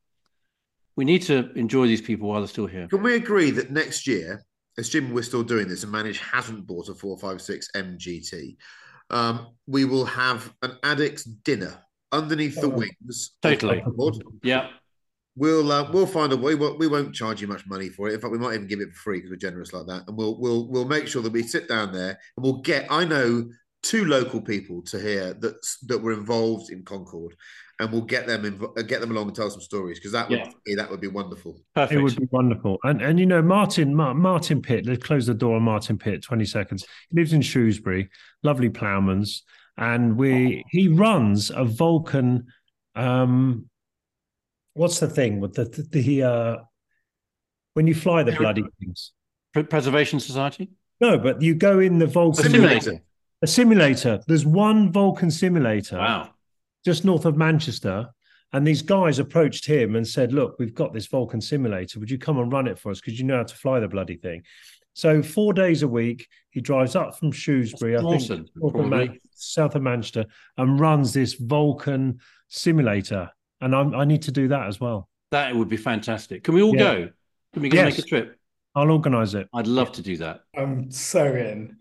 We 0.97 1.05
need 1.05 1.22
to 1.22 1.53
enjoy 1.53 1.86
these 1.86 2.01
people 2.01 2.28
while 2.28 2.40
they're 2.40 2.49
still 2.49 2.66
here. 2.66 2.88
Can 2.88 3.03
we 3.03 3.14
agree 3.16 3.51
that 3.53 3.70
next 3.70 4.07
year, 4.07 4.42
assuming 4.78 5.12
we're 5.14 5.22
still 5.22 5.42
doing 5.42 5.68
this 5.68 5.82
and 5.84 5.92
Manish 5.92 6.16
hasn't 6.16 6.66
bought 6.66 6.88
a 6.88 6.94
456 6.94 7.68
MGT, 7.76 8.57
um, 9.11 9.49
we 9.66 9.84
will 9.84 10.07
have 10.07 10.53
an 10.62 10.72
addict's 10.82 11.24
dinner 11.24 11.78
underneath 12.12 12.59
the 12.61 12.66
Oh. 12.66 12.70
wings. 12.70 13.36
Totally. 13.42 13.82
Concorde. 13.82 14.22
Yeah. 14.42 14.70
We'll 15.38 15.70
uh, 15.70 15.90
we'll 15.92 16.07
find 16.07 16.32
a 16.32 16.36
way. 16.36 16.55
We 16.55 16.61
won't, 16.61 16.78
we 16.78 16.86
won't 16.86 17.14
charge 17.14 17.42
you 17.42 17.47
much 17.47 17.66
money 17.66 17.90
for 17.90 18.09
it. 18.09 18.14
In 18.14 18.20
fact, 18.20 18.32
we 18.32 18.38
might 18.38 18.55
even 18.55 18.66
give 18.66 18.80
it 18.80 18.88
for 18.94 19.01
free 19.03 19.18
because 19.18 19.30
we're 19.30 19.36
generous 19.36 19.74
like 19.74 19.86
that. 19.86 20.05
And 20.09 20.16
we'll 20.16 20.40
we'll 20.40 20.66
we'll 20.70 20.86
make 20.86 21.07
sure 21.07 21.20
that 21.20 21.32
we 21.32 21.42
sit 21.42 21.68
down 21.68 21.92
there 21.92 22.18
and 22.36 22.42
we'll 22.44 22.62
get. 22.62 22.86
I 22.90 23.05
know 23.05 23.51
two 23.82 24.07
local 24.07 24.40
people 24.40 24.80
to 24.84 24.99
hear 24.99 25.34
that 25.34 25.57
that 25.88 25.99
were 25.99 26.14
involved 26.14 26.70
in 26.72 26.84
Concord, 26.84 27.36
and 27.79 27.93
we'll 27.93 28.03
get 28.03 28.27
them 28.27 28.43
inv- 28.45 28.79
uh, 28.79 28.83
get 28.83 29.01
them 29.01 29.11
along 29.11 29.27
and 29.29 29.37
tell 29.37 29.51
some 29.51 29.61
stories 29.61 29.99
because 29.99 30.12
that 30.12 30.29
would 30.31 30.39
Yeah. 30.39 30.77
that 30.77 30.91
would 30.91 31.01
be 31.01 31.09
wonderful. 31.09 31.61
Perfect. 31.74 31.99
It 31.99 32.03
would 32.03 32.16
be 32.16 32.29
wonderful. 32.31 32.79
And 32.85 33.03
and 33.03 33.18
you 33.20 33.27
know, 33.27 33.43
Martin 33.43 33.95
Ma- 33.95 34.14
Martin 34.14 34.62
Pitt, 34.62 34.87
they 34.87 34.97
closed 34.97 35.29
the 35.29 35.35
door 35.35 35.57
on 35.57 35.62
Martin 35.62 35.99
Pitt, 35.99 36.22
20 36.22 36.45
seconds. 36.45 36.87
He 37.11 37.16
lives 37.16 37.33
in 37.33 37.43
Shrewsbury, 37.43 38.09
lovely 38.43 38.70
ploughman's. 38.70 39.43
And 39.77 40.16
we 40.16 40.64
he 40.70 40.89
runs 40.89 41.51
a 41.51 41.64
Vulcan 41.64 42.47
um 42.95 43.68
what's 44.72 45.01
the 45.01 45.09
thing 45.09 45.41
with 45.41 45.55
the 45.55 45.64
the, 45.64 45.83
the 45.91 46.22
uh 46.22 46.57
when 47.74 47.87
you 47.87 47.95
fly 47.95 48.22
the 48.22 48.33
bloody 48.33 48.64
things? 48.81 49.12
Preservation 49.53 50.18
Society. 50.20 50.70
No, 51.01 51.18
but 51.18 51.43
you 51.43 51.55
go 51.55 51.79
in 51.81 51.99
the 51.99 52.07
Vulcan 52.07 52.51
Simulator. 52.51 53.03
A 53.43 53.47
simulator. 53.47 54.20
There's 54.27 54.47
one 54.47 54.91
Vulcan 54.93 55.31
simulator 55.31 55.99
Wow. 55.99 56.31
Just 56.87 57.05
north 57.05 57.24
of 57.26 57.37
Manchester. 57.37 58.07
And 58.53 58.64
these 58.64 58.80
guys 58.80 59.18
approached 59.18 59.66
him 59.66 59.97
and 59.97 60.07
said, 60.07 60.32
Look, 60.32 60.55
we've 60.61 60.72
got 60.72 60.95
this 60.95 61.09
Vulcan 61.09 61.41
simulator. 61.41 61.99
Would 61.99 62.11
you 62.11 62.16
come 62.16 62.39
and 62.39 62.51
run 62.53 62.68
it 62.68 62.78
for 62.78 62.93
us? 62.93 63.01
Because 63.01 63.18
you 63.18 63.26
know 63.26 63.39
how 63.39 63.43
to 63.43 63.55
fly 63.57 63.80
the 63.80 63.89
bloody 63.89 64.16
thing. 64.16 64.43
So, 64.95 65.20
four 65.20 65.53
days 65.53 65.82
a 65.82 65.89
week, 65.89 66.28
he 66.51 66.61
drives 66.61 66.95
up 66.95 67.18
from 67.18 67.32
Shrewsbury, 67.32 67.97
I 67.97 68.01
Dawson, 68.01 68.47
think, 68.61 68.74
of. 68.74 68.87
Man- 68.87 69.18
south 69.32 69.74
of 69.74 69.82
Manchester, 69.82 70.24
and 70.57 70.78
runs 70.80 71.12
this 71.12 71.34
Vulcan 71.34 72.20
simulator. 72.49 73.28
And 73.61 73.74
I'm, 73.74 73.95
I 73.95 74.05
need 74.05 74.22
to 74.22 74.32
do 74.32 74.47
that 74.49 74.68
as 74.68 74.80
well. 74.80 75.09
That 75.32 75.55
would 75.55 75.68
be 75.68 75.76
fantastic. 75.76 76.45
Can 76.45 76.55
we 76.55 76.62
all 76.62 76.74
Yeah. 76.74 76.82
go? 76.95 77.09
Can 77.53 77.62
we 77.62 77.68
go 77.68 77.76
Yes. 77.78 77.97
make 77.97 78.07
a 78.07 78.09
trip? 78.09 78.39
I'll 78.76 78.91
organise 78.93 79.34
it. 79.34 79.49
I'd 79.53 79.66
love 79.66 79.91
to 79.93 80.03
do 80.03 80.16
that. 80.18 80.43
I'm 80.57 80.91
so 80.93 81.26
in. 81.34 81.76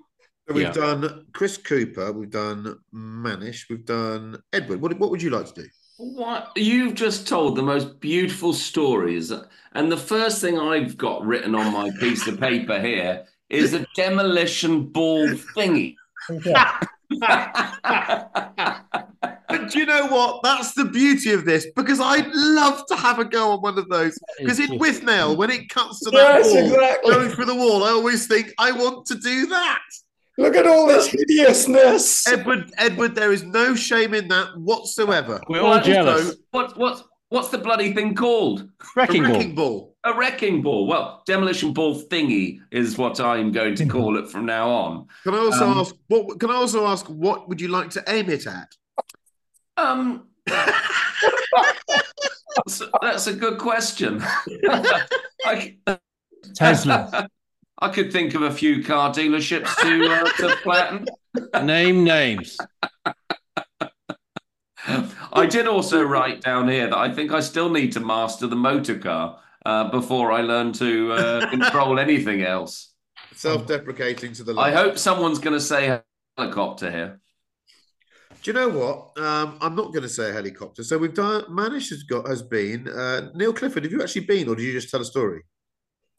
So 0.48 0.54
we've 0.54 0.64
Yeah. 0.68 0.72
done 0.74 1.26
Chris 1.34 1.58
Cooper, 1.58 2.12
we've 2.12 2.30
done 2.30 2.78
Manish, 2.94 3.68
we've 3.70 3.86
done 3.86 4.40
Edward. 4.54 4.80
What, 4.80 4.98
what 5.00 5.10
would 5.10 5.22
you 5.22 5.32
like 5.32 5.48
to 5.54 5.62
do? 5.64 5.68
What 5.98 6.52
you've 6.56 6.94
just 6.94 7.28
told 7.28 7.56
the 7.56 7.64
most 7.64 8.00
beautiful 8.00 8.54
stories, 8.54 9.32
and 9.74 9.92
the 9.92 9.98
first 9.98 10.42
thing 10.42 10.60
I've 10.60 10.98
got 10.98 11.26
written 11.26 11.56
on 11.56 11.72
my 11.74 11.90
piece 12.00 12.28
of 12.28 12.40
paper 12.40 12.80
here 12.80 13.26
is 13.50 13.74
a 13.74 13.86
demolition 13.96 14.88
ball 14.88 15.28
thingy. 15.30 15.96
But 19.48 19.70
do 19.72 19.80
you 19.80 19.86
know 19.86 20.08
what? 20.08 20.42
That's 20.44 20.74
the 20.74 20.86
beauty 20.86 21.32
of 21.32 21.46
this 21.46 21.68
because 21.76 22.00
I'd 22.00 22.28
love 22.34 22.84
to 22.88 22.96
have 22.96 23.20
a 23.20 23.26
go 23.26 23.52
on 23.52 23.62
one 23.62 23.78
of 23.78 23.88
those. 23.90 24.18
Because 24.40 24.60
in 24.60 24.78
Withnail, 24.80 25.38
when 25.38 25.50
it 25.50 25.70
cuts 25.70 26.00
to 26.02 26.12
that 26.12 26.40
Yes, 26.40 26.46
wall, 26.52 26.58
exactly. 26.66 27.12
going 27.12 27.30
through 27.30 27.46
the 27.46 27.56
wall, 27.56 27.84
I 27.84 27.90
always 27.90 28.28
think 28.28 28.52
I 28.58 28.72
want 28.72 29.06
to 29.08 29.16
do 29.16 29.46
that. 29.48 29.82
Look 30.38 30.56
at 30.56 30.68
all 30.68 30.86
this 30.88 31.08
hideousness. 31.08 32.28
Edward, 32.28 32.72
Edward, 32.78 33.16
there 33.16 33.32
is 33.32 33.44
no 33.44 33.74
shame 33.76 34.14
in 34.14 34.28
that 34.28 34.50
whatsoever. 34.58 35.40
We're 35.48 35.62
all 35.62 35.70
What- 35.70 35.84
jealous. 35.86 36.36
What 36.52 36.78
what's 36.78 37.04
what's 37.30 37.50
the 37.50 37.58
bloody 37.58 37.94
thing 37.94 38.16
called? 38.16 38.68
Wrecking 38.96 39.26
a 39.26 39.30
ball. 39.30 39.36
wrecking 39.38 39.56
ball. 39.56 39.96
A 40.04 40.14
wrecking 40.14 40.62
ball. 40.62 40.88
Well, 40.88 41.24
demolition 41.26 41.74
ball 41.74 42.00
thingy 42.02 42.60
is 42.72 42.98
what 42.98 43.20
I'm 43.20 43.52
going 43.52 43.76
to 43.76 43.86
call 43.86 44.18
it 44.18 44.30
from 44.30 44.46
now 44.46 44.70
on. 44.70 45.08
Can 45.24 45.34
I 45.34 45.38
also 45.40 45.66
Um, 45.68 45.78
ask 45.80 45.96
what? 46.08 46.40
Can 46.40 46.50
I 46.50 46.56
also 46.56 46.86
ask 46.86 47.06
what 47.08 47.48
would 47.50 47.60
you 47.62 47.70
like 47.70 47.90
to 47.92 48.04
aim 48.08 48.30
it 48.30 48.46
at? 48.46 48.76
Um, 49.78 50.28
that's, 50.46 50.72
that's 53.02 53.28
a 53.28 53.34
good 53.34 53.58
question. 53.58 54.22
I, 55.46 55.78
Tesla. 56.56 57.30
I 57.80 57.90
could 57.90 58.12
think 58.12 58.34
of 58.36 58.42
a 58.42 58.52
few 58.52 58.84
car 58.84 59.12
dealerships 59.12 59.76
to 59.82 60.06
uh, 60.12 60.24
to 60.38 60.56
flatten. 60.64 61.06
Name 61.66 62.04
names. 62.04 62.58
I 65.34 65.46
did 65.46 65.68
also 65.68 66.02
write 66.04 66.42
down 66.42 66.70
here 66.70 66.88
that 66.88 66.98
I 66.98 67.12
think 67.14 67.34
I 67.34 67.42
still 67.42 67.70
need 67.70 67.92
to 67.94 68.00
master 68.00 68.48
the 68.48 68.56
motor 68.56 68.98
car 68.98 69.40
uh, 69.66 69.90
before 69.90 70.32
I 70.32 70.42
learn 70.42 70.72
to 70.74 71.12
uh, 71.12 71.50
control 71.50 72.00
anything 72.00 72.44
else. 72.44 72.94
Self-deprecating 73.34 74.32
to 74.34 74.44
the. 74.44 74.56
I 74.56 74.72
hope 74.72 74.98
someone's 74.98 75.40
going 75.40 75.56
to 75.56 75.62
say 75.62 76.00
helicopter 76.38 76.90
here. 76.90 77.20
Do 78.42 78.52
you 78.52 78.54
know 78.54 78.70
what? 78.70 79.22
Um, 79.22 79.58
I'm 79.60 79.76
not 79.76 79.92
going 79.92 80.04
to 80.04 80.10
say 80.10 80.30
a 80.30 80.34
helicopter. 80.34 80.84
So 80.84 80.98
we've 80.98 81.14
done. 81.14 81.44
Manish 81.46 81.90
has 81.90 82.04
got 82.04 82.28
has 82.28 82.42
been. 82.42 82.88
Uh, 82.88 83.32
Neil 83.34 83.52
Clifford, 83.52 83.84
have 83.84 83.92
you 83.92 84.02
actually 84.02 84.26
been, 84.26 84.48
or 84.48 84.56
did 84.56 84.64
you 84.64 84.72
just 84.72 84.90
tell 84.90 85.02
a 85.02 85.06
story? 85.06 85.44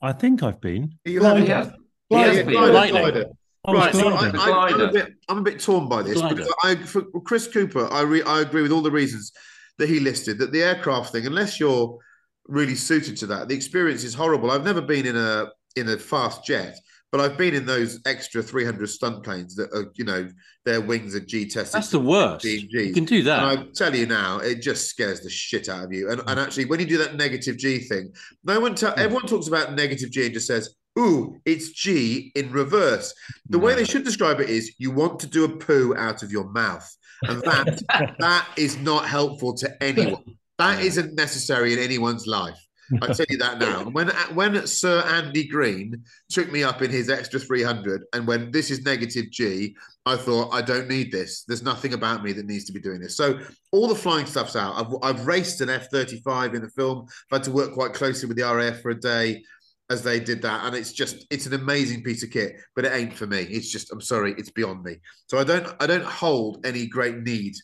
I 0.02 0.12
think 0.12 0.42
I've 0.42 0.60
been. 0.60 0.94
You 1.04 1.20
Gliding. 1.20 1.46
have. 1.46 1.74
He 2.08 2.16
has 2.16 2.36
Yeah, 2.36 2.42
been. 2.42 2.52
glider, 2.54 2.92
glider. 2.92 3.24
I 3.66 3.72
was 3.72 3.80
Right, 3.86 3.94
so 3.94 4.08
I, 4.08 4.30
gliding. 4.30 4.40
I, 4.40 4.50
I'm, 4.50 4.80
a 4.80 4.92
bit, 4.92 5.14
I'm 5.28 5.38
a 5.38 5.42
bit 5.42 5.58
torn 5.60 5.88
by 5.88 6.02
this 6.02 6.14
Glider. 6.20 6.34
because 6.36 6.54
I, 6.62 6.76
for 6.76 7.02
Chris 7.22 7.48
Cooper, 7.48 7.88
I, 7.90 8.02
re, 8.02 8.22
I 8.22 8.40
agree 8.42 8.62
with 8.62 8.70
all 8.70 8.82
the 8.82 8.90
reasons 8.90 9.32
that 9.78 9.88
he 9.88 9.98
listed. 9.98 10.38
That 10.38 10.52
the 10.52 10.62
aircraft 10.62 11.10
thing, 11.12 11.26
unless 11.26 11.58
you're 11.58 11.98
really 12.46 12.76
suited 12.76 13.16
to 13.18 13.26
that, 13.26 13.48
the 13.48 13.54
experience 13.54 14.04
is 14.04 14.14
horrible. 14.14 14.50
I've 14.52 14.64
never 14.64 14.80
been 14.82 15.06
in 15.06 15.16
a 15.16 15.46
in 15.74 15.88
a 15.88 15.98
fast 15.98 16.44
jet, 16.44 16.76
but 17.10 17.20
I've 17.20 17.36
been 17.36 17.54
in 17.54 17.66
those 17.66 18.00
extra 18.06 18.42
300 18.42 18.86
stunt 18.88 19.24
planes 19.24 19.54
that 19.56 19.70
are, 19.74 19.90
you 19.96 20.04
know, 20.04 20.28
their 20.66 20.80
wings 20.80 21.14
are 21.14 21.20
G 21.20 21.46
tested. 21.46 21.72
That's 21.72 21.90
the 21.90 22.00
worst. 22.00 22.44
G&Gs. 22.44 22.72
You 22.72 22.92
can 22.92 23.04
do 23.04 23.22
that. 23.22 23.42
And 23.42 23.60
I 23.60 23.64
tell 23.72 23.94
you 23.94 24.04
now, 24.04 24.38
it 24.38 24.60
just 24.60 24.90
scares 24.90 25.20
the 25.20 25.30
shit 25.30 25.68
out 25.68 25.84
of 25.84 25.92
you. 25.92 26.10
And, 26.10 26.20
and 26.26 26.40
actually, 26.40 26.66
when 26.66 26.80
you 26.80 26.86
do 26.86 26.98
that 26.98 27.14
negative 27.14 27.56
G 27.56 27.78
thing, 27.78 28.12
no 28.44 28.60
one, 28.60 28.74
ta- 28.74 28.92
hmm. 28.92 29.00
everyone 29.00 29.26
talks 29.26 29.46
about 29.46 29.74
negative 29.74 30.10
G 30.10 30.26
and 30.26 30.34
just 30.34 30.48
says, 30.48 30.74
"Ooh, 30.98 31.38
it's 31.46 31.70
G 31.70 32.32
in 32.34 32.50
reverse." 32.50 33.14
The 33.48 33.60
way 33.60 33.74
they 33.74 33.84
should 33.84 34.04
describe 34.04 34.40
it 34.40 34.50
is, 34.50 34.74
you 34.78 34.90
want 34.90 35.20
to 35.20 35.28
do 35.28 35.44
a 35.44 35.48
poo 35.48 35.94
out 35.96 36.24
of 36.24 36.32
your 36.32 36.50
mouth, 36.50 36.86
and 37.22 37.40
that 37.42 37.82
that 38.18 38.48
is 38.56 38.76
not 38.78 39.06
helpful 39.06 39.54
to 39.54 39.82
anyone. 39.82 40.36
That 40.58 40.82
isn't 40.82 41.14
necessary 41.14 41.74
in 41.74 41.78
anyone's 41.78 42.26
life. 42.26 42.58
I 43.02 43.12
tell 43.12 43.26
you 43.28 43.38
that 43.38 43.58
now. 43.58 43.84
When 43.84 44.10
uh, 44.10 44.26
when 44.34 44.66
Sir 44.66 45.00
Andy 45.02 45.46
Green 45.46 46.04
took 46.30 46.50
me 46.50 46.62
up 46.62 46.82
in 46.82 46.90
his 46.90 47.10
extra 47.10 47.40
300 47.40 48.02
and 48.12 48.26
when 48.26 48.50
this 48.50 48.70
is 48.70 48.82
negative 48.82 49.30
G, 49.30 49.76
I 50.04 50.16
thought 50.16 50.54
I 50.54 50.62
don't 50.62 50.88
need 50.88 51.10
this. 51.10 51.44
There's 51.44 51.62
nothing 51.62 51.94
about 51.94 52.22
me 52.22 52.32
that 52.32 52.46
needs 52.46 52.64
to 52.66 52.72
be 52.72 52.80
doing 52.80 53.00
this. 53.00 53.16
So 53.16 53.38
all 53.72 53.88
the 53.88 53.94
flying 53.94 54.26
stuff's 54.26 54.56
out. 54.56 54.74
I've, 54.76 54.94
I've 55.02 55.26
raced 55.26 55.60
an 55.60 55.68
F-35 55.70 56.54
in 56.54 56.62
the 56.62 56.70
film. 56.70 57.06
I've 57.30 57.38
had 57.38 57.44
to 57.44 57.52
work 57.52 57.74
quite 57.74 57.92
closely 57.92 58.28
with 58.28 58.36
the 58.36 58.44
RAF 58.44 58.80
for 58.80 58.90
a 58.90 59.00
day 59.00 59.42
as 59.88 60.02
they 60.02 60.18
did 60.18 60.42
that, 60.42 60.64
and 60.64 60.74
it's 60.74 60.92
just 60.92 61.26
it's 61.30 61.46
an 61.46 61.54
amazing 61.54 62.02
piece 62.02 62.22
of 62.22 62.30
kit, 62.30 62.56
but 62.74 62.84
it 62.84 62.92
ain't 62.92 63.12
for 63.12 63.26
me. 63.26 63.42
It's 63.42 63.70
just 63.70 63.92
I'm 63.92 64.00
sorry, 64.00 64.34
it's 64.36 64.50
beyond 64.50 64.82
me. 64.82 64.96
So 65.28 65.38
I 65.38 65.44
don't 65.44 65.66
I 65.80 65.86
don't 65.86 66.04
hold 66.04 66.66
any 66.66 66.86
great 66.86 67.18
need 67.18 67.54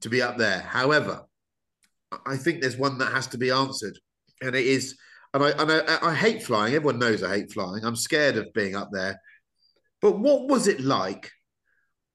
to 0.00 0.08
be 0.08 0.22
up 0.22 0.38
there. 0.38 0.60
However, 0.60 1.22
I 2.26 2.36
think 2.36 2.60
there's 2.60 2.78
one 2.78 2.98
that 2.98 3.12
has 3.12 3.26
to 3.28 3.38
be 3.38 3.50
answered, 3.50 3.98
and 4.42 4.54
it 4.54 4.66
is. 4.66 4.96
And 5.34 5.42
I 5.44 5.50
and 5.50 5.70
I, 5.72 5.98
I 6.10 6.14
hate 6.14 6.42
flying. 6.42 6.74
Everyone 6.74 6.98
knows 6.98 7.22
I 7.22 7.36
hate 7.36 7.52
flying. 7.52 7.84
I'm 7.84 7.96
scared 7.96 8.36
of 8.36 8.52
being 8.54 8.74
up 8.74 8.90
there. 8.92 9.20
But 10.00 10.18
what 10.18 10.48
was 10.48 10.66
it 10.66 10.80
like 10.80 11.30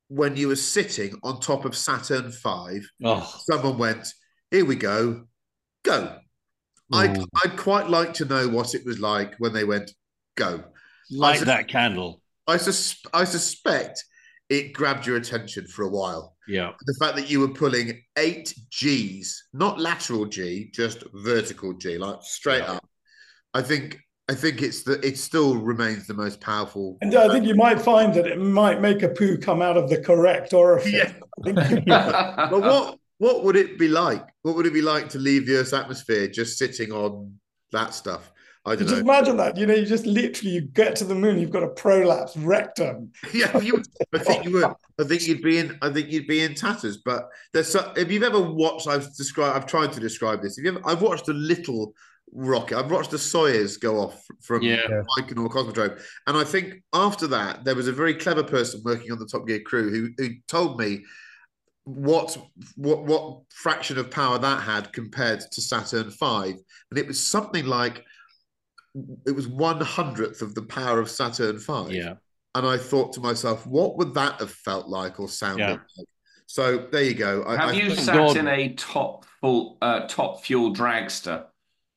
when 0.08 0.36
you 0.36 0.48
were 0.48 0.56
sitting 0.56 1.14
on 1.24 1.40
top 1.40 1.66
of 1.66 1.76
Saturn 1.76 2.32
V? 2.32 2.82
Oh, 3.04 3.40
Someone 3.50 3.78
went, 3.78 4.08
"Here 4.50 4.66
we 4.66 4.76
go, 4.76 5.26
go." 5.84 6.18
I'd, 6.94 7.18
I'd 7.44 7.58
quite 7.58 7.90
like 7.90 8.14
to 8.16 8.26
know 8.26 8.50
what 8.50 8.76
it 8.76 8.86
was 8.86 9.00
like 9.00 9.36
when 9.40 9.54
they 9.54 9.64
went, 9.64 9.92
"Go." 10.36 10.64
light 11.12 11.40
that 11.42 11.68
candle. 11.68 12.22
I 12.48 12.58
sus- 12.58 13.02
I 13.14 13.26
suspect 13.26 14.04
it 14.50 14.74
grabbed 14.74 15.06
your 15.06 15.18
attention 15.18 15.68
for 15.68 15.84
a 15.84 15.90
while. 15.90 16.36
Yeah. 16.52 16.72
The 16.86 16.96
fact 17.00 17.16
that 17.16 17.30
you 17.30 17.40
were 17.40 17.48
pulling 17.50 18.02
eight 18.18 18.54
G's, 18.70 19.48
not 19.54 19.80
lateral 19.80 20.26
G, 20.26 20.70
just 20.74 21.04
vertical 21.14 21.74
G, 21.74 21.98
like 21.98 22.18
straight 22.22 22.60
Yeah. 22.60 22.74
up. 22.74 22.86
I 23.54 23.62
think 23.62 24.00
I 24.30 24.34
think 24.34 24.62
it's 24.62 24.84
the 24.84 25.06
it 25.06 25.18
still 25.18 25.58
remains 25.58 26.08
the 26.08 26.14
most 26.14 26.40
powerful. 26.42 26.98
And 27.02 27.14
uh, 27.16 27.28
I 27.28 27.34
think 27.34 27.46
you 27.46 27.56
might 27.56 27.82
find 27.82 28.14
that 28.14 28.28
it 28.28 28.40
might 28.40 28.80
make 28.82 29.02
a 29.04 29.10
poo 29.10 29.38
come 29.38 29.62
out 29.62 29.78
of 29.78 29.90
the 29.90 29.98
correct 30.02 30.54
orifice. 30.54 30.94
Yeah. 30.94 31.12
I 31.58 31.68
think 31.68 31.86
But 31.88 32.62
what 32.62 32.98
what 33.18 33.44
would 33.44 33.56
it 33.56 33.78
be 33.78 33.88
like? 33.88 34.26
What 34.42 34.56
would 34.56 34.66
it 34.66 34.74
be 34.74 34.82
like 34.82 35.10
to 35.10 35.20
leave 35.20 35.46
the 35.46 35.56
Earth's 35.58 35.74
atmosphere 35.74 36.28
just 36.28 36.58
sitting 36.58 36.92
on 36.92 37.40
that 37.72 37.94
stuff? 37.94 38.32
I 38.64 38.76
don't 38.76 38.88
just 38.88 39.04
know. 39.04 39.12
imagine 39.12 39.38
that. 39.38 39.58
You 39.58 39.66
know, 39.66 39.74
you 39.74 39.86
just 39.86 40.06
literally 40.06 40.52
you 40.52 40.62
get 40.62 40.96
to 40.98 41.04
the 41.04 41.16
moon, 41.16 41.40
you've 41.40 41.50
got 41.50 41.64
a 41.64 41.70
prolapse 41.70 42.38
rectum. 42.38 43.12
yeah, 43.34 43.58
you 43.60 43.82
I 44.14 44.20
think 44.20 44.46
you 44.46 44.52
would. 44.54 44.66
I 45.00 45.04
think 45.04 45.28
you'd 45.28 45.42
be 45.42 45.58
in. 45.58 45.78
I 45.82 45.90
think 45.90 46.10
you'd 46.12 46.28
be 46.28 46.42
in 46.44 46.54
tatters. 46.54 46.98
But 46.98 47.28
there's 47.54 47.70
so, 47.70 47.92
if 47.98 48.12
you've 48.12 48.24
ever 48.24 48.40
watched, 48.40 48.88
I've 48.88 49.14
described. 49.16 49.56
I've 49.56 49.66
tried 49.66 49.92
to 49.94 50.00
describe 50.00 50.42
this. 50.44 50.58
If 50.60 50.64
you 50.66 50.72
ever, 50.72 50.82
I've 50.86 51.02
watched 51.02 51.28
a 51.28 51.34
little 51.34 51.94
rocket. 52.34 52.78
I've 52.78 52.92
watched 52.92 53.12
the 53.12 53.18
Soyuz 53.18 53.80
go 53.80 54.00
off 54.00 54.24
from 54.42 54.62
Yeah. 54.62 54.78
Baikonur 55.18 55.50
Cosmodrome, 55.50 56.00
and 56.28 56.38
I 56.38 56.44
think 56.44 56.84
after 56.94 57.26
that 57.28 57.64
there 57.64 57.76
was 57.76 57.88
a 57.88 57.92
very 57.92 58.14
clever 58.14 58.44
person 58.44 58.82
working 58.86 59.12
on 59.12 59.18
the 59.18 59.26
Top 59.26 59.48
Gear 59.48 59.62
crew 59.62 59.90
who 59.90 60.10
who 60.18 60.36
told 60.48 60.80
me 60.80 61.04
what 61.86 62.38
what 62.76 63.06
what 63.06 63.40
fraction 63.50 63.98
of 63.98 64.12
power 64.12 64.38
that 64.38 64.62
had 64.62 64.94
compared 64.94 65.42
to 65.52 65.62
Saturn 65.62 66.12
V, 66.12 66.56
and 66.92 66.98
it 67.00 67.08
was 67.08 67.20
something 67.20 67.66
like 67.66 68.06
it 69.26 69.32
was 69.32 69.48
one 69.48 69.80
hundredth 69.82 70.42
of 70.42 70.54
the 70.56 70.62
power 70.64 71.00
of 71.00 71.10
Saturn 71.10 71.58
V. 71.58 71.98
Yeah. 71.98 72.16
and 72.56 72.66
I 72.68 72.78
thought 72.78 73.14
to 73.14 73.20
myself, 73.22 73.66
what 73.66 73.98
would 73.98 74.14
that 74.16 74.40
have 74.40 74.52
felt 74.52 74.88
like 74.88 75.20
or 75.20 75.30
sounded 75.30 75.64
Yeah. 75.64 75.72
like? 75.98 76.08
So 76.48 76.88
there 76.92 77.04
you 77.04 77.14
go. 77.14 77.46
I, 77.48 77.56
Have 77.56 77.70
I 77.70 77.72
you 77.74 77.88
think- 77.96 78.00
sat 78.00 78.36
in 78.36 78.48
a 78.48 78.74
top 78.74 79.26
full 79.40 79.78
uh, 79.82 80.08
top 80.08 80.44
fuel 80.44 80.74
dragster? 80.74 81.46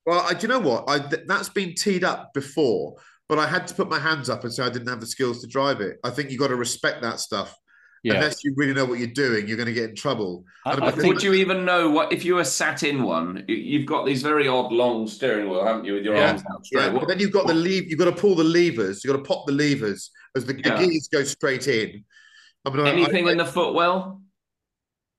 Well, 0.07 0.21
I, 0.21 0.35
do 0.35 0.43
you 0.43 0.49
know 0.49 0.61
what? 0.61 0.85
I, 0.89 0.99
th- 1.01 1.23
that's 1.27 1.49
been 1.49 1.75
teed 1.75 2.05
up 2.05 2.33
before, 2.35 2.95
but 3.29 3.39
I 3.39 3.47
had 3.49 3.67
to 3.69 3.75
put 3.75 3.89
my 3.89 3.99
hands 3.99 4.29
up 4.31 4.45
and 4.45 4.53
say 4.53 4.63
I 4.63 4.69
didn't 4.69 4.89
have 4.89 5.01
the 5.01 5.07
skills 5.07 5.41
to 5.41 5.47
drive 5.49 5.81
it. 5.81 5.99
I 6.05 6.11
think 6.11 6.31
you 6.31 6.39
got 6.39 6.49
to 6.49 6.57
respect 6.57 7.03
that 7.03 7.19
stuff. 7.21 7.59
Yeah. 8.05 8.15
Unless 8.17 8.45
you 8.45 8.53
really 8.55 8.75
know 8.75 8.85
what 8.85 8.99
you're 8.99 9.09
doing, 9.09 9.49
you're 9.49 9.57
going 9.57 9.67
to 9.67 9.73
get 9.73 9.89
in 9.89 9.97
trouble. 9.97 10.45
I- 10.67 10.73
I 10.73 10.91
think- 10.91 11.15
Would 11.15 11.23
you 11.23 11.33
even 11.33 11.65
know 11.65 11.89
what 11.89 12.13
if 12.13 12.23
you 12.23 12.35
were 12.35 12.45
sat 12.45 12.83
in 12.83 13.03
one? 13.03 13.45
you- 13.49 13.57
You've 13.57 13.87
got 13.87 14.05
these 14.05 14.23
very 14.23 14.47
odd 14.47 14.71
long 14.73 15.07
steering 15.09 15.49
wheel, 15.49 15.65
haven't 15.65 15.87
you, 15.87 15.95
with 15.95 16.05
your 16.05 16.15
Yeah, 16.15 16.29
arms 16.33 16.43
out 16.53 16.67
straight? 16.67 16.83
Yeah, 16.93 16.99
but 16.99 17.09
then 17.09 17.19
you've 17.19 17.33
got 17.33 17.47
the 17.47 17.55
lever. 17.55 17.87
You've 17.87 17.99
got 17.99 18.05
to 18.15 18.21
pull 18.21 18.35
the 18.35 18.45
levers. 18.45 19.03
You've 19.03 19.15
got 19.17 19.25
to 19.25 19.27
pop 19.27 19.47
the 19.47 19.53
levers 19.53 20.11
as 20.37 20.45
the, 20.45 20.53
the 20.53 20.61
gears 20.63 21.09
go 21.11 21.25
straight 21.25 21.67
in. 21.67 22.05
I 22.67 22.71
mean, 22.71 22.87
I- 22.87 22.91
Anything 22.91 23.27
I, 23.27 23.33
in 23.33 23.39
the 23.39 23.47
footwell? 23.47 24.21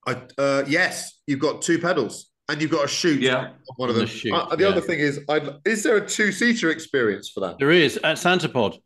I, 0.05 0.21
uh, 0.37 0.63
yes, 0.67 1.19
you've 1.25 1.39
got 1.39 1.63
two 1.63 1.79
pedals, 1.79 2.29
and 2.49 2.61
you've 2.61 2.69
got 2.69 2.83
to 2.83 2.87
shoot. 2.87 3.19
Yeah. 3.19 3.45
on 3.47 3.75
one 3.77 3.89
of 3.89 3.95
them. 3.95 4.05
the 4.05 4.11
chute, 4.11 4.31
Uh, 4.31 4.55
the 4.55 4.63
yeah. 4.63 4.69
other 4.69 4.81
thing 4.81 4.99
is, 4.99 5.19
I'd, 5.27 5.49
is 5.65 5.81
there 5.81 5.97
a 5.97 6.07
two-seater 6.07 6.69
experience 6.69 7.29
for 7.31 7.39
that? 7.39 7.57
There 7.57 7.71
is 7.71 7.97
at 8.03 8.19
Santa 8.19 8.47
Pod. 8.47 8.77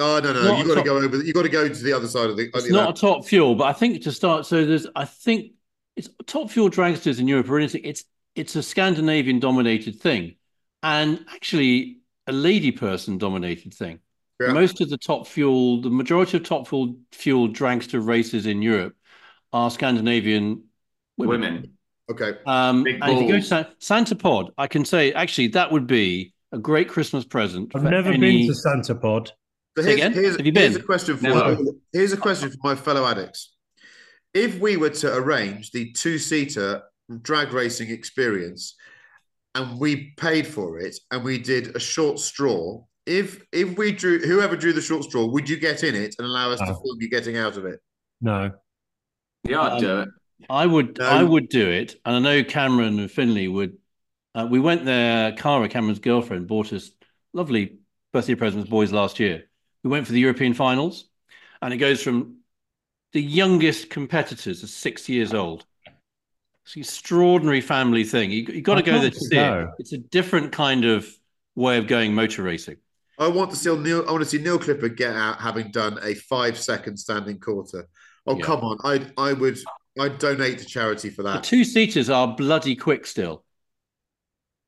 No, 0.00 0.18
no, 0.18 0.32
no. 0.32 0.42
Not 0.42 0.58
You 0.58 0.74
got 0.74 0.80
to 0.80 0.82
go 0.82 0.96
over. 0.96 1.22
You 1.22 1.32
got 1.34 1.42
to 1.42 1.48
go 1.50 1.68
to 1.68 1.82
the 1.84 1.92
other 1.92 2.08
side 2.08 2.30
of 2.30 2.36
the. 2.38 2.48
It's 2.54 2.64
the- 2.66 2.72
not 2.72 2.96
a 2.96 3.00
top 3.00 3.26
fuel, 3.26 3.54
but 3.54 3.64
I 3.64 3.74
think 3.74 4.02
to 4.04 4.12
start, 4.12 4.46
so 4.46 4.64
there's, 4.64 4.86
I 4.96 5.04
think 5.04 5.52
it's 5.96 6.08
top 6.26 6.50
fuel 6.50 6.70
dragsters 6.70 7.20
in 7.20 7.28
Europe 7.28 7.50
are 7.50 7.58
anything. 7.58 7.82
It's 7.84 8.04
it's 8.34 8.56
a 8.56 8.62
Scandinavian 8.62 9.40
dominated 9.40 10.00
thing, 10.00 10.36
and 10.82 11.24
actually 11.34 11.98
a 12.26 12.32
lady 12.32 12.72
person 12.72 13.18
dominated 13.18 13.74
thing. 13.74 13.98
Yeah. 14.40 14.52
Most 14.52 14.80
of 14.80 14.88
the 14.88 14.96
top 14.96 15.26
fuel, 15.26 15.82
the 15.82 15.90
majority 15.90 16.38
of 16.38 16.44
top 16.44 16.66
fuel 16.66 16.96
fuel 17.12 17.48
dragster 17.48 18.04
races 18.04 18.46
in 18.46 18.62
Europe 18.62 18.94
are 19.52 19.70
Scandinavian 19.70 20.64
women. 21.18 21.40
Women. 21.42 21.72
Okay. 22.10 22.38
Um, 22.46 22.84
Big 22.84 22.98
and 23.02 23.12
if 23.12 23.20
you 23.20 23.28
go 23.28 23.32
to 23.32 23.32
balls. 23.34 23.48
San- 23.48 23.66
Santa 23.78 24.16
Pod, 24.16 24.52
I 24.56 24.66
can 24.66 24.84
say 24.86 25.12
actually 25.12 25.48
that 25.48 25.70
would 25.70 25.86
be 25.86 26.32
a 26.52 26.58
great 26.58 26.88
Christmas 26.88 27.24
present. 27.24 27.72
I've 27.74 27.82
for 27.82 27.90
never 27.90 28.08
any- 28.08 28.38
been 28.38 28.48
to 28.48 28.54
Santa 28.54 28.94
Pod. 28.94 29.30
So 29.76 29.82
here's, 29.84 29.94
again? 29.96 30.12
here's, 30.12 30.36
Have 30.36 30.46
you 30.46 30.52
here's 30.54 30.72
been? 30.74 30.82
a 30.82 30.84
question 30.84 31.16
for 31.16 31.22
Never. 31.22 31.54
my, 31.54 31.70
here's 31.92 32.12
a 32.12 32.16
question 32.16 32.50
for 32.50 32.58
my 32.62 32.74
fellow 32.74 33.06
addicts. 33.06 33.54
If 34.34 34.58
we 34.58 34.76
were 34.76 34.90
to 34.90 35.14
arrange 35.16 35.70
the 35.70 35.92
two-seater 35.92 36.82
drag 37.22 37.52
racing 37.52 37.90
experience, 37.90 38.76
and 39.54 39.78
we 39.80 40.12
paid 40.16 40.46
for 40.46 40.78
it, 40.78 40.96
and 41.10 41.24
we 41.24 41.38
did 41.38 41.74
a 41.76 41.80
short 41.80 42.18
straw, 42.20 42.82
if 43.06 43.42
if 43.52 43.76
we 43.76 43.90
drew 43.92 44.20
whoever 44.20 44.54
drew 44.56 44.72
the 44.72 44.80
short 44.80 45.04
straw, 45.04 45.26
would 45.26 45.48
you 45.48 45.56
get 45.56 45.82
in 45.82 45.94
it 45.96 46.14
and 46.18 46.26
allow 46.26 46.50
us 46.52 46.60
to 46.60 46.66
No. 46.66 46.74
film 46.74 46.98
you 47.00 47.08
getting 47.10 47.36
out 47.36 47.56
of 47.56 47.64
it? 47.64 47.80
No. 48.20 48.52
Yeah, 49.48 49.60
I'd 49.62 49.72
Um, 49.72 49.80
do 49.80 50.00
it. 50.00 50.08
I 50.48 50.66
would, 50.66 50.98
No. 50.98 51.04
I 51.06 51.22
would 51.22 51.48
do 51.48 51.68
it, 51.68 51.96
and 52.04 52.14
I 52.16 52.18
know 52.18 52.44
Cameron 52.44 52.98
and 53.00 53.10
Finley 53.10 53.48
would. 53.48 53.76
Uh, 54.34 54.46
we 54.48 54.60
went 54.60 54.84
there. 54.84 55.32
Cara, 55.32 55.68
Cameron's 55.68 55.98
girlfriend, 55.98 56.46
bought 56.46 56.72
us 56.72 56.90
lovely 57.32 57.78
birthday 58.12 58.34
presents, 58.36 58.68
boys, 58.70 58.92
last 58.92 59.18
year. 59.18 59.49
We 59.82 59.90
went 59.90 60.06
for 60.06 60.12
the 60.12 60.20
European 60.20 60.54
finals, 60.54 61.06
and 61.62 61.72
it 61.72 61.78
goes 61.78 62.02
from 62.02 62.36
the 63.12 63.22
youngest 63.22 63.90
competitors 63.90 64.62
are 64.62 64.66
six 64.68 65.08
years 65.08 65.32
old. 65.34 65.64
It's 66.64 66.76
an 66.76 66.82
extraordinary 66.82 67.60
family 67.60 68.04
thing. 68.04 68.30
You 68.30 68.42
you 68.44 68.60
got 68.62 68.74
to 68.74 68.80
I'd 68.80 68.84
go 68.86 68.98
there 69.00 69.10
to 69.10 69.18
to 69.18 69.24
see 69.24 69.36
it. 69.38 69.68
It's 69.78 69.92
a 69.92 69.98
different 69.98 70.52
kind 70.52 70.84
of 70.84 71.08
way 71.54 71.78
of 71.78 71.86
going 71.86 72.14
motor 72.14 72.42
racing. 72.42 72.76
I 73.18 73.28
want 73.28 73.50
to 73.50 73.56
see 73.56 73.74
Neil. 73.76 74.04
I 74.08 74.12
want 74.12 74.22
to 74.22 74.28
see 74.30 74.38
Neil 74.38 74.58
Clifford 74.58 74.96
get 74.96 75.14
out 75.14 75.40
having 75.40 75.70
done 75.70 75.98
a 76.02 76.14
five-second 76.14 76.96
standing 76.98 77.38
quarter. 77.40 77.88
Oh 78.26 78.36
Yeah. 78.36 78.44
come 78.44 78.60
on! 78.60 78.78
I 78.84 79.06
I 79.16 79.32
would 79.32 79.58
I'd 79.98 80.18
donate 80.18 80.58
to 80.58 80.64
charity 80.66 81.10
for 81.10 81.22
The 81.22 81.32
that. 81.32 81.42
two 81.44 81.64
seaters 81.64 82.08
are 82.10 82.28
bloody 82.36 82.76
quick 82.76 83.06
still. 83.06 83.44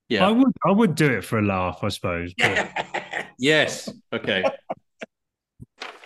Yeah. 0.08 0.26
I 0.26 0.30
would 0.32 0.52
I 0.66 0.72
would 0.72 0.94
do 0.94 1.12
it 1.12 1.24
for 1.24 1.38
a 1.38 1.42
laugh, 1.42 1.80
I 1.82 1.88
suppose. 1.88 2.32
but- 2.36 2.86
Yes. 3.38 3.88
Okay. 4.12 4.44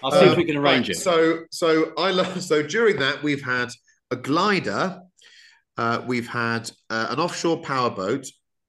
I'll 0.06 0.12
see 0.12 0.26
if 0.26 0.32
Um, 0.32 0.36
we 0.36 0.44
can 0.44 0.56
arrange 0.56 0.88
right, 0.88 0.96
it. 0.96 1.00
So, 1.00 1.40
so 1.50 1.92
I 1.98 2.10
love. 2.12 2.40
So 2.50 2.62
during 2.62 2.96
that, 3.00 3.22
we've 3.22 3.42
had 3.42 3.70
a 4.10 4.16
glider, 4.16 5.00
uh, 5.76 6.02
we've 6.06 6.28
had 6.28 6.70
uh, 6.90 7.08
an 7.10 7.18
offshore 7.18 7.60
powerboat, 7.62 8.26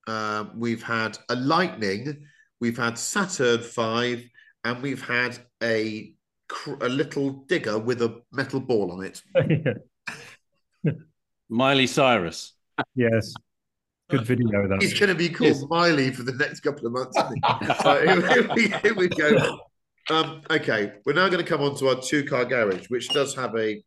uh, 0.07 0.45
we've 0.55 0.81
had 0.84 1.18
a 1.30 1.35
Lightning, 1.35 2.26
we've 2.59 2.77
had 2.77 2.97
Saturn 2.97 3.61
Five, 3.61 4.23
and 4.64 4.81
we've 4.81 5.01
had 5.01 5.38
a 5.64 6.14
a 6.81 6.88
little 6.89 7.43
digger 7.47 7.77
with 7.77 8.01
a 8.01 8.22
metal 8.31 8.59
ball 8.59 8.91
on 8.93 9.03
it. 9.03 9.22
Miley 11.49 11.88
Cyrus. 11.88 12.53
yes. 12.95 13.34
Good 14.09 14.26
video 14.26 14.68
that. 14.69 14.81
He's 14.81 14.97
going 14.97 15.09
to 15.09 15.15
be 15.15 15.27
called 15.27 15.55
Yes. 15.57 15.65
Miley 15.69 16.11
for 16.11 16.23
the 16.23 16.31
next 16.34 16.61
couple 16.61 16.88
of 16.88 16.93
months. 16.93 17.18
Isn't 17.18 17.45
he? 17.45 17.73
so 17.84 18.05
here, 18.05 18.27
here 18.30 18.49
we, 18.55 18.69
here 18.69 18.93
we 18.95 19.07
go. 19.09 19.59
Um, 20.10 20.42
okay, 20.50 20.94
we're 21.06 21.14
now 21.14 21.28
going 21.28 21.44
to 21.44 21.50
come 21.50 21.62
on 21.62 21.76
to 21.78 21.90
our 21.90 22.02
two-car 22.02 22.46
garage, 22.46 22.90
which 22.90 23.10
does 23.10 23.36
have 23.36 23.56
a 23.58 23.84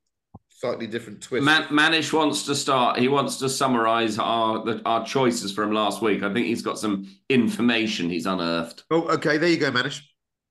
slightly 0.49 0.87
different 0.87 1.23
twist. 1.23 1.45
Man- 1.45 1.69
Manish 1.69 2.13
wants 2.13 2.45
to 2.45 2.55
start. 2.55 2.99
He 2.99 3.09
wants 3.09 3.39
to 3.39 3.49
summarise 3.49 4.19
our 4.19 4.63
the, 4.63 4.83
our 4.85 5.05
choices 5.07 5.53
from 5.53 5.73
last 5.73 6.03
week. 6.03 6.23
I 6.23 6.33
think 6.33 6.47
he's 6.47 6.63
got 6.63 6.79
some 6.79 7.09
information 7.31 8.11
he's 8.11 8.27
unearthed. 8.27 8.85
Oh, 8.91 9.09
okay. 9.09 9.39
There 9.39 9.49
you 9.49 9.57
go, 9.57 9.73
Manish. 9.73 10.03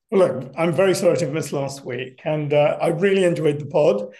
Well, 0.09 0.27
look, 0.27 0.51
I'm 0.57 0.73
very 0.73 0.95
sorry 0.95 1.17
to 1.17 1.25
have 1.25 1.33
missed 1.33 1.53
last 1.53 1.85
week, 1.85 2.21
and 2.25 2.51
uh, 2.51 2.79
I 2.81 2.87
really 2.87 3.23
enjoyed 3.23 3.59
the 3.59 3.67
pod. 3.67 4.11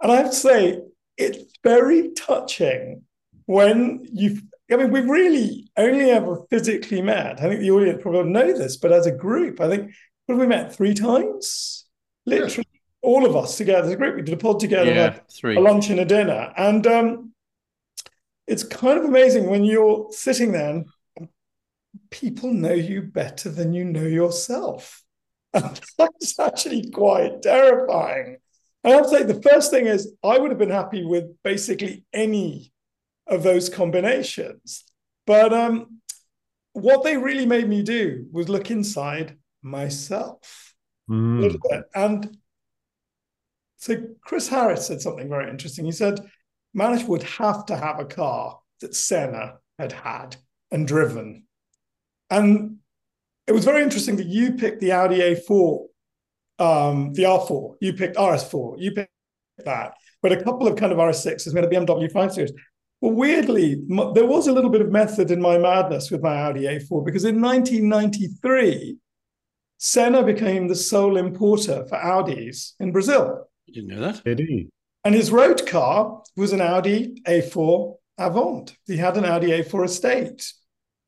And 0.00 0.12
I 0.12 0.16
have 0.16 0.30
to 0.30 0.36
say, 0.36 0.80
it's 1.16 1.58
very 1.64 2.12
touching 2.12 3.02
when 3.46 4.06
you. 4.12 4.40
I 4.70 4.76
mean, 4.76 4.92
we've 4.92 5.08
really 5.08 5.70
only 5.76 6.10
ever 6.10 6.46
physically 6.48 7.02
met. 7.02 7.40
I 7.40 7.48
think 7.48 7.60
the 7.60 7.70
audience 7.72 8.00
probably 8.00 8.30
know 8.30 8.56
this, 8.56 8.76
but 8.76 8.92
as 8.92 9.06
a 9.06 9.12
group, 9.12 9.60
I 9.60 9.68
think 9.68 9.92
what 10.26 10.34
have 10.34 10.40
we 10.40 10.46
met 10.46 10.74
three 10.74 10.94
times? 10.94 11.84
Literally, 12.26 12.66
all 13.02 13.26
of 13.26 13.36
us 13.36 13.56
together 13.56 13.86
as 13.86 13.92
a 13.92 13.96
group. 13.96 14.16
We 14.16 14.22
did 14.22 14.34
a 14.34 14.38
pod 14.38 14.60
together, 14.60 14.92
Yeah, 14.92 15.18
three. 15.32 15.56
a 15.56 15.60
lunch 15.60 15.90
and 15.90 16.00
a 16.00 16.04
dinner, 16.04 16.52
and 16.56 16.86
um, 16.86 17.32
it's 18.46 18.62
kind 18.62 18.98
of 18.98 19.04
amazing 19.04 19.48
when 19.48 19.64
you're 19.64 20.08
sitting 20.10 20.52
there 20.52 20.70
and 20.70 20.86
people 22.10 22.52
know 22.52 22.72
you 22.72 23.02
better 23.02 23.50
than 23.50 23.72
you 23.72 23.84
know 23.84 24.02
yourself. 24.02 25.02
And 25.52 25.80
that's 25.98 26.38
actually 26.38 26.90
quite 26.90 27.42
terrifying. 27.42 28.38
And 28.82 28.92
I 28.92 28.96
have 28.96 29.04
to 29.04 29.10
say, 29.10 29.22
the 29.22 29.40
first 29.42 29.70
thing 29.70 29.86
is, 29.86 30.14
I 30.22 30.38
would 30.38 30.50
have 30.50 30.58
been 30.58 30.70
happy 30.70 31.04
with 31.04 31.24
basically 31.42 32.04
any 32.12 32.72
of 33.26 33.42
those 33.42 33.68
combinations. 33.68 34.84
But 35.26 35.54
um, 35.54 36.00
what 36.74 37.02
they 37.02 37.16
really 37.16 37.46
made 37.46 37.68
me 37.68 37.82
do 37.82 38.26
was 38.30 38.48
look 38.48 38.70
inside 38.70 39.38
myself 39.64 40.74
Mm. 41.10 41.82
And 41.94 42.36
so 43.76 43.96
Chris 44.22 44.48
Harris 44.48 44.86
said 44.86 45.00
something 45.00 45.28
very 45.28 45.50
interesting. 45.50 45.84
He 45.84 45.92
said, 45.92 46.20
Manish 46.76 47.06
would 47.06 47.22
have 47.22 47.66
to 47.66 47.76
have 47.76 48.00
a 48.00 48.04
car 48.04 48.58
that 48.80 48.94
Senna 48.94 49.58
had 49.78 49.92
had 49.92 50.36
and 50.70 50.86
driven. 50.86 51.44
And 52.30 52.78
it 53.46 53.52
was 53.52 53.64
very 53.64 53.82
interesting 53.82 54.16
that 54.16 54.26
you 54.26 54.52
picked 54.52 54.80
the 54.80 54.92
Audi 54.92 55.18
A4, 55.18 55.86
um, 56.58 57.12
the 57.12 57.24
R4, 57.24 57.74
you 57.80 57.92
picked 57.92 58.16
RS4, 58.16 58.76
you 58.78 58.92
picked 58.92 59.10
that, 59.64 59.94
but 60.22 60.32
a 60.32 60.42
couple 60.42 60.66
of 60.66 60.76
kind 60.76 60.92
of 60.92 60.98
RS6s, 60.98 61.52
we 61.52 61.60
had 61.60 61.64
a 61.64 61.76
BMW 61.76 62.10
5 62.10 62.32
Series. 62.32 62.52
Well, 63.00 63.12
weirdly, 63.12 63.82
there 64.14 64.24
was 64.24 64.46
a 64.46 64.52
little 64.52 64.70
bit 64.70 64.80
of 64.80 64.90
method 64.90 65.30
in 65.30 65.40
my 65.40 65.58
madness 65.58 66.10
with 66.10 66.22
my 66.22 66.34
Audi 66.36 66.62
A4 66.62 67.04
because 67.04 67.24
in 67.24 67.40
1993, 67.40 68.96
Senna 69.78 70.22
became 70.22 70.68
the 70.68 70.74
sole 70.74 71.16
importer 71.16 71.84
for 71.86 71.96
Audis 71.98 72.72
in 72.80 72.92
Brazil. 72.92 73.48
I 73.68 73.72
didn't 73.72 73.88
know 73.90 74.00
that. 74.00 74.24
Did 74.24 74.38
he? 74.40 74.68
And 75.04 75.14
his 75.14 75.30
road 75.30 75.66
car 75.66 76.22
was 76.36 76.52
an 76.52 76.60
Audi 76.60 77.20
A4 77.26 77.96
Avant. 78.18 78.74
He 78.86 78.96
had 78.96 79.16
an 79.16 79.24
Audi 79.24 79.48
A4 79.48 79.84
Estate, 79.84 80.52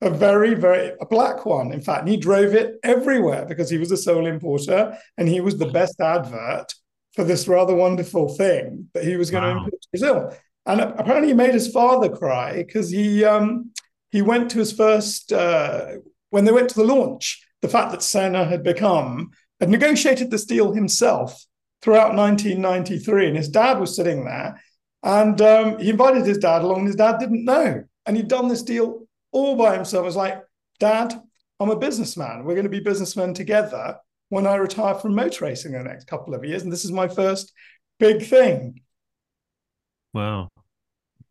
a 0.02 0.10
very, 0.10 0.54
very 0.54 0.92
a 1.00 1.06
black 1.06 1.46
one. 1.46 1.72
In 1.72 1.80
fact, 1.80 2.00
and 2.00 2.08
he 2.10 2.16
drove 2.16 2.54
it 2.54 2.74
everywhere 2.82 3.46
because 3.46 3.70
he 3.70 3.78
was 3.78 3.88
the 3.88 3.96
sole 3.96 4.26
importer 4.26 4.98
and 5.16 5.28
he 5.28 5.40
was 5.40 5.56
the 5.56 5.70
best 5.70 5.98
advert 6.00 6.74
for 7.14 7.24
this 7.24 7.48
rather 7.48 7.74
wonderful 7.74 8.28
thing 8.36 8.90
that 8.92 9.04
he 9.04 9.16
was 9.16 9.30
going 9.30 9.44
to 9.44 9.48
Wow. 9.50 9.64
import 9.64 9.80
to 9.80 9.88
Brazil. 9.92 10.36
And 10.66 10.80
apparently, 10.80 11.28
he 11.28 11.34
made 11.34 11.54
his 11.54 11.70
father 11.70 12.08
cry 12.10 12.56
because 12.56 12.90
he 12.90 13.24
um, 13.24 13.70
he 14.10 14.20
went 14.20 14.50
to 14.50 14.58
his 14.58 14.72
first 14.72 15.32
uh, 15.32 15.92
when 16.30 16.44
they 16.44 16.52
went 16.52 16.68
to 16.70 16.74
the 16.74 16.84
launch. 16.84 17.45
The 17.66 17.72
fact 17.72 17.90
that 17.90 18.02
Senna 18.04 18.44
had 18.44 18.62
become 18.62 19.32
had 19.58 19.70
negotiated 19.70 20.30
this 20.30 20.44
deal 20.44 20.72
himself 20.72 21.44
throughout 21.82 22.14
1993, 22.14 23.26
and 23.26 23.36
his 23.36 23.48
dad 23.48 23.80
was 23.80 23.96
sitting 23.96 24.24
there, 24.24 24.62
and 25.02 25.40
um, 25.40 25.78
he 25.80 25.90
invited 25.90 26.24
his 26.24 26.38
dad 26.38 26.62
along. 26.62 26.78
And 26.78 26.86
his 26.86 26.94
dad 26.94 27.18
didn't 27.18 27.44
know, 27.44 27.82
and 28.06 28.16
he'd 28.16 28.28
done 28.28 28.46
this 28.46 28.62
deal 28.62 29.08
all 29.32 29.56
by 29.56 29.74
himself. 29.74 30.04
It 30.04 30.06
was 30.06 30.14
like, 30.14 30.44
Dad, 30.78 31.20
I'm 31.58 31.70
a 31.70 31.76
businessman. 31.76 32.44
We're 32.44 32.54
going 32.54 32.70
to 32.70 32.70
be 32.70 32.78
businessmen 32.78 33.34
together. 33.34 33.96
when 34.28 34.46
I 34.46 34.54
retire 34.54 34.94
from 34.94 35.16
motor 35.16 35.44
racing 35.44 35.74
in 35.74 35.82
the 35.82 35.88
next 35.88 36.06
couple 36.06 36.34
of 36.34 36.44
years. 36.44 36.62
And 36.62 36.72
this 36.72 36.84
is 36.84 36.92
my 36.92 37.08
first 37.08 37.52
big 37.98 38.22
thing. 38.22 38.80
Wow. 40.14 40.50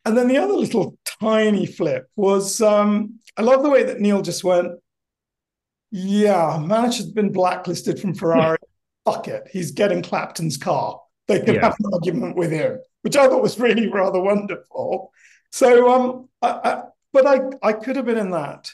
And 0.04 0.18
then 0.18 0.28
the 0.28 0.38
other 0.40 0.54
little 0.54 0.98
tiny 1.22 1.66
flip 1.66 2.10
was 2.18 2.60
um, 2.60 3.20
I 3.38 3.42
love 3.42 3.64
the 3.64 3.70
way 3.70 3.84
that 3.84 4.02
Neil 4.02 4.22
just 4.22 4.44
went, 4.44 4.74
yeah, 5.98 6.58
Manish 6.60 6.98
has 6.98 7.10
been 7.10 7.32
blacklisted 7.32 8.02
from 8.02 8.14
Ferrari. 8.14 8.58
Fuck 9.06 9.30
it. 9.30 9.48
He's 9.50 9.72
getting 9.72 10.02
Clapton's 10.02 10.58
car. 10.58 11.00
They 11.30 11.40
can 11.40 11.56
Yeah. 11.56 11.62
have 11.62 11.76
an 11.80 11.94
argument 11.94 12.36
with 12.36 12.52
him, 12.52 12.80
which 13.04 13.16
I 13.16 13.30
thought 13.30 13.42
was 13.42 13.58
really 13.58 13.88
rather 13.88 14.20
wonderful. 14.20 15.14
So, 15.54 15.90
um, 15.90 16.30
I, 16.42 16.50
I, 16.50 16.84
but 17.14 17.26
I, 17.26 17.40
I 17.64 17.72
could 17.72 17.96
have 17.96 18.06
been 18.06 18.18
in 18.18 18.32
that 18.32 18.70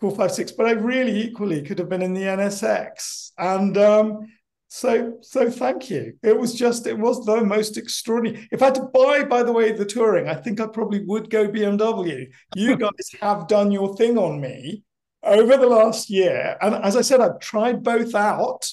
four, 0.00 0.16
five, 0.16 0.32
six, 0.32 0.50
but 0.50 0.66
I 0.66 0.72
really 0.72 1.22
equally 1.22 1.62
could 1.62 1.78
have 1.78 1.88
been 1.88 2.02
in 2.02 2.12
the 2.12 2.22
NSX. 2.22 3.30
And 3.38 3.78
um, 3.78 4.26
so, 4.66 5.18
so 5.20 5.48
thank 5.48 5.90
you. 5.90 6.14
It 6.24 6.36
was 6.36 6.56
just, 6.56 6.88
it 6.88 6.98
was 6.98 7.24
the 7.24 7.44
most 7.44 7.76
extraordinary. 7.76 8.48
If 8.50 8.62
I 8.62 8.66
had 8.66 8.74
to 8.76 8.90
buy, 8.92 9.22
by 9.22 9.44
the 9.44 9.52
way, 9.52 9.70
the 9.70 9.84
touring, 9.84 10.26
I 10.28 10.34
think 10.34 10.60
I 10.60 10.66
probably 10.66 11.04
would 11.04 11.30
go 11.30 11.46
BMW. 11.48 12.32
You 12.56 12.76
guys 12.84 13.10
have 13.20 13.46
done 13.46 13.70
your 13.70 13.94
thing 13.96 14.18
on 14.18 14.40
me 14.40 14.82
over 15.22 15.56
the 15.56 15.66
last 15.66 16.10
year. 16.10 16.56
And 16.60 16.74
as 16.74 16.96
I 16.96 17.02
said, 17.02 17.20
I've 17.20 17.40
tried 17.40 17.82
both 17.82 18.14
out. 18.14 18.66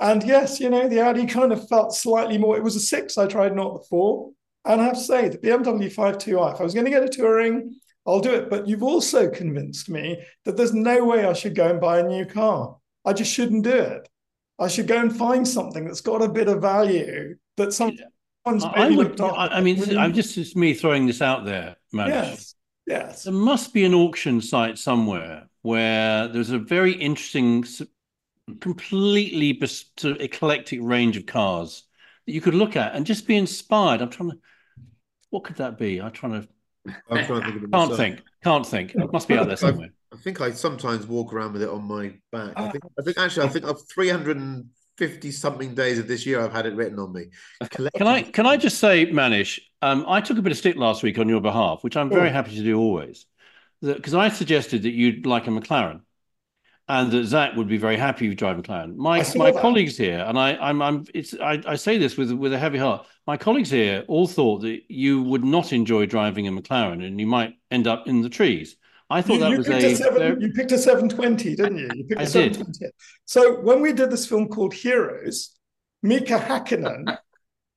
And 0.00 0.22
yes, 0.22 0.60
you 0.60 0.70
know, 0.70 0.88
the 0.88 1.00
Audi 1.00 1.26
kind 1.26 1.52
of 1.52 1.68
felt 1.68 1.94
slightly 1.94 2.38
more, 2.38 2.56
it 2.56 2.62
was 2.62 2.76
a 2.76 2.80
six 2.80 3.18
I 3.18 3.26
tried, 3.26 3.56
not 3.56 3.74
the 3.74 3.86
four. 3.88 4.30
And 4.64 4.80
I 4.80 4.84
have 4.84 4.94
to 4.94 5.00
say, 5.00 5.28
the 5.28 5.38
BMW 5.38 5.92
5.2i, 5.92 6.54
if 6.54 6.60
I 6.60 6.62
was 6.62 6.74
going 6.74 6.84
to 6.84 6.90
get 6.90 7.02
a 7.02 7.08
touring, 7.08 7.74
I'll 8.06 8.20
do 8.20 8.34
it. 8.34 8.48
But 8.48 8.68
you've 8.68 8.82
also 8.82 9.28
convinced 9.28 9.88
me 9.88 10.22
that 10.44 10.56
there's 10.56 10.74
no 10.74 11.04
way 11.04 11.24
I 11.24 11.32
should 11.32 11.54
go 11.54 11.68
and 11.68 11.80
buy 11.80 12.00
a 12.00 12.06
new 12.06 12.26
car. 12.26 12.76
I 13.04 13.12
just 13.12 13.32
shouldn't 13.32 13.64
do 13.64 13.74
it. 13.74 14.08
I 14.58 14.68
should 14.68 14.86
go 14.86 14.98
and 14.98 15.14
find 15.14 15.46
something 15.46 15.84
that's 15.84 16.00
got 16.00 16.22
a 16.22 16.28
bit 16.28 16.48
of 16.48 16.60
value 16.60 17.36
that 17.56 17.72
someone's 17.72 18.02
I, 18.46 18.90
would. 18.90 19.20
I, 19.20 19.60
mean, 19.60 19.96
I'm 19.96 20.12
just 20.12 20.56
me 20.56 20.74
throwing 20.74 21.06
this 21.06 21.22
out 21.22 21.44
there, 21.44 21.76
Manish. 21.94 22.08
Yes, 22.08 22.54
yes. 22.86 23.24
There 23.24 23.32
must 23.32 23.72
be 23.72 23.84
an 23.84 23.94
auction 23.94 24.40
site 24.40 24.78
somewhere 24.78 25.48
where 25.68 26.28
there's 26.28 26.48
a 26.50 26.58
very 26.58 26.92
interesting, 26.92 27.62
completely 28.58 29.52
bes- 29.52 29.90
sort 29.98 30.16
of 30.16 30.22
eclectic 30.22 30.78
range 30.82 31.18
of 31.18 31.26
cars 31.26 31.84
that 32.24 32.32
you 32.32 32.40
could 32.40 32.54
look 32.54 32.74
at 32.74 32.94
and 32.94 33.04
just 33.04 33.26
be 33.26 33.36
inspired. 33.36 34.00
I'm 34.00 34.08
trying 34.08 34.30
to. 34.30 34.38
What 35.28 35.44
could 35.44 35.56
that 35.56 35.76
be? 35.76 36.00
I'm 36.00 36.12
trying 36.12 36.40
to. 36.40 36.48
I'm 37.10 37.26
trying 37.26 37.40
to 37.40 37.46
think 37.46 37.56
of 37.56 37.64
it 37.64 37.70
Can't 37.70 37.90
myself. 37.90 37.96
think. 37.98 38.22
Can't 38.42 38.66
think. 38.66 38.94
It 38.94 39.12
must 39.12 39.28
be 39.28 39.36
out 39.36 39.46
there 39.46 39.58
somewhere. 39.58 39.90
I 40.10 40.16
think 40.16 40.40
I 40.40 40.52
sometimes 40.52 41.06
walk 41.06 41.34
around 41.34 41.52
with 41.52 41.62
it 41.62 41.68
on 41.68 41.84
my 41.84 42.14
back. 42.32 42.54
Ah. 42.56 42.68
I 42.68 42.70
think, 42.70 42.84
I 42.98 43.02
think 43.02 43.18
actually, 43.18 43.46
I 43.46 43.50
think 43.50 43.66
of 43.66 43.82
350 43.92 45.30
something 45.30 45.74
days 45.74 45.98
of 45.98 46.08
this 46.08 46.24
year, 46.24 46.40
I've 46.40 46.52
had 46.52 46.64
it 46.64 46.74
written 46.74 46.98
on 46.98 47.12
me. 47.12 47.26
Can 47.70 48.06
I 48.06 48.22
can 48.22 48.46
I 48.46 48.56
just 48.56 48.78
say, 48.78 49.04
Manish? 49.04 49.58
Um, 49.82 50.06
I 50.08 50.22
took 50.22 50.38
a 50.38 50.42
bit 50.42 50.50
of 50.50 50.56
stick 50.56 50.76
last 50.76 51.02
week 51.02 51.18
on 51.18 51.28
your 51.28 51.42
behalf, 51.42 51.84
which 51.84 51.94
I'm 51.98 52.08
very 52.08 52.30
happy 52.30 52.56
to 52.56 52.64
do 52.64 52.78
always, 52.78 53.26
because 53.82 54.14
I 54.14 54.28
suggested 54.28 54.82
that 54.82 54.92
you'd 54.92 55.26
like 55.26 55.46
a 55.46 55.50
McLaren, 55.50 56.00
and 56.88 57.12
that 57.12 57.24
Zak 57.24 57.54
would 57.56 57.68
be 57.68 57.76
very 57.78 57.96
happy 57.96 58.28
with 58.28 58.38
driving 58.38 58.62
McLaren. 58.62 58.96
My 58.96 59.18
my 59.36 59.50
that. 59.52 59.60
colleagues 59.60 59.96
here, 59.96 60.24
and 60.26 60.38
I 60.38 60.56
I'm 60.56 60.80
I'm 60.82 61.04
it's 61.14 61.34
I, 61.34 61.62
I 61.66 61.76
say 61.76 61.98
this 61.98 62.16
with 62.16 62.32
with 62.32 62.52
a 62.52 62.58
heavy 62.58 62.78
heart. 62.78 63.06
My 63.26 63.36
colleagues 63.36 63.70
here 63.70 64.04
all 64.08 64.26
thought 64.26 64.62
that 64.62 64.80
you 64.88 65.22
would 65.22 65.44
not 65.44 65.72
enjoy 65.72 66.06
driving 66.06 66.48
a 66.48 66.52
McLaren, 66.52 67.04
and 67.06 67.20
you 67.20 67.26
might 67.26 67.54
end 67.70 67.86
up 67.86 68.08
in 68.08 68.22
the 68.22 68.28
trees. 68.30 68.76
I 69.10 69.22
thought 69.22 69.34
You, 69.34 69.40
that 69.40 69.50
you 69.52 69.58
was 69.58 69.66
picked 69.68 69.82
a, 69.84 69.86
a 69.86 69.96
seven, 69.96 70.18
very- 70.18 70.42
you 70.42 70.52
picked 70.52 70.72
a 70.72 70.78
720, 70.78 71.56
didn't 71.56 71.78
you? 71.78 71.88
You 71.94 72.04
picked 72.04 72.20
I 72.20 72.24
a 72.24 72.28
did. 72.28 72.66
So 73.24 73.60
when 73.60 73.80
we 73.80 73.92
did 73.92 74.10
this 74.10 74.26
film 74.26 74.48
called 74.48 74.74
Heroes, 74.74 75.56
Mika 76.02 76.38
Hakkinen, 76.38 77.16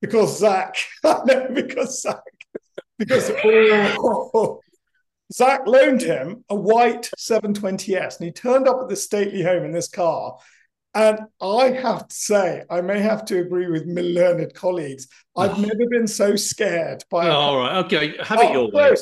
because 0.00 0.38
Zak, 0.38 0.76
no, 1.04 1.48
because 1.54 2.02
Zak, 2.02 2.22
because 2.98 3.30
oh, 3.44 4.60
Zak 5.32 5.66
loaned 5.66 6.02
him 6.02 6.44
a 6.48 6.54
white 6.54 7.10
720S, 7.18 8.18
and 8.18 8.26
he 8.26 8.32
turned 8.32 8.68
up 8.68 8.80
at 8.82 8.88
the 8.88 8.96
stately 8.96 9.42
home 9.42 9.64
in 9.64 9.72
this 9.72 9.88
car. 9.88 10.38
And 10.94 11.20
I 11.40 11.70
have 11.70 12.08
to 12.08 12.14
say, 12.14 12.64
I 12.68 12.82
may 12.82 13.00
have 13.00 13.24
to 13.26 13.38
agree 13.38 13.68
with 13.70 13.86
my 13.86 14.02
learned 14.02 14.52
colleagues. 14.54 15.08
I've 15.36 15.58
never 15.58 15.86
been 15.88 16.06
so 16.06 16.36
scared 16.36 17.02
by 17.10 17.26
a 17.26 17.30
Oh, 17.30 17.32
all 17.32 17.58
right, 17.58 17.84
okay, 17.86 18.14
have 18.22 18.40
it 18.40 18.50
Oh, 18.50 18.52
your 18.52 18.70
way. 18.70 18.94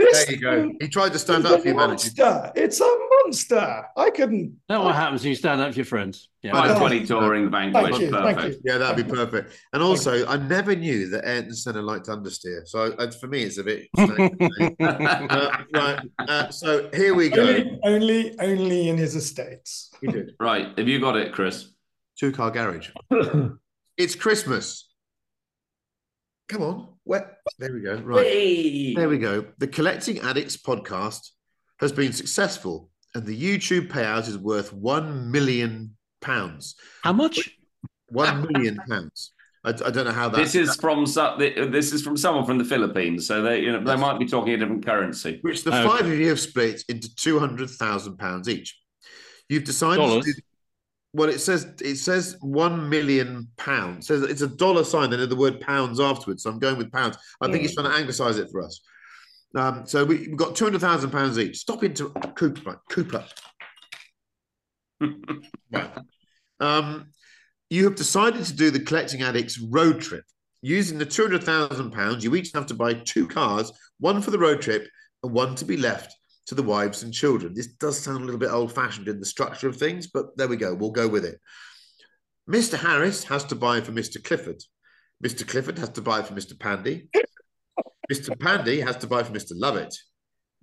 Close. 0.00 0.12
This 0.12 0.26
There 0.26 0.34
you 0.34 0.40
go. 0.40 0.72
He 0.80 0.88
tried 0.88 1.12
to 1.12 1.18
stand 1.18 1.46
up 1.46 1.58
a 1.58 1.62
for 1.62 1.68
you, 1.68 1.74
Manish. 1.74 1.88
monster. 1.88 2.52
It's 2.56 2.80
a 2.80 2.98
monster. 3.24 3.84
I 3.96 4.10
couldn't. 4.10 4.56
That's 4.68 4.82
what 4.82 4.94
happens 4.94 5.22
when 5.22 5.30
you 5.30 5.36
stand 5.36 5.60
up 5.60 5.72
for 5.72 5.76
your 5.76 5.84
friends. 5.84 6.28
Yeah. 6.42 6.56
I 6.56 6.68
know. 6.68 6.74
520 6.74 7.06
touring 7.06 7.50
vanquish. 7.50 7.82
Thank 7.82 8.00
you, 8.00 8.10
thank 8.10 8.42
you. 8.42 8.60
Yeah, 8.64 8.78
that'd 8.78 9.06
be 9.06 9.10
perfect. 9.10 9.54
And 9.72 9.82
also, 9.82 10.26
I 10.26 10.36
never 10.36 10.74
knew 10.74 11.08
that 11.10 11.24
Ayrton 11.24 11.54
Senna 11.54 11.82
liked 11.82 12.06
understeer. 12.06 12.66
So 12.66 12.92
uh, 12.98 13.10
for 13.10 13.26
me, 13.26 13.42
it's 13.42 13.58
a 13.58 13.64
bit. 13.64 13.88
uh, 13.98 15.50
right. 15.74 16.00
Uh, 16.18 16.50
so 16.50 16.88
here 16.94 17.14
we 17.14 17.28
go. 17.28 17.42
Only, 17.42 17.80
only, 17.84 18.40
only 18.40 18.88
in 18.88 18.96
his 18.96 19.14
estates. 19.14 19.90
You 20.00 20.12
did. 20.12 20.32
Right. 20.40 20.76
Have 20.78 20.88
you 20.88 21.00
got 21.00 21.16
it, 21.16 21.32
Chris? 21.32 21.72
Two 22.18 22.32
car 22.32 22.50
garage. 22.50 22.90
it's 23.96 24.14
Christmas. 24.14 24.89
Come 26.50 26.62
on. 26.62 26.88
Where? 27.04 27.38
There 27.60 27.72
we 27.72 27.80
go. 27.80 27.94
Right. 27.94 28.92
There 28.96 29.08
we 29.08 29.18
go. 29.18 29.46
The 29.58 29.68
Collecting 29.68 30.18
Addicts 30.18 30.56
podcast 30.56 31.20
has 31.78 31.92
been 31.92 32.12
successful, 32.12 32.90
and 33.14 33.24
the 33.24 33.40
YouTube 33.40 33.88
payout 33.88 34.26
is 34.26 34.36
worth 34.36 34.72
one 34.72 35.30
million 35.30 35.96
pounds. 36.20 36.74
How 37.04 37.12
much? 37.12 37.56
One 38.08 38.48
million 38.50 38.80
pounds. 38.88 39.32
I, 39.64 39.70
I 39.70 39.90
don't 39.90 40.06
know 40.06 40.10
how 40.10 40.28
that. 40.28 40.38
This 40.38 40.56
is 40.56 40.74
from 40.74 41.06
so- 41.06 41.36
this 41.38 41.92
is 41.92 42.02
from 42.02 42.16
someone 42.16 42.44
from 42.46 42.58
the 42.58 42.64
Philippines, 42.64 43.28
so 43.28 43.42
they 43.42 43.60
you 43.60 43.70
know 43.70 43.84
they 43.84 43.94
might 43.94 44.18
be 44.18 44.26
talking 44.26 44.52
a 44.54 44.56
different 44.56 44.84
currency. 44.84 45.38
which 45.42 45.62
the 45.62 45.70
oh, 45.72 45.78
Okay. 45.78 45.88
five 45.88 46.06
of 46.10 46.18
you 46.18 46.30
have 46.30 46.40
split 46.40 46.82
into 46.88 47.14
two 47.14 47.38
hundred 47.38 47.70
thousand 47.70 48.16
pounds 48.16 48.48
each. 48.48 48.76
You've 49.48 49.64
decided. 49.64 50.24
To 50.24 50.32
do, 50.32 50.40
well, 51.12 51.28
it 51.28 51.40
says 51.40 51.66
it 51.80 51.96
says 51.96 52.36
one 52.40 52.88
million 52.88 53.48
pounds. 53.56 54.06
Says 54.06 54.22
it's 54.22 54.42
a 54.42 54.48
dollar 54.48 54.84
sign, 54.84 55.10
then 55.10 55.28
the 55.28 55.36
word 55.36 55.60
pounds 55.60 55.98
afterwards. 55.98 56.44
So 56.44 56.50
I'm 56.50 56.58
going 56.58 56.78
with 56.78 56.92
pounds. 56.92 57.16
I 57.40 57.50
think 57.50 57.62
he's 57.62 57.74
trying 57.74 57.90
to 57.90 57.96
anglicize 57.96 58.38
it 58.38 58.48
for 58.50 58.62
us. 58.62 58.80
Um, 59.56 59.84
so 59.86 60.04
we, 60.04 60.18
we've 60.18 60.36
got 60.36 60.54
two 60.54 60.64
hundred 60.64 60.80
thousand 60.80 61.10
pounds 61.10 61.38
each. 61.38 61.58
Stop 61.58 61.82
into 61.82 62.10
Cooper. 62.36 62.80
Cooper. 62.90 63.24
Right. 65.72 65.90
Um, 66.58 67.12
you 67.70 67.84
have 67.84 67.94
decided 67.94 68.44
to 68.44 68.52
do 68.52 68.70
the 68.70 68.80
Collecting 68.80 69.22
Addicts 69.22 69.58
road 69.58 70.00
trip. 70.00 70.24
Using 70.60 70.98
the 70.98 71.06
£200,000, 71.06 72.22
you 72.22 72.34
each 72.34 72.50
have 72.52 72.66
to 72.66 72.74
buy 72.74 72.92
two 72.92 73.26
cars, 73.26 73.72
one 73.98 74.20
for 74.20 74.30
the 74.30 74.38
road 74.38 74.60
trip 74.60 74.86
and 75.22 75.32
one 75.32 75.54
to 75.54 75.64
be 75.64 75.78
left 75.78 76.14
to 76.50 76.56
the 76.56 76.62
wives 76.64 77.04
and 77.04 77.14
children. 77.14 77.54
This 77.54 77.68
does 77.68 77.96
sound 77.96 78.22
a 78.22 78.24
little 78.24 78.40
bit 78.40 78.50
old 78.50 78.74
fashioned 78.74 79.06
in 79.06 79.20
the 79.20 79.24
structure 79.24 79.68
of 79.68 79.76
things, 79.76 80.08
but 80.08 80.36
there 80.36 80.48
we 80.48 80.56
go. 80.56 80.74
We'll 80.74 80.90
go 80.90 81.06
with 81.06 81.24
it. 81.24 81.38
Mr. 82.50 82.76
Harris 82.76 83.22
has 83.22 83.44
to 83.44 83.54
buy 83.54 83.80
for 83.80 83.92
Mr. 83.92 84.22
Clifford. 84.22 84.60
Mr. 85.24 85.46
Clifford 85.46 85.78
has 85.78 85.90
to 85.90 86.02
buy 86.02 86.22
for 86.22 86.34
Mr. 86.34 86.54
Pandey. 86.54 87.08
Mr. 88.10 88.36
Pandey 88.36 88.84
has 88.84 88.96
to 88.96 89.06
buy 89.06 89.22
for 89.22 89.32
Mr. 89.32 89.52
Lovett. 89.54 89.96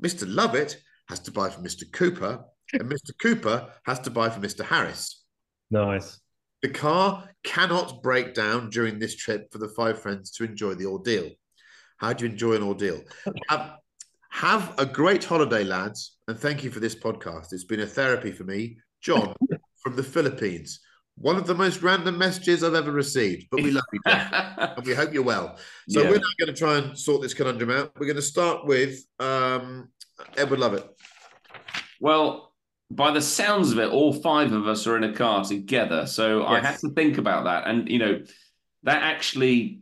Mr. 0.03 0.25
Lovett 0.27 0.77
has 1.07 1.21
to 1.21 1.31
buy 1.31 1.49
for 1.49 1.61
Mr. 1.61 1.89
Cooper. 1.89 2.43
And 2.73 2.91
Mr. 2.91 3.11
Cooper 3.21 3.69
has 3.85 3.99
to 4.01 4.09
buy 4.09 4.29
for 4.29 4.41
Mr. 4.41 4.65
Harris. 4.65 5.23
Nice. 5.71 6.19
The 6.63 6.69
car 6.69 7.29
cannot 7.45 8.03
break 8.03 8.33
down 8.33 8.71
during 8.71 8.99
this 8.99 9.15
trip 9.15 9.53
for 9.53 9.59
the 9.59 9.69
five 9.69 10.01
friends 10.01 10.31
to 10.31 10.43
enjoy 10.43 10.73
the 10.73 10.87
ordeal. 10.87 11.31
How 11.95 12.11
do 12.11 12.25
you 12.25 12.31
enjoy 12.31 12.55
an 12.55 12.63
ordeal? 12.63 13.03
Have, 13.47 13.59
um, 13.61 13.71
have 14.37 14.75
a 14.77 14.85
great 14.85 15.23
holiday, 15.23 15.63
lads, 15.63 16.17
and 16.27 16.37
thank 16.37 16.63
you 16.63 16.69
for 16.69 16.79
this 16.79 16.93
podcast. 16.93 17.53
It's 17.53 17.63
been 17.63 17.79
a 17.79 17.87
therapy 17.87 18.31
for 18.31 18.43
me, 18.43 18.77
John 19.01 19.33
from 19.83 19.95
the 19.95 20.03
Philippines. 20.03 20.79
One 21.17 21.37
of 21.37 21.47
the 21.47 21.55
most 21.55 21.81
random 21.81 22.19
messages 22.19 22.63
I've 22.63 22.75
ever 22.75 22.91
received, 22.91 23.47
but 23.49 23.63
we 23.63 23.71
love 23.71 23.83
you, 23.91 23.99
John, 24.07 24.27
and 24.77 24.85
we 24.85 24.93
hope 24.93 25.11
you're 25.11 25.23
well. 25.23 25.57
So 25.89 26.03
Yeah. 26.03 26.09
we're 26.11 26.19
now 26.19 26.29
going 26.39 26.53
to 26.53 26.59
try 26.59 26.77
and 26.77 26.95
sort 26.95 27.23
this 27.23 27.33
conundrum 27.33 27.71
out. 27.71 27.93
We're 27.99 28.05
going 28.05 28.17
to 28.17 28.21
start 28.21 28.67
with 28.67 28.99
um, 29.19 29.89
Edward 30.37 30.59
Lovett. 30.59 30.85
Well, 31.99 32.53
by 32.91 33.09
the 33.09 33.21
sounds 33.23 33.71
of 33.71 33.79
it, 33.79 33.89
all 33.89 34.13
five 34.13 34.51
of 34.53 34.67
us 34.67 34.85
are 34.85 34.97
in 34.97 35.03
a 35.03 35.13
car 35.13 35.43
together. 35.45 36.05
So 36.05 36.45
I 36.45 36.57
Yes. 36.57 36.65
have 36.65 36.79
to 36.81 36.89
think 36.89 37.17
about 37.17 37.45
that. 37.45 37.65
And, 37.65 37.89
you 37.89 37.97
know, 37.97 38.21
that 38.83 39.01
actually, 39.01 39.81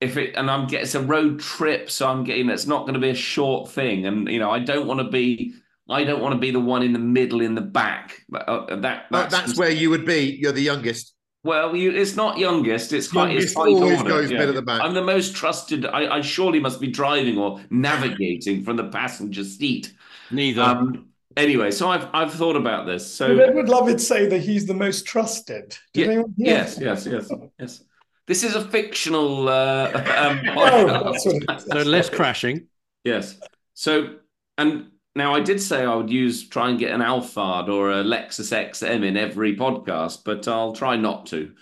if 0.00 0.16
it, 0.16 0.34
and 0.36 0.50
I'm 0.50 0.66
getting, 0.66 0.84
it's 0.84 0.94
a 0.94 1.02
road 1.02 1.40
trip. 1.40 1.90
So 1.90 2.08
I'm 2.08 2.24
getting, 2.24 2.48
it's 2.50 2.66
not 2.66 2.82
going 2.82 2.94
to 2.94 3.00
be 3.00 3.10
a 3.10 3.14
short 3.14 3.70
thing. 3.70 4.06
And, 4.06 4.28
you 4.28 4.38
know, 4.38 4.50
I 4.50 4.58
don't 4.58 4.86
want 4.86 5.00
to 5.00 5.08
be, 5.08 5.54
I 5.88 6.04
don't 6.04 6.20
want 6.20 6.34
to 6.34 6.38
be 6.38 6.50
the 6.50 6.60
one 6.60 6.82
in 6.82 6.92
the 6.92 6.98
middle, 6.98 7.40
in 7.40 7.54
the 7.54 7.60
back. 7.60 8.22
Uh, 8.32 8.38
uh, 8.38 8.76
that, 8.80 9.06
That's, 9.10 9.34
that's 9.34 9.58
where 9.58 9.70
you 9.70 9.90
would 9.90 10.04
be. 10.04 10.38
You're 10.40 10.52
the 10.52 10.62
youngest. 10.62 11.14
Well, 11.44 11.74
you, 11.74 11.92
it's 11.92 12.16
not 12.16 12.36
youngest. 12.36 12.92
It's 12.92 13.08
quite. 13.08 13.34
It's 13.34 13.54
quite 13.54 13.68
always 13.68 13.98
order, 13.98 14.10
goes 14.10 14.30
mid 14.30 14.48
at 14.48 14.54
the 14.54 14.60
back. 14.60 14.82
I'm 14.82 14.92
the 14.92 15.04
most 15.04 15.36
trusted. 15.36 15.86
I, 15.86 16.16
I 16.16 16.20
surely 16.20 16.58
must 16.58 16.80
be 16.80 16.88
driving 16.88 17.38
or 17.38 17.60
navigating 17.70 18.64
from 18.64 18.76
the 18.76 18.88
passenger 18.88 19.44
seat. 19.44 19.94
Neither. 20.30 20.62
Um, 20.62 21.04
Anyway, 21.36 21.70
so 21.70 21.88
I've 21.88 22.08
I've 22.12 22.34
thought 22.34 22.56
about 22.56 22.86
this. 22.86 23.06
So 23.06 23.28
Did 23.28 23.40
Edward 23.40 23.68
Lovett 23.68 24.00
say 24.00 24.26
that 24.26 24.40
he's 24.40 24.66
the 24.66 24.74
most 24.74 25.06
trusted? 25.06 25.78
Did 25.92 26.00
Yeah, 26.00 26.06
anyone 26.06 26.34
hear 26.36 26.46
yes, 26.46 26.78
yes, 26.80 27.06
yes, 27.06 27.30
yes. 27.60 27.84
This 28.28 28.44
is 28.44 28.54
a 28.54 28.62
fictional 28.68 29.48
uh, 29.48 29.90
um, 30.16 30.40
Oh, 30.56 31.14
podcast. 31.16 31.62
So 31.62 31.82
less 31.82 32.10
crashing. 32.10 32.68
Yes. 33.02 33.40
So, 33.72 34.16
and 34.58 34.90
now 35.14 35.34
I 35.34 35.40
did 35.40 35.60
say 35.60 35.84
I 35.84 35.94
would 35.94 36.10
use 36.10 36.46
try 36.46 36.68
and 36.68 36.78
get 36.78 36.92
an 36.92 37.00
Alphard 37.00 37.68
or 37.68 37.90
a 37.90 38.04
Lexus 38.04 38.52
XM 38.52 39.02
in 39.02 39.16
every 39.16 39.56
podcast, 39.56 40.24
but 40.24 40.46
I'll 40.46 40.74
try 40.74 40.96
not 40.96 41.26
to. 41.26 41.52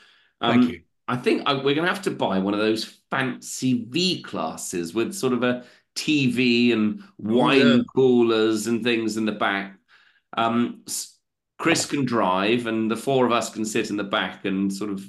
Um, 0.40 0.60
Thank 0.60 0.72
you. 0.72 0.80
I 1.08 1.16
think 1.16 1.44
I, 1.46 1.54
we're 1.54 1.74
going 1.74 1.86
to 1.86 1.94
have 1.94 2.02
to 2.02 2.10
buy 2.10 2.40
one 2.40 2.52
of 2.52 2.58
those 2.58 2.98
fancy 3.10 3.86
V 3.88 4.22
classes 4.22 4.92
with 4.92 5.14
sort 5.14 5.32
of 5.32 5.44
a 5.44 5.64
TV 5.94 6.72
and 6.72 7.02
wine 7.16 7.78
yeah. 7.78 7.82
coolers 7.94 8.66
and 8.66 8.82
things 8.82 9.16
in 9.16 9.24
the 9.24 9.32
back. 9.32 9.78
Um, 10.36 10.84
Chris 11.58 11.86
can 11.86 12.04
drive, 12.04 12.66
and 12.66 12.90
the 12.90 12.96
four 12.96 13.24
of 13.24 13.30
us 13.30 13.50
can 13.50 13.64
sit 13.64 13.90
in 13.90 13.96
the 13.96 14.04
back 14.04 14.44
and 14.44 14.72
sort 14.72 14.90
of 14.90 15.08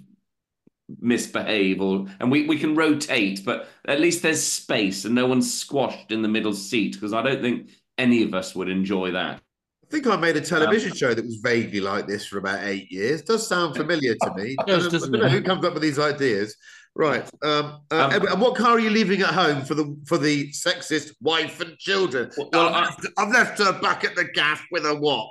misbehave, 0.99 1.81
or 1.81 2.05
and 2.19 2.31
we, 2.31 2.45
we 2.47 2.57
can 2.57 2.75
rotate, 2.75 3.43
but 3.45 3.67
at 3.85 3.99
least 3.99 4.21
there's 4.21 4.41
space 4.43 5.05
and 5.05 5.13
no 5.15 5.25
one's 5.27 5.53
squashed 5.53 6.11
in 6.11 6.21
the 6.21 6.27
middle 6.27 6.53
seat 6.53 6.93
because 6.93 7.13
I 7.13 7.21
don't 7.21 7.41
think 7.41 7.69
any 7.97 8.23
of 8.23 8.33
us 8.33 8.55
would 8.55 8.69
enjoy 8.69 9.11
that. 9.11 9.39
I 9.83 9.89
think 9.89 10.07
I 10.07 10.17
made 10.17 10.35
a 10.35 10.41
television 10.41 10.91
Um, 10.91 10.97
show 10.97 11.13
that 11.13 11.23
was 11.25 11.37
vaguely 11.37 11.79
like 11.79 12.07
this 12.07 12.25
for 12.25 12.37
about 12.39 12.63
eight 12.63 12.91
years. 12.91 13.21
Does 13.21 13.47
sound 13.47 13.75
familiar 13.75 14.15
to 14.15 14.33
me. 14.35 14.55
I 14.59 14.63
does, 14.65 14.87
I 14.87 14.89
doesn't 14.89 15.11
don't 15.11 15.21
know 15.21 15.27
it? 15.27 15.31
who 15.31 15.41
comes 15.41 15.63
up 15.65 15.73
with 15.73 15.81
these 15.83 15.97
ideas. 15.99 16.55
Right. 16.93 17.23
Um, 17.43 17.79
uh, 17.91 18.09
Um, 18.13 18.27
and 18.27 18.41
what 18.41 18.55
car 18.55 18.71
are 18.71 18.79
you 18.79 18.89
leaving 18.89 19.21
at 19.21 19.29
home 19.33 19.63
for 19.63 19.75
the 19.75 19.95
for 20.07 20.17
the 20.17 20.49
sexist 20.51 21.11
wife 21.21 21.61
and 21.61 21.77
children? 21.77 22.31
Well, 22.37 22.49
I've, 22.53 22.73
I- 22.73 22.81
left, 22.81 23.07
I've 23.17 23.29
left 23.31 23.59
her 23.59 23.79
back 23.79 24.03
at 24.03 24.15
the 24.15 24.25
gaff 24.25 24.65
with 24.71 24.85
a 24.85 24.95
what? 24.95 25.29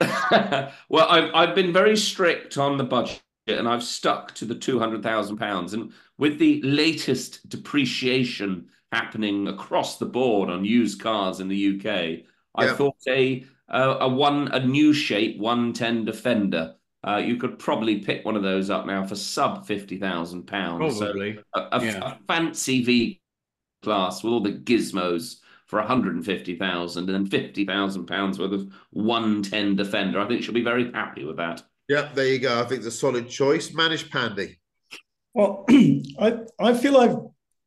well, 0.88 1.08
I've 1.08 1.30
I've 1.34 1.54
been 1.54 1.72
very 1.72 1.96
strict 1.96 2.56
on 2.56 2.78
the 2.78 2.84
budget, 2.84 3.20
and 3.56 3.68
I've 3.68 3.82
stuck 3.82 4.34
to 4.36 4.44
the 4.44 4.54
two 4.54 4.78
hundred 4.78 5.02
thousand 5.02 5.38
pounds. 5.38 5.74
And 5.74 5.92
with 6.18 6.38
the 6.38 6.60
latest 6.62 7.48
depreciation 7.48 8.68
happening 8.92 9.48
across 9.48 9.98
the 9.98 10.06
board 10.06 10.50
on 10.50 10.64
used 10.64 11.00
cars 11.00 11.40
in 11.40 11.48
the 11.48 11.76
UK, 11.78 12.24
I 12.54 12.72
thought 12.74 12.96
a 13.08 13.44
a, 13.68 13.82
a 14.00 14.08
one 14.08 14.48
a 14.48 14.64
new 14.64 14.92
shape 14.92 15.38
one 15.38 15.72
ten 15.72 16.04
Defender. 16.04 16.74
Uh, 17.06 17.18
you 17.24 17.36
could 17.36 17.58
probably 17.60 18.00
pick 18.00 18.24
one 18.24 18.34
of 18.36 18.42
those 18.42 18.70
up 18.70 18.84
now 18.86 19.06
for 19.06 19.14
sub 19.14 19.66
fifty 19.66 19.98
thousand 19.98 20.44
pounds. 20.46 20.98
Probably. 20.98 21.38
a, 21.54 21.60
a- 21.72 21.84
Yeah. 21.84 22.12
a 22.14 22.18
fancy 22.26 22.82
V 22.82 23.20
class 23.82 24.24
with 24.24 24.32
all 24.32 24.40
the 24.40 24.52
gizmos 24.52 25.36
for 25.66 25.78
150,000 25.78 27.04
and 27.08 27.14
then 27.14 27.26
50,000 27.26 28.06
pounds 28.06 28.38
worth 28.38 28.52
of 28.52 28.72
110 28.90 29.76
defender. 29.76 30.18
I 30.18 30.26
think 30.26 30.42
she'll 30.42 30.54
be 30.54 30.62
very 30.64 30.90
happy 30.92 31.24
with 31.24 31.36
that. 31.36 31.62
Yep, 31.88 32.14
there 32.14 32.26
you 32.26 32.38
go. 32.38 32.60
I 32.60 32.64
think 32.64 32.78
it's 32.78 32.86
a 32.86 32.90
solid 32.90 33.28
choice. 33.28 33.70
Manish 33.70 34.08
Pandey. 34.08 34.56
Well, 35.34 35.64
I 35.70 36.40
I 36.58 36.74
feel 36.74 36.96
I've 36.98 37.18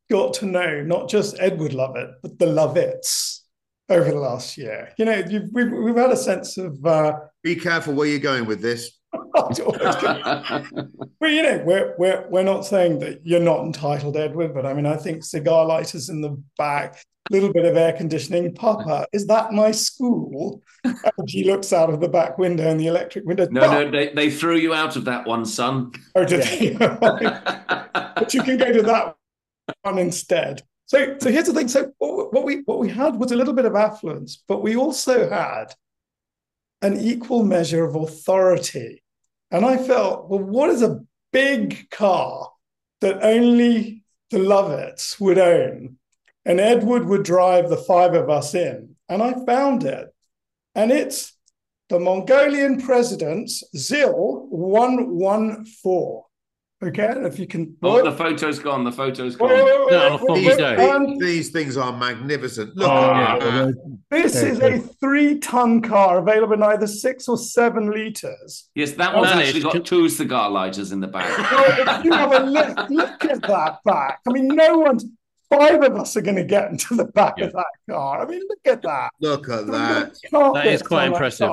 got 0.10 0.34
to 0.36 0.46
know 0.46 0.84
not 0.84 1.10
just 1.10 1.38
Edward 1.40 1.74
Lovett, 1.74 2.10
but 2.22 2.38
the 2.38 2.46
Lovetts 2.46 3.46
over 3.90 4.12
the 4.12 4.20
last 4.20 4.58
year. 4.58 4.94
You 4.98 5.06
know, 5.06 5.24
you've, 5.28 5.50
we've 5.52 5.72
we've 5.72 5.96
had 5.96 6.12
a 6.12 6.18
sense 6.18 6.58
of. 6.58 6.84
Uh, 6.86 7.14
Be 7.44 7.56
careful 7.56 7.94
where 7.94 8.08
you're 8.08 8.20
going 8.20 8.46
with 8.46 8.62
this. 8.62 8.98
well, 9.14 9.60
you 11.22 11.44
know, 11.44 11.62
we're 11.66 11.96
we're 11.98 12.28
we're 12.30 12.44
not 12.44 12.66
saying 12.66 13.00
that 13.00 13.22
you're 13.26 13.42
not 13.42 13.66
entitled, 13.66 14.16
Edward, 14.16 14.54
but 14.54 14.66
I 14.66 14.74
mean, 14.74 14.86
I 14.86 14.96
think 14.98 15.24
cigar 15.24 15.66
lighters 15.66 16.10
in 16.10 16.22
the 16.22 16.42
back, 16.58 17.04
little 17.32 17.52
bit 17.52 17.66
of 17.66 17.76
air 17.78 17.94
conditioning. 17.94 18.54
Papa, 18.54 19.08
is 19.14 19.26
that 19.28 19.54
my 19.54 19.72
school? 19.72 20.62
And 20.84 21.28
he 21.28 21.44
looks 21.44 21.72
out 21.74 21.90
of 21.90 22.02
the 22.02 22.10
back 22.10 22.38
window 22.38 22.70
and 22.70 22.80
the 22.80 22.88
electric 22.88 23.26
window. 23.26 23.48
no, 23.50 23.62
no, 23.62 23.90
they, 23.90 24.14
they 24.14 24.30
threw 24.30 24.58
you 24.58 24.74
out 24.74 24.96
of 24.96 25.06
that 25.06 25.26
one, 25.26 25.46
son. 25.46 25.94
Oh, 26.16 26.26
did 26.26 26.44
they? 26.44 26.74
but 26.78 28.34
you 28.34 28.44
can 28.44 28.58
go 28.58 28.72
to 28.72 28.82
that 28.84 29.16
one 29.84 29.98
instead. 29.98 30.62
So, 30.86 31.18
so 31.20 31.32
here's 31.32 31.48
the 31.48 31.54
thing. 31.54 31.70
So, 31.70 31.94
what 32.00 32.34
what 32.34 32.44
we 32.44 32.64
what 32.66 32.80
we 32.80 32.90
had 32.90 33.16
was 33.16 33.32
a 33.32 33.38
little 33.38 33.54
bit 33.54 33.64
of 33.64 33.76
affluence, 33.76 34.44
but 34.46 34.62
we 34.62 34.76
also 34.76 35.30
had 35.30 35.74
an 36.82 37.00
equal 37.00 37.44
measure 37.44 37.86
of 37.86 37.96
authority. 37.96 39.02
And 39.52 39.66
I 39.66 39.78
felt, 39.78 40.30
well, 40.30 40.40
what 40.40 40.70
is 40.70 40.82
a 40.82 41.00
big 41.32 41.90
car 41.92 42.52
that 43.00 43.24
only 43.24 44.04
the 44.32 44.40
Lovetts 44.40 45.20
would 45.20 45.38
own? 45.38 45.98
And 46.46 46.60
Edward 46.60 47.06
would 47.06 47.24
drive 47.24 47.70
the 47.70 47.78
five 47.78 48.14
of 48.14 48.30
us 48.30 48.56
in. 48.56 48.96
And 49.10 49.22
I 49.22 49.34
found 49.46 49.84
it. 49.84 50.08
And 50.74 50.92
it's 50.92 51.38
the 51.90 52.00
Mongolian 52.00 52.82
president's 52.82 53.64
ZIL 53.76 54.48
114. 54.50 56.22
Okay, 56.84 57.14
if 57.28 57.38
you 57.38 57.46
can. 57.46 57.76
Oh, 57.84 58.02
the 58.04 58.12
photo's 58.12 58.58
gone. 58.58 58.84
The 58.84 58.92
photo's 58.92 59.36
gone. 59.36 59.50
Wait, 59.50 59.64
wait, 59.64 59.80
wait, 59.82 59.92
No, 59.92 60.14
on 60.16 60.20
a 60.30 60.34
wait, 60.34 60.58
wait, 60.58 60.80
um, 60.80 61.20
These 61.20 61.50
things 61.52 61.78
are 61.78 61.96
magnificent. 61.96 62.76
Look 62.76 62.90
Oh, 62.90 63.14
at 63.14 63.40
that. 63.40 64.00
this 64.10 64.36
is 64.42 64.60
a 64.62 64.80
three-ton 64.80 65.82
car 65.84 66.18
available 66.18 66.54
in 66.56 66.64
either 66.64 66.88
six 66.88 67.28
or 67.28 67.38
seven 67.38 67.92
liters. 67.92 68.70
Yes, 68.74 68.94
that 68.94 69.14
one's 69.16 69.28
Manish. 69.28 69.42
actually 69.50 69.62
got 69.62 69.86
two 69.86 70.10
cigar 70.10 70.50
lighters 70.50 70.92
in 70.92 71.02
the 71.02 71.08
back. 71.08 71.38
Well, 71.38 71.98
if 72.00 72.04
you 72.04 72.14
have 72.14 72.32
a 72.34 72.40
look, 72.46 72.90
look 72.90 73.26
at 73.26 73.44
that 73.44 73.78
back. 73.86 74.22
I 74.28 74.32
mean, 74.32 74.48
no 74.48 74.80
one's. 74.80 75.06
Five 75.52 75.84
of 75.84 75.96
us 75.98 76.16
are 76.16 76.22
going 76.22 76.38
to 76.38 76.44
get 76.46 76.70
into 76.72 76.96
the 76.96 77.06
back 77.06 77.40
of 77.42 77.52
that 77.54 77.66
car. 77.90 78.22
I 78.22 78.26
mean, 78.26 78.42
look 78.50 78.60
at 78.66 78.82
that. 78.84 79.10
Look 79.20 79.50
at 79.50 79.68
that. 79.68 80.14
That 80.32 80.66
is 80.68 80.82
quite 80.82 81.08
impressive. 81.08 81.52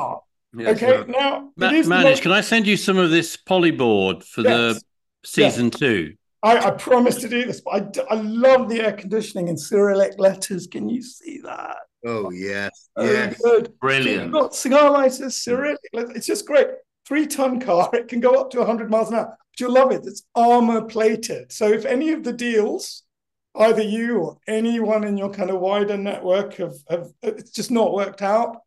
Yes. 0.56 0.82
Okay, 0.82 1.04
now 1.10 1.50
Ma- 1.56 1.66
it 1.68 1.74
is 1.74 1.86
Manish, 1.88 2.02
not- 2.14 2.22
can 2.22 2.32
I 2.32 2.40
send 2.40 2.66
you 2.66 2.76
some 2.76 2.96
of 2.96 3.10
this 3.10 3.36
polyboard 3.36 4.24
for 4.24 4.40
Yes. 4.42 4.50
the 4.76 4.80
season 5.24 5.70
two? 5.70 6.14
I, 6.42 6.58
I 6.58 6.70
promise 6.70 7.16
to 7.16 7.28
do 7.28 7.44
this, 7.44 7.60
but 7.60 7.70
I, 7.74 7.80
d- 7.80 8.00
I 8.08 8.14
love 8.14 8.68
the 8.68 8.80
air 8.80 8.92
conditioning 8.92 9.48
in 9.48 9.58
Cyrillic 9.58 10.18
letters. 10.18 10.66
Can 10.68 10.88
you 10.88 11.02
see 11.02 11.40
that? 11.44 11.76
Oh 12.06 12.30
yes, 12.30 12.88
Oh, 12.96 13.04
yes. 13.04 13.36
good. 13.42 13.78
Brilliant. 13.80 14.22
You've 14.24 14.32
got 14.32 14.54
cigar 14.54 14.90
lighters, 14.92 15.36
Cyrillic. 15.36 15.80
letters. 15.92 16.12
It's 16.16 16.26
just 16.26 16.46
great. 16.46 16.68
Three 17.06 17.26
ton 17.26 17.60
car. 17.60 17.90
It 17.92 18.06
can 18.08 18.20
go 18.20 18.40
up 18.40 18.50
to 18.52 18.58
100 18.58 18.88
miles 18.90 19.08
an 19.10 19.16
hour. 19.16 19.36
But 19.52 19.60
you'll 19.60 19.72
love 19.72 19.90
it. 19.92 20.02
It's 20.06 20.22
armor 20.34 20.82
plated. 20.82 21.50
So 21.52 21.66
if 21.72 21.84
any 21.84 22.12
of 22.12 22.22
the 22.22 22.32
deals, 22.32 23.02
either 23.56 23.82
you 23.82 24.18
or 24.18 24.38
anyone 24.46 25.04
in 25.04 25.16
your 25.16 25.30
kind 25.30 25.50
of 25.50 25.60
wider 25.60 25.96
network 25.96 26.54
have, 26.54 26.74
have 26.90 27.08
it's 27.22 27.50
just 27.50 27.70
not 27.70 27.92
worked 27.92 28.22
out, 28.22 28.58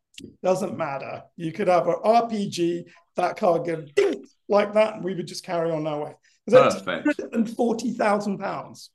doesn't 0.42 0.76
matter. 0.76 1.22
You 1.36 1.52
could 1.52 1.68
have 1.68 1.86
an 1.88 1.96
RPG, 2.04 2.84
that 3.16 3.36
car 3.36 3.58
go 3.60 3.84
ding 3.96 4.24
like 4.48 4.74
that, 4.74 4.94
and 4.94 5.04
we 5.04 5.14
would 5.14 5.26
just 5.26 5.44
carry 5.44 5.70
on 5.70 5.86
our 5.86 6.04
way. 6.04 6.14
Perfect. 6.48 7.06
£140,000. 7.06 8.88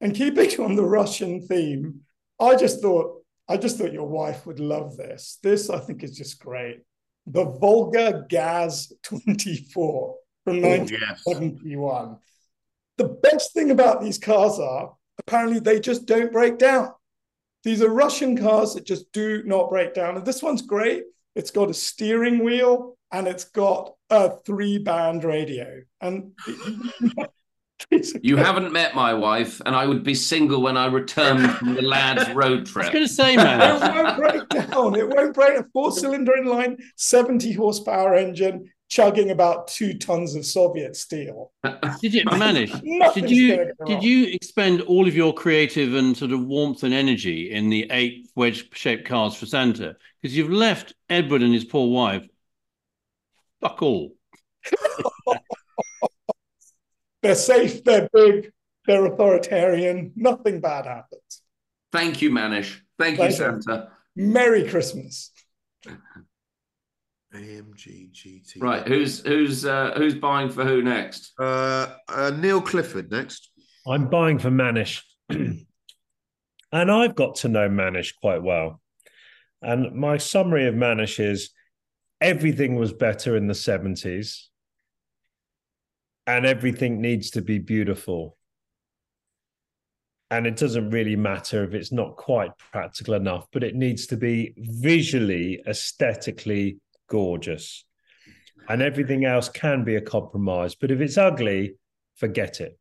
And 0.00 0.14
keeping 0.14 0.60
on 0.60 0.76
the 0.76 0.84
Russian 0.84 1.46
theme, 1.46 2.00
I 2.38 2.54
just 2.56 2.80
thought, 2.80 3.22
I 3.48 3.56
just 3.56 3.78
thought 3.78 3.92
your 3.92 4.08
wife 4.08 4.46
would 4.46 4.60
love 4.60 4.96
this. 4.96 5.38
This, 5.42 5.70
I 5.70 5.78
think, 5.78 6.02
is 6.02 6.16
just 6.16 6.38
great. 6.38 6.80
The 7.26 7.44
Volga 7.44 8.24
Gaz 8.28 8.92
24 9.02 10.14
from 10.44 10.64
Oh, 10.64 10.68
yes. 10.68 11.22
1971. 11.24 12.18
The 12.98 13.08
best 13.08 13.52
thing 13.52 13.70
about 13.70 14.00
these 14.00 14.18
cars 14.18 14.58
are 14.58 14.94
apparently 15.18 15.58
they 15.58 15.80
just 15.80 16.06
don't 16.06 16.32
break 16.32 16.58
down. 16.58 16.92
These 17.64 17.82
are 17.82 17.88
Russian 17.88 18.36
cars 18.36 18.74
that 18.74 18.86
just 18.86 19.10
do 19.12 19.42
not 19.44 19.70
break 19.70 19.94
down. 19.94 20.16
And 20.16 20.24
this 20.24 20.42
one's 20.42 20.62
great. 20.62 21.04
It's 21.34 21.50
got 21.50 21.70
a 21.70 21.74
steering 21.74 22.44
wheel 22.44 22.96
and 23.12 23.26
it's 23.26 23.44
got 23.44 23.94
a 24.10 24.30
three 24.30 24.78
band 24.78 25.24
radio. 25.24 25.82
And 26.00 26.32
You 28.20 28.36
haven't 28.36 28.72
met 28.72 28.94
my 28.94 29.12
wife, 29.14 29.60
and 29.66 29.74
I 29.74 29.86
would 29.86 30.02
be 30.02 30.14
single 30.14 30.62
when 30.62 30.76
I 30.76 30.86
returned 30.86 31.50
from 31.56 31.74
the 31.74 31.82
lads' 31.82 32.30
road 32.34 32.66
trip. 32.66 32.86
I 32.86 32.88
was 32.88 32.92
going 32.92 33.06
to 33.06 33.12
say, 33.12 33.36
man, 33.36 33.60
it 33.60 33.94
won't 33.94 34.16
break 34.16 34.48
down. 34.48 34.94
It 34.94 35.08
won't 35.08 35.34
break. 35.34 35.58
A 35.58 35.64
four 35.72 35.92
cylinder 35.92 36.32
inline, 36.32 36.80
70 36.96 37.52
horsepower 37.52 38.14
engine, 38.14 38.70
chugging 38.88 39.30
about 39.30 39.68
two 39.68 39.94
tons 39.94 40.34
of 40.34 40.44
Soviet 40.44 40.96
steel. 40.96 41.52
Did 42.00 42.14
you, 42.14 42.24
Manish? 42.26 42.72
Did 43.14 43.30
you 43.30 43.72
did 43.86 44.02
you 44.02 44.26
expend 44.28 44.80
all 44.82 45.08
of 45.08 45.14
your 45.14 45.34
creative 45.34 45.94
and 45.94 46.16
sort 46.16 46.32
of 46.32 46.44
warmth 46.44 46.82
and 46.82 46.94
energy 46.94 47.50
in 47.50 47.68
the 47.68 47.86
eight 47.90 48.28
wedge-shaped 48.34 49.06
cars 49.06 49.34
for 49.34 49.46
Santa? 49.46 49.96
Because 50.20 50.36
you've 50.36 50.50
left 50.50 50.94
Edward 51.08 51.42
and 51.42 51.52
his 51.52 51.64
poor 51.64 51.88
wife. 51.88 52.26
Fuck 53.60 53.82
all. 53.82 54.14
They're 57.22 57.34
safe, 57.34 57.82
they're 57.82 58.08
big, 58.12 58.52
they're 58.86 59.04
authoritarian. 59.06 60.12
Nothing 60.14 60.60
bad 60.60 60.86
happens. 60.86 61.42
Thank 61.90 62.22
you, 62.22 62.30
Manish. 62.30 62.78
Thank 62.98 63.14
you, 63.14 63.24
Pleasure. 63.24 63.60
Santa. 63.60 63.88
Merry 64.14 64.68
Christmas. 64.68 65.32
AMG 67.36 68.12
GT. 68.12 68.62
Right, 68.62 68.86
who's 68.86 69.20
who's 69.20 69.64
uh, 69.64 69.92
who's 69.96 70.14
buying 70.14 70.50
for 70.50 70.64
who 70.64 70.82
next? 70.82 71.32
Uh, 71.38 71.94
uh, 72.08 72.32
Neil 72.36 72.60
Clifford 72.60 73.10
next. 73.10 73.50
I'm 73.86 74.08
buying 74.08 74.38
for 74.38 74.50
Manish. 74.50 75.02
and 75.28 75.66
I've 76.72 77.14
got 77.14 77.36
to 77.36 77.48
know 77.48 77.68
Manish 77.68 78.14
quite 78.20 78.42
well. 78.42 78.80
And 79.62 79.94
my 79.94 80.16
summary 80.16 80.66
of 80.66 80.74
Manish 80.74 81.18
is 81.18 81.50
everything 82.20 82.76
was 82.76 82.92
better 82.92 83.36
in 83.36 83.46
the 83.46 83.54
70s 83.54 84.46
and 86.26 86.44
everything 86.44 87.00
needs 87.00 87.30
to 87.30 87.42
be 87.42 87.58
beautiful. 87.58 88.36
And 90.30 90.46
it 90.46 90.56
doesn't 90.56 90.90
really 90.90 91.14
matter 91.14 91.62
if 91.62 91.72
it's 91.72 91.92
not 91.92 92.16
quite 92.16 92.50
practical 92.58 93.14
enough, 93.14 93.46
but 93.52 93.62
it 93.62 93.76
needs 93.76 94.06
to 94.08 94.16
be 94.16 94.54
visually, 94.56 95.62
aesthetically 95.68 96.78
gorgeous. 97.08 97.84
And 98.68 98.82
everything 98.82 99.24
else 99.24 99.48
can 99.48 99.84
be 99.84 99.96
a 99.96 100.00
compromise. 100.00 100.74
But 100.74 100.90
if 100.90 101.00
it's 101.00 101.18
ugly, 101.18 101.76
forget 102.16 102.60
it. 102.60 102.78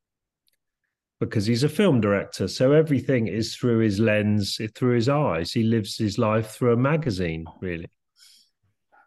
Because 1.20 1.46
he's 1.46 1.64
a 1.64 1.70
film 1.70 2.02
director. 2.02 2.48
So 2.48 2.72
everything 2.72 3.28
is 3.28 3.56
through 3.56 3.80
his 3.80 4.00
lens, 4.00 4.60
through 4.74 4.96
his 4.96 5.10
eyes. 5.10 5.52
He 5.52 5.64
lives 5.64 5.98
his 5.98 6.18
life 6.18 6.52
through 6.52 6.74
a 6.74 6.78
magazine, 6.78 7.46
really. 7.62 7.90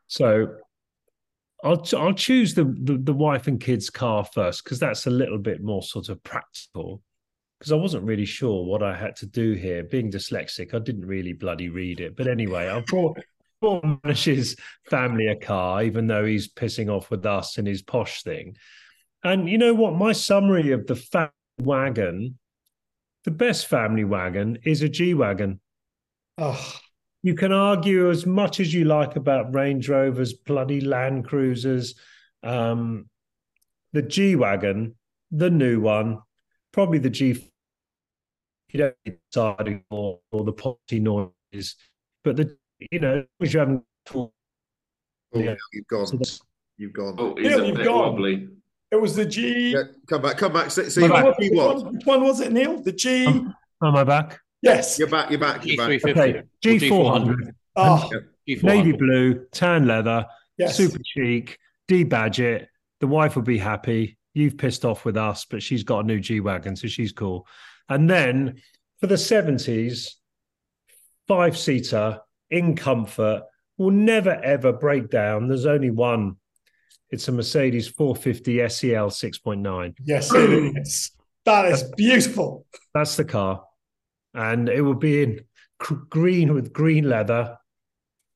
So 0.07 0.57
I'll 1.65 1.85
I'll 1.97 2.15
choose 2.15 2.55
the, 2.55 2.65
the, 2.65 2.99
the 2.99 3.12
wife 3.12 3.47
and 3.47 3.61
kids 3.61 3.90
car 3.90 4.24
first 4.24 4.65
because 4.65 4.78
that's 4.78 5.07
a 5.07 5.11
little 5.11 5.39
bit 5.39 5.62
more 5.62 5.82
sort 5.82 6.09
of 6.09 6.23
practical. 6.23 7.03
Because 7.59 7.73
I 7.73 7.77
wasn't 7.77 8.05
really 8.05 8.24
sure 8.24 8.65
what 8.65 8.85
I 8.85 8.97
had 8.97 9.16
to 9.16 9.27
do 9.27 9.53
here. 9.53 9.82
Being 9.82 10.12
dyslexic, 10.12 10.74
I 10.74 10.78
didn't 10.78 11.07
really 11.07 11.32
bloody 11.32 11.69
read 11.69 12.01
it. 12.01 12.16
But 12.16 12.28
anyway, 12.28 12.69
I 12.69 12.81
brought 12.82 13.19
Manish's 13.62 14.56
family 14.89 15.26
a 15.26 15.36
car, 15.36 15.82
even 15.82 16.06
though 16.06 16.24
he's 16.24 16.52
pissing 16.52 16.89
off 16.89 17.10
with 17.10 17.26
us 17.26 17.59
and 17.59 17.66
his 17.66 17.82
posh 17.82 18.22
thing. 18.22 18.56
And 19.24 19.48
you 19.48 19.59
know 19.59 19.74
what? 19.74 19.94
My 19.94 20.12
summary 20.12 20.72
of 20.72 20.86
the 20.86 20.97
family 20.97 21.32
wagon, 21.60 22.39
the 23.24 23.30
best 23.30 23.66
family 23.66 24.05
wagon 24.05 24.59
is 24.64 24.82
a 24.82 24.89
G 24.89 25.14
wagon. 25.14 25.60
Oh, 26.36 26.80
you 27.22 27.35
can 27.35 27.52
argue 27.52 28.10
as 28.10 28.26
much 28.26 28.60
as 28.60 28.72
you 28.72 28.85
like 28.85 29.16
about 29.16 29.55
Range 29.55 29.86
Rovers, 29.89 30.35
bloody 30.35 30.80
Land 30.80 31.26
Cruisers, 31.26 31.97
um, 32.44 33.09
the 33.93 34.02
G 34.02 34.36
Wagon, 34.36 34.94
the 35.32 35.51
new 35.51 35.80
one, 35.80 36.20
probably 36.72 36.98
the 36.98 37.10
G. 37.10 37.51
You 38.70 38.94
don't 39.30 39.82
or, 39.90 40.20
or 40.30 40.44
the 40.44 40.52
potty 40.52 41.01
noise, 41.01 41.74
but 42.22 42.36
the 42.36 42.56
you 42.91 42.99
know, 43.01 43.25
as 43.41 43.53
you 43.53 43.61
haven't. 43.61 43.83
Oh, 44.15 44.31
yeah. 45.35 45.55
You've 45.73 45.87
gone. 45.87 46.07
So 46.07 46.45
you've 46.77 46.93
gone. 46.93 47.17
Oh, 47.19 47.35
he's 47.37 47.49
Neil, 47.49 47.71
a 47.71 47.73
bit 47.73 47.85
gone. 47.85 47.99
wobbly. 47.99 48.49
It 48.91 48.97
was 48.97 49.15
the 49.15 49.27
G. 49.27 49.73
Yeah, 49.73 49.83
come 50.09 50.23
back, 50.23 50.39
come 50.39 50.53
back. 50.53 50.71
See, 50.71 50.89
see 50.89 51.07
what, 51.07 51.39
which, 51.39 51.53
one, 51.53 51.95
which 51.95 52.07
one 52.07 52.23
was 52.23 52.41
it, 52.41 52.53
Neil? 52.53 52.81
The 52.81 52.93
G. 52.93 53.27
Am 53.27 53.55
I 53.83 54.05
back? 54.05 54.41
Yes. 54.63 54.99
You're 54.99 55.09
back. 55.09 55.31
You're 55.31 55.39
back. 55.39 55.65
You're 55.67 55.77
back. 55.77 56.05
Okay. 56.05 56.43
G400. 56.65 57.53
Oh, 57.77 58.11
G400. 58.49 58.63
Navy 58.63 58.93
blue, 58.93 59.47
tan 59.53 59.87
leather, 59.87 60.27
yes. 60.57 60.77
super 60.77 60.99
chic, 61.05 61.59
D 61.87 62.05
Badget. 62.05 62.67
The 63.01 63.07
wife 63.07 63.37
will 63.37 63.43
be 63.43 63.59
happy. 63.59 64.17
You've 64.35 64.57
pissed 64.57 64.85
off 64.85 65.05
with 65.05 65.17
us, 65.17 65.45
but 65.45 65.63
she's 65.63 65.85
got 65.85 66.01
a 66.01 66.07
new 66.07 66.19
G 66.19 66.41
Wagon, 66.41 66.75
so 66.75 66.89
she's 66.89 67.13
cool. 67.13 67.47
And 67.89 68.09
then 68.09 68.61
for 69.01 69.07
the 69.07 69.17
70s, 69.17 70.15
five 71.27 71.57
seater 71.57 72.21
in 72.51 72.77
comfort 72.77 73.43
will 73.77 73.91
never 73.91 74.35
ever 74.43 74.73
break 74.73 75.11
down. 75.11 75.49
There's 75.49 75.66
only 75.66 75.91
one. 75.91 76.37
It's 77.11 77.29
a 77.29 77.33
Mercedes 77.33 77.89
450 77.89 78.69
SEL 78.69 79.11
6.9. 79.11 79.95
Yes, 80.05 80.33
it 80.35 80.77
is. 80.77 81.11
That 81.45 81.66
is 81.66 81.85
beautiful. 81.97 82.66
That's 82.93 83.16
the 83.16 83.25
car 83.25 83.62
and 84.35 84.69
it 84.69 84.83
will 84.83 84.95
be 84.95 85.23
in 85.23 85.41
green 86.09 86.55
with 86.55 86.73
green 86.73 87.09
leather. 87.09 87.57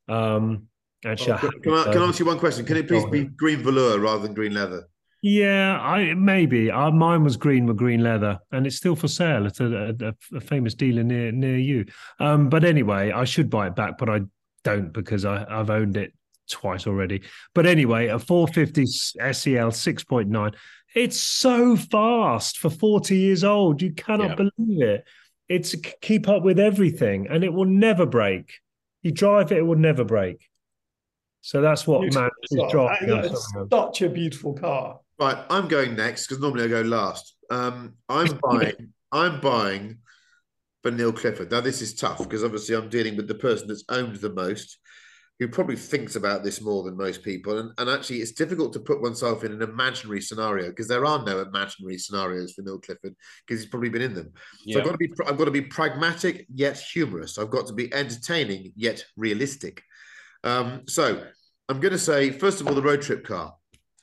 Um, 0.09 0.69
actually, 1.05 1.33
oh, 1.33 1.51
can, 1.63 1.73
I, 1.73 1.85
can 1.93 2.03
I 2.03 2.07
ask 2.07 2.19
you 2.19 2.27
one 2.27 2.39
question? 2.39 2.67
Can 2.67 2.77
it 2.77 2.89
please 2.89 3.05
be 3.07 3.25
green 3.25 3.63
velour 3.63 3.99
rather 3.99 4.23
than 4.23 4.35
green 4.35 4.55
leather? 4.55 4.89
Yeah, 5.25 5.79
I 5.81 6.15
maybe. 6.15 6.69
Uh, 6.69 6.91
mine 6.91 7.23
was 7.23 7.37
green 7.37 7.65
with 7.67 7.77
green 7.77 8.03
leather, 8.03 8.41
and 8.51 8.67
it's 8.67 8.77
still 8.77 8.97
for 8.97 9.07
sale 9.07 9.47
at 9.47 9.61
a, 9.61 9.97
a, 10.33 10.37
a 10.37 10.41
famous 10.41 10.75
dealer 10.75 11.05
near 11.05 11.31
near 11.31 11.57
you. 11.57 11.87
Um, 12.19 12.49
but 12.49 12.65
anyway, 12.65 13.13
I 13.13 13.23
should 13.23 13.49
buy 13.49 13.69
it 13.69 13.77
back, 13.77 13.99
but 13.99 14.09
I 14.09 14.23
don't 14.65 14.93
because 14.93 15.25
I, 15.25 15.47
I've 15.49 15.71
owned 15.71 15.97
it 15.97 16.13
twice 16.51 16.89
already. 16.89 17.23
But 17.55 17.67
anyway, 17.67 18.09
a 18.09 18.19
450 18.19 18.87
SEL 18.87 19.71
6.9. 19.71 20.55
It's 20.95 21.21
so 21.21 21.77
fast 21.77 22.59
for 22.59 22.69
40 22.69 23.17
years 23.17 23.45
old. 23.45 23.81
You 23.81 23.93
cannot 23.93 24.31
yeah. 24.31 24.35
believe 24.35 24.83
it. 24.83 25.05
It's 25.49 25.77
keep 26.01 26.29
up 26.29 26.43
with 26.43 26.59
everything, 26.59 27.29
and 27.31 27.45
it 27.45 27.53
will 27.53 27.65
never 27.67 28.07
break. 28.07 28.55
You 29.03 29.13
drive 29.13 29.53
it, 29.53 29.59
it 29.59 29.63
will 29.63 29.79
never 29.79 30.03
break. 30.03 30.49
So 31.43 31.61
that's 31.61 31.87
what 31.87 32.01
beautiful 32.01 32.23
man 32.23 32.31
is 32.43 32.73
driving. 32.73 33.09
It's 33.25 33.53
such 33.71 34.03
a 34.03 34.09
beautiful 34.09 34.55
car. 34.55 35.01
Right, 35.23 35.45
I'm 35.51 35.69
going 35.69 35.95
next 35.95 36.27
because 36.27 36.43
normally 36.43 36.65
I 36.65 36.69
go 36.69 36.81
last. 36.81 37.37
Um, 37.49 37.95
I'm 38.09 38.41
buying. 38.43 38.93
I'm 39.13 39.41
buying 39.41 39.99
for 40.83 40.91
Neil 40.91 41.13
Clifford. 41.13 41.53
Now 41.53 41.61
this 41.61 41.81
is 41.81 41.95
tough 41.95 42.19
because 42.19 42.43
obviously 42.43 42.75
I'm 42.75 42.89
dealing 42.89 43.17
with 43.17 43.29
the 43.29 43.37
person 43.37 43.69
that's 43.69 43.85
owned 43.89 44.17
the 44.17 44.33
most 44.33 44.79
who 45.39 45.47
probably 45.47 45.77
thinks 45.77 46.17
about 46.17 46.43
this 46.43 46.61
more 46.61 46.83
than 46.83 46.97
most 46.97 47.23
people. 47.23 47.59
And, 47.59 47.71
and 47.79 47.89
actually, 47.89 48.19
it's 48.19 48.33
difficult 48.33 48.73
to 48.73 48.81
put 48.81 49.01
oneself 49.01 49.45
in 49.45 49.53
an 49.53 49.63
imaginary 49.63 50.21
scenario 50.21 50.71
because 50.71 50.89
there 50.89 51.07
are 51.07 51.25
no 51.25 51.41
imaginary 51.41 51.99
scenarios 51.99 52.53
for 52.53 52.63
Neil 52.63 52.81
Clifford 52.81 53.15
because 53.47 53.63
he's 53.63 53.71
probably 53.71 53.91
been 53.91 54.03
in 54.03 54.15
them. 54.15 54.33
Yeah. 54.65 54.75
So 54.75 54.81
I've 54.81 54.87
got 54.87 54.93
to 54.93 54.99
be 54.99 55.13
I've 55.29 55.39
got 55.39 55.45
to 55.45 55.53
be 55.53 55.63
pragmatic 55.63 56.47
yet 56.53 56.79
humorous. 56.79 57.39
I've 57.39 57.51
got 57.51 57.69
to 57.69 57.75
be 57.75 57.95
entertaining 57.95 58.73
yet 58.75 59.05
realistic. 59.17 59.85
Um, 60.43 60.83
so 60.89 61.25
I'm 61.69 61.79
going 61.79 61.93
to 61.93 61.99
say 61.99 62.31
first 62.31 62.61
of 62.61 62.67
all 62.67 62.75
the 62.75 62.83
road 62.83 63.03
trip 63.03 63.25
car. 63.25 63.55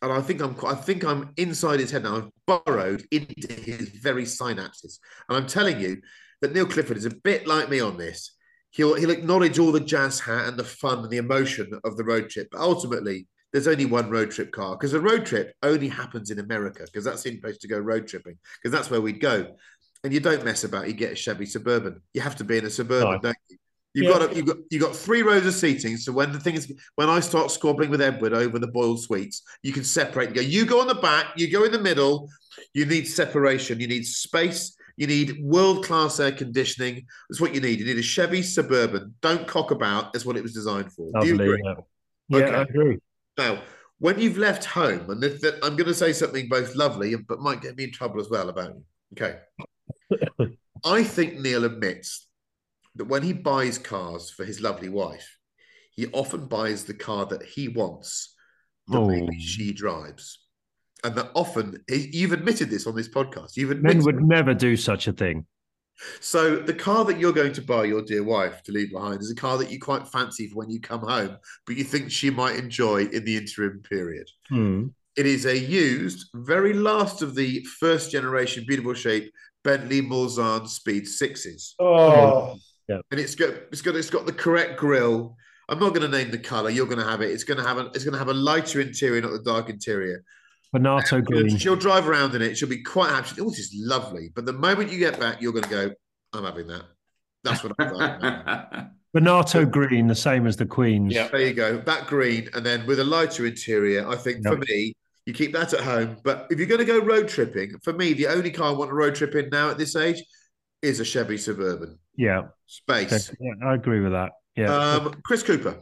And 0.02 0.12
I 0.12 0.22
think 0.22 0.42
I'm 0.42 0.56
I 0.66 0.76
think 0.76 1.04
I'm 1.04 1.32
inside 1.38 1.80
his 1.80 1.92
head 1.92 2.04
now. 2.04 2.18
I've 2.18 2.64
burrowed 2.66 3.06
into 3.12 3.54
his 3.54 3.90
very 3.90 4.24
synapses. 4.24 5.00
And 5.28 5.38
I'm 5.38 5.48
telling 5.48 5.80
you 5.80 6.02
that 6.42 6.54
Neil 6.54 6.66
Clifford 6.66 6.98
is 6.98 7.06
a 7.06 7.16
bit 7.24 7.48
like 7.48 7.70
me 7.70 7.80
on 7.80 7.98
this 7.98 8.36
he'll 8.72 8.96
he'll 8.96 9.10
acknowledge 9.10 9.60
all 9.60 9.72
the 9.72 9.80
jazz 9.80 10.20
hat 10.20 10.48
and 10.48 10.58
the 10.58 10.64
fun 10.64 11.00
and 11.00 11.10
the 11.10 11.18
emotion 11.18 11.72
of 11.84 11.98
the 11.98 12.04
road 12.04 12.30
trip. 12.30 12.50
But 12.52 12.62
ultimately, 12.62 13.28
there's 13.52 13.68
only 13.68 13.86
one 13.86 14.10
road 14.10 14.32
trip 14.32 14.52
car 14.52 14.76
because 14.76 14.94
a 14.94 15.00
road 15.00 15.26
trip 15.26 15.54
only 15.64 15.88
happens 15.88 16.30
in 16.30 16.40
America 16.40 16.84
because 16.86 17.04
that's 17.04 17.24
the 17.24 17.38
place 17.38 17.58
to 17.60 17.68
go 17.68 17.80
road 17.80 18.08
tripping 18.08 18.38
because 18.62 18.72
that's 18.72 18.92
where 18.92 19.02
we'd 19.02 19.20
go. 19.20 19.56
And 20.04 20.14
you 20.14 20.20
don't 20.20 20.46
mess 20.46 20.64
about. 20.64 20.88
You 20.88 20.94
get 20.94 21.12
a 21.12 21.16
Chevy 21.16 21.46
Suburban. 21.46 22.02
You 22.14 22.22
have 22.22 22.38
to 22.38 22.44
be 22.44 22.58
in 22.58 22.66
a 22.66 22.70
Suburban, 22.70 23.20
don't 23.22 23.36
you? 23.50 23.58
You've 23.94 24.06
yeah. 24.06 24.20
got 24.20 24.32
a, 24.32 24.36
you've 24.36 24.46
got 24.46 24.58
you 24.70 24.80
got 24.80 24.96
three 24.96 25.24
rows 25.24 25.46
of 25.46 25.54
seating. 25.54 25.98
So 25.98 26.12
when 26.12 26.32
the 26.32 26.40
thing 26.40 26.56
is 26.56 26.72
when 26.96 27.10
I 27.10 27.20
start 27.20 27.50
squabbling 27.50 27.90
with 27.90 28.02
Edward 28.02 28.34
over 28.34 28.60
the 28.60 28.68
boiled 28.68 29.02
sweets, 29.02 29.42
you 29.64 29.74
can 29.74 29.84
separate 29.84 30.28
and 30.28 30.36
go. 30.36 30.42
You 30.42 30.66
go 30.66 30.80
on 30.80 30.88
the 30.88 30.96
back. 30.96 31.28
You 31.38 31.52
go 31.52 31.64
in 31.64 31.72
the 31.72 31.80
middle. 31.80 32.30
You 32.74 32.86
need 32.86 33.08
separation. 33.08 33.80
You 33.80 33.88
need 33.88 34.06
space 34.06 34.76
you 35.00 35.08
need 35.08 35.42
world 35.42 35.86
class 35.86 36.20
air 36.20 36.34
conditioning. 36.34 37.08
That's 37.30 37.40
what 37.40 37.56
you 37.56 37.62
need. 37.62 37.80
You 37.80 37.86
need 37.86 37.98
a 37.98 38.04
Chevy 38.04 38.42
Suburban. 38.42 39.16
Don't 39.22 39.48
cock 39.48 39.72
about. 39.72 40.12
That's 40.12 40.26
what 40.26 40.36
it 40.36 40.44
was 40.44 40.54
designed 40.54 40.92
for. 40.92 41.10
Lovely, 41.14 41.22
Do 41.22 41.28
you 41.36 41.42
agree? 41.42 41.62
Yeah, 41.64 41.74
yeah 42.28 42.46
okay. 42.46 42.56
I 42.56 42.62
agree. 42.64 42.98
Now, 43.38 43.64
when 44.00 44.20
you've 44.20 44.38
left 44.38 44.66
home, 44.66 45.10
and 45.10 45.22
th- 45.22 45.40
th- 45.40 45.54
I'm 45.64 45.78
going 45.78 45.88
to 45.88 45.94
say 45.94 46.12
something 46.12 46.50
both 46.50 46.76
lovely 46.76 47.16
but 47.16 47.40
might 47.40 47.62
get 47.62 47.78
me 47.78 47.86
in 47.86 47.94
trouble 47.94 48.20
as 48.20 48.30
well 48.30 48.50
about 48.50 48.74
you. 48.76 48.84
Okay. 49.14 49.40
I 50.86 51.04
think 51.04 51.40
Neil 51.40 51.64
admits 51.64 52.28
that 52.96 53.06
when 53.06 53.24
he 53.24 53.34
buys 53.34 53.78
cars 53.78 54.30
for 54.30 54.46
his 54.46 54.62
lovely 54.62 54.90
wife, 54.90 55.38
he 55.92 56.08
often 56.08 56.48
buys 56.48 56.86
the 56.86 56.94
car 56.94 57.26
that 57.28 57.44
he 57.44 57.68
wants, 57.68 58.36
that 58.88 58.98
oh. 58.98 59.08
maybe 59.08 59.40
she 59.40 59.74
drives 59.74 60.40
and 61.04 61.16
that 61.16 61.32
often 61.36 61.84
you've 61.88 62.34
admitted 62.34 62.70
this 62.70 62.88
on 62.88 62.96
this 62.96 63.08
podcast. 63.08 63.56
You've 63.56 63.72
admitted 63.72 63.98
men 63.98 64.06
would 64.06 64.22
never 64.22 64.54
do 64.54 64.76
such 64.76 65.08
a 65.08 65.14
thing. 65.14 65.46
So 66.22 66.58
the 66.58 66.74
car 66.74 67.04
that 67.06 67.20
you're 67.20 67.34
going 67.34 67.54
to 67.54 67.62
buy 67.62 67.84
your 67.84 68.02
dear 68.02 68.24
wife 68.24 68.64
to 68.64 68.72
leave 68.72 68.92
behind 68.92 69.22
is 69.22 69.32
a 69.32 69.36
car 69.36 69.58
that 69.58 69.70
you 69.70 69.80
quite 69.80 70.08
fancy 70.08 70.48
for 70.48 70.56
when 70.56 70.70
you 70.70 70.80
come 70.80 71.02
home, 71.02 71.38
but 71.66 71.76
you 71.76 71.84
think 71.84 72.10
she 72.10 72.30
might 72.30 72.56
enjoy 72.56 73.04
in 73.06 73.26
the 73.26 73.36
interim 73.36 73.82
period. 73.82 74.28
Hmm. 74.48 74.88
It 75.18 75.26
is 75.26 75.46
a 75.46 75.58
used, 75.58 76.30
very 76.34 76.72
last 76.72 77.22
of 77.22 77.36
the 77.36 77.66
first 77.80 78.12
generation, 78.12 78.64
beautiful 78.66 78.94
shape 78.94 79.30
Bentley 79.66 80.02
Mulsanne 80.02 80.70
Speed 80.70 81.06
Sixes. 81.06 81.76
Oh, 81.80 82.56
yeah. 82.90 83.00
And 83.12 83.20
it's 83.20 83.36
got 83.36 83.54
it's 83.72 83.82
got 83.82 83.96
it's 83.96 84.10
got 84.10 84.26
the 84.26 84.34
correct 84.34 84.78
grill. 84.78 85.38
I'm 85.70 85.80
not 85.80 85.94
going 85.94 86.02
to 86.02 86.18
name 86.18 86.32
the 86.32 86.40
color. 86.40 86.72
You're 86.72 86.88
going 86.88 86.98
to 86.98 87.06
have 87.06 87.22
it. 87.22 87.30
It's 87.30 87.44
going 87.44 87.60
to 87.60 87.64
have 87.64 87.78
a 87.78 87.86
it's 87.88 88.04
going 88.04 88.14
to 88.14 88.20
have 88.20 88.30
a 88.30 88.34
lighter 88.34 88.82
interior, 88.82 89.22
not 89.22 89.32
the 89.32 89.44
dark 89.44 89.70
interior. 89.70 90.24
Barnato 90.74 91.22
green. 91.22 91.58
She'll 91.58 91.76
drive 91.76 92.08
around 92.08 92.36
in 92.36 92.42
it. 92.42 92.58
She'll 92.58 92.70
be 92.70 92.84
quite 92.84 93.10
happy. 93.10 93.42
Oh, 93.42 93.50
this 93.50 93.60
is 93.60 93.76
lovely. 93.76 94.30
But 94.34 94.46
the 94.46 94.54
moment 94.54 94.92
you 94.92 95.00
get 95.00 95.20
back, 95.20 95.42
you're 95.42 95.52
going 95.52 95.64
to 95.64 95.70
go, 95.70 95.92
I'm 96.34 96.44
having 96.44 96.68
that. 96.68 96.84
That's 97.44 97.64
what 97.64 97.74
I'm 97.80 97.94
like. 97.94 98.88
Barnato 99.14 99.66
green, 99.66 100.06
the 100.08 100.14
same 100.14 100.46
as 100.46 100.58
the 100.58 100.68
Queen's. 100.68 101.14
Yeah, 101.14 101.28
there 101.30 101.42
you 101.42 101.54
go. 101.54 101.78
That 101.80 102.06
green, 102.06 102.50
and 102.54 102.64
then 102.64 102.86
with 102.86 103.00
a 103.00 103.04
lighter 103.04 103.48
interior. 103.48 104.08
I 104.08 104.16
think 104.16 104.44
yep. 104.44 104.54
for 104.54 104.60
me, 104.60 104.94
you 105.26 105.34
keep 105.34 105.54
that 105.54 105.74
at 105.74 105.80
home. 105.80 106.18
But 106.24 106.46
if 106.52 106.60
you're 106.60 106.68
going 106.68 106.80
to 106.80 106.86
go 106.86 107.00
road 107.00 107.28
tripping, 107.28 107.80
for 107.80 107.94
me, 107.94 108.14
the 108.14 108.28
only 108.28 108.52
car 108.52 108.68
I 108.68 108.72
want 108.72 108.92
to 108.92 108.96
road 108.96 109.16
trip 109.16 109.34
in 109.34 109.50
now 109.50 109.72
at 109.72 109.80
this 109.80 109.96
age 109.96 110.24
is 110.82 111.00
a 111.00 111.06
Chevy 111.06 111.38
Suburban. 111.38 111.98
Yeah, 112.16 112.48
space. 112.66 113.32
Yeah, 113.40 113.54
I 113.64 113.76
agree 113.76 114.02
with 114.02 114.12
that. 114.12 114.32
Yeah. 114.56 114.74
Um, 114.74 115.16
Chris 115.24 115.44
Cooper. 115.44 115.78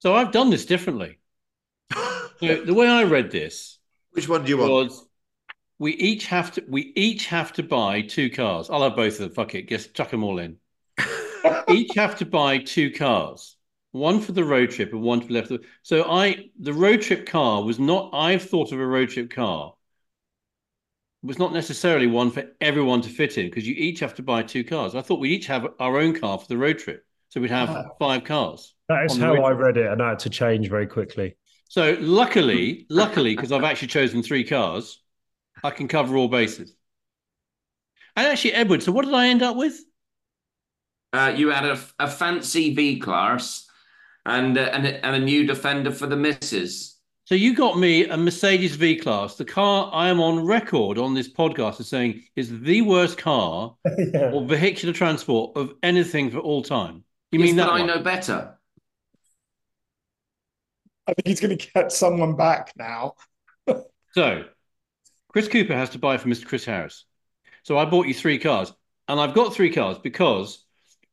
So 0.00 0.14
I've 0.14 0.32
done 0.32 0.50
this 0.50 0.66
differently. 0.66 1.18
so 1.92 2.64
the 2.64 2.74
way 2.74 2.88
I 2.88 3.04
read 3.04 3.30
this 3.30 3.78
Which 4.12 4.28
one 4.28 4.44
do 4.44 4.50
you 4.50 4.58
want? 4.58 4.92
we 5.78 5.92
each 5.92 6.26
have 6.26 6.52
to 6.52 6.64
we 6.68 6.92
each 6.96 7.26
have 7.26 7.52
to 7.54 7.62
buy 7.62 8.02
two 8.02 8.30
cars. 8.30 8.70
I'll 8.70 8.82
have 8.82 8.96
both 8.96 9.14
of 9.14 9.18
them. 9.20 9.30
Fuck 9.30 9.54
it, 9.54 9.68
just 9.68 9.94
chuck 9.94 10.10
them 10.10 10.24
all 10.24 10.38
in. 10.38 10.56
each 11.68 11.94
have 11.94 12.16
to 12.18 12.26
buy 12.26 12.58
two 12.58 12.90
cars, 12.90 13.56
one 13.92 14.20
for 14.20 14.32
the 14.32 14.44
road 14.44 14.70
trip 14.70 14.92
and 14.92 15.02
one 15.02 15.20
for 15.20 15.32
left. 15.32 15.52
So 15.82 16.10
I 16.10 16.50
the 16.58 16.72
road 16.72 17.02
trip 17.02 17.26
car 17.26 17.62
was 17.62 17.78
not. 17.78 18.10
I've 18.12 18.42
thought 18.42 18.72
of 18.72 18.80
a 18.80 18.86
road 18.86 19.10
trip 19.10 19.30
car 19.30 19.74
was 21.26 21.38
not 21.38 21.52
necessarily 21.52 22.06
one 22.06 22.30
for 22.30 22.44
everyone 22.60 23.02
to 23.02 23.08
fit 23.08 23.36
in 23.38 23.46
because 23.46 23.66
you 23.66 23.74
each 23.74 24.00
have 24.00 24.14
to 24.14 24.22
buy 24.22 24.42
two 24.42 24.64
cars. 24.64 24.94
I 24.94 25.00
thought 25.02 25.20
we'd 25.20 25.32
each 25.32 25.46
have 25.46 25.66
our 25.80 25.98
own 25.98 26.18
car 26.18 26.38
for 26.38 26.46
the 26.46 26.56
road 26.56 26.78
trip, 26.78 27.04
so 27.28 27.40
we'd 27.40 27.50
have 27.50 27.70
Ah. 27.70 27.84
five 27.98 28.24
cars. 28.24 28.74
That 28.88 29.04
is 29.04 29.16
how 29.18 29.34
I 29.34 29.50
read 29.50 29.76
it, 29.76 29.90
and 29.90 30.00
I 30.00 30.10
had 30.10 30.20
to 30.20 30.30
change 30.30 30.68
very 30.68 30.86
quickly. 30.86 31.36
So 31.68 31.96
luckily, 32.00 32.86
luckily, 32.88 33.34
because 33.34 33.50
I've 33.50 33.64
actually 33.64 33.88
chosen 33.88 34.22
three 34.22 34.44
cars, 34.44 35.02
I 35.64 35.70
can 35.70 35.88
cover 35.88 36.16
all 36.16 36.28
bases. 36.28 36.74
And 38.14 38.26
actually, 38.26 38.52
Edward, 38.54 38.82
so 38.82 38.92
what 38.92 39.04
did 39.04 39.14
I 39.14 39.28
end 39.28 39.42
up 39.42 39.56
with? 39.56 39.78
Uh, 41.12 41.32
you 41.36 41.50
had 41.50 41.64
a, 41.64 41.78
a 41.98 42.08
fancy 42.08 42.74
V 42.74 43.00
class 43.00 43.66
and, 44.24 44.56
uh, 44.56 44.70
and, 44.72 44.86
and 44.86 45.16
a 45.16 45.18
new 45.18 45.46
defender 45.46 45.90
for 45.90 46.06
the 46.06 46.16
misses. 46.16 46.95
So 47.26 47.34
you 47.34 47.54
got 47.56 47.76
me 47.76 48.06
a 48.06 48.16
Mercedes 48.16 48.76
V 48.76 48.96
Class, 48.96 49.34
the 49.34 49.44
car 49.44 49.90
I 49.92 50.08
am 50.10 50.20
on 50.20 50.46
record 50.46 50.96
on 50.96 51.12
this 51.12 51.28
podcast 51.28 51.80
as 51.80 51.88
saying 51.88 52.22
is 52.36 52.60
the 52.60 52.82
worst 52.82 53.18
car 53.18 53.74
or 54.14 54.44
vehicular 54.44 54.94
transport 54.94 55.56
of 55.56 55.72
anything 55.82 56.30
for 56.30 56.38
all 56.38 56.62
time. 56.62 57.02
You 57.32 57.40
Yes, 57.40 57.46
mean 57.48 57.56
that 57.56 57.66
but 57.66 57.72
I 57.72 57.78
one? 57.80 57.86
know 57.88 57.98
better. 58.00 58.56
I 61.08 61.14
think 61.14 61.26
he's 61.26 61.40
going 61.40 61.58
to 61.58 61.68
get 61.72 61.90
someone 61.90 62.36
back 62.36 62.72
now. 62.76 63.14
So, 64.12 64.44
Chris 65.28 65.46
Cooper 65.46 65.74
has 65.74 65.90
to 65.90 65.98
buy 65.98 66.16
for 66.16 66.28
Mr. 66.28 66.46
Chris 66.46 66.64
Harris. 66.64 67.04
So 67.64 67.76
I 67.76 67.84
bought 67.84 68.06
you 68.06 68.14
three 68.14 68.38
cars, 68.38 68.72
and 69.08 69.20
I've 69.20 69.34
got 69.34 69.52
three 69.52 69.70
cars 69.70 69.98
because 69.98 70.64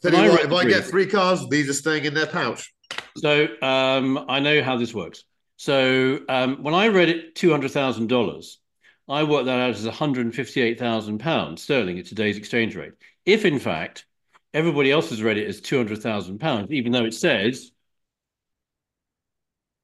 Tell 0.01 0.13
when 0.13 0.23
you 0.23 0.29
what, 0.29 0.39
if 0.45 0.53
I 0.53 0.63
brief- 0.63 0.75
get 0.77 0.85
three 0.85 1.05
cars, 1.07 1.45
these 1.49 1.67
are 1.69 1.73
staying 1.73 2.05
in 2.05 2.13
their 2.13 2.27
pouch. 2.27 2.73
So 3.17 3.47
um, 3.61 4.23
I 4.29 4.39
know 4.39 4.63
how 4.63 4.77
this 4.77 4.93
works. 4.93 5.25
So 5.57 6.19
um, 6.27 6.63
when 6.63 6.73
I 6.73 6.87
read 6.87 7.09
it, 7.09 7.35
two 7.35 7.51
hundred 7.51 7.71
thousand 7.71 8.07
dollars, 8.07 8.59
I 9.07 9.23
worked 9.23 9.45
that 9.45 9.59
out 9.59 9.69
as 9.71 9.85
one 9.85 9.93
hundred 9.93 10.33
fifty-eight 10.35 10.79
thousand 10.79 11.19
pounds 11.19 11.61
sterling 11.61 11.99
at 11.99 12.05
today's 12.05 12.37
exchange 12.37 12.75
rate. 12.75 12.93
If 13.25 13.45
in 13.45 13.59
fact 13.59 14.05
everybody 14.53 14.91
else 14.91 15.09
has 15.09 15.21
read 15.21 15.37
it 15.37 15.47
as 15.47 15.61
two 15.61 15.77
hundred 15.77 16.01
thousand 16.01 16.39
pounds, 16.39 16.71
even 16.71 16.91
though 16.91 17.05
it 17.05 17.13
says 17.13 17.71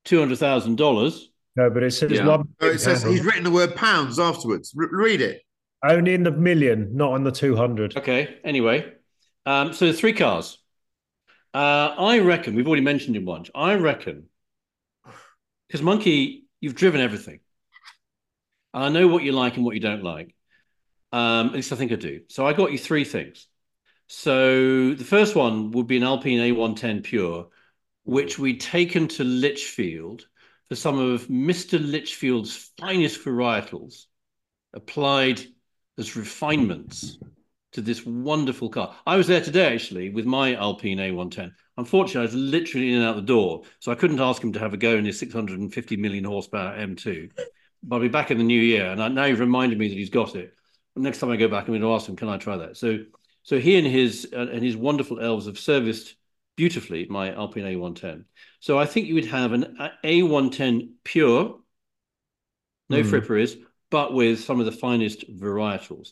two 0.06 0.20
hundred 0.20 0.38
thousand 0.38 0.78
dollars. 0.78 1.30
No, 1.56 1.70
but 1.70 1.84
it 1.84 1.92
says 1.92 2.12
Yeah. 2.12 2.28
one. 2.28 2.50
Oh, 2.62 2.70
it 2.70 2.80
says 2.80 3.04
he's 3.04 3.24
written 3.24 3.44
the 3.44 3.52
word 3.52 3.76
pounds 3.76 4.20
afterwards. 4.20 4.74
R- 4.78 4.90
read 4.92 5.22
it. 5.22 5.42
only 5.84 6.14
in 6.14 6.24
the 6.24 6.32
million, 6.32 6.96
not 6.96 7.12
on 7.14 7.24
the 7.24 7.32
two 7.32 7.56
hundred. 7.56 7.96
Okay. 7.98 8.38
Anyway, 8.44 8.92
um, 9.46 9.74
so 9.74 9.92
three 9.94 10.14
cars. 10.14 10.58
Uh, 11.54 11.96
I 11.98 12.20
reckon 12.20 12.56
we've 12.56 12.68
already 12.68 12.84
mentioned 12.84 13.16
him 13.16 13.26
once. 13.26 13.50
I 13.56 13.74
reckon 13.76 14.26
because 15.70 15.84
Monkey, 15.84 16.46
you've 16.60 16.76
driven 16.76 17.00
everything. 17.00 17.40
I 18.74 18.90
know 18.90 19.08
what 19.08 19.24
you 19.24 19.34
like 19.34 19.56
and 19.56 19.64
what 19.64 19.76
you 19.76 19.80
don't 19.80 20.04
like. 20.04 20.36
Um, 21.12 21.48
at 21.48 21.54
least 21.54 21.72
I 21.72 21.76
think 21.76 21.92
I 21.92 21.96
do. 21.96 22.22
So 22.28 22.46
I 22.46 22.54
got 22.54 22.72
you 22.72 22.80
three 22.80 23.04
things. 23.04 23.48
So 24.08 24.96
the 24.96 25.04
first 25.04 25.36
one 25.36 25.70
would 25.72 25.86
be 25.86 25.98
an 25.98 26.04
Alpine 26.04 26.40
A110 26.40 27.04
Pure, 27.04 27.50
which 28.04 28.40
we'd 28.40 28.60
taken 28.60 29.08
to 29.10 29.24
Litchfield 29.24 30.26
for 30.70 30.76
some 30.76 30.98
of 30.98 31.28
Mr. 31.28 31.80
Litchfield's 31.80 32.72
finest 32.80 33.24
varietals, 33.24 34.06
applied 34.74 35.42
as 36.00 36.16
refinements 36.16 37.20
to 37.74 37.82
this 37.82 38.04
wonderful 38.04 38.70
car. 38.70 38.96
I 39.06 39.18
was 39.18 39.28
there 39.28 39.42
today 39.42 39.72
actually 39.72 40.10
with 40.10 40.26
my 40.26 40.56
Alpine 40.56 40.98
A110. 40.98 41.52
Unfortunately, 41.80 42.20
I 42.20 42.24
was 42.24 42.36
literally 42.36 42.90
in 42.92 42.98
and 43.00 43.06
out 43.06 43.16
the 43.16 43.22
door, 43.22 43.64
so 43.80 43.92
I 43.92 43.96
couldn't 43.96 44.20
ask 44.20 44.44
him 44.44 44.52
to 44.54 44.60
have 44.60 44.74
a 44.74 44.78
go 44.78 44.98
in 44.98 45.06
his 45.06 45.18
650 45.18 45.96
million 45.98 46.26
horsepower 46.26 46.76
M2. 46.76 47.30
But 47.82 47.96
I'll 47.96 48.02
be 48.02 48.10
back 48.10 48.32
in 48.32 48.38
the 48.38 48.44
new 48.44 48.62
year, 48.62 48.88
and 48.88 49.02
I, 49.02 49.08
now 49.08 49.26
you've 49.26 49.40
reminded 49.40 49.80
me 49.80 49.88
that 49.88 49.98
he's 49.98 50.10
got 50.10 50.36
it. 50.36 50.54
Next 50.96 51.20
time 51.20 51.32
I 51.32 51.38
go 51.38 51.48
back, 51.48 51.64
I'm 51.64 51.68
going 51.74 51.82
to 51.82 51.94
ask 51.94 52.10
him, 52.10 52.18
"Can 52.18 52.28
I 52.28 52.38
try 52.38 52.58
that?" 52.58 52.76
So, 52.76 53.06
so 53.44 53.60
he 53.60 53.78
and 53.78 53.88
his 53.88 54.28
uh, 54.34 54.48
and 54.52 54.62
his 54.64 54.76
wonderful 54.76 55.22
elves 55.22 55.46
have 55.46 55.58
serviced 55.58 56.16
beautifully 56.58 57.08
my 57.10 57.34
Alpine 57.34 57.66
A110. 57.66 58.26
So 58.60 58.78
I 58.78 58.86
think 58.86 59.08
you 59.08 59.14
would 59.16 59.26
have 59.26 59.54
an 59.54 59.78
A- 59.80 59.94
A110 60.04 60.96
pure, 61.06 61.60
no 62.90 63.02
Hmm. 63.02 63.10
fripperies, 63.10 63.56
but 63.90 64.14
with 64.14 64.44
some 64.44 64.60
of 64.60 64.66
the 64.66 64.72
finest 64.74 65.30
varietals. 65.38 66.10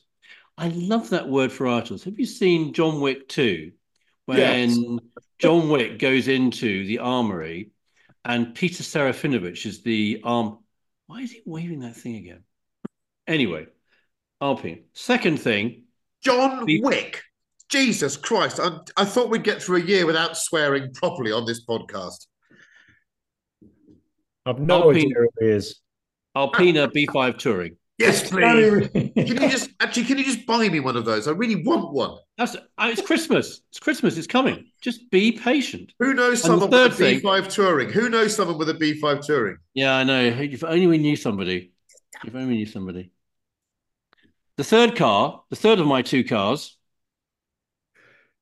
I 0.57 0.69
love 0.69 1.10
that 1.10 1.30
word 1.30 1.52
varietals. 1.52 2.03
Have 2.06 2.19
you 2.19 2.26
seen 2.26 2.73
John 2.73 3.02
Wick 3.02 3.27
2? 3.27 3.73
When 4.26 4.38
Yes. 4.39 4.77
John 5.39 5.69
Wick 5.69 5.99
goes 5.99 6.27
into 6.27 6.85
the 6.85 6.99
armory 6.99 7.72
and 8.26 8.55
Peter 8.55 8.84
Serafinowicz 8.84 9.65
is 9.65 9.84
the 9.84 10.22
arm. 10.23 10.59
Why 11.07 11.22
is 11.22 11.31
he 11.31 11.41
waving 11.45 11.80
that 11.80 11.95
thing 11.95 12.15
again? 12.15 12.43
Anyway, 13.27 13.68
Alpine. 14.41 14.84
Second 14.93 15.39
thing, 15.39 15.84
John 16.23 16.65
The- 16.65 16.81
Wick. 16.81 17.22
Jesus 17.69 18.15
Christ. 18.15 18.61
I, 18.61 18.80
I 18.95 19.03
thought 19.03 19.30
we'd 19.30 19.43
get 19.43 19.61
through 19.61 19.77
a 19.81 19.85
year 19.85 20.05
without 20.05 20.38
swearing 20.38 20.93
properly 20.93 21.34
on 21.34 21.45
this 21.45 21.65
podcast. 21.65 22.26
I've 24.45 24.59
no 24.59 24.84
Alpine- 24.84 24.95
idea 24.97 25.14
who 25.18 25.27
he 25.41 25.45
is. 25.51 25.76
Alpina 26.35 26.88
B5 26.88 27.38
Touring. 27.38 27.76
Yes, 27.98 28.30
please. 28.30 28.88
Can 28.94 29.11
you 29.15 29.49
just 29.49 29.72
actually 29.80 30.03
can 30.06 30.19
you 30.19 30.24
just 30.24 30.45
buy 30.45 30.69
me 30.69 30.80
one 30.80 30.95
of 30.95 31.06
those? 31.06 31.28
I 31.28 31.32
really 31.32 31.64
want 31.64 31.91
one. 31.94 32.18
That's 32.38 32.56
uh, 32.56 32.61
it's 32.82 33.02
Christmas. 33.02 33.61
It's 33.69 33.80
Christmas. 33.80 34.18
It's 34.18 34.28
coming. 34.28 34.68
Just 34.82 35.10
be 35.10 35.32
patient. 35.32 35.94
Who 35.99 36.14
knows 36.14 36.45
And 36.45 36.61
the 36.61 36.68
someone 36.68 36.69
with 36.84 36.94
a 36.94 36.95
thing, 36.95 37.22
B5 37.22 37.48
touring? 37.48 37.90
Who 37.90 38.10
knows 38.10 38.36
someone 38.36 38.60
with 38.60 38.69
a 38.69 38.76
B5 38.76 39.26
touring? 39.26 39.57
Yeah, 39.74 39.95
I 39.95 40.03
know. 40.03 40.24
If 40.24 40.64
only 40.64 40.86
we 40.86 40.99
knew 40.99 41.15
somebody. 41.15 41.72
If 42.24 42.36
only 42.36 42.48
we 42.48 42.56
knew 42.57 42.65
somebody. 42.68 43.11
The 44.57 44.64
third 44.64 44.95
car, 44.95 45.44
the 45.49 45.56
third 45.56 45.80
of 45.80 45.88
my 45.88 46.03
two 46.03 46.24
cars, 46.24 46.78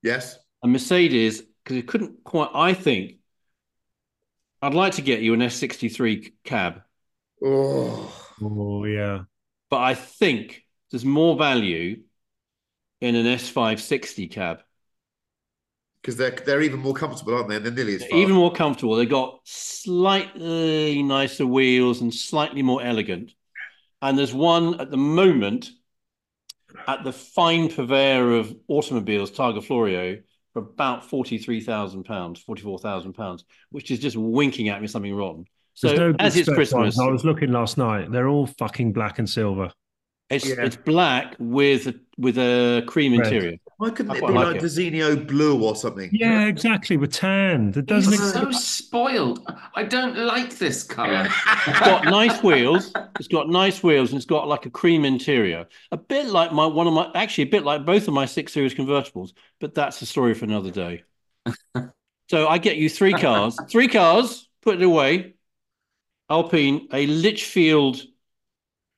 Yes. 0.03 0.37
a 0.63 0.67
Mercedes, 0.67 1.41
because 1.63 1.77
it 1.77 1.87
couldn't 1.87 2.23
quite. 2.23 2.49
I 2.53 2.73
think 2.73 3.19
I'd 4.61 4.73
like 4.73 4.93
to 4.93 5.01
get 5.01 5.21
you 5.21 5.33
an 5.33 5.41
S63 5.41 6.33
cab, 6.43 6.81
Oh. 7.43 8.11
Oh 8.41 8.85
yeah. 8.85 9.23
But 9.69 9.81
I 9.81 9.95
think 9.95 10.63
there's 10.91 11.05
more 11.05 11.35
value 11.37 12.01
in 13.01 13.15
an 13.15 13.25
S560 13.25 14.31
cab. 14.31 14.61
Because 16.01 16.17
they're 16.17 16.31
they're 16.31 16.61
even 16.61 16.79
more 16.79 16.93
comfortable, 16.93 17.33
aren't 17.33 17.49
they? 17.49 17.55
And 17.55 17.65
they're 17.65 17.73
nearly 17.73 17.95
as 17.95 18.01
fast. 18.01 18.13
Even 18.13 18.35
more 18.35 18.53
comfortable. 18.53 18.95
They've 18.95 19.09
got 19.09 19.39
slightly 19.43 21.01
nicer 21.01 21.47
wheels 21.47 22.01
and 22.01 22.13
slightly 22.13 22.61
more 22.61 22.81
elegant. 22.83 23.33
And 24.01 24.17
there's 24.17 24.33
one 24.33 24.79
at 24.79 24.91
the 24.91 24.97
moment 24.97 25.71
at 26.87 27.03
the 27.03 27.11
fine 27.11 27.69
purveyor 27.69 28.35
of 28.35 28.55
automobiles, 28.67 29.31
Targa 29.31 29.63
Florio, 29.63 30.21
for 30.53 30.59
about 30.59 31.09
forty-three 31.09 31.61
thousand 31.61 32.03
pounds, 32.03 32.39
forty-four 32.39 32.77
thousand 32.77 33.13
pounds, 33.13 33.43
which 33.71 33.89
is 33.89 33.97
just 33.97 34.15
winking 34.15 34.69
at 34.69 34.81
me 34.81 34.87
something 34.87 35.13
rotten. 35.13 35.45
So 35.75 35.93
no 35.93 36.15
as 36.19 36.35
it's 36.37 36.47
Christmas, 36.49 36.95
ones. 36.95 36.99
I 36.99 37.07
was 37.07 37.23
looking 37.25 37.51
last 37.51 37.77
night. 37.77 38.11
They're 38.11 38.27
all 38.27 38.47
fucking 38.47 38.93
black 38.93 39.19
and 39.19 39.29
silver. 39.29 39.71
it's 40.29 40.45
Yeah. 40.45 40.55
it's 40.59 40.75
black 40.75 41.35
with 41.37 41.87
a, 41.87 41.95
with 42.17 42.37
a 42.37 42.83
cream 42.87 43.17
Red. 43.17 43.27
interior. 43.27 43.57
Why 43.77 43.89
couldn't 43.89 44.11
I 44.11 44.15
it 44.15 44.19
quite 44.19 44.29
be 44.29 44.33
like 44.35 44.45
like 44.47 44.55
it. 44.63 45.27
Blue 45.27 45.61
or 45.61 45.75
something? 45.75 46.09
Yeah, 46.13 46.45
exactly. 46.45 46.95
With 46.95 47.11
tan. 47.11 47.71
That 47.71 47.87
doesn't 47.87 48.13
He's 48.13 48.31
so 48.31 48.49
spoiled. 48.51 49.45
I 49.75 49.83
don't 49.83 50.17
like 50.17 50.57
this 50.57 50.83
colour. 50.83 51.27
It's 51.67 51.79
got 51.79 52.05
nice 52.05 52.41
wheels. 52.41 52.93
It's 53.19 53.27
got 53.27 53.49
nice 53.49 53.83
wheels, 53.83 54.11
and 54.11 54.17
it's 54.17 54.25
got 54.25 54.47
like 54.47 54.65
a 54.65 54.69
cream 54.69 55.03
interior. 55.03 55.67
A 55.91 55.97
bit 55.97 56.27
like 56.27 56.53
my 56.53 56.65
one 56.65 56.87
of 56.87 56.93
my 56.93 57.11
actually 57.15 57.45
a 57.45 57.51
bit 57.51 57.65
like 57.65 57.85
both 57.85 58.07
of 58.07 58.13
my 58.13 58.25
six 58.25 58.53
series 58.53 58.73
convertibles, 58.73 59.33
but 59.59 59.73
that's 59.73 60.01
a 60.01 60.05
story 60.05 60.33
for 60.33 60.45
another 60.45 60.71
day. 60.71 61.03
so 62.29 62.47
I 62.47 62.57
get 62.59 62.77
you 62.77 62.89
three 62.89 63.13
cars, 63.13 63.57
three 63.69 63.87
cars, 63.89 64.47
put 64.61 64.75
it 64.75 64.83
away. 64.83 65.34
Alpine, 66.29 66.87
a 66.91 67.07
Litchfield 67.07 68.01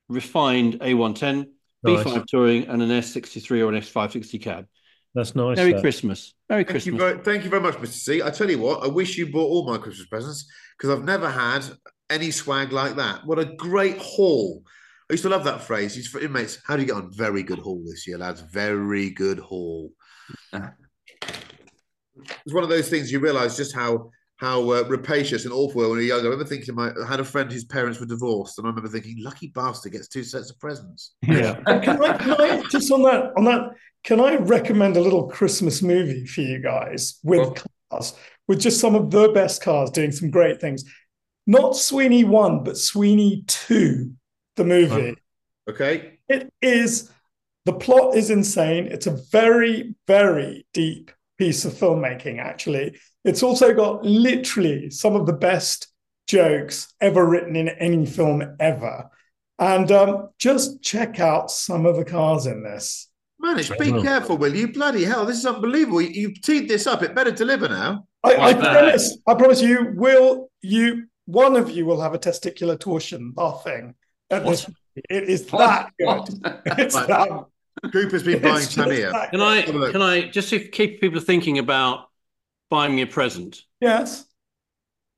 refined 0.10 0.80
A110, 0.80 1.48
Nice. 1.84 2.04
B5 2.04 2.26
Touring, 2.28 2.68
and 2.68 2.82
an 2.82 2.90
S63 2.90 3.66
or 3.66 3.74
an 3.74 3.82
S560 3.82 4.41
cab. 4.41 4.66
That's 5.14 5.36
nice. 5.36 5.58
Merry 5.58 5.74
that. 5.74 5.82
Christmas. 5.82 6.34
Merry 6.49 6.64
Thank 6.64 6.86
you, 6.86 6.94
Christmas. 6.94 7.02
very, 7.02 7.24
thank 7.24 7.44
you 7.44 7.49
very 7.49 7.62
much, 7.62 7.76
Mr. 7.76 7.88
C. 7.88 8.22
I 8.22 8.30
tell 8.30 8.49
you 8.49 8.60
what, 8.60 8.84
I 8.84 8.88
wish 8.88 9.18
you 9.18 9.32
bought 9.32 9.48
all 9.48 9.66
my 9.66 9.78
Christmas 9.78 10.08
presents 10.08 10.49
because 10.78 10.95
I've 10.95 11.06
never 11.06 11.30
had 11.30 11.66
any 12.10 12.32
swag 12.32 12.72
like 12.72 12.95
that. 12.95 13.26
What 13.26 13.40
a 13.40 13.45
great 13.45 13.98
haul. 13.98 14.64
I 15.10 15.14
used 15.14 15.24
to 15.24 15.30
love 15.30 15.44
that 15.45 15.62
phrase. 15.62 15.95
Used 15.95 16.12
for 16.12 16.20
inmates, 16.20 16.60
how 16.66 16.76
do 16.76 16.82
you 16.82 16.88
get 16.88 16.95
on? 16.95 17.12
Very 17.14 17.44
good 17.44 17.60
haul 17.60 17.84
this 17.86 18.08
year, 18.08 18.18
lads. 18.18 18.41
Very 18.41 19.10
good 19.10 19.40
haul. 19.40 19.91
it's 20.54 22.54
one 22.54 22.64
of 22.64 22.70
those 22.70 22.90
things 22.90 23.12
you 23.12 23.20
realise 23.20 23.58
just 23.58 23.74
how 23.74 24.12
how 24.38 24.69
uh, 24.72 24.84
rapacious 24.88 25.45
and 25.45 25.53
awful 25.53 25.81
when 25.81 25.89
we 25.89 25.95
were 25.97 26.01
young. 26.01 26.19
I 26.22 26.23
remember 26.23 26.45
thinking, 26.45 26.76
my, 26.76 26.91
I 27.03 27.07
had 27.07 27.19
a 27.19 27.26
friend 27.26 27.51
whose 27.51 27.65
parents 27.65 27.99
were 27.99 28.05
divorced, 28.05 28.57
and 28.57 28.65
I 28.65 28.69
remember 28.69 28.89
thinking, 28.89 29.18
lucky 29.19 29.47
bastard 29.47 29.93
gets 29.93 30.07
two 30.07 30.23
sets 30.23 30.51
of 30.51 30.59
presents. 30.59 31.15
Yeah. 31.23 31.55
can, 31.65 32.03
I, 32.03 32.18
can 32.18 32.41
I 32.41 32.61
just 32.69 32.91
on 32.91 33.03
that 33.03 33.34
on 33.35 33.45
that? 33.45 33.72
Can 34.03 34.19
I 34.19 34.35
recommend 34.35 34.95
a 34.95 35.01
little 35.01 35.27
Christmas 35.27 35.81
movie 35.81 36.26
for 36.26 36.41
you 36.41 36.59
guys 36.59 37.19
with 37.23 37.39
Well- 37.39 37.55
cars, 37.91 38.14
with 38.47 38.59
just 38.59 38.80
some 38.80 38.95
of 38.95 39.11
the 39.11 39.30
best 39.30 39.61
cars 39.61 39.89
doing 39.89 40.11
some 40.11 40.30
great 40.30 40.61
things? 40.61 40.85
Not 41.45 41.76
Sweeney 41.76 42.23
One, 42.23 42.64
but 42.64 42.77
Sweeney 42.77 43.43
Two, 43.47 44.14
the 44.55 44.64
movie. 44.64 45.15
Okay. 45.69 46.19
It 46.30 46.51
is 46.61 47.09
the 47.68 47.73
plot 47.73 48.15
is 48.15 48.30
insane. 48.30 48.88
It's 48.88 49.07
a 49.07 49.19
very, 49.30 49.93
very 50.07 50.65
deep 50.73 51.11
piece 51.38 51.65
of 51.65 51.73
filmmaking, 51.73 52.39
actually. 52.39 52.97
It's 53.28 53.44
also 53.44 53.74
got 53.74 54.06
literally 54.06 54.90
some 54.90 55.16
of 55.16 55.26
the 55.26 55.34
best 55.34 55.90
jokes 56.28 56.94
ever 57.02 57.26
written 57.26 57.56
in 57.56 57.70
any 57.70 58.06
film 58.06 58.56
ever. 58.60 59.10
And 59.60 59.91
um, 59.91 60.30
just 60.40 60.82
check 60.82 61.20
out 61.20 61.52
some 61.52 61.86
of 61.86 61.98
the 61.98 62.06
cars 62.06 62.45
in 62.45 62.64
this. 62.64 63.10
Manish, 63.44 63.72
I 63.72 63.78
be 63.78 63.91
will. 63.91 64.02
careful, 64.02 64.38
will 64.38 64.56
you? 64.56 64.72
Bloody 64.72 65.04
hell, 65.04 65.26
this 65.26 65.38
is 65.38 65.45
unbelievable. 65.45 66.02
You, 66.02 66.10
you've 66.10 66.41
teed 66.41 66.68
this 66.68 66.88
up. 66.88 67.04
It 67.04 67.16
better 67.16 67.32
deliver 67.32 67.68
now. 67.68 68.08
I, 68.24 68.36
I 68.36 68.54
promise, 68.54 69.18
I 69.28 69.34
promise 69.36 69.62
you 69.62 69.94
will 69.95 70.49
you 70.62 71.08
one 71.26 71.56
of 71.56 71.70
you 71.70 71.86
will 71.86 72.02
have 72.02 72.14
a 72.14 72.20
testicular 72.20 72.80
torsion 72.80 73.34
laughing 73.36 73.94
at 74.32 74.45
this. 74.45 74.70
It 75.10 75.24
is 75.24 75.45
that 75.48 75.91
good. 75.99 76.24
It's 76.78 76.95
that. 76.95 77.45
Cooper's 77.91 78.24
been 78.24 78.41
buying 78.41 78.56
it's 78.56 78.74
just 78.74 78.78
Tamiya. 78.78 79.30
Can. 79.30 79.41
I 79.41 79.62
Have 79.62 79.76
a 79.76 79.78
look. 79.78 79.91
can 79.91 80.02
I 80.02 80.30
just 80.30 80.49
keep 80.72 80.99
people 80.99 81.20
thinking 81.20 81.60
about 81.60 82.07
buying 82.69 82.95
me 82.95 83.02
a 83.02 83.07
present? 83.07 83.61
Yes. 83.81 84.26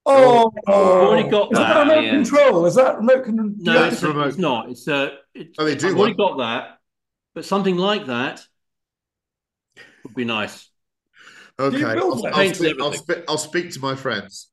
Oh, 0.05 0.51
I've 0.67 0.73
already 0.73 1.29
got 1.29 1.51
is 1.51 1.59
that 1.59 1.67
that, 1.69 1.79
remote 1.81 2.03
yeah. 2.03 2.09
control? 2.11 2.65
Is 2.65 2.75
that 2.75 2.97
remote 2.97 3.25
control? 3.25 3.51
No, 3.57 3.73
Yeah, 3.73 3.85
it's, 3.85 3.95
it's 3.95 4.03
remote. 4.03 4.27
it's 4.27 4.37
not. 4.37 4.69
It's 4.69 4.87
uh, 4.87 5.09
it, 5.35 5.55
Oh, 5.59 5.65
they 5.65 5.75
do 5.75 5.87
I've 5.87 5.97
already 5.97 6.13
one. 6.13 6.17
got 6.17 6.37
that, 6.39 6.79
but 7.35 7.45
something 7.45 7.77
like 7.77 8.07
that 8.07 8.43
would 10.03 10.15
be 10.15 10.25
nice. 10.25 10.69
Okay, 11.59 11.83
I'll. 11.83 12.25
I'll, 12.25 12.53
speak, 12.53 12.81
I'll, 12.81 12.91
everything. 12.91 12.93
speak, 12.93 13.17
I'll 13.27 13.37
speak 13.37 13.71
to 13.71 13.79
my 13.79 13.95
friends. 13.95 14.49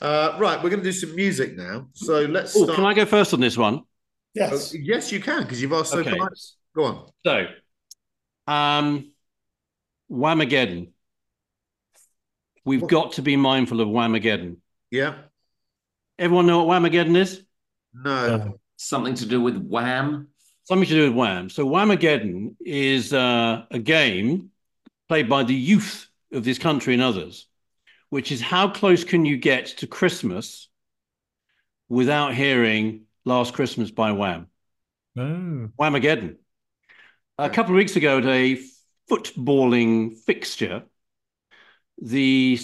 Uh, 0.00 0.36
right, 0.38 0.62
we're 0.62 0.70
going 0.70 0.82
to 0.82 0.84
do 0.84 0.92
some 0.92 1.14
music 1.14 1.56
now. 1.56 1.86
So 1.94 2.22
let's 2.22 2.54
Oh, 2.54 2.64
start. 2.64 2.76
can 2.76 2.84
I 2.84 2.92
go 2.92 3.06
first 3.06 3.32
on 3.32 3.40
this 3.40 3.56
one? 3.56 3.82
Yes. 4.34 4.74
yes, 4.74 5.10
you 5.10 5.20
can 5.20 5.42
because 5.44 5.62
you've 5.62 5.72
asked 5.72 5.92
so 5.92 6.00
Okay. 6.00 6.10
politely. 6.10 6.36
Go 6.74 6.84
on. 6.84 7.06
So, 7.24 7.46
um, 8.46 9.12
Whamageddon. 10.10 10.92
We've 12.66 12.86
got 12.86 13.12
to 13.12 13.22
be 13.22 13.36
mindful 13.36 13.80
of 13.80 13.88
Whamageddon. 13.88 14.56
Yeah. 14.90 15.14
Everyone 16.18 16.46
know 16.46 16.64
what 16.64 16.82
Whamageddon 16.82 17.16
is? 17.16 17.42
No. 17.94 18.58
Something 18.76 19.14
to 19.14 19.26
do 19.26 19.40
with 19.40 19.56
Wham. 19.56 20.28
Something 20.64 20.88
to 20.88 20.94
do 20.94 21.04
with 21.04 21.16
Wham. 21.16 21.48
So 21.48 21.64
Whamageddon 21.64 22.56
is 22.60 23.12
uh, 23.12 23.66
a 23.70 23.78
game 23.78 24.50
played 25.08 25.28
by 25.28 25.44
the 25.44 25.54
youth 25.54 26.08
of 26.32 26.42
this 26.42 26.58
country 26.58 26.92
and 26.92 27.02
others, 27.04 27.46
which 28.10 28.32
is 28.32 28.40
how 28.40 28.68
close 28.68 29.04
can 29.04 29.24
you 29.24 29.36
get 29.36 29.66
to 29.78 29.86
Christmas 29.86 30.68
without 31.88 32.34
hearing 32.34 33.02
Last 33.24 33.54
Christmas 33.54 33.92
by 33.92 34.10
Wham? 34.10 34.48
Oh. 35.16 35.68
Whamageddon. 35.78 36.36
A 37.38 37.48
couple 37.48 37.74
of 37.74 37.76
weeks 37.76 37.94
ago 37.94 38.18
at 38.18 38.26
a 38.26 38.60
footballing 39.08 40.18
fixture, 40.18 40.82
the 41.98 42.58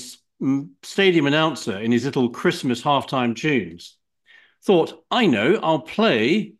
stadium 0.83 1.27
announcer 1.27 1.79
in 1.79 1.93
his 1.93 2.05
little 2.05 2.31
Christmas 2.31 2.83
halftime 2.83 3.35
tunes 3.37 3.97
thought, 4.65 5.05
I 5.11 5.27
know, 5.27 5.59
I'll 5.63 5.81
play 5.81 6.55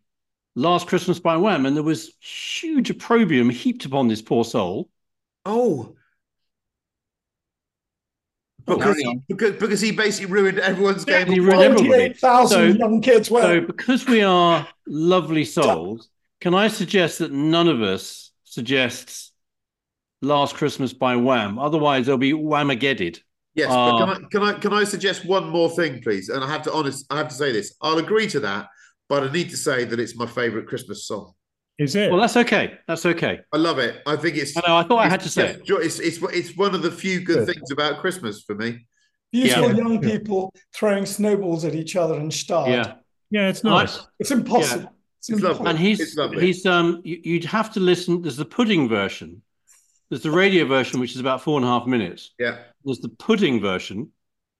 Last 0.55 0.87
Christmas 0.87 1.19
by 1.19 1.37
Wham. 1.37 1.65
And 1.65 1.75
there 1.75 1.83
was 1.83 2.13
huge 2.19 2.89
opprobrium 2.89 3.49
heaped 3.49 3.85
upon 3.85 4.07
this 4.07 4.21
poor 4.21 4.45
soul. 4.45 4.89
Oh. 5.45 5.95
Oh, 8.65 8.77
Because, 8.77 8.97
he, 8.97 9.19
because, 9.27 9.51
because 9.57 9.81
he 9.81 9.91
basically 9.91 10.31
ruined 10.31 10.59
everyone's 10.59 11.03
game. 11.03 11.27
He 11.27 11.41
ruined 11.41 11.61
everybody. 11.63 12.13
So- 12.13 12.63
young 12.63 13.01
kids. 13.01 13.29
Well, 13.29 13.43
So, 13.43 13.61
because 13.61 14.05
we 14.07 14.21
are 14.21 14.65
lovely 14.87 15.43
souls, 15.43 16.07
can 16.39 16.53
I 16.53 16.69
suggest 16.69 17.19
that 17.19 17.31
none 17.31 17.67
of 17.67 17.81
us 17.81 18.31
suggests 18.45 19.32
Last 20.23 20.55
Christmas 20.55 20.93
by 20.93 21.15
Wham? 21.15 21.59
Otherwise, 21.59 22.05
they'll 22.05 22.17
be 22.17 22.33
Whamagedded. 22.33 23.19
Yes, 23.55 23.69
Uh, 23.69 23.91
but 23.91 23.99
can 23.99 24.09
I 24.09 24.27
can 24.29 24.43
I 24.43 24.53
can 24.59 24.73
I 24.73 24.83
suggest 24.83 25.25
one 25.25 25.49
more 25.49 25.69
thing, 25.69 26.01
please? 26.01 26.29
And 26.29 26.43
I 26.43 26.49
have 26.49 26.63
to 26.63 26.73
honest, 26.73 27.05
I 27.11 27.17
have 27.17 27.27
to 27.27 27.35
say 27.35 27.51
this. 27.51 27.75
I'll 27.81 27.97
agree 27.99 28.27
to 28.27 28.39
that, 28.39 28.67
but 29.09 29.23
I 29.23 29.31
need 29.31 29.49
to 29.51 29.57
say 29.57 29.83
that 29.83 29.99
it's 29.99 30.15
my 30.15 30.25
favourite 30.25 30.67
Christmas 30.67 31.05
song. 31.05 31.33
Is 31.77 31.95
it? 31.95 32.09
Well, 32.11 32.19
that's 32.21 32.37
okay. 32.37 32.79
That's 32.87 33.05
okay. 33.05 33.41
I 33.51 33.57
love 33.57 33.77
it. 33.79 34.01
I 34.07 34.15
think 34.15 34.37
it's. 34.37 34.55
I 34.57 34.61
know. 34.67 34.77
I 34.77 34.83
thought 34.83 34.99
I 34.99 35.09
had 35.09 35.19
to 35.21 35.25
it's- 35.27 35.33
say 35.33 35.49
it. 35.51 35.61
It's, 35.67 35.99
it's 35.99 36.17
it's 36.33 36.57
one 36.57 36.73
of 36.73 36.81
the 36.81 36.91
few 36.91 37.19
good 37.19 37.45
Good. 37.45 37.55
things 37.55 37.71
about 37.71 37.99
Christmas 37.99 38.41
for 38.43 38.55
me. 38.55 38.85
beautiful 39.31 39.69
Yeah. 39.71 39.75
young 39.77 39.99
people 40.01 40.53
throwing 40.75 41.05
snowballs 41.07 41.65
at 41.65 41.73
each 41.75 41.95
other 41.95 42.15
and 42.15 42.31
start. 42.33 42.69
Yeah. 42.69 42.93
yeah, 43.31 43.49
it's 43.49 43.63
Well, 43.63 43.75
I- 43.75 43.81
nice. 43.83 43.99
It's 44.19 44.29
impossible. 44.31 44.83
It's, 45.19 45.29
It's 45.29 45.39
impossible. 45.39 45.65
lovely. 45.65 45.69
And 45.71 45.79
he's 45.79 45.99
It's 45.99 46.15
lovely. 46.15 46.45
he's 46.45 46.65
um 46.65 47.01
you'd 47.03 47.45
have 47.45 47.71
to 47.73 47.79
listen. 47.79 48.21
There's 48.21 48.37
the 48.37 48.45
pudding 48.45 48.87
version. 48.89 49.41
There's 50.09 50.21
the 50.23 50.31
radio 50.31 50.65
version, 50.65 50.99
which 50.99 51.13
is 51.13 51.19
about 51.19 51.41
four 51.41 51.57
and 51.57 51.65
a 51.65 51.69
half 51.69 51.87
minutes. 51.87 52.31
Yeah, 52.39 52.57
There's 52.83 52.99
the 52.99 53.09
pudding 53.09 53.61
version. 53.61 54.11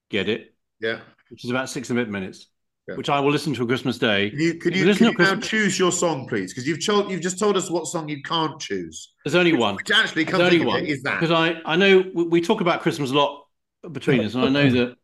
Get 0.10 0.30
it? 0.30 0.53
yeah. 0.80 0.99
Which 1.30 1.44
is 1.45 1.49
about 1.49 1.70
six 1.70 1.90
and 1.90 1.98
a 1.98 2.02
bit 2.03 2.11
minutes. 2.11 2.48
Yeah. 2.88 2.95
Which 2.95 3.10
I 3.10 3.20
will 3.20 3.32
listen 3.32 3.53
to 3.56 3.61
on 3.61 3.68
Christmas 3.68 3.98
Day. 3.98 4.30
Can 4.30 4.40
you 4.40 4.49
If 4.52 4.65
you, 4.65 4.94
to 4.94 5.06
you 5.06 5.14
now 5.18 5.36
choose 5.38 5.80
your 5.80 5.91
song, 5.91 6.28
please? 6.28 6.52
Because 6.53 6.68
you've 6.68 6.86
told 6.86 7.10
you've 7.10 7.22
just 7.22 7.40
told 7.40 7.56
us 7.57 7.72
what 7.72 7.88
song 7.88 8.10
you 8.10 8.22
can't 8.22 8.60
choose. 8.60 9.14
There's 9.24 9.36
only 9.36 9.53
one. 9.53 9.76
Which 9.78 9.90
actually 9.90 10.26
comes 10.26 10.44
only 10.44 10.64
one. 10.64 10.86
is 10.86 11.02
that. 11.03 11.20
Because 11.20 11.32
I, 11.32 11.60
I 11.65 11.76
know 11.78 12.03
we 12.14 12.41
talk 12.41 12.61
about 12.61 12.82
Christmas 12.82 13.11
a 13.11 13.15
lot 13.15 13.45
between 13.91 14.24
us, 14.26 14.36
and 14.36 14.44
I 14.45 14.49
know 14.49 14.70
that 14.70 14.95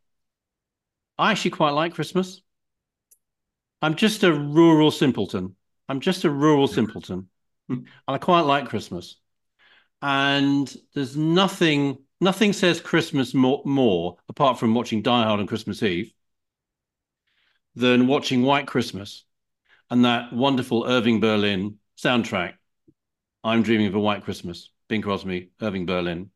I 1.18 1.32
actually 1.32 1.52
quite 1.52 1.70
like 1.70 1.94
Christmas. 1.94 2.42
I'm 3.82 3.94
just 3.94 4.22
a 4.24 4.32
rural 4.32 4.90
simpleton. 4.90 5.56
I'm 5.88 6.00
just 6.00 6.24
a 6.24 6.30
rural 6.30 6.68
simpleton. 6.68 7.28
and 7.68 7.86
I 8.06 8.18
quite 8.18 8.42
like 8.42 8.68
Christmas. 8.68 9.16
And 10.02 10.74
there's 10.94 11.16
nothing 11.16 11.98
nothing 12.20 12.52
says 12.52 12.80
Christmas 12.80 13.34
more, 13.34 13.62
more 13.64 14.16
apart 14.28 14.58
from 14.58 14.74
watching 14.74 15.02
Die 15.02 15.24
Hard 15.24 15.40
on 15.40 15.46
Christmas 15.46 15.82
Eve 15.82 16.12
than 17.74 18.06
watching 18.06 18.42
White 18.42 18.66
Christmas 18.66 19.24
and 19.90 20.04
that 20.04 20.32
wonderful 20.32 20.84
Irving 20.86 21.20
Berlin 21.20 21.78
soundtrack. 21.98 22.54
I'm 23.42 23.62
dreaming 23.62 23.86
of 23.86 23.94
a 23.94 24.00
white 24.00 24.24
Christmas. 24.24 24.70
Bing 24.88 25.02
Crosby, 25.02 25.50
Irving 25.62 25.86
Berlin. 25.86 26.30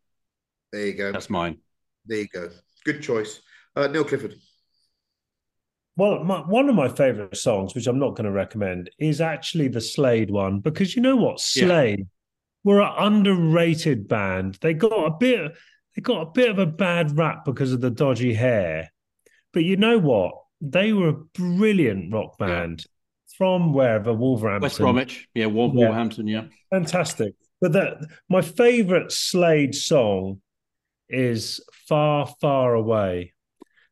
there 0.73 0.87
you 0.87 0.95
go. 0.95 1.13
That's 1.13 1.29
mine. 1.29 1.59
There 2.07 2.19
you 2.19 2.29
go. 2.29 2.51
Good 2.85 3.03
choice. 3.03 3.41
Uh, 3.75 3.89
Neil 3.89 4.05
Clifford. 4.05 4.37
Well, 5.97 6.25
my, 6.25 6.41
one 6.41 6.69
of 6.69 6.75
my 6.75 6.89
favorite 6.89 7.37
songs, 7.37 7.75
which 7.75 7.87
I'm 7.87 7.99
not 7.99 8.11
going 8.11 8.25
to 8.25 8.33
recommend, 8.33 8.91
is 8.99 9.21
actually 9.21 9.69
the 9.69 9.81
Slade 9.81 10.31
one 10.31 10.61
because 10.61 10.97
you 10.97 11.03
know 11.03 11.17
what, 11.17 11.41
Yeah. 11.55 12.05
Were 12.65 12.81
an 12.81 12.93
underrated 12.97 14.09
band. 14.09 14.59
They 14.61 14.73
got 14.75 14.93
a 15.07 15.11
bit, 15.19 15.53
they 15.95 16.03
got 16.03 16.23
a 16.23 16.31
bit 16.31 16.51
of 16.51 16.59
a 16.59 16.67
bad 16.67 17.17
rap 17.17 17.45
because 17.45 17.73
of 17.73 17.81
the 17.81 17.91
dodgy 17.91 18.33
hair, 18.35 18.91
but 19.53 19.65
you 19.65 19.77
know 19.77 19.99
what, 19.99 20.33
they 20.61 20.93
were 20.93 21.09
a 21.09 21.13
brilliant 21.13 22.13
rock 22.13 22.35
Yeah. 22.41 22.47
band 22.47 22.85
from 23.37 23.73
wherever 23.75 24.13
Wolverhampton. 24.15 24.63
West 24.63 24.79
Bromwich. 24.79 25.29
Yeah, 25.35 25.47
Wol- 25.47 25.69
Yeah. 25.69 25.75
Wolverhampton. 25.75 26.27
Yeah. 26.27 26.45
Fantastic. 26.71 27.35
But 27.61 27.73
that 27.73 27.99
my 28.29 28.41
favorite 28.41 29.13
Slade 29.13 29.75
song 29.75 30.41
is 31.09 31.61
Far, 31.87 32.27
Far 32.41 32.75
Away 32.75 33.33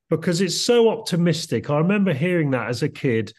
because 0.08 0.40
it's 0.40 0.60
so 0.60 0.88
optimistic. 0.90 1.68
I 1.70 1.78
remember 1.78 2.12
hearing 2.14 2.50
that 2.52 2.68
as 2.68 2.82
a 2.82 2.88
kid 2.88 3.32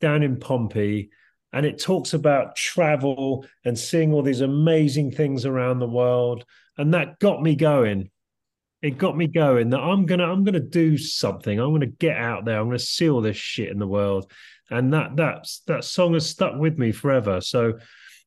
down 0.00 0.22
in 0.22 0.38
Pompey, 0.38 1.10
and 1.52 1.64
it 1.64 1.80
talks 1.80 2.14
about 2.14 2.56
travel 2.56 3.46
and 3.64 3.78
seeing 3.78 4.12
all 4.12 4.22
these 4.22 4.42
amazing 4.42 5.10
things 5.10 5.46
around 5.46 5.78
the 5.78 5.88
world. 5.88 6.44
And 6.76 6.94
that 6.94 7.18
got 7.18 7.42
me 7.42 7.56
going. 7.56 8.10
It 8.82 8.98
got 8.98 9.16
me 9.16 9.26
going 9.26 9.70
that 9.70 9.80
I'm 9.80 10.06
gonna 10.06 10.30
I'm 10.30 10.44
gonna 10.44 10.60
do 10.60 10.96
something. 10.96 11.58
I'm 11.58 11.72
gonna 11.72 11.86
get 11.86 12.16
out 12.16 12.44
there. 12.44 12.60
I'm 12.60 12.66
gonna 12.66 12.78
see 12.78 13.08
all 13.08 13.20
this 13.20 13.36
shit 13.36 13.70
in 13.70 13.78
the 13.78 13.88
world. 13.88 14.30
And 14.70 14.92
that 14.92 15.16
that's 15.16 15.60
that 15.66 15.84
song 15.84 16.14
has 16.14 16.28
stuck 16.28 16.54
with 16.56 16.78
me 16.78 16.92
forever. 16.92 17.40
So 17.40 17.78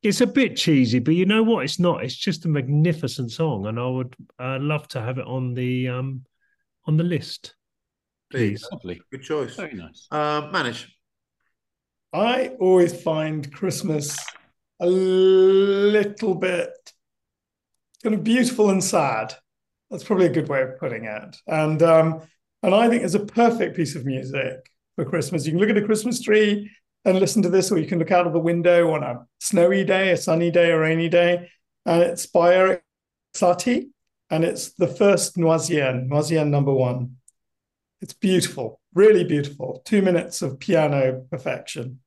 it's 0.02 0.20
a 0.20 0.26
bit 0.26 0.56
cheesy, 0.56 0.98
but 0.98 1.14
you 1.14 1.24
know 1.24 1.42
what? 1.42 1.64
It's 1.64 1.78
not. 1.78 2.04
It's 2.04 2.16
just 2.16 2.44
a 2.44 2.48
magnificent 2.48 3.30
song, 3.30 3.66
and 3.66 3.78
I 3.78 3.86
would 3.86 4.14
uh, 4.38 4.58
love 4.60 4.88
to 4.88 5.00
have 5.00 5.18
it 5.18 5.26
on 5.26 5.54
the 5.54 5.88
um 5.88 6.24
on 6.86 6.96
the 6.96 7.04
list. 7.04 7.54
Please. 8.30 8.66
Lovely. 8.72 9.00
Good 9.10 9.22
choice. 9.22 9.54
Very 9.54 9.74
nice. 9.74 10.08
Uh, 10.10 10.50
Manish. 10.50 10.86
I 12.12 12.48
always 12.60 13.00
find 13.00 13.50
Christmas 13.52 14.16
a 14.80 14.86
little 14.86 16.34
bit 16.34 16.70
kind 18.02 18.14
of 18.14 18.24
beautiful 18.24 18.70
and 18.70 18.82
sad 18.82 19.34
That's 19.90 20.04
probably 20.04 20.26
a 20.26 20.32
good 20.32 20.48
way 20.48 20.62
of 20.62 20.78
putting 20.78 21.04
it. 21.04 21.36
And 21.46 21.82
um, 21.82 22.22
and 22.62 22.74
I 22.74 22.88
think 22.88 23.02
it's 23.02 23.14
a 23.14 23.24
perfect 23.24 23.76
piece 23.76 23.96
of 23.96 24.04
music 24.04 24.70
for 24.96 25.04
Christmas. 25.04 25.46
You 25.46 25.52
can 25.52 25.60
look 25.60 25.70
at 25.70 25.82
a 25.82 25.86
Christmas 25.86 26.20
tree 26.20 26.70
and 27.04 27.18
listen 27.18 27.42
to 27.42 27.48
this, 27.48 27.72
or 27.72 27.78
you 27.78 27.86
can 27.86 27.98
look 27.98 28.12
out 28.12 28.26
of 28.26 28.32
the 28.32 28.38
window 28.38 28.92
on 28.92 29.02
a 29.02 29.26
snowy 29.40 29.84
day, 29.84 30.12
a 30.12 30.16
sunny 30.16 30.50
day, 30.50 30.70
a 30.70 30.78
rainy 30.78 31.08
day. 31.08 31.50
And 31.86 32.02
it's 32.02 32.26
by 32.26 32.54
Erik 32.54 32.84
Satie, 33.34 33.88
and 34.30 34.44
it's 34.44 34.72
the 34.74 34.86
first 34.86 35.36
Gnossienne, 35.36 36.08
Gnossienne 36.08 36.50
number 36.50 36.72
one. 36.72 37.16
It's 38.00 38.14
beautiful, 38.14 38.80
really 38.94 39.24
beautiful. 39.24 39.82
Two 39.84 40.02
minutes 40.02 40.42
of 40.42 40.60
piano 40.60 41.26
perfection. 41.30 42.01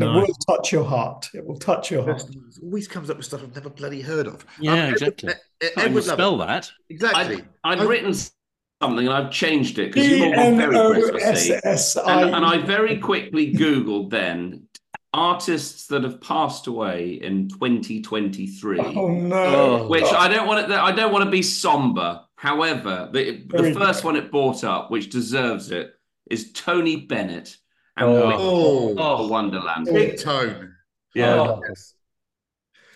And 0.00 0.12
Nice. 0.14 0.28
it 0.28 0.36
will 0.48 0.56
touch 0.56 0.72
your 0.72 0.84
heart. 0.84 1.28
It 1.34 1.44
will 1.46 1.58
touch 1.58 1.90
your 1.90 2.04
heart. 2.04 2.22
It 2.30 2.36
always 2.62 2.86
comes 2.86 3.10
up 3.10 3.16
with 3.16 3.26
stuff 3.26 3.42
I've 3.42 3.54
never 3.54 3.68
bloody 3.70 4.00
heard 4.00 4.26
of. 4.28 4.44
Yeah, 4.60 4.72
Um, 4.86 4.92
exactly. 4.92 5.30
Edward- 5.30 5.40
Ed- 5.60 5.72
Can't 5.74 5.90
even 5.90 6.02
spell 6.02 6.36
Lovett. 6.36 6.48
that. 6.64 6.70
Exactly. 6.90 7.36
I'd, 7.64 7.78
I'd 7.78 7.80
I- 7.80 7.84
written 7.84 8.12
something 8.14 9.06
and 9.06 9.10
I've 9.10 9.32
changed 9.32 9.78
it 9.80 9.92
because 9.92 10.08
you've 10.08 10.22
all 10.22 10.56
got 10.56 10.70
very 10.70 11.02
Christmassy. 11.02 12.00
And, 12.06 12.34
and 12.36 12.44
I 12.46 12.58
very 12.58 12.98
quickly 12.98 13.52
Googled 13.52 14.10
then 14.10 14.68
artists 15.14 15.86
that 15.88 16.04
have 16.04 16.20
passed 16.20 16.66
away 16.68 17.14
in 17.22 17.48
2023. 17.48 18.78
Oh 18.78 19.08
no! 19.08 19.34
Oh. 19.36 19.88
Which 19.88 20.04
I 20.04 20.28
don't 20.28 20.46
want 20.46 20.68
to. 20.68 20.80
I 20.80 20.92
don't 20.92 21.12
want 21.12 21.24
to 21.24 21.30
be 21.30 21.42
somber. 21.42 22.20
However, 22.36 23.08
the, 23.12 23.42
the 23.48 23.74
first 23.74 24.04
one 24.04 24.14
it 24.14 24.30
brought 24.30 24.62
up, 24.62 24.90
which 24.92 25.10
deserves 25.10 25.72
it, 25.72 25.94
is 26.30 26.52
Tony 26.52 26.96
Bennett 27.06 27.56
and 27.98 28.08
Oh. 28.08 28.86
Wing 28.88 28.96
Oh, 28.98 29.16
for 29.24 29.30
Wonderland. 29.30 29.86
big 29.86 30.18
tone. 30.18 30.74
Yeah, 31.14 31.34
Oh. 31.34 31.62
Yes. 31.68 31.94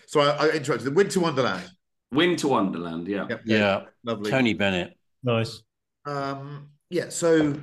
So 0.07 0.19
I, 0.21 0.47
I 0.47 0.49
interrupted. 0.51 0.87
The 0.87 0.91
Winter 0.91 1.19
Wonderland. 1.19 1.69
Winter 2.11 2.47
Wonderland. 2.47 3.07
Yeah. 3.07 3.25
Yep. 3.29 3.41
Yeah. 3.45 3.81
Lovely. 4.03 4.29
Tony 4.29 4.53
Bennett. 4.53 4.95
Nice. 5.23 5.63
Um, 6.05 6.69
yeah, 6.89 7.09
so 7.09 7.55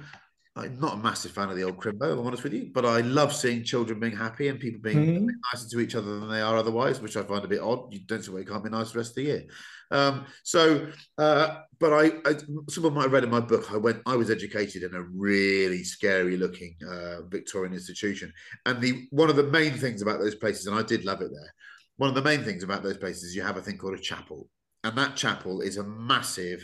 I'm 0.61 0.79
not 0.79 0.95
a 0.95 0.97
massive 0.99 1.33
fan 1.33 1.49
of 1.49 1.57
the 1.57 1.63
old 1.65 1.79
Crimbo, 1.79 2.13
I'm 2.13 2.27
honest 2.27 2.43
with 2.45 2.53
you, 2.53 2.71
but 2.73 2.85
I 2.85 3.01
love 3.01 3.35
seeing 3.35 3.65
children 3.65 3.99
being 3.99 4.17
happy 4.17 4.49
and 4.49 4.61
people 4.61 4.81
being 4.81 4.99
Mhm. 4.99 5.29
nicer 5.53 5.69
to 5.69 5.81
each 5.81 5.95
other 5.95 6.21
than 6.21 6.29
they 6.29 6.41
are 6.41 6.57
otherwise, 6.57 7.01
which 7.01 7.17
I 7.17 7.23
find 7.23 7.45
a 7.45 7.49
bit 7.49 7.61
odd. 7.61 7.93
You 7.93 8.01
don't 8.01 8.23
see 8.23 8.31
why 8.31 8.41
you 8.41 8.45
can't 8.45 8.63
be 8.63 8.71
nice 8.71 8.93
the 8.93 8.99
rest 8.99 9.13
of 9.13 9.17
the 9.17 9.23
year. 9.23 9.45
Um, 9.91 10.27
so, 10.45 10.91
uh, 11.19 11.63
but 11.79 11.93
I, 11.93 12.13
I, 12.25 12.37
someone 12.69 12.95
might 12.95 13.03
have 13.05 13.13
read 13.13 13.25
in 13.25 13.31
my 13.31 13.41
book, 13.41 13.73
I 13.73 13.77
went, 13.77 14.03
I 14.07 14.17
was 14.17 14.31
educated 14.31 14.83
in 14.83 14.95
a 14.95 15.03
really 15.03 15.83
scary 15.83 16.37
looking 16.37 16.77
uh, 16.87 17.23
Victorian 17.23 17.73
institution. 17.73 18.33
And 18.67 18.81
the 18.81 19.09
one 19.11 19.31
of 19.31 19.37
the 19.37 19.45
main 19.45 19.73
things 19.75 20.03
about 20.03 20.21
those 20.21 20.35
places, 20.35 20.67
and 20.67 20.77
I 20.77 20.83
did 20.83 21.05
love 21.05 21.23
it 21.23 21.31
there, 21.33 21.55
one 21.97 22.09
of 22.09 22.15
the 22.15 22.23
main 22.23 22.45
things 22.45 22.63
about 22.63 22.83
those 22.83 22.99
places 22.99 23.35
you 23.35 23.43
have 23.43 23.57
a 23.57 23.63
thing 23.63 23.79
called 23.79 23.95
a 23.95 23.99
chapel. 23.99 24.49
And 24.85 24.97
that 24.97 25.17
chapel 25.17 25.61
is 25.61 25.77
a 25.77 25.85
massive 25.85 26.63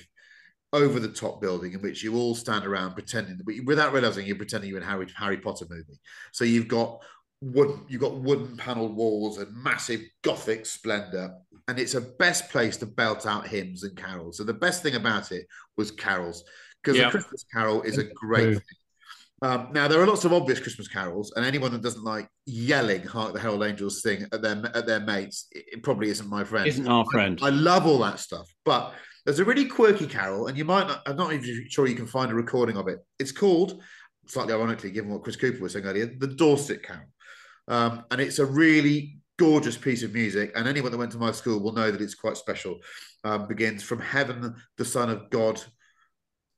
over 0.72 0.98
the 1.00 1.08
top 1.08 1.40
building 1.40 1.72
in 1.72 1.80
which 1.80 2.02
you 2.02 2.16
all 2.16 2.34
stand 2.34 2.66
around 2.66 2.94
pretending 2.94 3.38
that 3.38 3.64
without 3.64 3.92
realizing 3.92 4.26
you're 4.26 4.36
pretending 4.36 4.68
you're 4.68 4.80
in 4.80 4.86
Harry 4.86 5.06
Harry 5.16 5.38
Potter 5.38 5.66
movie. 5.70 5.98
So 6.32 6.44
you've 6.44 6.68
got 6.68 7.00
wood, 7.40 7.78
you've 7.88 8.00
got 8.00 8.16
wooden 8.20 8.56
paneled 8.56 8.96
walls 8.96 9.38
and 9.38 9.54
massive 9.54 10.00
gothic 10.22 10.66
splendor, 10.66 11.34
and 11.68 11.78
it's 11.78 11.94
a 11.94 12.00
best 12.00 12.50
place 12.50 12.76
to 12.78 12.86
belt 12.86 13.26
out 13.26 13.46
hymns 13.46 13.84
and 13.84 13.96
carols. 13.96 14.38
So 14.38 14.44
the 14.44 14.54
best 14.54 14.82
thing 14.82 14.94
about 14.96 15.32
it 15.32 15.46
was 15.76 15.90
carols 15.90 16.44
because 16.82 16.98
Yeah. 16.98 17.08
a 17.08 17.10
Christmas 17.10 17.44
carol 17.52 17.82
is 17.82 17.98
a 17.98 18.04
great 18.04 18.54
thing. 18.54 18.62
Um, 19.42 19.68
now 19.72 19.86
there 19.86 20.00
are 20.00 20.06
lots 20.06 20.24
of 20.24 20.32
obvious 20.32 20.60
Christmas 20.60 20.88
carols, 20.88 21.32
and 21.36 21.44
anyone 21.44 21.70
that 21.72 21.82
doesn't 21.82 22.04
like 22.04 22.26
yelling 22.46 23.02
"Hark 23.02 23.34
the 23.34 23.40
Herald 23.40 23.62
Angels 23.62 24.02
Sing" 24.02 24.26
at 24.32 24.40
their 24.40 24.62
at 24.74 24.86
their 24.86 25.00
mates, 25.00 25.46
it, 25.52 25.64
it 25.72 25.82
probably 25.82 26.08
isn't 26.08 26.28
my 26.28 26.42
friend. 26.42 26.66
Isn't 26.66 26.88
our 26.88 27.04
friend. 27.12 27.38
I 27.42 27.50
love 27.50 27.86
all 27.86 27.98
that 27.98 28.18
stuff, 28.18 28.48
but 28.64 28.94
there's 29.26 29.40
a 29.40 29.44
really 29.44 29.66
quirky 29.66 30.06
carol, 30.06 30.46
and 30.46 30.56
you 30.56 30.64
might 30.64 30.86
not, 30.86 31.02
I'm 31.04 31.16
not 31.16 31.32
even 31.32 31.66
sure 31.68 31.86
you 31.86 31.96
can 31.96 32.06
find 32.06 32.30
a 32.30 32.34
recording 32.34 32.76
of 32.76 32.88
it. 32.88 33.00
It's 33.18 33.32
called, 33.32 33.82
slightly 34.26 34.54
ironically, 34.54 34.92
given 34.92 35.10
what 35.10 35.24
Chris 35.24 35.36
Cooper 35.36 35.60
was 35.60 35.72
saying 35.72 35.84
earlier, 35.84 36.06
the 36.18 36.28
Dorset 36.28 36.82
Carol. 36.82 37.02
Um, 37.68 38.04
and 38.12 38.20
it's 38.20 38.38
a 38.38 38.46
really 38.46 39.18
gorgeous 39.38 39.76
piece 39.76 40.04
of 40.04 40.14
music, 40.14 40.52
and 40.54 40.68
anyone 40.68 40.92
that 40.92 40.98
went 40.98 41.12
to 41.12 41.18
my 41.18 41.32
school 41.32 41.60
will 41.60 41.72
know 41.72 41.90
that 41.90 42.00
it's 42.00 42.14
quite 42.14 42.36
special. 42.36 42.78
Um, 43.24 43.48
begins 43.48 43.82
from 43.82 44.00
heaven, 44.00 44.54
the 44.78 44.84
Son 44.84 45.10
of 45.10 45.28
God 45.30 45.60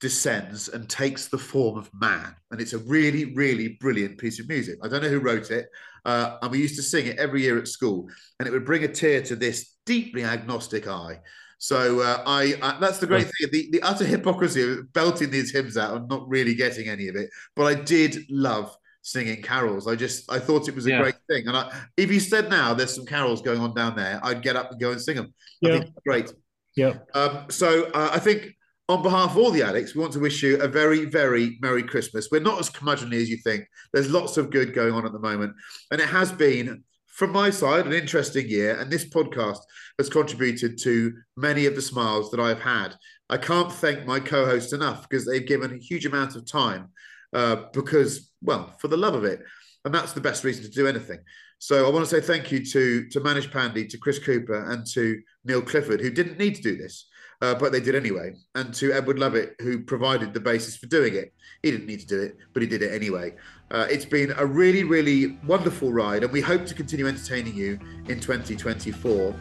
descends 0.01 0.69
and 0.69 0.89
takes 0.89 1.27
the 1.27 1.39
form 1.39 1.77
of 1.77 1.91
man. 1.93 2.37
And 2.51 2.61
it's 2.61 2.75
a 2.75 2.79
really, 2.79 3.35
really 3.35 3.79
brilliant 3.81 4.19
piece 4.19 4.39
of 4.39 4.49
music. 4.49 4.79
I 4.85 4.89
don't 4.89 5.03
know 5.03 5.09
who 5.09 5.19
wrote 5.19 5.51
it. 5.51 5.67
Uh, 6.05 6.37
and 6.41 6.53
we 6.53 6.59
used 6.59 6.77
to 6.77 6.83
sing 6.83 7.07
it 7.07 7.19
every 7.19 7.43
year 7.43 7.59
at 7.59 7.67
school, 7.67 8.09
and 8.39 8.47
it 8.47 8.53
would 8.53 8.65
bring 8.65 8.85
a 8.85 8.89
tear 8.89 9.23
to 9.23 9.37
this 9.37 9.75
deeply 9.87 10.25
agnostic 10.25 10.87
eye. 10.87 11.19
So 11.59 12.01
uh, 12.01 12.23
I, 12.25 12.55
I 12.63 12.79
that's 12.81 12.99
the 12.99 13.07
great 13.07 13.25
thing 13.25 13.49
the, 13.51 13.69
the 13.73 13.83
utter 13.83 14.05
hypocrisy 14.05 14.63
of 14.63 14.93
belting 14.93 15.31
these 15.31 15.53
hymns 15.53 15.77
out 15.77 15.97
and 15.97 16.09
not 16.09 16.29
really 16.29 16.55
getting 16.55 16.89
any 16.89 17.09
of 17.09 17.17
it. 17.17 17.31
But 17.57 17.65
I 17.65 17.75
did 17.75 18.25
love 18.31 18.75
singing 19.03 19.43
carols. 19.43 19.87
I 19.89 19.97
just 19.97 20.31
I 20.31 20.39
thought 20.39 20.69
it 20.69 20.75
was 20.75 20.87
a 20.87 20.91
Yeah. 20.91 21.03
great 21.03 21.17
thing. 21.29 21.49
And 21.49 21.57
I, 21.57 21.73
if 21.97 22.13
you 22.13 22.21
said 22.21 22.49
now 22.49 22.75
there's 22.75 22.95
some 22.95 23.07
carols 23.07 23.43
going 23.43 23.61
on 23.61 23.75
down 23.75 23.97
there, 23.97 24.21
I'd 24.23 24.43
get 24.43 24.57
up 24.57 24.71
and 24.71 24.81
go 24.81 24.93
and 24.93 25.01
sing 25.01 25.17
them. 25.17 25.35
Yeah. 25.61 25.83
great. 26.07 26.33
Yeah. 26.77 26.95
Um, 27.15 27.47
so 27.49 27.87
uh, 27.93 28.11
I 28.13 28.19
think 28.21 28.55
on 28.89 29.03
behalf 29.03 29.33
of 29.33 29.39
all 29.39 29.51
the 29.51 29.63
addicts, 29.63 29.95
we 29.95 30.01
want 30.01 30.13
to 30.15 30.21
wish 30.21 30.43
you 30.43 30.61
a 30.63 30.69
very, 30.69 31.05
very 31.07 31.59
Merry 31.61 31.83
Christmas. 31.83 32.29
We're 32.31 32.41
not 32.41 32.59
as 32.61 32.71
curmudgeonly 32.71 33.21
as 33.21 33.29
you 33.29 33.37
think. 33.39 33.67
There's 33.93 34.11
lots 34.11 34.37
of 34.37 34.51
good 34.51 34.75
going 34.75 34.95
on 34.95 35.05
at 35.05 35.13
the 35.13 35.19
moment. 35.19 35.55
And 35.91 36.01
it 36.01 36.09
has 36.09 36.31
been, 36.33 36.85
from 37.19 37.33
my 37.33 37.51
side, 37.51 37.85
an 37.85 37.93
interesting 37.93 38.49
year. 38.49 38.79
And 38.79 38.89
this 38.89 39.05
podcast 39.05 39.59
has 39.99 40.09
contributed 40.09 40.79
to 40.83 41.13
many 41.37 41.67
of 41.67 41.75
the 41.75 41.83
smiles 41.83 42.31
that 42.31 42.39
I've 42.39 42.61
had. 42.61 42.95
I 43.29 43.39
can't 43.39 43.73
thank 43.73 44.07
my 44.07 44.21
co 44.21 44.47
hosts 44.47 44.73
enough 44.73 45.09
because 45.09 45.27
they've 45.27 45.45
given 45.45 45.75
a 45.75 45.79
huge 45.79 46.07
amount 46.07 46.37
of 46.37 46.47
time 46.47 46.91
uh, 47.33 47.57
because, 47.73 48.31
well, 48.41 48.73
for 48.79 48.87
the 48.87 48.97
love 48.97 49.15
of 49.15 49.25
it. 49.25 49.41
And 49.85 49.93
that's 49.93 50.13
the 50.13 50.21
best 50.21 50.45
reason 50.45 50.63
to 50.63 50.71
do 50.71 50.87
anything. 50.87 51.19
So 51.59 51.89
I 51.89 51.91
want 51.91 52.09
to 52.09 52.11
say 52.11 52.25
thank 52.25 52.53
you 52.53 52.65
to, 52.65 53.09
to 53.09 53.21
Manish 53.21 53.51
Pandey, 53.51 53.89
to 53.89 53.99
Chris 53.99 54.21
Cooper, 54.21 54.71
and 54.71 54.87
to 54.93 55.21
Neil 55.45 55.61
Clifford, 55.61 56.01
who 56.01 56.11
didn't 56.11 56.39
need 56.39 56.55
to 56.55 56.63
do 56.63 56.77
this. 56.77 57.09
Uh, 57.43 57.55
but 57.55 57.73
they 57.73 57.81
did 57.81 57.97
anyway. 57.97 58.33
And 58.55 58.73
to 58.75 58.93
Edward 58.93 59.19
Lovett, 59.19 59.55
who 59.59 59.81
provided 59.81 60.35
the 60.35 60.41
basis 60.41 60.77
for 60.77 60.87
doing 60.87 61.15
it. 61.15 61.33
He 61.63 61.73
didn't 61.73 61.87
need 61.87 62.01
to 62.01 62.07
do 62.07 62.21
it, 62.23 62.37
but 62.53 62.63
he 62.63 62.69
did 62.69 62.83
it 62.83 62.93
anyway. 62.93 63.35
Uh, 63.71 63.87
it's 63.91 64.07
been 64.07 64.33
a 64.39 64.47
really, 64.47 64.83
really 64.83 65.37
wonderful 65.47 65.93
ride, 65.93 66.23
and 66.23 66.33
we 66.33 66.41
hope 66.41 66.65
to 66.65 66.75
continue 66.75 67.07
entertaining 67.07 67.55
you 67.55 67.79
in 68.09 68.19
2024. 68.19 69.33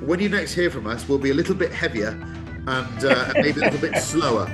When 0.00 0.20
you 0.20 0.28
next 0.28 0.54
hear 0.54 0.70
from 0.70 0.86
us, 0.86 1.06
we'll 1.06 1.18
be 1.18 1.30
a 1.30 1.34
little 1.34 1.54
bit 1.54 1.70
heavier 1.70 2.18
and, 2.66 3.04
uh, 3.04 3.32
and 3.34 3.44
maybe 3.44 3.60
a 3.60 3.64
little 3.64 3.80
bit 3.80 3.96
slower. 4.02 4.48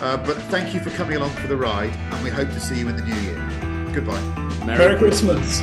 Uh, 0.00 0.16
but 0.16 0.36
thank 0.50 0.74
you 0.74 0.80
for 0.80 0.90
coming 0.90 1.16
along 1.16 1.30
for 1.30 1.46
the 1.46 1.56
ride, 1.56 1.92
and 1.92 2.24
we 2.24 2.30
hope 2.30 2.48
to 2.48 2.60
see 2.60 2.78
you 2.78 2.88
in 2.88 2.96
the 2.96 3.04
new 3.04 3.14
year. 3.14 3.90
Goodbye. 3.94 4.20
Merry 4.66 4.98
Christmas. 4.98 5.62